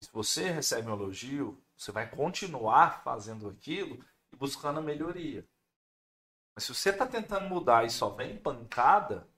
Se 0.00 0.10
você 0.12 0.50
recebe 0.50 0.88
um 0.88 0.94
elogio, 0.94 1.62
você 1.76 1.92
vai 1.92 2.08
continuar 2.08 3.02
fazendo 3.02 3.48
aquilo 3.48 4.02
e 4.32 4.36
buscando 4.36 4.78
a 4.78 4.82
melhoria. 4.82 5.46
Mas 6.54 6.64
se 6.64 6.74
você 6.74 6.90
está 6.90 7.06
tentando 7.06 7.48
mudar 7.48 7.84
e 7.84 7.90
só 7.90 8.08
vem 8.08 8.38
pancada, 8.38 9.28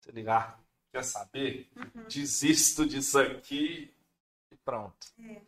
você 0.00 0.10
ligar, 0.10 0.63
quer 0.94 1.02
saber? 1.02 1.68
Uhum. 1.76 2.06
Desisto 2.06 2.86
disso 2.86 3.18
aqui 3.18 3.92
e 4.52 4.56
pronto. 4.64 5.12
É. 5.18 5.42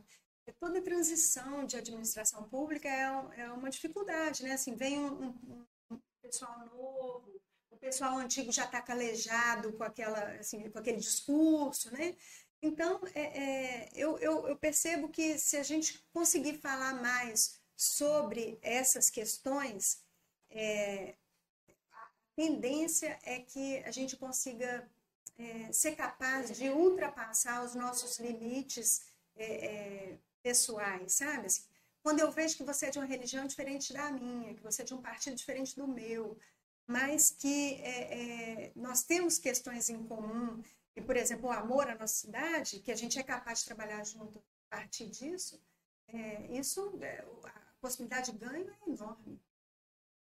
Toda 0.59 0.83
transição 0.83 1.65
de 1.65 1.77
administração 1.77 2.43
pública 2.49 2.89
é, 2.89 3.43
é 3.43 3.51
uma 3.53 3.71
dificuldade, 3.71 4.43
né? 4.43 4.53
Assim, 4.53 4.75
vem 4.75 4.99
um, 4.99 5.29
um, 5.29 5.67
um 5.91 6.01
pessoal 6.21 6.59
novo, 6.67 7.41
o 7.71 7.77
pessoal 7.77 8.17
antigo 8.19 8.51
já 8.51 8.65
está 8.65 8.81
calejado 8.81 9.73
com, 9.75 9.85
aquela, 9.85 10.21
assim, 10.35 10.69
com 10.71 10.79
aquele 10.79 10.99
discurso, 10.99 11.93
né? 11.93 12.17
Então, 12.61 13.01
é, 13.15 13.21
é, 13.21 13.91
eu, 13.95 14.19
eu, 14.19 14.49
eu 14.49 14.57
percebo 14.57 15.09
que 15.09 15.39
se 15.39 15.57
a 15.57 15.63
gente 15.63 16.05
conseguir 16.13 16.55
falar 16.55 16.95
mais 17.01 17.61
sobre 17.77 18.59
essas 18.63 19.11
questões, 19.11 20.03
é, 20.51 21.15
a 21.93 22.11
tendência 22.35 23.19
é 23.23 23.41
que 23.41 23.79
a 23.85 23.91
gente 23.91 24.17
consiga 24.17 24.89
é, 25.39 25.73
ser 25.73 25.95
capaz 25.97 26.57
de 26.57 26.69
ultrapassar 26.71 27.65
os 27.65 27.75
nossos 27.75 28.19
limites 28.19 29.03
é, 29.35 29.67
é, 29.67 30.19
pessoais, 30.43 31.13
sabe? 31.13 31.47
Assim, 31.47 31.63
quando 32.03 32.21
eu 32.21 32.31
vejo 32.31 32.57
que 32.57 32.65
você 32.65 32.87
é 32.87 32.91
de 32.91 32.99
uma 32.99 33.07
religião 33.07 33.47
diferente 33.47 33.93
da 33.93 34.11
minha, 34.11 34.55
que 34.55 34.63
você 34.63 34.83
é 34.83 34.85
de 34.85 34.95
um 34.95 35.03
partido 35.03 35.37
diferente 35.37 35.77
do 35.77 35.87
meu, 35.87 36.39
mas 36.87 37.31
que 37.31 37.75
é, 37.83 38.69
é, 38.69 38.73
nós 38.77 39.03
temos 39.03 39.39
questões 39.39 39.91
em 39.91 40.03
comum, 40.07 40.63
e, 40.95 41.03
por 41.03 41.17
exemplo, 41.17 41.49
o 41.49 41.53
amor 41.53 41.91
à 41.91 41.95
nossa 41.95 42.15
cidade, 42.15 42.81
que 42.81 42.93
a 42.93 42.97
gente 42.97 43.19
é 43.19 43.23
capaz 43.23 43.59
de 43.59 43.67
trabalhar 43.67 44.03
junto 44.05 44.39
a 44.71 44.77
partir 44.77 45.11
disso, 45.11 45.61
isso, 46.51 46.99
a 47.45 47.75
possibilidade 47.81 48.33
de 48.33 48.39
ganho 48.39 48.71
é 48.71 48.91
enorme. 48.91 49.43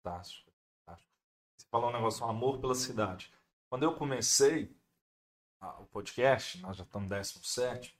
Fantástico. 0.01 0.51
Você 0.87 1.67
falou 1.69 1.89
um 1.89 1.93
negócio, 1.93 2.25
um 2.25 2.29
amor 2.29 2.59
pela 2.59 2.73
cidade. 2.73 3.31
Quando 3.69 3.83
eu 3.83 3.95
comecei, 3.95 4.75
o 5.79 5.85
podcast, 5.85 6.59
nós 6.61 6.77
já 6.77 6.83
estamos 6.83 7.09
no 7.09 7.15
17. 7.15 7.97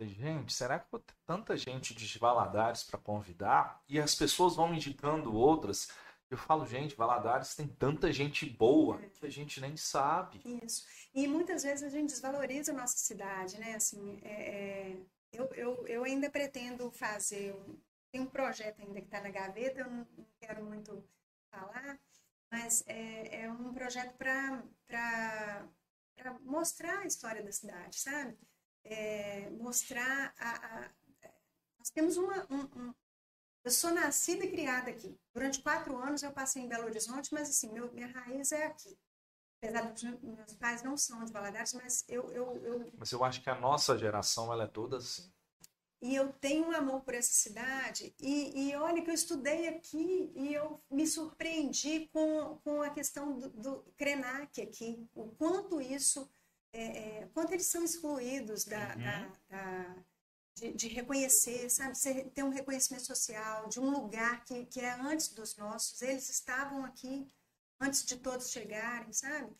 Gente, 0.00 0.52
será 0.52 0.78
que 0.78 0.90
vou 0.90 1.00
ter 1.00 1.14
tanta 1.24 1.56
gente 1.56 1.94
de 1.94 2.18
Valadares 2.18 2.82
para 2.82 2.98
convidar? 2.98 3.82
E 3.88 4.00
as 4.00 4.14
pessoas 4.14 4.56
vão 4.56 4.74
indicando 4.74 5.34
outras. 5.34 5.88
Eu 6.28 6.36
falo, 6.36 6.66
gente, 6.66 6.96
Valadares 6.96 7.54
tem 7.54 7.68
tanta 7.68 8.12
gente 8.12 8.44
boa 8.46 8.98
que 8.98 9.26
a 9.26 9.30
gente 9.30 9.60
nem 9.60 9.76
sabe. 9.76 10.40
Isso. 10.64 10.84
E 11.14 11.28
muitas 11.28 11.62
vezes 11.62 11.84
a 11.84 11.88
gente 11.88 12.10
desvaloriza 12.10 12.72
a 12.72 12.74
nossa 12.74 12.96
cidade, 12.96 13.60
né? 13.60 13.74
Assim, 13.74 14.18
é, 14.22 14.32
é, 14.32 14.96
eu, 15.32 15.46
eu, 15.54 15.86
eu 15.86 16.04
ainda 16.04 16.28
pretendo 16.30 16.90
fazer 16.90 17.54
tem 18.12 18.20
um 18.20 18.26
projeto 18.26 18.80
ainda 18.82 19.00
que 19.00 19.06
está 19.06 19.20
na 19.22 19.30
gaveta, 19.30 19.80
eu 19.80 19.90
não, 19.90 20.06
quero 20.38 20.62
muito 20.62 21.02
falar, 21.50 21.98
mas 22.50 22.84
é, 22.86 23.44
é 23.44 23.50
um 23.50 23.72
projeto 23.72 24.14
para 24.16 25.66
mostrar 26.40 27.00
a 27.00 27.06
história 27.06 27.42
da 27.42 27.52
cidade, 27.52 27.98
sabe? 27.98 28.38
É, 28.84 29.50
mostrar 29.50 30.34
a, 30.38 30.50
a, 30.50 30.90
Nós 31.78 31.90
temos 31.90 32.16
uma. 32.16 32.46
Um, 32.50 32.62
um, 32.80 32.94
eu 33.64 33.70
sou 33.70 33.92
nascida 33.92 34.44
e 34.44 34.50
criada 34.50 34.90
aqui. 34.90 35.16
Durante 35.32 35.62
quatro 35.62 35.96
anos 35.96 36.22
eu 36.22 36.32
passei 36.32 36.62
em 36.62 36.68
Belo 36.68 36.84
Horizonte, 36.84 37.32
mas 37.32 37.48
assim, 37.48 37.72
meu, 37.72 37.92
minha 37.92 38.08
raiz 38.08 38.50
é 38.52 38.66
aqui 38.66 38.98
apesar 39.62 39.92
dos 39.92 40.02
meus 40.02 40.54
pais 40.54 40.82
não 40.82 40.96
são 40.96 41.24
de 41.24 41.32
Valadares, 41.32 41.72
mas 41.74 42.04
eu, 42.08 42.28
eu, 42.32 42.56
eu... 42.56 42.92
Mas 42.98 43.12
eu 43.12 43.22
acho 43.22 43.40
que 43.40 43.48
a 43.48 43.54
nossa 43.54 43.96
geração, 43.96 44.52
ela 44.52 44.64
é 44.64 44.66
toda 44.66 44.96
assim. 44.96 45.31
E 46.02 46.16
eu 46.16 46.32
tenho 46.32 46.66
um 46.66 46.72
amor 46.72 47.02
por 47.02 47.14
essa 47.14 47.32
cidade. 47.32 48.12
E, 48.20 48.68
e 48.70 48.74
olha 48.74 49.00
que 49.02 49.08
eu 49.08 49.14
estudei 49.14 49.68
aqui 49.68 50.32
e 50.34 50.52
eu 50.52 50.82
me 50.90 51.06
surpreendi 51.06 52.08
com, 52.12 52.58
com 52.64 52.82
a 52.82 52.90
questão 52.90 53.38
do, 53.38 53.48
do 53.50 53.84
Krenak 53.96 54.60
aqui. 54.60 55.08
O 55.14 55.28
quanto 55.28 55.80
isso... 55.80 56.28
É, 56.74 56.84
é, 57.20 57.28
quanto 57.34 57.52
eles 57.52 57.66
são 57.66 57.84
excluídos 57.84 58.64
da, 58.64 58.94
uhum. 58.96 59.02
da, 59.02 59.32
da 59.50 59.96
de, 60.54 60.72
de, 60.72 60.88
reconhecer, 60.88 61.68
sabe? 61.68 61.94
ter 62.30 62.42
um 62.42 62.48
reconhecimento 62.48 63.04
social 63.04 63.68
de 63.68 63.78
um 63.78 63.90
lugar 63.90 64.42
que, 64.44 64.64
que 64.66 64.80
é 64.80 64.90
antes 64.92 65.28
dos 65.28 65.54
nossos. 65.56 66.00
Eles 66.00 66.30
estavam 66.30 66.82
aqui 66.84 67.28
antes 67.78 68.04
de 68.04 68.16
todos 68.16 68.50
chegarem, 68.50 69.12
sabe? 69.12 69.54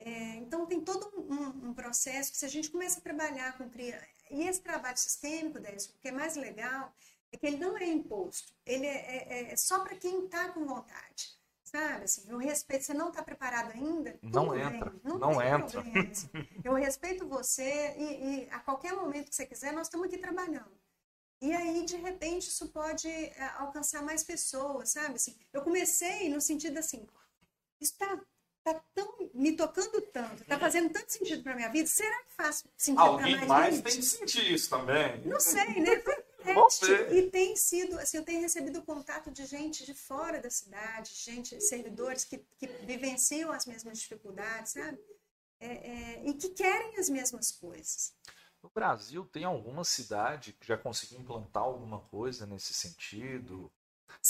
É, 0.00 0.36
então, 0.36 0.66
tem 0.66 0.80
todo 0.80 1.10
um, 1.16 1.70
um, 1.70 1.74
processo 1.74 2.30
que, 2.30 2.38
se 2.38 2.44
a 2.44 2.48
gente 2.48 2.70
começa 2.70 2.98
a 2.98 3.02
trabalhar 3.02 3.56
com 3.58 3.68
criança. 3.68 4.06
E 4.30 4.46
esse 4.46 4.60
trabalho 4.60 4.96
sistêmico, 4.96 5.58
Décio, 5.58 5.92
o 5.94 5.98
que 5.98 6.08
é 6.08 6.12
mais 6.12 6.36
legal 6.36 6.92
é 7.32 7.36
que 7.36 7.46
ele 7.46 7.56
não 7.56 7.76
é 7.76 7.86
imposto, 7.86 8.52
ele 8.64 8.86
é, 8.86 9.50
é, 9.50 9.52
é 9.52 9.56
só 9.56 9.80
para 9.80 9.96
quem 9.96 10.24
está 10.24 10.50
com 10.50 10.64
vontade. 10.64 11.36
Sabe? 11.64 12.04
Assim, 12.04 12.24
eu 12.30 12.38
respeito, 12.38 12.84
você 12.84 12.94
não 12.94 13.08
está 13.08 13.22
preparado 13.22 13.72
ainda? 13.72 14.18
Não 14.22 14.56
entra. 14.56 14.90
Bem, 14.90 15.00
não, 15.04 15.18
não 15.18 15.42
entra. 15.42 15.84
Eu 16.64 16.72
respeito 16.72 17.28
você 17.28 17.94
e, 17.98 18.24
e, 18.24 18.50
a 18.50 18.58
qualquer 18.60 18.94
momento 18.94 19.28
que 19.28 19.36
você 19.36 19.44
quiser, 19.44 19.74
nós 19.74 19.86
estamos 19.86 20.06
aqui 20.06 20.16
trabalhando. 20.16 20.78
E 21.42 21.52
aí, 21.52 21.84
de 21.84 21.96
repente, 21.96 22.48
isso 22.48 22.68
pode 22.70 23.06
é, 23.06 23.52
alcançar 23.58 24.02
mais 24.02 24.24
pessoas, 24.24 24.92
sabe? 24.92 25.16
Assim, 25.16 25.36
eu 25.52 25.60
comecei 25.60 26.30
no 26.30 26.40
sentido 26.40 26.78
assim, 26.78 27.06
isso 27.78 27.92
está 27.92 28.18
tá 28.64 28.74
tão 28.94 29.30
me 29.34 29.56
tocando 29.56 30.00
tanto, 30.12 30.42
está 30.42 30.58
fazendo 30.58 30.92
tanto 30.92 31.12
sentido 31.12 31.42
para 31.42 31.54
minha 31.54 31.68
vida. 31.68 31.86
Será 31.86 32.22
que 32.24 32.34
faz 32.34 32.64
sentido 32.76 33.16
para 33.16 33.22
mais, 33.22 33.46
mais 33.46 33.74
gente? 33.74 33.84
tem 33.84 33.96
que 33.96 34.02
sentir 34.02 34.52
isso 34.52 34.70
também. 34.70 35.20
Não 35.24 35.40
sei, 35.40 35.80
né? 35.80 36.02
E 37.10 37.30
tem 37.30 37.56
sido, 37.56 37.98
assim, 37.98 38.16
eu 38.16 38.24
tenho 38.24 38.40
recebido 38.40 38.82
contato 38.82 39.30
de 39.30 39.44
gente 39.44 39.84
de 39.84 39.92
fora 39.92 40.40
da 40.40 40.48
cidade, 40.48 41.12
gente, 41.14 41.60
servidores 41.60 42.24
que, 42.24 42.38
que 42.56 42.66
vivenciam 42.86 43.52
as 43.52 43.66
mesmas 43.66 43.98
dificuldades, 43.98 44.72
sabe? 44.72 44.98
É, 45.60 45.66
é, 45.66 46.22
e 46.24 46.34
que 46.34 46.50
querem 46.50 46.96
as 46.96 47.08
mesmas 47.08 47.50
coisas. 47.50 48.14
No 48.62 48.70
Brasil, 48.70 49.24
tem 49.26 49.44
alguma 49.44 49.84
cidade 49.84 50.52
que 50.52 50.66
já 50.66 50.78
conseguiu 50.78 51.20
implantar 51.20 51.64
alguma 51.64 52.00
coisa 52.00 52.46
nesse 52.46 52.72
sentido? 52.72 53.70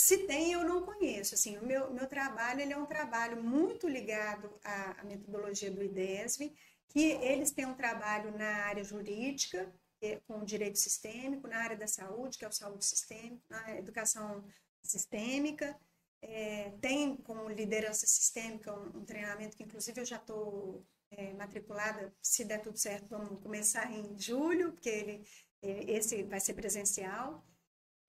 Se 0.01 0.17
tem, 0.19 0.53
eu 0.53 0.63
não 0.63 0.81
conheço. 0.81 1.35
Assim, 1.35 1.57
o 1.57 1.65
meu, 1.65 1.91
meu 1.93 2.07
trabalho 2.07 2.61
ele 2.61 2.71
é 2.71 2.77
um 2.77 2.85
trabalho 2.85 3.43
muito 3.43 3.85
ligado 3.85 4.49
à, 4.63 5.01
à 5.01 5.03
metodologia 5.03 5.69
do 5.69 5.83
IDESV, 5.83 6.55
que 6.87 7.01
eles 7.01 7.51
têm 7.51 7.65
um 7.65 7.75
trabalho 7.75 8.31
na 8.37 8.63
área 8.63 8.81
jurídica, 8.81 9.69
é, 10.01 10.15
com 10.25 10.39
o 10.39 10.45
direito 10.45 10.79
sistêmico, 10.79 11.49
na 11.49 11.57
área 11.57 11.75
da 11.75 11.85
saúde, 11.85 12.37
que 12.37 12.45
é 12.45 12.47
o 12.47 12.51
saúde 12.51 12.85
sistêmica, 12.85 13.43
na 13.49 13.75
educação 13.75 14.41
sistêmica, 14.81 15.77
é, 16.21 16.71
tem 16.79 17.17
como 17.17 17.49
liderança 17.49 18.07
sistêmica 18.07 18.73
um, 18.73 18.99
um, 18.99 19.05
treinamento 19.05 19.57
que, 19.57 19.63
inclusive, 19.63 19.99
eu 19.99 20.05
já 20.05 20.15
estou 20.15 20.81
é, 21.11 21.33
matriculada, 21.33 22.13
se 22.21 22.45
der 22.45 22.61
tudo 22.61 22.77
certo, 22.77 23.09
vamos 23.09 23.41
começar 23.41 23.91
em 23.91 24.17
julho, 24.17 24.71
porque 24.71 24.89
ele, 24.89 25.25
esse 25.61 26.23
vai 26.23 26.39
ser 26.39 26.53
presencial. 26.53 27.45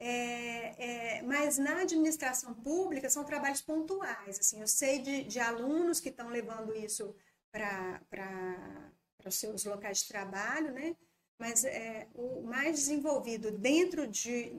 É, 0.03 1.19
é, 1.19 1.23
mas 1.23 1.59
na 1.59 1.83
administração 1.83 2.55
pública 2.55 3.11
são 3.11 3.23
trabalhos 3.23 3.61
pontuais. 3.61 4.39
Assim, 4.41 4.61
eu 4.61 4.67
sei 4.67 5.01
de, 5.01 5.25
de 5.25 5.39
alunos 5.39 6.01
que 6.01 6.09
estão 6.09 6.31
levando 6.31 6.75
isso 6.75 7.15
para 7.53 8.01
os 9.27 9.35
seus 9.35 9.65
locais 9.65 9.99
de 9.99 10.09
trabalho, 10.09 10.73
né? 10.73 10.97
mas 11.41 11.65
é, 11.65 12.07
o 12.15 12.43
mais 12.43 12.77
desenvolvido 12.77 13.51
dentro 13.51 14.07
de, 14.07 14.53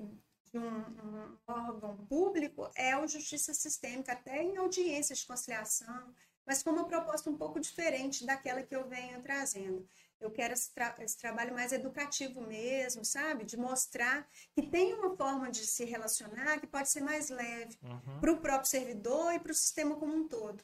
de 0.51 0.57
um, 0.57 0.79
um, 0.79 1.37
órgão 1.45 1.95
público 2.07 2.67
é 2.75 2.97
o 2.97 3.07
justiça 3.07 3.53
sistêmica, 3.53 4.13
até 4.13 4.41
em 4.41 4.57
audiências 4.57 5.19
de 5.19 5.27
conciliação, 5.27 6.11
mas 6.43 6.63
com 6.63 6.71
uma 6.71 6.87
proposta 6.87 7.29
um 7.29 7.37
pouco 7.37 7.59
diferente 7.59 8.25
daquela 8.25 8.63
que 8.63 8.75
eu 8.75 8.87
venho 8.87 9.21
trazendo. 9.21 9.87
Eu 10.21 10.29
quero 10.31 10.53
esse, 10.53 10.73
tra 10.73 10.95
esse, 10.99 11.17
trabalho 11.17 11.53
mais 11.53 11.71
educativo 11.71 12.41
mesmo, 12.41 13.03
sabe? 13.03 13.43
De 13.43 13.57
mostrar 13.57 14.27
que 14.53 14.61
tem 14.61 14.93
uma 14.93 15.15
forma 15.15 15.49
de 15.49 15.65
se 15.65 15.83
relacionar 15.83 16.59
que 16.59 16.67
pode 16.67 16.89
ser 16.89 17.01
mais 17.01 17.29
leve 17.29 17.77
uhum. 17.81 18.19
para 18.19 18.31
o 18.31 18.37
próprio 18.37 18.69
servidor 18.69 19.33
e 19.33 19.39
para 19.39 19.51
o 19.51 19.55
sistema 19.55 19.95
como 19.95 20.15
um 20.15 20.27
todo. 20.27 20.61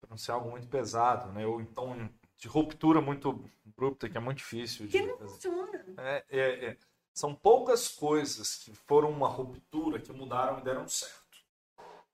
Para 0.00 0.10
não 0.10 0.16
ser 0.16 0.30
algo 0.30 0.50
muito 0.50 0.68
pesado, 0.68 1.32
né? 1.32 1.44
Ou 1.44 1.60
então 1.60 2.08
de 2.36 2.46
ruptura 2.46 3.00
muito 3.00 3.50
abrupta, 3.66 4.08
que 4.08 4.16
é 4.16 4.20
muito 4.20 4.38
difícil. 4.38 4.86
De... 4.86 4.92
Que 4.92 5.04
não 5.04 5.18
funciona. 5.18 5.84
É, 5.98 6.24
é, 6.30 6.64
é. 6.66 6.76
São 7.12 7.34
poucas 7.34 7.88
coisas 7.88 8.54
que 8.54 8.72
foram 8.72 9.10
uma 9.10 9.28
ruptura 9.28 9.98
que 9.98 10.12
mudaram 10.12 10.60
e 10.60 10.62
deram 10.62 10.86
certo. 10.86 11.18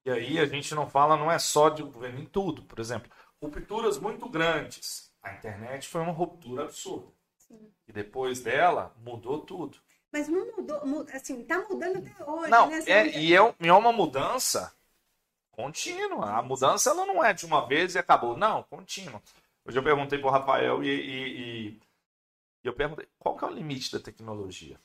E 0.07 0.11
aí 0.11 0.39
a 0.39 0.47
gente 0.47 0.75
não 0.75 0.89
fala, 0.89 1.17
não 1.17 1.31
é 1.31 1.39
só 1.39 1.69
de 1.69 1.83
governo 1.83 2.21
em 2.21 2.27
tudo. 2.27 2.63
Por 2.65 2.79
exemplo, 2.79 3.11
rupturas 3.43 3.99
muito 3.99 4.27
grandes 4.29 5.14
a 5.25 5.33
internet 5.33 5.89
foi 5.89 6.03
uma 6.03 6.13
ruptura 6.13 6.65
absurda. 6.65 7.11
Sim. 7.39 7.73
E 7.89 7.93
depois 7.93 8.41
dela, 8.41 8.95
mudou 8.99 9.41
tudo. 9.41 9.79
Mas 10.13 10.29
não 10.29 10.55
mudou, 10.55 11.07
assim, 11.13 11.43
tá 11.45 11.67
mudando 11.69 11.97
até 11.99 12.25
hoje, 12.25 12.51
não, 12.51 12.69
né? 12.69 12.85
É, 12.87 13.19
e 13.19 13.35
é, 13.35 13.39
é 13.39 13.73
uma 13.73 13.93
mudança 13.93 14.73
contínua. 15.51 16.39
A 16.39 16.43
mudança 16.43 16.91
ela 16.91 17.07
não 17.07 17.25
é 17.25 17.33
de 17.33 17.47
uma 17.47 17.67
vez 17.67 17.95
e 17.95 17.99
acabou. 17.99 18.37
Não, 18.37 18.63
contínua. 18.65 19.21
Hoje 19.65 19.79
eu 19.79 19.83
perguntei 19.83 20.19
para 20.19 20.29
o 20.29 20.31
Rafael 20.31 20.85
e, 20.85 20.89
e, 20.89 21.69
e, 21.69 21.81
eu 22.63 22.75
perguntei 22.75 23.09
qual 23.19 23.37
que 23.37 23.45
é 23.45 23.49
o 23.49 23.53
limite 23.53 23.91
da 23.91 23.99
tecnologia. 23.99 24.79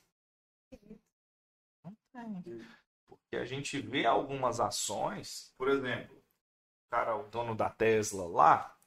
Não 1.84 1.96
tem. 2.12 2.66
Porque 3.08 3.36
a 3.36 3.46
gente 3.46 3.80
vê 3.80 4.06
algumas 4.06 4.60
ações, 4.60 5.54
por 5.58 5.68
exemplo, 5.68 6.18
o 6.18 6.90
cara, 6.90 7.16
o 7.16 7.28
dono 7.30 7.54
da 7.54 7.70
Tesla 7.70 8.26
lá, 8.26 8.79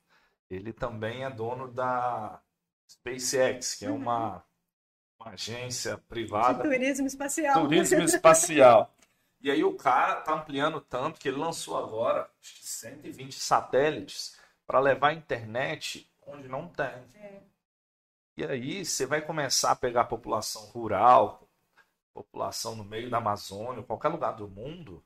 ele 0.55 0.73
também 0.73 1.25
é 1.25 1.31
dono 1.31 1.71
da 1.71 2.41
SpaceX, 2.89 3.75
que 3.75 3.87
é 3.87 3.91
uma, 3.91 4.35
uhum. 4.35 4.43
uma 5.21 5.33
agência 5.33 5.97
privada. 5.97 6.63
De 6.63 6.69
turismo 6.69 7.07
espacial. 7.07 7.63
Turismo 7.63 8.03
espacial. 8.03 8.95
E 9.41 9.51
aí 9.51 9.65
o 9.65 9.75
cara 9.75 10.21
está 10.21 10.35
ampliando 10.35 10.81
tanto 10.81 11.19
que 11.19 11.29
ele 11.29 11.39
lançou 11.39 11.77
agora 11.77 12.31
acho 12.41 12.55
que 12.55 12.67
120 12.67 13.33
satélites 13.33 14.39
para 14.67 14.79
levar 14.79 15.09
a 15.09 15.15
internet 15.15 16.09
onde 16.27 16.49
não 16.49 16.69
tem. 16.69 16.87
É. 17.15 17.43
E 18.37 18.45
aí 18.45 18.85
você 18.85 19.05
vai 19.05 19.21
começar 19.21 19.73
a 19.73 19.77
pegar 19.77 20.03
a 20.03 20.07
população 20.07 20.67
rural, 20.67 21.49
população 22.15 22.77
no 22.77 22.85
meio 22.85 23.11
da 23.11 23.19
Amazônia, 23.19 23.83
qualquer 23.83 24.09
lugar 24.09 24.33
do 24.33 24.49
mundo. 24.49 25.05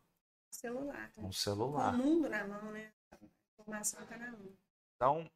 Celular. 0.51 1.10
Um 1.16 1.32
celular. 1.32 1.93
Com 1.93 2.02
o 2.02 2.06
mundo 2.06 2.28
na 2.28 2.47
mão, 2.47 2.70
né? 2.73 2.93
A 3.10 3.16
informação 3.59 4.02
está 4.02 4.16
na 4.18 4.31
mão. 4.31 4.48
Então, 4.97 5.31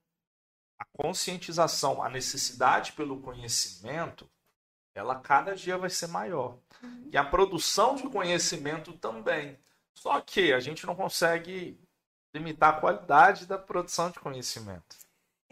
a 0.80 0.84
conscientização, 0.96 2.02
a 2.02 2.08
necessidade 2.08 2.92
pelo 2.92 3.20
conhecimento, 3.20 4.26
ela 4.94 5.14
cada 5.14 5.54
dia 5.54 5.76
vai 5.76 5.90
ser 5.90 6.06
maior. 6.06 6.58
Uhum. 6.82 7.10
E 7.12 7.18
a 7.18 7.24
produção 7.24 7.96
de 7.96 8.08
conhecimento 8.08 8.94
também. 8.94 9.58
Só 9.94 10.18
que 10.22 10.54
a 10.54 10.58
gente 10.58 10.86
não 10.86 10.96
consegue 10.96 11.78
limitar 12.34 12.74
a 12.74 12.80
qualidade 12.80 13.44
da 13.46 13.58
produção 13.58 14.10
de 14.10 14.18
conhecimento. 14.18 14.96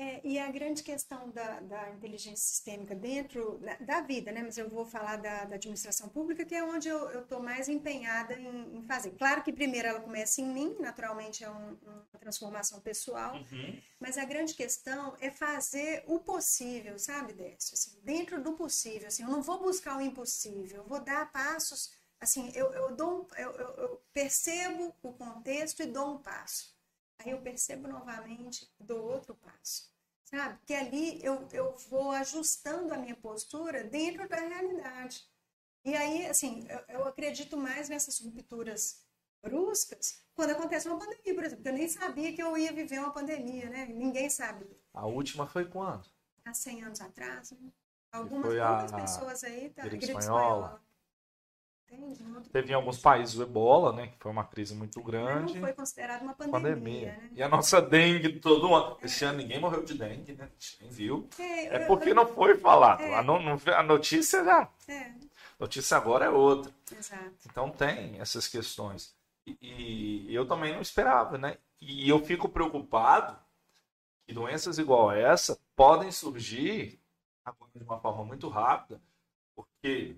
É, 0.00 0.20
e 0.22 0.38
a 0.38 0.48
grande 0.48 0.80
questão 0.84 1.28
da, 1.30 1.58
da 1.58 1.90
inteligência 1.90 2.36
sistêmica 2.36 2.94
dentro 2.94 3.58
da, 3.58 3.74
da, 3.78 4.00
vida, 4.00 4.30
né? 4.30 4.44
Mas 4.44 4.56
eu 4.56 4.70
vou 4.70 4.86
falar 4.86 5.16
da, 5.16 5.44
da 5.44 5.56
administração 5.56 6.08
pública, 6.08 6.44
que 6.44 6.54
é 6.54 6.62
onde 6.62 6.88
eu 6.88 7.22
estou 7.22 7.42
mais 7.42 7.68
empenhada 7.68 8.34
em, 8.34 8.76
em, 8.76 8.82
fazer. 8.84 9.10
Claro 9.18 9.42
que 9.42 9.52
primeiro 9.52 9.88
ela 9.88 10.00
começa 10.00 10.40
em 10.40 10.46
mim, 10.46 10.76
naturalmente 10.78 11.42
é 11.42 11.50
um, 11.50 11.76
uma 11.82 12.20
transformação 12.20 12.80
pessoal, 12.80 13.34
uhum. 13.34 13.82
mas 13.98 14.16
a 14.16 14.24
grande 14.24 14.54
questão 14.54 15.16
é 15.20 15.32
fazer 15.32 16.04
o 16.06 16.20
possível, 16.20 16.96
sabe, 16.96 17.32
Décio? 17.32 17.74
Assim, 17.74 17.98
dentro 18.04 18.40
do 18.40 18.52
possível, 18.52 19.08
assim, 19.08 19.24
eu 19.24 19.28
não 19.28 19.42
vou 19.42 19.58
buscar 19.58 19.96
o 19.96 20.00
impossível, 20.00 20.76
eu 20.76 20.86
vou 20.86 21.00
dar 21.00 21.32
passos, 21.32 21.92
assim, 22.20 22.52
eu, 22.54 22.72
eu, 22.72 22.94
dou, 22.94 23.28
eu, 23.36 23.50
eu, 23.50 23.68
eu 23.74 24.02
percebo 24.14 24.94
o 25.02 25.12
contexto 25.12 25.82
e 25.82 25.86
dou 25.86 26.14
um 26.14 26.18
passo. 26.18 26.77
Aí 27.18 27.30
eu 27.30 27.40
percebo 27.40 27.88
novamente, 27.88 28.70
dou 28.78 29.10
outro 29.10 29.34
passo. 29.34 29.92
Sabe? 30.24 30.58
Que 30.66 30.74
ali 30.74 31.24
eu, 31.24 31.48
eu 31.52 31.76
vou 31.88 32.10
ajustando 32.12 32.92
a 32.92 32.98
minha 32.98 33.16
postura 33.16 33.84
dentro 33.84 34.28
da 34.28 34.36
realidade. 34.36 35.24
E 35.84 35.94
aí, 35.94 36.26
assim, 36.26 36.66
eu, 36.68 36.84
eu 36.88 37.04
acredito 37.06 37.56
mais 37.56 37.88
nessas 37.88 38.20
rupturas 38.20 39.06
bruscas 39.42 40.22
quando 40.38 40.50
acontece 40.50 40.88
uma 40.88 41.00
pandemia, 41.00 41.34
por 41.34 41.42
exemplo, 41.42 41.66
eu 41.66 41.72
nem 41.72 41.88
sabia 41.88 42.32
que 42.32 42.40
eu 42.40 42.56
ia 42.56 42.72
viver 42.72 43.00
uma 43.00 43.12
pandemia, 43.12 43.68
né? 43.68 43.86
Ninguém 43.86 44.30
sabe. 44.30 44.64
A 44.94 45.04
última 45.04 45.48
foi 45.48 45.64
quando? 45.64 46.08
Há 46.44 46.54
100 46.54 46.84
anos 46.84 47.00
atrás, 47.00 47.50
né? 47.50 47.72
Algumas 48.12 48.46
foi 48.46 48.60
poucas 48.60 48.92
a 48.92 48.96
pessoas 48.96 49.42
aí, 49.42 49.70
tá? 49.70 49.82
gripe 49.82 50.06
gripe 50.06 50.16
espanhola. 50.16 50.80
Entende? 51.90 52.22
Muito- 52.22 52.50
Teve 52.50 52.70
em 52.72 52.74
alguns 52.74 52.98
países 52.98 53.36
o 53.38 53.42
ebola, 53.42 53.92
né? 53.92 54.08
Que 54.08 54.16
foi 54.18 54.30
uma 54.30 54.44
crise 54.44 54.74
muito 54.74 54.98
Mas 55.00 55.06
grande. 55.06 55.54
não 55.54 55.60
foi 55.60 55.72
considerado 55.72 56.22
uma 56.22 56.34
pandemia, 56.34 56.60
Pandemia. 56.60 57.06
né? 57.06 57.30
E 57.34 57.42
a 57.42 57.48
nossa 57.48 57.80
dengue 57.80 58.38
todo 58.40 58.74
ano. 58.74 58.98
Esse 59.02 59.24
ano 59.24 59.38
ninguém 59.38 59.58
morreu 59.60 59.82
de 59.82 59.94
dengue, 59.94 60.32
né? 60.34 60.48
Nem 60.80 60.90
viu. 60.90 61.28
É, 61.38 61.76
É 61.76 61.86
porque 61.86 62.10
eu- 62.10 62.14
não 62.14 62.26
foi 62.26 62.56
falado. 62.56 63.00
É. 63.02 63.14
A, 63.14 63.22
no- 63.22 63.38
a 63.74 63.82
notícia 63.82 64.44
já. 64.44 64.70
É, 64.86 65.00
A 65.02 65.14
notícia 65.60 65.96
agora 65.96 66.26
é 66.26 66.30
outra. 66.30 66.72
exato. 66.96 67.32
Então 67.46 67.70
tem 67.70 68.20
essas 68.20 68.46
questões. 68.46 69.14
E, 69.46 70.26
e 70.28 70.34
eu 70.34 70.46
também 70.46 70.74
não 70.74 70.82
esperava, 70.82 71.38
né? 71.38 71.56
E 71.80 72.08
eu 72.08 72.22
fico 72.24 72.48
preocupado 72.48 73.38
que 74.26 74.34
doenças 74.34 74.78
igual 74.78 75.10
essa 75.10 75.58
podem 75.74 76.10
surgir 76.12 77.00
agora 77.42 77.70
de 77.74 77.82
uma 77.82 77.98
forma 77.98 78.24
muito 78.24 78.46
rápida, 78.48 79.00
porque 79.56 80.16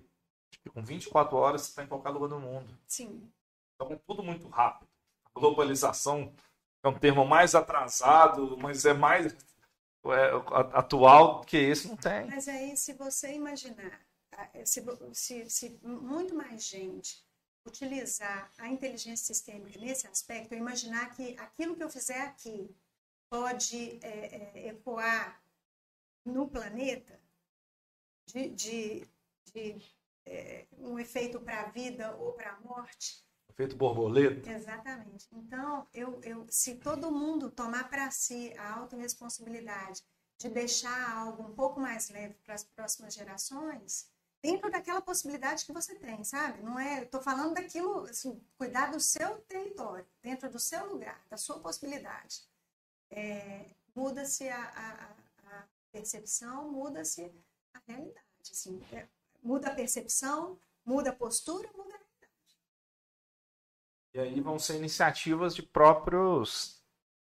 que 0.63 0.69
com 0.69 0.83
24 0.83 1.35
horas 1.35 1.61
você 1.61 1.69
está 1.69 1.83
em 1.83 1.87
qualquer 1.87 2.09
lugar 2.09 2.29
do 2.29 2.39
mundo. 2.39 2.77
Sim. 2.87 3.31
Então 3.75 3.91
é 3.91 3.95
tudo 4.07 4.23
muito 4.23 4.47
rápido. 4.47 4.89
A 5.33 5.39
globalização 5.39 6.33
é 6.83 6.87
um 6.87 6.97
termo 6.97 7.25
mais 7.25 7.55
atrasado, 7.55 8.57
mas 8.57 8.85
é 8.85 8.93
mais 8.93 9.33
é, 10.05 10.77
atual 10.77 11.39
do 11.39 11.45
que 11.45 11.57
esse 11.57 11.87
não 11.87 11.97
tem. 11.97 12.25
Mas 12.27 12.47
aí, 12.47 12.75
se 12.75 12.93
você 12.93 13.33
imaginar, 13.33 13.99
ah, 14.31 14.49
se, 14.65 14.83
se, 15.13 15.49
se 15.49 15.79
muito 15.83 16.35
mais 16.35 16.65
gente 16.65 17.23
utilizar 17.65 18.51
a 18.57 18.67
inteligência 18.67 19.33
sistêmica 19.33 19.79
nesse 19.79 20.07
aspecto, 20.07 20.53
eu 20.53 20.57
imaginar 20.57 21.13
que 21.15 21.37
aquilo 21.37 21.75
que 21.75 21.83
eu 21.83 21.89
fizer 21.89 22.21
aqui 22.21 22.75
pode 23.29 23.99
é, 24.03 24.59
é, 24.59 24.67
ecoar 24.69 25.41
no 26.25 26.47
planeta 26.47 27.19
de, 28.27 28.49
de, 28.49 29.07
de, 29.53 29.81
é, 30.25 30.65
um 30.77 30.99
efeito 30.99 31.39
para 31.39 31.61
a 31.61 31.69
vida 31.69 32.15
ou 32.15 32.33
para 32.33 32.51
a 32.51 32.59
morte, 32.61 33.23
Efeito 33.51 33.75
borboleta. 33.75 34.49
Exatamente. 34.49 35.27
Então, 35.33 35.85
eu, 35.93 36.21
eu, 36.23 36.45
se 36.49 36.75
todo 36.75 37.11
mundo 37.11 37.51
tomar 37.51 37.89
para 37.89 38.09
si 38.09 38.53
a 38.57 38.75
autorresponsabilidade 38.75 40.01
de 40.37 40.49
deixar 40.49 41.11
algo 41.17 41.43
um 41.43 41.53
pouco 41.53 41.79
mais 41.79 42.09
leve 42.09 42.33
para 42.45 42.55
as 42.55 42.63
próximas 42.63 43.13
gerações, 43.13 44.09
dentro 44.41 44.71
daquela 44.71 45.01
possibilidade 45.01 45.65
que 45.65 45.73
você 45.73 45.93
tem, 45.95 46.23
sabe? 46.23 46.63
Não 46.63 46.79
é, 46.79 47.03
estou 47.03 47.21
falando 47.21 47.53
daquilo, 47.53 48.05
assim, 48.05 48.41
cuidar 48.57 48.91
do 48.91 48.99
seu 48.99 49.37
território, 49.41 50.07
dentro 50.23 50.49
do 50.49 50.57
seu 50.57 50.87
lugar, 50.87 51.21
da 51.29 51.37
sua 51.37 51.59
possibilidade. 51.59 52.41
É, 53.09 53.65
muda-se 53.93 54.47
a, 54.47 54.63
a, 54.63 55.57
a 55.57 55.67
percepção, 55.91 56.71
muda-se 56.71 57.31
a 57.73 57.81
realidade. 57.85 58.25
Assim, 58.49 58.81
é, 58.93 59.07
muda 59.41 59.69
a 59.69 59.75
percepção, 59.75 60.59
muda 60.85 61.09
a 61.09 61.15
postura, 61.15 61.69
muda 61.75 61.95
a 61.95 61.99
E 64.13 64.19
aí 64.19 64.41
vão 64.41 64.59
ser 64.59 64.75
iniciativas 64.77 65.55
de 65.55 65.63
próprios 65.63 66.79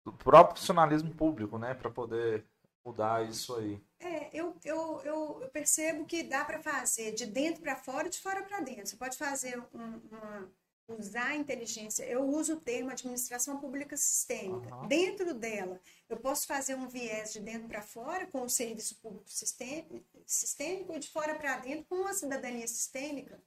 do 0.05 0.13
próprio 0.13 0.59
funcionalismo 0.59 1.15
público, 1.15 1.57
né, 1.57 1.73
para 1.73 1.91
poder 1.91 2.45
mudar 2.85 3.27
isso 3.27 3.55
aí. 3.57 3.81
É, 3.99 4.29
eu, 4.39 4.55
eu, 4.63 5.01
eu, 5.01 5.51
percebo 5.51 6.05
que 6.05 6.23
dá 6.23 6.45
para 6.45 6.61
fazer 6.63 7.13
de 7.13 7.25
dentro 7.25 7.63
para 7.63 7.75
fora 7.77 8.09
e 8.09 8.11
de 8.11 8.21
fora 8.21 8.43
para 8.43 8.61
dentro. 8.61 8.87
Você 8.87 8.97
pode 8.97 9.17
fazer 9.17 9.59
um- 9.73 10.01
uma. 10.11 10.51
usar 10.87 11.29
a 11.29 11.37
inteligência. 11.37 12.05
Eu 12.05 12.23
uso 12.29 12.57
o 12.57 12.61
termo 12.61 12.91
administração 12.91 13.59
pública 13.59 13.97
sistêmica. 13.97 14.69
Aham. 14.75 14.87
Dentro 14.87 15.33
dela, 15.33 15.81
eu 16.11 16.19
posso 16.19 16.47
fazer 16.47 16.75
um 16.75 16.87
viés 16.87 17.33
de 17.33 17.41
dentro 17.41 17.67
para 17.67 17.81
fora 17.81 18.27
com 18.27 18.43
o 18.43 18.51
serviço 18.51 18.97
público 18.97 19.31
sistê- 19.31 19.87
sistêmico 20.27 20.99
de 20.99 21.11
fora 21.11 21.35
para 21.35 21.59
dentro 21.59 21.85
com 21.87 22.07
a 22.07 22.15
cidadania 22.15 22.67
sistêmica. 22.67 23.43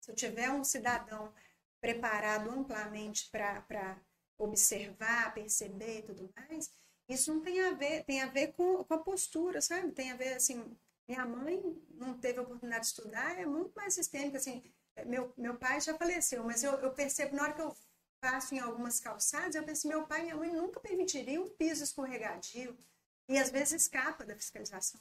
Se 0.00 0.10
eu 0.10 0.14
tiver 0.14 0.50
um 0.50 0.64
cidadão 0.64 1.32
preparado 1.80 2.50
amplamente 2.50 3.30
para 3.30 4.00
observar, 4.36 5.34
perceber 5.34 5.98
e 5.98 6.02
tudo 6.02 6.32
mais, 6.36 6.70
isso 7.08 7.32
não 7.32 7.40
tem 7.40 7.60
a 7.60 7.72
ver, 7.72 8.04
tem 8.04 8.20
a 8.20 8.26
ver 8.26 8.52
com, 8.52 8.84
com 8.84 8.94
a 8.94 8.98
postura, 8.98 9.60
sabe? 9.60 9.92
Tem 9.92 10.10
a 10.12 10.16
ver, 10.16 10.34
assim, 10.34 10.76
minha 11.08 11.24
mãe 11.24 11.60
não 11.94 12.18
teve 12.18 12.38
a 12.38 12.42
oportunidade 12.42 12.82
de 12.82 12.88
estudar, 12.88 13.38
é 13.38 13.46
muito 13.46 13.72
mais 13.74 13.94
sistêmica, 13.94 14.36
assim, 14.36 14.62
meu, 15.06 15.32
meu 15.36 15.56
pai 15.56 15.80
já 15.80 15.96
faleceu, 15.96 16.44
mas 16.44 16.62
eu, 16.62 16.72
eu 16.72 16.92
percebo, 16.92 17.34
na 17.34 17.44
hora 17.44 17.54
que 17.54 17.62
eu 17.62 17.74
passo 18.20 18.54
em 18.54 18.58
algumas 18.58 19.00
calçadas, 19.00 19.54
eu 19.54 19.64
penso, 19.64 19.88
meu 19.88 20.06
pai 20.06 20.20
e 20.20 20.22
minha 20.24 20.36
mãe 20.36 20.52
nunca 20.52 20.80
permitiriam 20.80 21.44
um 21.44 21.48
piso 21.48 21.82
escorregadio, 21.82 22.76
e 23.28 23.38
às 23.38 23.50
vezes 23.50 23.82
escapa 23.82 24.24
da 24.24 24.34
fiscalização, 24.34 25.00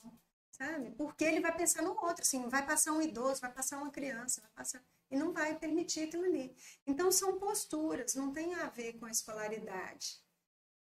sabe? 0.58 0.92
Porque 0.92 1.24
ele 1.24 1.40
vai 1.40 1.56
pensar 1.56 1.82
no 1.82 1.92
outro, 1.92 2.22
assim, 2.22 2.48
vai 2.50 2.66
passar 2.66 2.92
um 2.92 3.02
idoso, 3.02 3.42
vai 3.42 3.52
passar 3.52 3.78
uma 3.78 3.92
criança, 3.92 4.42
vai 4.42 4.52
passar... 4.52 4.84
E 5.10 5.16
não 5.16 5.32
vai 5.32 5.58
permitir 5.58 6.02
aquilo 6.02 6.26
ali. 6.26 6.56
Então, 6.86 7.12
são 7.12 7.40
posturas, 7.40 8.16
não 8.16 8.34
tem 8.34 8.56
a 8.56 8.68
ver 8.68 8.94
com 8.94 9.06
a 9.06 9.12
escolaridade. 9.12 10.22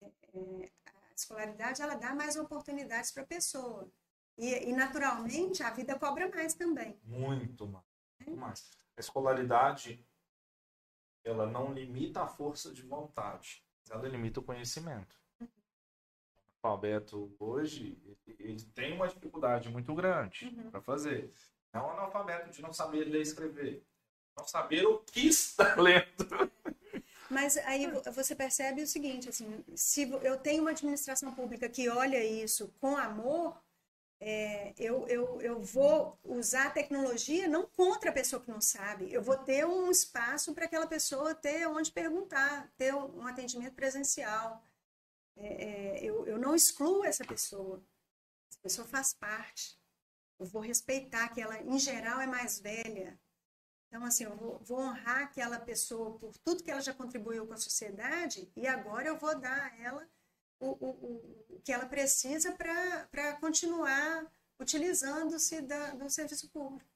É, 0.03 0.71
a 0.95 1.15
escolaridade, 1.15 1.83
ela 1.83 1.97
dá 1.97 2.15
mais 2.15 2.37
oportunidades 2.37 3.11
para 3.11 3.25
a 3.25 3.27
pessoa. 3.27 3.91
E, 4.39 4.71
e, 4.71 4.73
naturalmente, 4.73 5.63
a 5.63 5.71
vida 5.71 5.99
cobra 5.99 6.29
mais 6.29 6.55
também. 6.55 6.99
Muito 7.05 7.67
mais. 7.67 7.85
muito 8.21 8.41
mais. 8.41 8.71
A 8.97 9.01
escolaridade 9.01 10.07
ela 11.27 11.47
não 11.47 11.73
limita 11.73 12.23
a 12.23 12.29
força 12.29 12.73
de 12.73 12.83
vontade, 12.83 13.63
ela 13.91 14.09
limita 14.09 14.41
o 14.41 14.43
conhecimento. 14.43 15.17
O 16.67 16.69
alfabeto 16.69 17.33
hoje 17.39 17.97
ele- 18.27 18.37
ele 18.41 18.63
tem 18.75 18.93
uma 18.93 19.07
dificuldade 19.07 19.69
muito 19.69 19.95
grande 19.95 20.47
Uhum. 20.47 20.69
para 20.71 20.81
fazer. 20.81 21.33
É 21.73 21.79
um 21.79 21.91
analfabeto 21.91 22.51
de 22.51 22.61
não 22.61 22.73
saber 22.73 23.05
ler 23.05 23.21
e 23.21 23.23
escrever, 23.23 23.85
não 24.37 24.45
saber 24.45 24.85
o 24.85 24.99
que 24.99 25.29
está 25.29 25.77
lendo. 25.81 26.51
Mas 27.31 27.57
aí 27.59 27.87
vo- 27.89 28.03
você 28.13 28.35
percebe 28.35 28.83
o 28.83 28.87
seguinte, 28.87 29.29
assim, 29.29 29.65
se 29.77 30.11
eu 30.23 30.37
tenho 30.39 30.63
uma 30.63 30.73
administração 30.73 31.33
pública 31.33 31.69
que 31.69 31.89
olha 31.89 32.25
isso 32.25 32.73
com 32.81 32.97
amor, 32.97 33.57
é, 34.21 34.73
eu, 34.79 35.07
eu, 35.07 35.41
eu 35.43 35.61
vou 35.61 36.19
usar 36.25 36.67
a 36.69 36.71
tecnologia 36.71 37.47
não 37.47 37.65
contra 37.67 38.11
a 38.11 38.13
pessoa 38.13 38.43
que 38.43 38.51
não 38.51 38.61
sabe, 38.61 39.13
eu 39.13 39.23
vou 39.23 39.37
ter 39.37 39.65
um 39.67 39.89
espaço 39.91 40.53
para 40.55 40.65
aquela 40.65 40.87
pessoa 40.89 41.33
ter 41.35 41.67
onde 41.69 41.93
perguntar, 41.93 42.69
ter 42.77 42.93
um 42.95 43.25
atendimento 43.27 43.75
presencial. 43.75 44.63
É, 45.37 45.65
é, 45.99 46.05
eu, 46.05 46.27
eu 46.27 46.39
não 46.39 46.55
excluo 46.55 47.05
essa 47.05 47.25
pessoa, 47.25 47.83
essa 48.51 48.61
pessoa 48.63 48.87
faz 48.89 49.13
parte. 49.15 49.79
Eu 50.39 50.47
vou 50.47 50.63
respeitar 50.63 51.29
que 51.31 51.41
ela, 51.41 51.59
em 51.63 51.79
geral, 51.79 52.21
é 52.21 52.27
mais 52.27 52.59
velha, 52.61 53.19
então, 53.89 54.05
assim, 54.05 54.25
eu 54.25 54.37
vou, 54.37 54.59
vou 54.59 54.79
honrar 54.81 55.23
aquela 55.23 55.59
pessoa 55.61 56.19
por 56.19 56.37
tudo 56.45 56.63
que 56.63 56.71
ela 56.71 56.81
já 56.81 56.93
contribuiu 56.93 57.47
com 57.47 57.55
a 57.55 57.57
sociedade 57.57 58.51
e 58.57 58.67
agora 58.67 59.09
eu 59.09 59.17
vou 59.17 59.39
dar 59.39 59.73
a 59.73 59.77
ela 59.77 60.09
o, 60.61 60.67
o, 60.73 60.91
o- 60.91 61.61
que 61.65 61.73
ela 61.73 61.87
precisa 61.87 62.53
para 62.57 63.37
continuar 63.41 64.31
utilizando-se 64.61 65.63
do 65.63 66.11
serviço 66.11 66.51
público. 66.51 66.91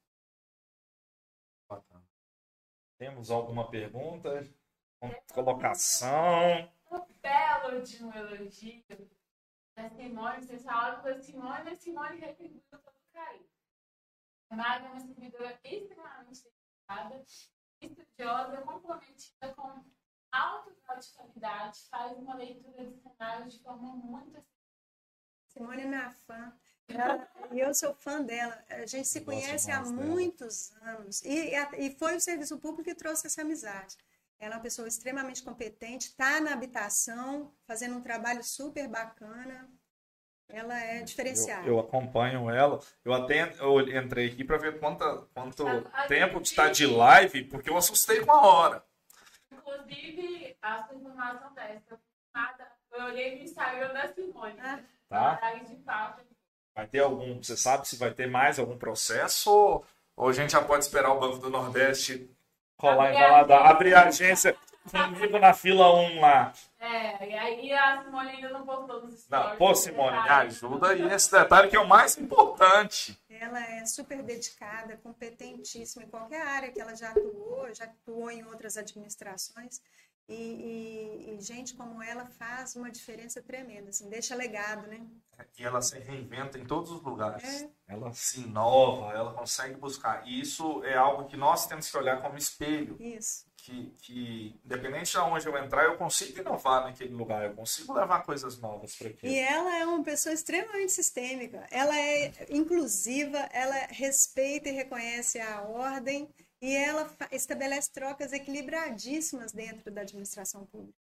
Temos 2.98 3.30
alguma 3.30 3.70
pergunta? 3.70 4.46
Colocação? 5.32 6.70
Um 6.90 7.06
belo 7.22 7.82
de 7.82 8.04
um 8.04 8.12
elogio 8.12 8.84
da 9.76 9.88
Simone. 9.90 10.42
Vocês 10.42 10.64
falaram 10.64 11.02
da 11.02 11.20
Simone, 11.20 11.70
a 11.70 11.76
Simone 11.76 12.20
retribuiu 12.20 12.62
todo 12.70 12.88
o 12.88 13.12
carinho. 13.12 13.48
A 14.50 14.56
Mari 14.56 14.84
é 14.84 14.88
uma 14.88 15.00
servidora 15.00 15.60
extremamente 15.62 16.42
dedicada, 16.42 17.24
estudiosa, 17.80 18.62
comprometida 18.62 19.54
com 19.54 19.84
alta 20.32 20.76
radicalidade, 20.84 21.80
faz 21.88 22.18
uma 22.18 22.34
leitura 22.34 22.84
de 22.84 23.00
cenários 23.00 23.54
de 23.54 23.62
forma 23.62 23.94
muito 23.94 24.44
Simone 25.50 25.82
é 25.82 25.86
minha 25.86 26.12
fã. 26.12 26.52
E 27.50 27.58
eu 27.58 27.74
sou 27.74 27.94
fã 27.94 28.22
dela. 28.22 28.64
A 28.68 28.86
gente 28.86 29.08
se 29.08 29.20
conhece 29.20 29.70
há 29.70 29.82
demais 29.82 29.92
dela. 29.92 30.10
muitos 30.10 30.72
anos. 30.82 31.22
E, 31.22 31.52
e 31.78 31.96
foi 31.98 32.16
o 32.16 32.20
serviço 32.20 32.58
público 32.58 32.84
que 32.84 32.94
trouxe 32.94 33.26
essa 33.26 33.42
amizade. 33.42 33.96
Ela 34.40 34.54
é 34.54 34.56
uma 34.56 34.62
pessoa 34.62 34.88
extremamente 34.88 35.42
competente, 35.42 36.08
está 36.08 36.40
na 36.40 36.54
habitação, 36.54 37.52
fazendo 37.66 37.96
um 37.96 38.00
trabalho 38.00 38.42
super 38.42 38.88
bacana. 38.88 39.68
Ela 40.48 40.76
é 40.82 41.02
diferenciada. 41.02 41.66
Eu, 41.68 41.74
eu 41.74 41.78
acompanho 41.80 42.50
ela. 42.50 42.80
Eu 43.04 43.12
até 43.12 43.54
eu 43.60 43.80
entrei 43.80 44.28
aqui 44.30 44.42
para 44.42 44.56
ver 44.56 44.80
quanta, 44.80 45.18
quanto 45.34 45.64
A- 45.66 45.84
a 45.92 46.06
tempo 46.08 46.38
gente- 46.38 46.46
está 46.46 46.68
de 46.68 46.86
live, 46.86 47.44
porque 47.44 47.70
eu 47.70 47.76
assustei 47.76 48.24
com 48.24 48.32
a 48.32 48.40
hora. 48.42 48.84
Inclusive, 49.52 50.56
a 50.60 50.86
sua 50.86 50.96
informação 50.96 51.52
dessa, 51.54 52.00
nada, 52.34 52.72
eu 52.92 53.04
olhei 53.04 53.36
no 53.36 53.44
Instagram 53.44 53.92
da 53.92 54.12
Simone. 54.12 54.56
Ah. 54.60 54.80
Tá? 55.36 55.54
De 55.54 55.76
papo. 55.76 56.22
Vai 56.74 56.86
ter 56.86 57.00
algum. 57.00 57.42
Você 57.42 57.56
sabe 57.56 57.86
se 57.86 57.96
vai 57.96 58.10
ter 58.12 58.26
mais 58.28 58.58
algum 58.58 58.78
processo 58.78 59.50
ou, 59.52 59.86
Ou 60.16 60.28
a 60.28 60.32
gente 60.32 60.52
já 60.52 60.62
pode 60.62 60.84
esperar 60.84 61.12
o 61.12 61.18
Banco 61.20 61.38
do 61.38 61.48
Nordeste 61.50 62.28
colar 62.80 63.12
em 63.12 63.14
Valadares, 63.14 63.70
abrir 63.70 63.94
a 63.94 64.04
agência 64.04 64.56
comigo 64.90 65.38
na 65.38 65.52
fila 65.52 65.94
1 65.94 66.20
lá. 66.20 66.52
É, 66.78 67.28
e 67.28 67.34
aí 67.34 67.72
a 67.72 68.02
Simone 68.02 68.30
ainda 68.30 68.48
não 68.48 68.64
postou 68.64 69.02
nos 69.02 69.20
stories. 69.20 69.28
Não, 69.28 69.56
pô, 69.56 69.74
Simone, 69.74 70.22
me 70.22 70.28
ajuda 70.28 70.88
aí 70.88 71.02
esse 71.12 71.30
detalhe 71.30 71.68
que 71.68 71.76
é 71.76 71.80
o 71.80 71.86
mais 71.86 72.16
importante. 72.16 73.18
Ela 73.28 73.60
é 73.60 73.84
super 73.86 74.22
dedicada, 74.22 74.98
competentíssima 75.02 76.04
em 76.04 76.08
qualquer 76.08 76.40
área 76.46 76.72
que 76.72 76.80
ela 76.80 76.94
já 76.94 77.10
atuou, 77.10 77.72
já 77.74 77.84
atuou 77.84 78.30
em 78.30 78.44
outras 78.44 78.76
administrações. 78.76 79.80
E, 80.30 80.34
e, 80.34 81.34
e, 81.34 81.40
gente 81.40 81.74
como 81.74 82.00
ela 82.00 82.24
faz 82.24 82.76
uma 82.76 82.88
diferença 82.88 83.42
tremenda, 83.42 83.90
assim, 83.90 84.08
deixa 84.08 84.36
legado, 84.36 84.86
né? 84.86 85.04
E 85.58 85.64
ela 85.64 85.82
se 85.82 85.98
reinventa 85.98 86.56
em 86.56 86.64
todos 86.64 86.92
os 86.92 87.02
lugares. 87.02 87.62
É. 87.62 87.68
Ela 87.88 88.12
se 88.12 88.42
inova, 88.42 89.12
ela 89.12 89.34
consegue 89.34 89.74
buscar. 89.74 90.22
E 90.24 90.40
isso 90.40 90.84
é 90.84 90.96
algo 90.96 91.26
que 91.26 91.36
nós 91.36 91.66
temos 91.66 91.90
que 91.90 91.96
olhar 91.96 92.22
como 92.22 92.38
espelho. 92.38 92.96
Isso. 93.00 93.44
Que, 93.56 93.92
que 94.00 94.60
independente 94.64 95.10
de 95.10 95.18
onde 95.18 95.46
eu 95.46 95.58
entrar, 95.58 95.84
eu 95.84 95.98
consigo 95.98 96.38
inovar 96.38 96.84
naquele 96.84 97.12
lugar, 97.12 97.44
eu 97.44 97.54
consigo 97.54 97.92
levar 97.92 98.22
coisas 98.22 98.58
novas 98.60 98.94
para 98.94 99.08
aqui. 99.08 99.26
E 99.26 99.38
ela 99.38 99.76
é 99.78 99.84
uma 99.84 100.04
pessoa 100.04 100.32
extremamente 100.32 100.92
sistêmica. 100.92 101.66
Ela 101.72 101.98
é 101.98 102.46
inclusiva, 102.50 103.38
ela 103.52 103.74
respeita 103.88 104.68
e 104.68 104.72
reconhece 104.72 105.40
a 105.40 105.62
ordem 105.62 106.32
e 106.60 106.76
ela 106.76 107.10
estabelece 107.32 107.90
trocas 107.92 108.32
equilibradíssimas 108.32 109.52
dentro 109.52 109.90
da 109.90 110.02
administração 110.02 110.66
pública. 110.66 110.98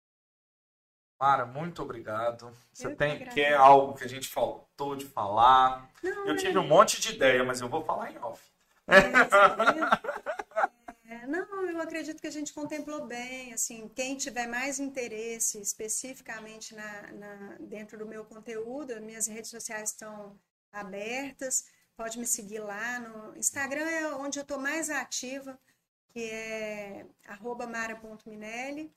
Mara, 1.18 1.46
muito 1.46 1.82
obrigado. 1.82 2.54
Você 2.72 2.88
eu 2.88 2.96
tem 2.96 3.26
que 3.28 3.40
é 3.40 3.54
algo 3.54 3.94
que 3.94 4.04
a 4.04 4.08
gente 4.08 4.28
faltou 4.28 4.94
de 4.94 5.06
falar. 5.06 5.90
Não, 6.02 6.28
eu 6.28 6.36
tive 6.36 6.58
um 6.58 6.68
monte 6.68 7.00
de 7.00 7.14
ideia, 7.14 7.42
mas 7.42 7.60
eu 7.60 7.68
vou 7.68 7.82
falar 7.82 8.12
em 8.12 8.18
off. 8.18 8.42
É, 11.08 11.14
é, 11.14 11.26
não, 11.26 11.66
eu 11.66 11.80
acredito 11.80 12.20
que 12.20 12.26
a 12.26 12.32
gente 12.32 12.52
contemplou 12.52 13.06
bem. 13.06 13.54
Assim, 13.54 13.88
quem 13.88 14.16
tiver 14.16 14.46
mais 14.46 14.78
interesse 14.78 15.58
especificamente 15.58 16.74
na, 16.74 17.12
na, 17.12 17.56
dentro 17.60 17.96
do 17.96 18.06
meu 18.06 18.22
conteúdo, 18.24 19.00
minhas 19.00 19.26
redes 19.26 19.50
sociais 19.50 19.92
estão 19.92 20.38
abertas. 20.70 21.64
Pode 21.96 22.18
me 22.18 22.26
seguir 22.26 22.60
lá 22.60 23.00
no 23.00 23.36
Instagram, 23.36 23.88
é 23.88 24.14
onde 24.14 24.38
eu 24.38 24.42
estou 24.42 24.58
mais 24.58 24.90
ativa, 24.90 25.58
que 26.08 26.20
é 26.30 27.06
mara.minelli, 27.68 28.94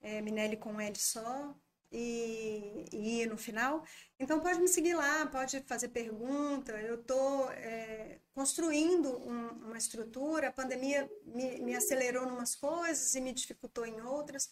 é, 0.00 0.20
Minelli 0.20 0.56
com 0.56 0.80
L 0.80 0.98
só, 0.98 1.54
e, 1.92 2.84
e 2.92 3.26
no 3.26 3.36
final. 3.36 3.84
Então 4.18 4.40
pode 4.40 4.58
me 4.60 4.68
seguir 4.68 4.94
lá, 4.94 5.26
pode 5.26 5.60
fazer 5.62 5.88
pergunta. 5.88 6.72
Eu 6.80 7.00
estou 7.00 7.50
é, 7.52 8.18
construindo 8.34 9.18
um, 9.28 9.48
uma 9.66 9.78
estrutura. 9.78 10.48
A 10.48 10.52
pandemia 10.52 11.08
me, 11.24 11.60
me 11.60 11.74
acelerou 11.76 12.26
em 12.26 12.30
umas 12.30 12.54
coisas 12.56 13.14
e 13.14 13.20
me 13.20 13.32
dificultou 13.32 13.84
em 13.84 14.00
outras. 14.00 14.48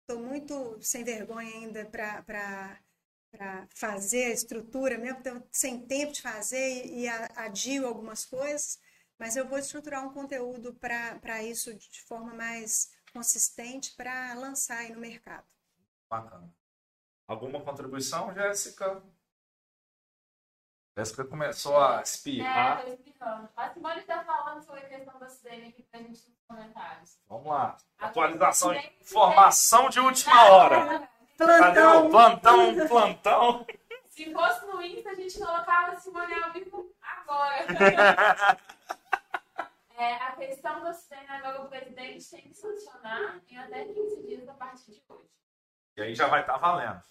Estou 0.00 0.22
muito 0.22 0.78
sem 0.82 1.02
vergonha 1.04 1.50
ainda 1.54 1.86
para 1.86 2.78
para 3.32 3.66
fazer 3.74 4.26
a 4.26 4.34
estrutura, 4.34 4.98
mesmo 4.98 5.18
estou 5.18 5.48
sem 5.50 5.80
tempo 5.86 6.12
de 6.12 6.20
fazer 6.20 6.86
e, 6.86 7.04
e 7.04 7.08
adio 7.08 7.88
algumas 7.88 8.26
coisas, 8.26 8.78
mas 9.18 9.36
eu 9.36 9.48
vou 9.48 9.58
estruturar 9.58 10.06
um 10.06 10.12
conteúdo 10.12 10.74
para 10.74 11.42
isso 11.42 11.74
de 11.74 12.02
forma 12.02 12.34
mais 12.34 12.92
consistente 13.12 13.94
para 13.96 14.34
lançar 14.34 14.78
aí 14.78 14.92
no 14.92 15.00
mercado. 15.00 15.46
Bacana. 16.08 16.54
Alguma 17.26 17.60
contribuição, 17.62 18.34
Jéssica? 18.34 19.02
Jéssica 20.96 21.24
começou 21.24 21.78
a 21.78 22.02
espirrar. 22.02 22.80
É, 22.80 22.82
tô 22.84 22.92
espirrando. 22.92 23.48
A 23.56 23.72
Simone 23.72 24.00
está 24.00 24.22
falando 24.24 24.62
sobre 24.62 24.80
a 24.80 24.88
questão 24.88 25.18
da 25.18 25.28
CDM 25.28 25.68
aqui 25.68 25.82
para 25.84 26.00
a 26.00 26.02
gente 26.02 26.28
nos 26.28 26.42
comentários. 26.46 27.18
Vamos 27.26 27.46
lá. 27.46 27.78
Atualização, 27.98 28.74
informação 29.00 29.88
de 29.88 30.00
última 30.00 30.44
hora. 30.52 31.08
Plantão. 31.36 32.10
Plantão, 32.10 32.88
plantão. 32.88 33.66
Se 34.10 34.32
fosse 34.32 34.66
no 34.66 34.82
Insta, 34.82 35.10
a 35.10 35.14
gente 35.14 35.38
colocava 35.38 35.96
Simone 35.96 36.34
ao 36.34 36.52
vivo 36.52 36.94
agora. 37.00 37.66
é, 39.96 40.14
a 40.14 40.32
questão 40.32 40.80
do 40.80 40.92
o 41.62 41.68
presidente 41.68 42.30
tem 42.30 42.42
que 42.42 42.54
sancionar 42.54 43.40
em 43.48 43.56
até 43.56 43.84
15 43.84 44.22
dias 44.22 44.48
a 44.48 44.54
partir 44.54 44.92
de 44.92 45.02
hoje. 45.08 45.30
E 45.96 46.02
aí 46.02 46.14
já 46.14 46.26
vai 46.28 46.42
estar 46.42 46.54
tá 46.54 46.58
valendo. 46.58 47.02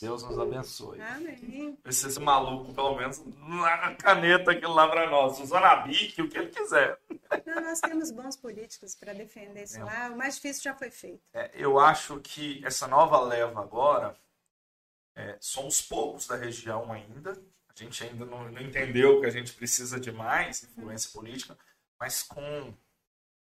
Deus 0.00 0.22
nos 0.22 0.38
abençoe. 0.38 1.00
Amém. 1.00 1.78
Esse 1.84 2.20
maluco, 2.20 2.72
pelo 2.74 2.96
menos, 2.96 3.22
na 3.24 3.94
caneta 3.94 4.52
aquilo 4.52 4.74
lá 4.74 4.88
para 4.88 5.10
nós, 5.10 5.38
usando 5.40 5.64
a 5.64 5.76
BIC, 5.76 6.22
o 6.22 6.28
que 6.28 6.38
ele 6.38 6.48
quiser. 6.48 6.98
Não, 7.46 7.60
nós 7.62 7.80
temos 7.80 8.10
bons 8.10 8.36
políticos 8.36 8.94
para 8.94 9.12
defender 9.12 9.64
isso 9.64 9.78
é. 9.78 9.84
lá. 9.84 10.10
O 10.10 10.16
mais 10.16 10.36
difícil 10.36 10.62
já 10.62 10.74
foi 10.74 10.90
feito. 10.90 11.22
É, 11.32 11.50
eu 11.54 11.78
acho 11.78 12.20
que 12.20 12.64
essa 12.64 12.86
nova 12.86 13.20
leva 13.20 13.60
agora, 13.60 14.16
é, 15.14 15.36
somos 15.40 15.82
poucos 15.82 16.26
da 16.26 16.36
região 16.36 16.92
ainda. 16.92 17.32
A 17.68 17.72
gente 17.74 18.04
ainda 18.04 18.24
não, 18.24 18.50
não 18.50 18.60
entendeu 18.60 19.20
que 19.20 19.26
a 19.26 19.30
gente 19.30 19.52
precisa 19.52 19.98
de 19.98 20.12
mais 20.12 20.62
influência 20.64 21.10
política, 21.12 21.56
mas 21.98 22.22
com 22.22 22.74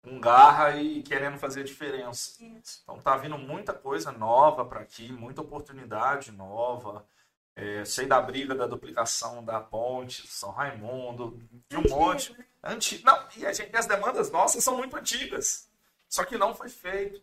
com 0.02 0.20
garra 0.20 0.76
e 0.76 1.02
querendo 1.02 1.38
fazer 1.38 1.60
a 1.60 1.64
diferença. 1.64 2.42
Isso. 2.42 2.80
Então 2.82 2.98
tá 3.00 3.16
vindo 3.16 3.36
muita 3.36 3.72
coisa 3.72 4.12
nova 4.12 4.64
para 4.64 4.80
aqui, 4.80 5.12
muita 5.12 5.40
oportunidade 5.40 6.32
nova. 6.32 7.06
É, 7.54 7.84
sei 7.84 8.06
da 8.06 8.20
briga 8.20 8.54
da 8.54 8.68
duplicação 8.68 9.44
da 9.44 9.60
ponte, 9.60 10.28
São 10.28 10.52
Raimundo, 10.52 11.36
de 11.68 11.76
um 11.76 11.80
Antigo, 11.80 11.96
monte. 11.96 12.32
Né? 12.38 12.44
Antigo. 12.62 13.04
Não, 13.04 13.28
e, 13.36 13.44
a 13.44 13.52
gente, 13.52 13.74
as 13.76 13.86
demandas 13.86 14.30
nossas 14.30 14.62
são 14.62 14.76
muito 14.76 14.96
antigas. 14.96 15.68
Só 16.08 16.24
que 16.24 16.38
não 16.38 16.54
foi 16.54 16.68
feito. 16.68 17.20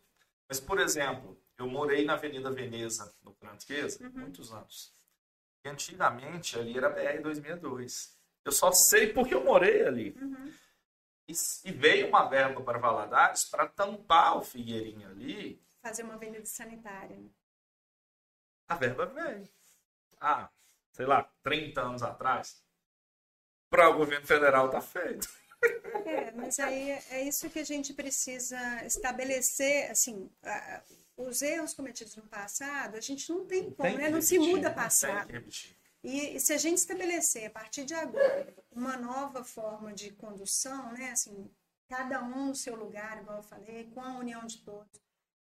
Mas, 0.48 0.60
por 0.60 0.80
exemplo, 0.80 1.38
eu 1.58 1.68
morei 1.68 2.06
na 2.06 2.14
Avenida 2.14 2.52
Veneza, 2.52 3.14
no 3.24 3.34
Franqueza, 3.34 4.04
uhum. 4.04 4.12
muitos 4.14 4.52
anos. 4.52 4.94
E 5.64 5.70
antigamente 5.70 6.60
ali 6.60 6.78
era 6.78 6.94
BR-262. 6.94 8.12
Eu 8.44 8.52
só 8.52 8.72
sei 8.72 9.14
porque 9.14 9.34
eu 9.34 9.44
morei 9.44 9.86
ali. 9.86 10.16
Uhum. 10.22 10.45
E, 11.28 11.72
veio 11.72 12.08
uma 12.08 12.30
verba 12.30 12.62
para 12.62 12.78
Valadares 12.78 13.46
para 13.46 13.68
tampar 13.68 14.38
o 14.38 14.44
Figueirinho 14.44 15.10
ali. 15.10 15.62
Fazer 15.82 16.04
uma 16.04 16.16
avenida 16.16 16.46
sanitária. 16.46 17.18
A 18.68 18.76
verba 18.76 19.06
veio. 19.08 19.50
Ah, 20.20 20.50
sei 20.92 21.06
lá, 21.06 21.24
30 21.44 21.82
anos 21.82 22.04
atrás. 22.04 22.64
Para 23.70 23.90
o 23.90 23.98
governo 23.98 24.26
federal 24.26 24.70
tá 24.70 24.82
feito. 24.82 25.28
É, 26.06 26.32
mas 26.32 26.60
aí 26.60 26.92
é 27.10 27.22
isso 27.24 27.50
que 27.50 27.60
a 27.60 27.64
gente 27.64 27.94
precisa 27.94 28.58
estabelecer, 28.86 29.90
assim, 29.90 30.30
os 31.18 31.42
erros 31.42 31.74
cometidos 31.74 32.16
no 32.16 32.28
passado, 32.28 32.96
a 32.96 33.02
gente 33.02 33.30
não 33.32 33.46
tem 33.46 33.72
como, 33.72 33.98
né? 33.98 34.10
Não 34.10 34.22
se 34.22 34.38
muda 34.38 34.72
passado. 34.72 35.32
E, 35.32 35.76
e, 36.06 36.40
se 36.40 36.54
a 36.54 36.58
gente 36.58 36.78
estabelecer 36.78 37.48
a 37.48 37.50
partir 37.50 37.84
de 37.84 37.96
agora 37.96 38.56
uma 38.72 38.96
nova 38.96 39.44
forma 39.44 39.92
de 39.92 40.12
condução, 40.12 40.92
né, 40.94 41.12
assim, 41.12 41.50
cada 41.90 42.22
um 42.24 42.48
no 42.48 42.56
seu 42.56 42.76
lugar, 42.76 43.22
igual 43.22 43.38
eu 43.38 43.44
falei, 43.44 43.90
com 43.92 44.02
a 44.02 44.18
união 44.20 44.46
de 44.46 44.60
todos, 44.62 45.02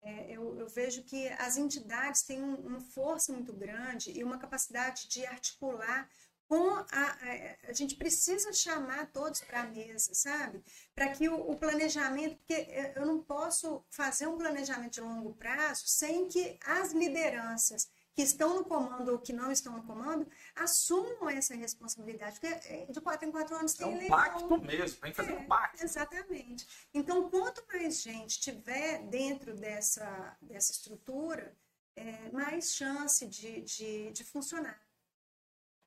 é, 0.02 0.32
eu, 0.32 0.58
eu, 0.58 0.68
vejo 0.68 1.04
que 1.04 1.28
as 1.34 1.58
entidades 1.58 2.24
têm 2.24 2.42
um, 2.42 2.56
uma 2.56 2.80
força 2.80 3.32
muito 3.34 3.54
grande 3.54 4.12
e 4.18 4.24
uma 4.24 4.40
capacidade 4.40 5.08
de 5.08 5.26
articular 5.26 6.10
com 6.48 6.70
a, 6.72 6.86
a, 6.92 7.70
a 7.70 7.74
gente 7.74 7.96
precisa 7.96 8.52
chamar 8.52 9.12
todos 9.12 9.42
para 9.42 9.62
a 9.62 9.68
mesa, 9.68 10.16
sabe? 10.16 10.64
Para 10.96 11.10
que 11.10 11.30
o, 11.30 11.52
o, 11.52 11.56
planejamento, 11.56 12.38
porque 12.38 12.68
eu 12.96 13.06
não 13.06 13.22
posso 13.22 13.86
fazer 13.92 14.26
um 14.26 14.38
planejamento 14.38 14.94
de 14.94 15.02
longo 15.02 15.36
prazo 15.36 15.84
sem 15.86 16.28
que 16.28 16.58
as 16.66 16.92
lideranças 16.92 17.88
que 18.20 18.24
estão 18.24 18.54
no 18.54 18.66
comando 18.66 19.14
ou 19.14 19.18
que 19.18 19.32
não 19.32 19.50
estão 19.50 19.78
no 19.78 19.84
comando 19.84 20.28
assumam 20.54 21.30
essa 21.30 21.56
responsabilidade. 21.56 22.38
Porque 22.38 22.54
é, 22.68 22.86
de 22.86 23.00
quatro 23.00 23.26
em 23.26 23.32
quatro 23.32 23.56
anos 23.56 23.76
tem 23.76 23.88
é 23.88 23.90
um 23.90 24.08
pacto 24.10 24.62
mesmo, 24.62 25.00
tem 25.00 25.12
que 25.12 25.16
fazer 25.16 25.32
é, 25.32 25.36
um 25.36 25.46
pacto. 25.46 25.82
Exatamente. 25.82 26.68
Então, 26.94 27.30
quanto 27.30 27.66
mais 27.68 27.90
gente 27.90 28.42
tiver 28.42 29.04
dentro 29.04 29.56
dessa, 29.56 30.38
dessa 30.42 30.74
estrutura, 30.74 31.56
é, 31.96 32.30
mais 32.34 32.76
chance 32.76 33.26
de, 33.26 33.62
de, 33.62 34.12
de 34.12 34.24
funcionar. 34.26 34.82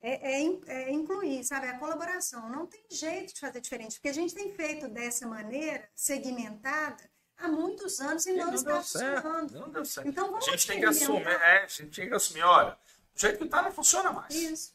É, 0.00 0.40
é, 0.40 0.60
é, 0.68 0.90
incluir, 0.90 1.44
sabe, 1.44 1.66
a 1.66 1.78
colaboração. 1.78 2.48
Não 2.48 2.66
tem 2.66 2.82
jeito 2.90 3.34
de 3.34 3.40
fazer 3.40 3.60
diferente, 3.60 3.96
porque 3.96 4.08
a 4.08 4.14
gente 4.14 4.34
tem 4.34 4.54
feito 4.54 4.88
dessa 4.88 5.26
maneira 5.26 5.86
segmentada 5.94 7.11
há 7.42 7.48
muitos 7.48 8.00
anos 8.00 8.26
e 8.26 8.32
não, 8.32 8.46
não 8.46 8.54
está 8.54 8.82
funcionando. 8.82 9.52
Não 9.58 9.70
deu 9.70 9.84
certo. 9.84 10.08
Então, 10.08 10.36
a 10.36 10.40
gente 10.40 10.66
tem 10.66 10.80
que 10.80 10.86
assumir, 10.86 11.26
é, 11.26 11.64
a 11.64 11.66
gente 11.66 11.90
tem 11.90 12.08
que 12.08 12.14
assumir, 12.14 12.42
olha, 12.42 12.78
o 13.14 13.18
jeito 13.18 13.38
que 13.38 13.44
está 13.44 13.62
não 13.62 13.72
funciona 13.72 14.12
mais. 14.12 14.34
Isso. 14.34 14.74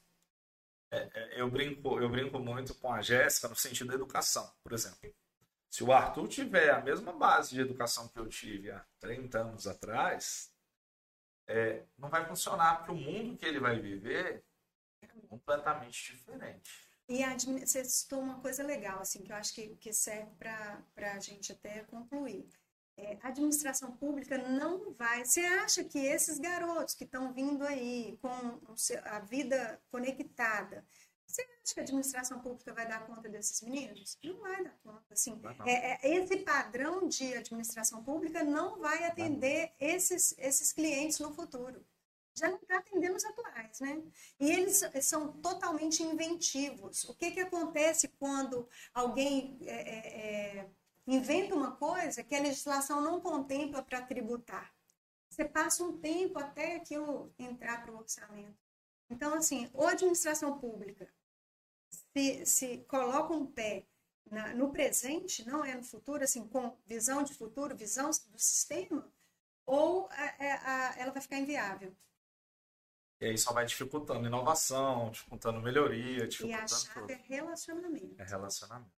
É, 0.91 1.09
é, 1.13 1.41
eu, 1.41 1.49
brinco, 1.49 1.99
eu 1.99 2.09
brinco 2.09 2.39
muito 2.39 2.73
com 2.75 2.91
a 2.91 3.01
Jéssica 3.01 3.47
no 3.47 3.55
sentido 3.55 3.89
da 3.89 3.95
educação, 3.95 4.51
por 4.63 4.73
exemplo. 4.73 5.13
Se 5.69 5.83
o 5.83 5.91
Arthur 5.91 6.27
tiver 6.27 6.69
a 6.69 6.81
mesma 6.81 7.11
base 7.11 7.53
de 7.53 7.61
educação 7.61 8.07
que 8.07 8.19
eu 8.19 8.27
tive 8.27 8.71
há 8.71 8.85
30 8.99 9.39
anos 9.39 9.67
atrás, 9.67 10.51
é, 11.45 11.83
não 11.97 12.09
vai 12.09 12.25
funcionar, 12.25 12.77
porque 12.77 12.91
o 12.91 12.95
mundo 12.95 13.37
que 13.37 13.45
ele 13.45 13.59
vai 13.59 13.79
viver 13.79 14.43
é 15.01 15.07
completamente 15.27 16.13
diferente. 16.13 16.86
E 17.09 17.23
a, 17.23 17.35
você 17.37 17.85
citou 17.85 18.19
uma 18.19 18.39
coisa 18.41 18.63
legal, 18.63 18.99
assim, 18.99 19.23
que 19.23 19.31
eu 19.31 19.35
acho 19.35 19.53
que, 19.53 19.75
que 19.77 19.93
serve 19.93 20.29
para 20.35 21.13
a 21.13 21.19
gente 21.19 21.53
até 21.53 21.83
concluir. 21.83 22.47
É, 22.97 23.17
a 23.21 23.27
administração 23.27 23.91
pública 23.95 24.37
não 24.37 24.91
vai. 24.93 25.23
Você 25.23 25.41
acha 25.41 25.83
que 25.83 25.99
esses 25.99 26.39
garotos 26.39 26.95
que 26.95 27.03
estão 27.03 27.31
vindo 27.31 27.63
aí 27.63 28.17
com 28.21 28.59
a 29.05 29.19
vida 29.19 29.79
conectada, 29.91 30.83
você 31.25 31.41
acha 31.41 31.73
que 31.75 31.79
a 31.79 31.83
administração 31.83 32.41
pública 32.41 32.73
vai 32.73 32.87
dar 32.87 33.05
conta 33.05 33.29
desses 33.29 33.61
meninos? 33.61 34.17
Não 34.23 34.39
vai 34.39 34.63
dar 34.63 34.77
conta. 34.83 35.13
Assim, 35.13 35.39
é, 35.65 36.07
é, 36.07 36.17
esse 36.17 36.37
padrão 36.37 37.07
de 37.07 37.35
administração 37.35 38.03
pública 38.03 38.43
não 38.43 38.79
vai 38.79 39.03
atender 39.05 39.71
esses, 39.79 40.33
esses 40.37 40.73
clientes 40.73 41.19
no 41.19 41.31
futuro 41.33 41.85
já 42.37 42.49
não 42.49 42.57
está 42.57 42.77
atendendo 42.77 43.15
os 43.15 43.25
atuais, 43.25 43.79
né? 43.79 44.01
E 44.39 44.51
eles 44.51 44.83
são 45.01 45.33
totalmente 45.41 46.03
inventivos. 46.03 47.03
O 47.05 47.15
que, 47.15 47.31
que 47.31 47.39
acontece 47.39 48.07
quando 48.19 48.67
alguém 48.93 49.57
é, 49.61 49.75
é, 49.75 50.59
é 50.59 50.69
inventa 51.07 51.55
uma 51.55 51.75
coisa 51.75 52.23
que 52.23 52.35
a 52.35 52.41
legislação 52.41 53.01
não 53.01 53.19
contempla 53.19 53.81
para 53.81 54.01
tributar? 54.01 54.73
Você 55.29 55.45
passa 55.45 55.83
um 55.83 55.97
tempo 55.97 56.39
até 56.39 56.75
aquilo 56.75 57.33
entrar 57.39 57.81
para 57.83 57.93
o 57.93 57.97
orçamento. 57.97 58.57
Então, 59.09 59.33
assim, 59.33 59.69
ou 59.73 59.87
a 59.87 59.91
administração 59.91 60.59
pública 60.59 61.07
se, 61.89 62.45
se 62.45 62.77
coloca 62.87 63.33
um 63.33 63.45
pé 63.45 63.85
na, 64.29 64.53
no 64.53 64.71
presente, 64.71 65.47
não 65.47 65.63
é 65.63 65.75
no 65.75 65.83
futuro, 65.83 66.23
assim, 66.23 66.47
com 66.47 66.77
visão 66.85 67.23
de 67.23 67.33
futuro, 67.33 67.75
visão 67.75 68.09
do 68.09 68.39
sistema, 68.39 69.09
ou 69.65 70.07
a, 70.11 70.25
é, 70.43 70.51
a, 70.51 70.95
ela 70.97 71.11
vai 71.11 71.21
ficar 71.21 71.37
inviável. 71.37 71.95
E 73.19 73.25
aí 73.25 73.37
só 73.37 73.51
vai 73.51 73.65
dificultando 73.65 74.27
inovação, 74.27 75.09
dificultando 75.09 75.59
melhoria, 75.61 76.27
dificultando 76.27 76.61
E 76.61 76.63
a 76.63 76.67
chave 76.67 76.93
tudo. 76.93 77.11
é 77.11 77.15
relacionamento. 77.15 78.21
É 78.21 78.23
relacionamento. 78.23 78.91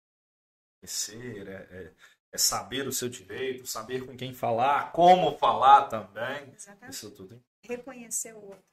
Conhecer, 0.81 1.47
é, 1.47 1.53
é, 1.53 1.93
é, 2.33 2.37
saber 2.37 2.87
o 2.87 2.91
seu 2.91 3.09
direito, 3.09 3.65
saber 3.65 4.05
com 4.05 4.15
quem 4.17 4.33
falar, 4.33 4.91
como 4.91 5.37
falar 5.37 5.87
também. 5.87 6.53
Exatamente. 6.53 6.93
Isso 6.93 7.11
tudo. 7.11 7.43
Reconhecer 7.63 8.33
o 8.35 8.41
outro. 8.41 8.63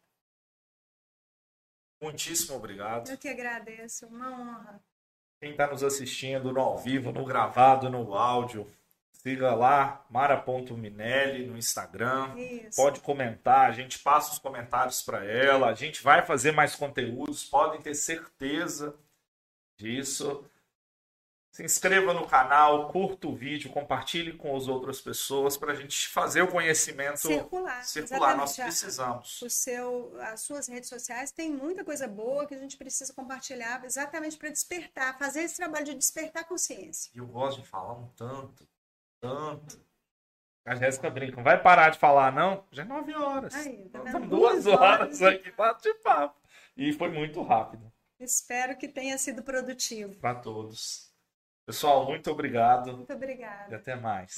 Muitíssimo 2.03 2.57
obrigado. 2.57 3.09
Eu 3.09 3.19
que 3.19 3.29
agradeço, 3.29 4.07
uma 4.07 4.31
honra. 4.31 4.85
Quem 5.41 5.53
está 5.53 5.67
nos 5.67 5.83
assistindo 5.83 6.53
no 6.53 6.61
ao 6.61 6.79
vivo, 6.79 7.13
no 7.13 7.25
gravado, 7.25 7.89
no 7.91 8.15
áudio, 8.15 8.71
Siga 9.27 9.57
lá, 9.57 10.07
mara.minelli 10.09 11.49
no 11.49 11.59
Instagram. 11.59 12.33
Isso. 12.39 12.81
Pode 12.81 13.01
comentar, 13.01 13.69
a 13.69 13.73
gente 13.73 13.99
passa 13.99 14.33
os 14.33 14.39
comentários 14.39 15.03
para 15.03 15.25
ela. 15.25 15.69
A 15.69 15.75
gente 15.75 16.01
vai 16.01 16.25
fazer 16.25 16.53
mais 16.53 16.77
conteúdos, 16.77 17.45
podem 17.45 17.83
ter 17.83 17.97
certeza 17.97 18.97
disso. 19.77 20.49
Se 21.51 21.65
inscreva 21.65 22.15
no 22.15 22.25
canal, 22.29 22.89
curta 22.93 23.27
o 23.27 23.35
vídeo, 23.35 23.69
compartilhe 23.73 24.33
com 24.33 24.57
as 24.57 24.69
outras 24.69 25.01
pessoas 25.01 25.57
para 25.57 25.73
a 25.73 25.75
gente 25.75 26.07
fazer 26.07 26.43
o 26.43 26.49
conhecimento 26.49 27.19
circular. 27.19 27.85
circular. 27.85 28.37
Nós 28.37 28.55
precisamos. 28.55 29.43
O 29.43 29.51
seu, 29.51 30.17
as 30.21 30.43
suas 30.43 30.69
redes 30.69 30.89
sociais 30.89 31.33
têm 31.33 31.51
muita 31.51 31.85
coisa 31.85 32.07
boa 32.07 32.47
que 32.47 32.55
a 32.55 32.59
gente 32.59 32.77
precisa 32.77 33.13
compartilhar 33.13 33.85
exatamente 33.85 34.37
para 34.37 34.51
despertar, 34.51 35.19
fazer 35.19 35.41
esse 35.41 35.57
trabalho 35.57 35.85
de 35.85 35.95
despertar 35.95 36.45
consciência. 36.45 37.11
E 37.13 37.19
eu 37.19 37.27
gosto 37.27 37.61
de 37.61 37.67
falar 37.67 37.95
um 37.95 38.07
tanto 38.11 38.76
tanto. 39.29 39.87
A 40.65 40.75
Jéssica 40.75 41.09
brinca, 41.09 41.41
vai 41.43 41.63
parar 41.63 41.91
de 41.91 41.99
falar, 41.99 42.33
não? 42.33 42.65
Já 42.73 42.83
é 42.83 42.85
nove 42.85 43.15
horas. 43.15 43.55
Aí, 43.55 43.89
tá 43.89 44.11
São 44.11 44.21
duas 44.27 44.67
horas, 44.67 45.23
horas 45.23 45.23
aqui 45.23 45.45
de 45.45 45.53
papo. 46.03 46.37
E 46.77 46.93
foi 46.93 47.09
muito 47.09 47.41
rápido. 47.43 47.91
Espero 48.19 48.77
que 48.77 48.89
tenha 48.89 49.17
sido 49.17 49.43
produtivo. 49.43 50.17
Para 50.17 50.35
todos. 50.35 51.13
Pessoal, 51.65 52.07
muito 52.07 52.31
obrigado. 52.31 52.97
Muito 52.97 53.13
obrigada. 53.13 53.73
E 53.73 53.75
até 53.75 53.95
mais. 53.95 54.35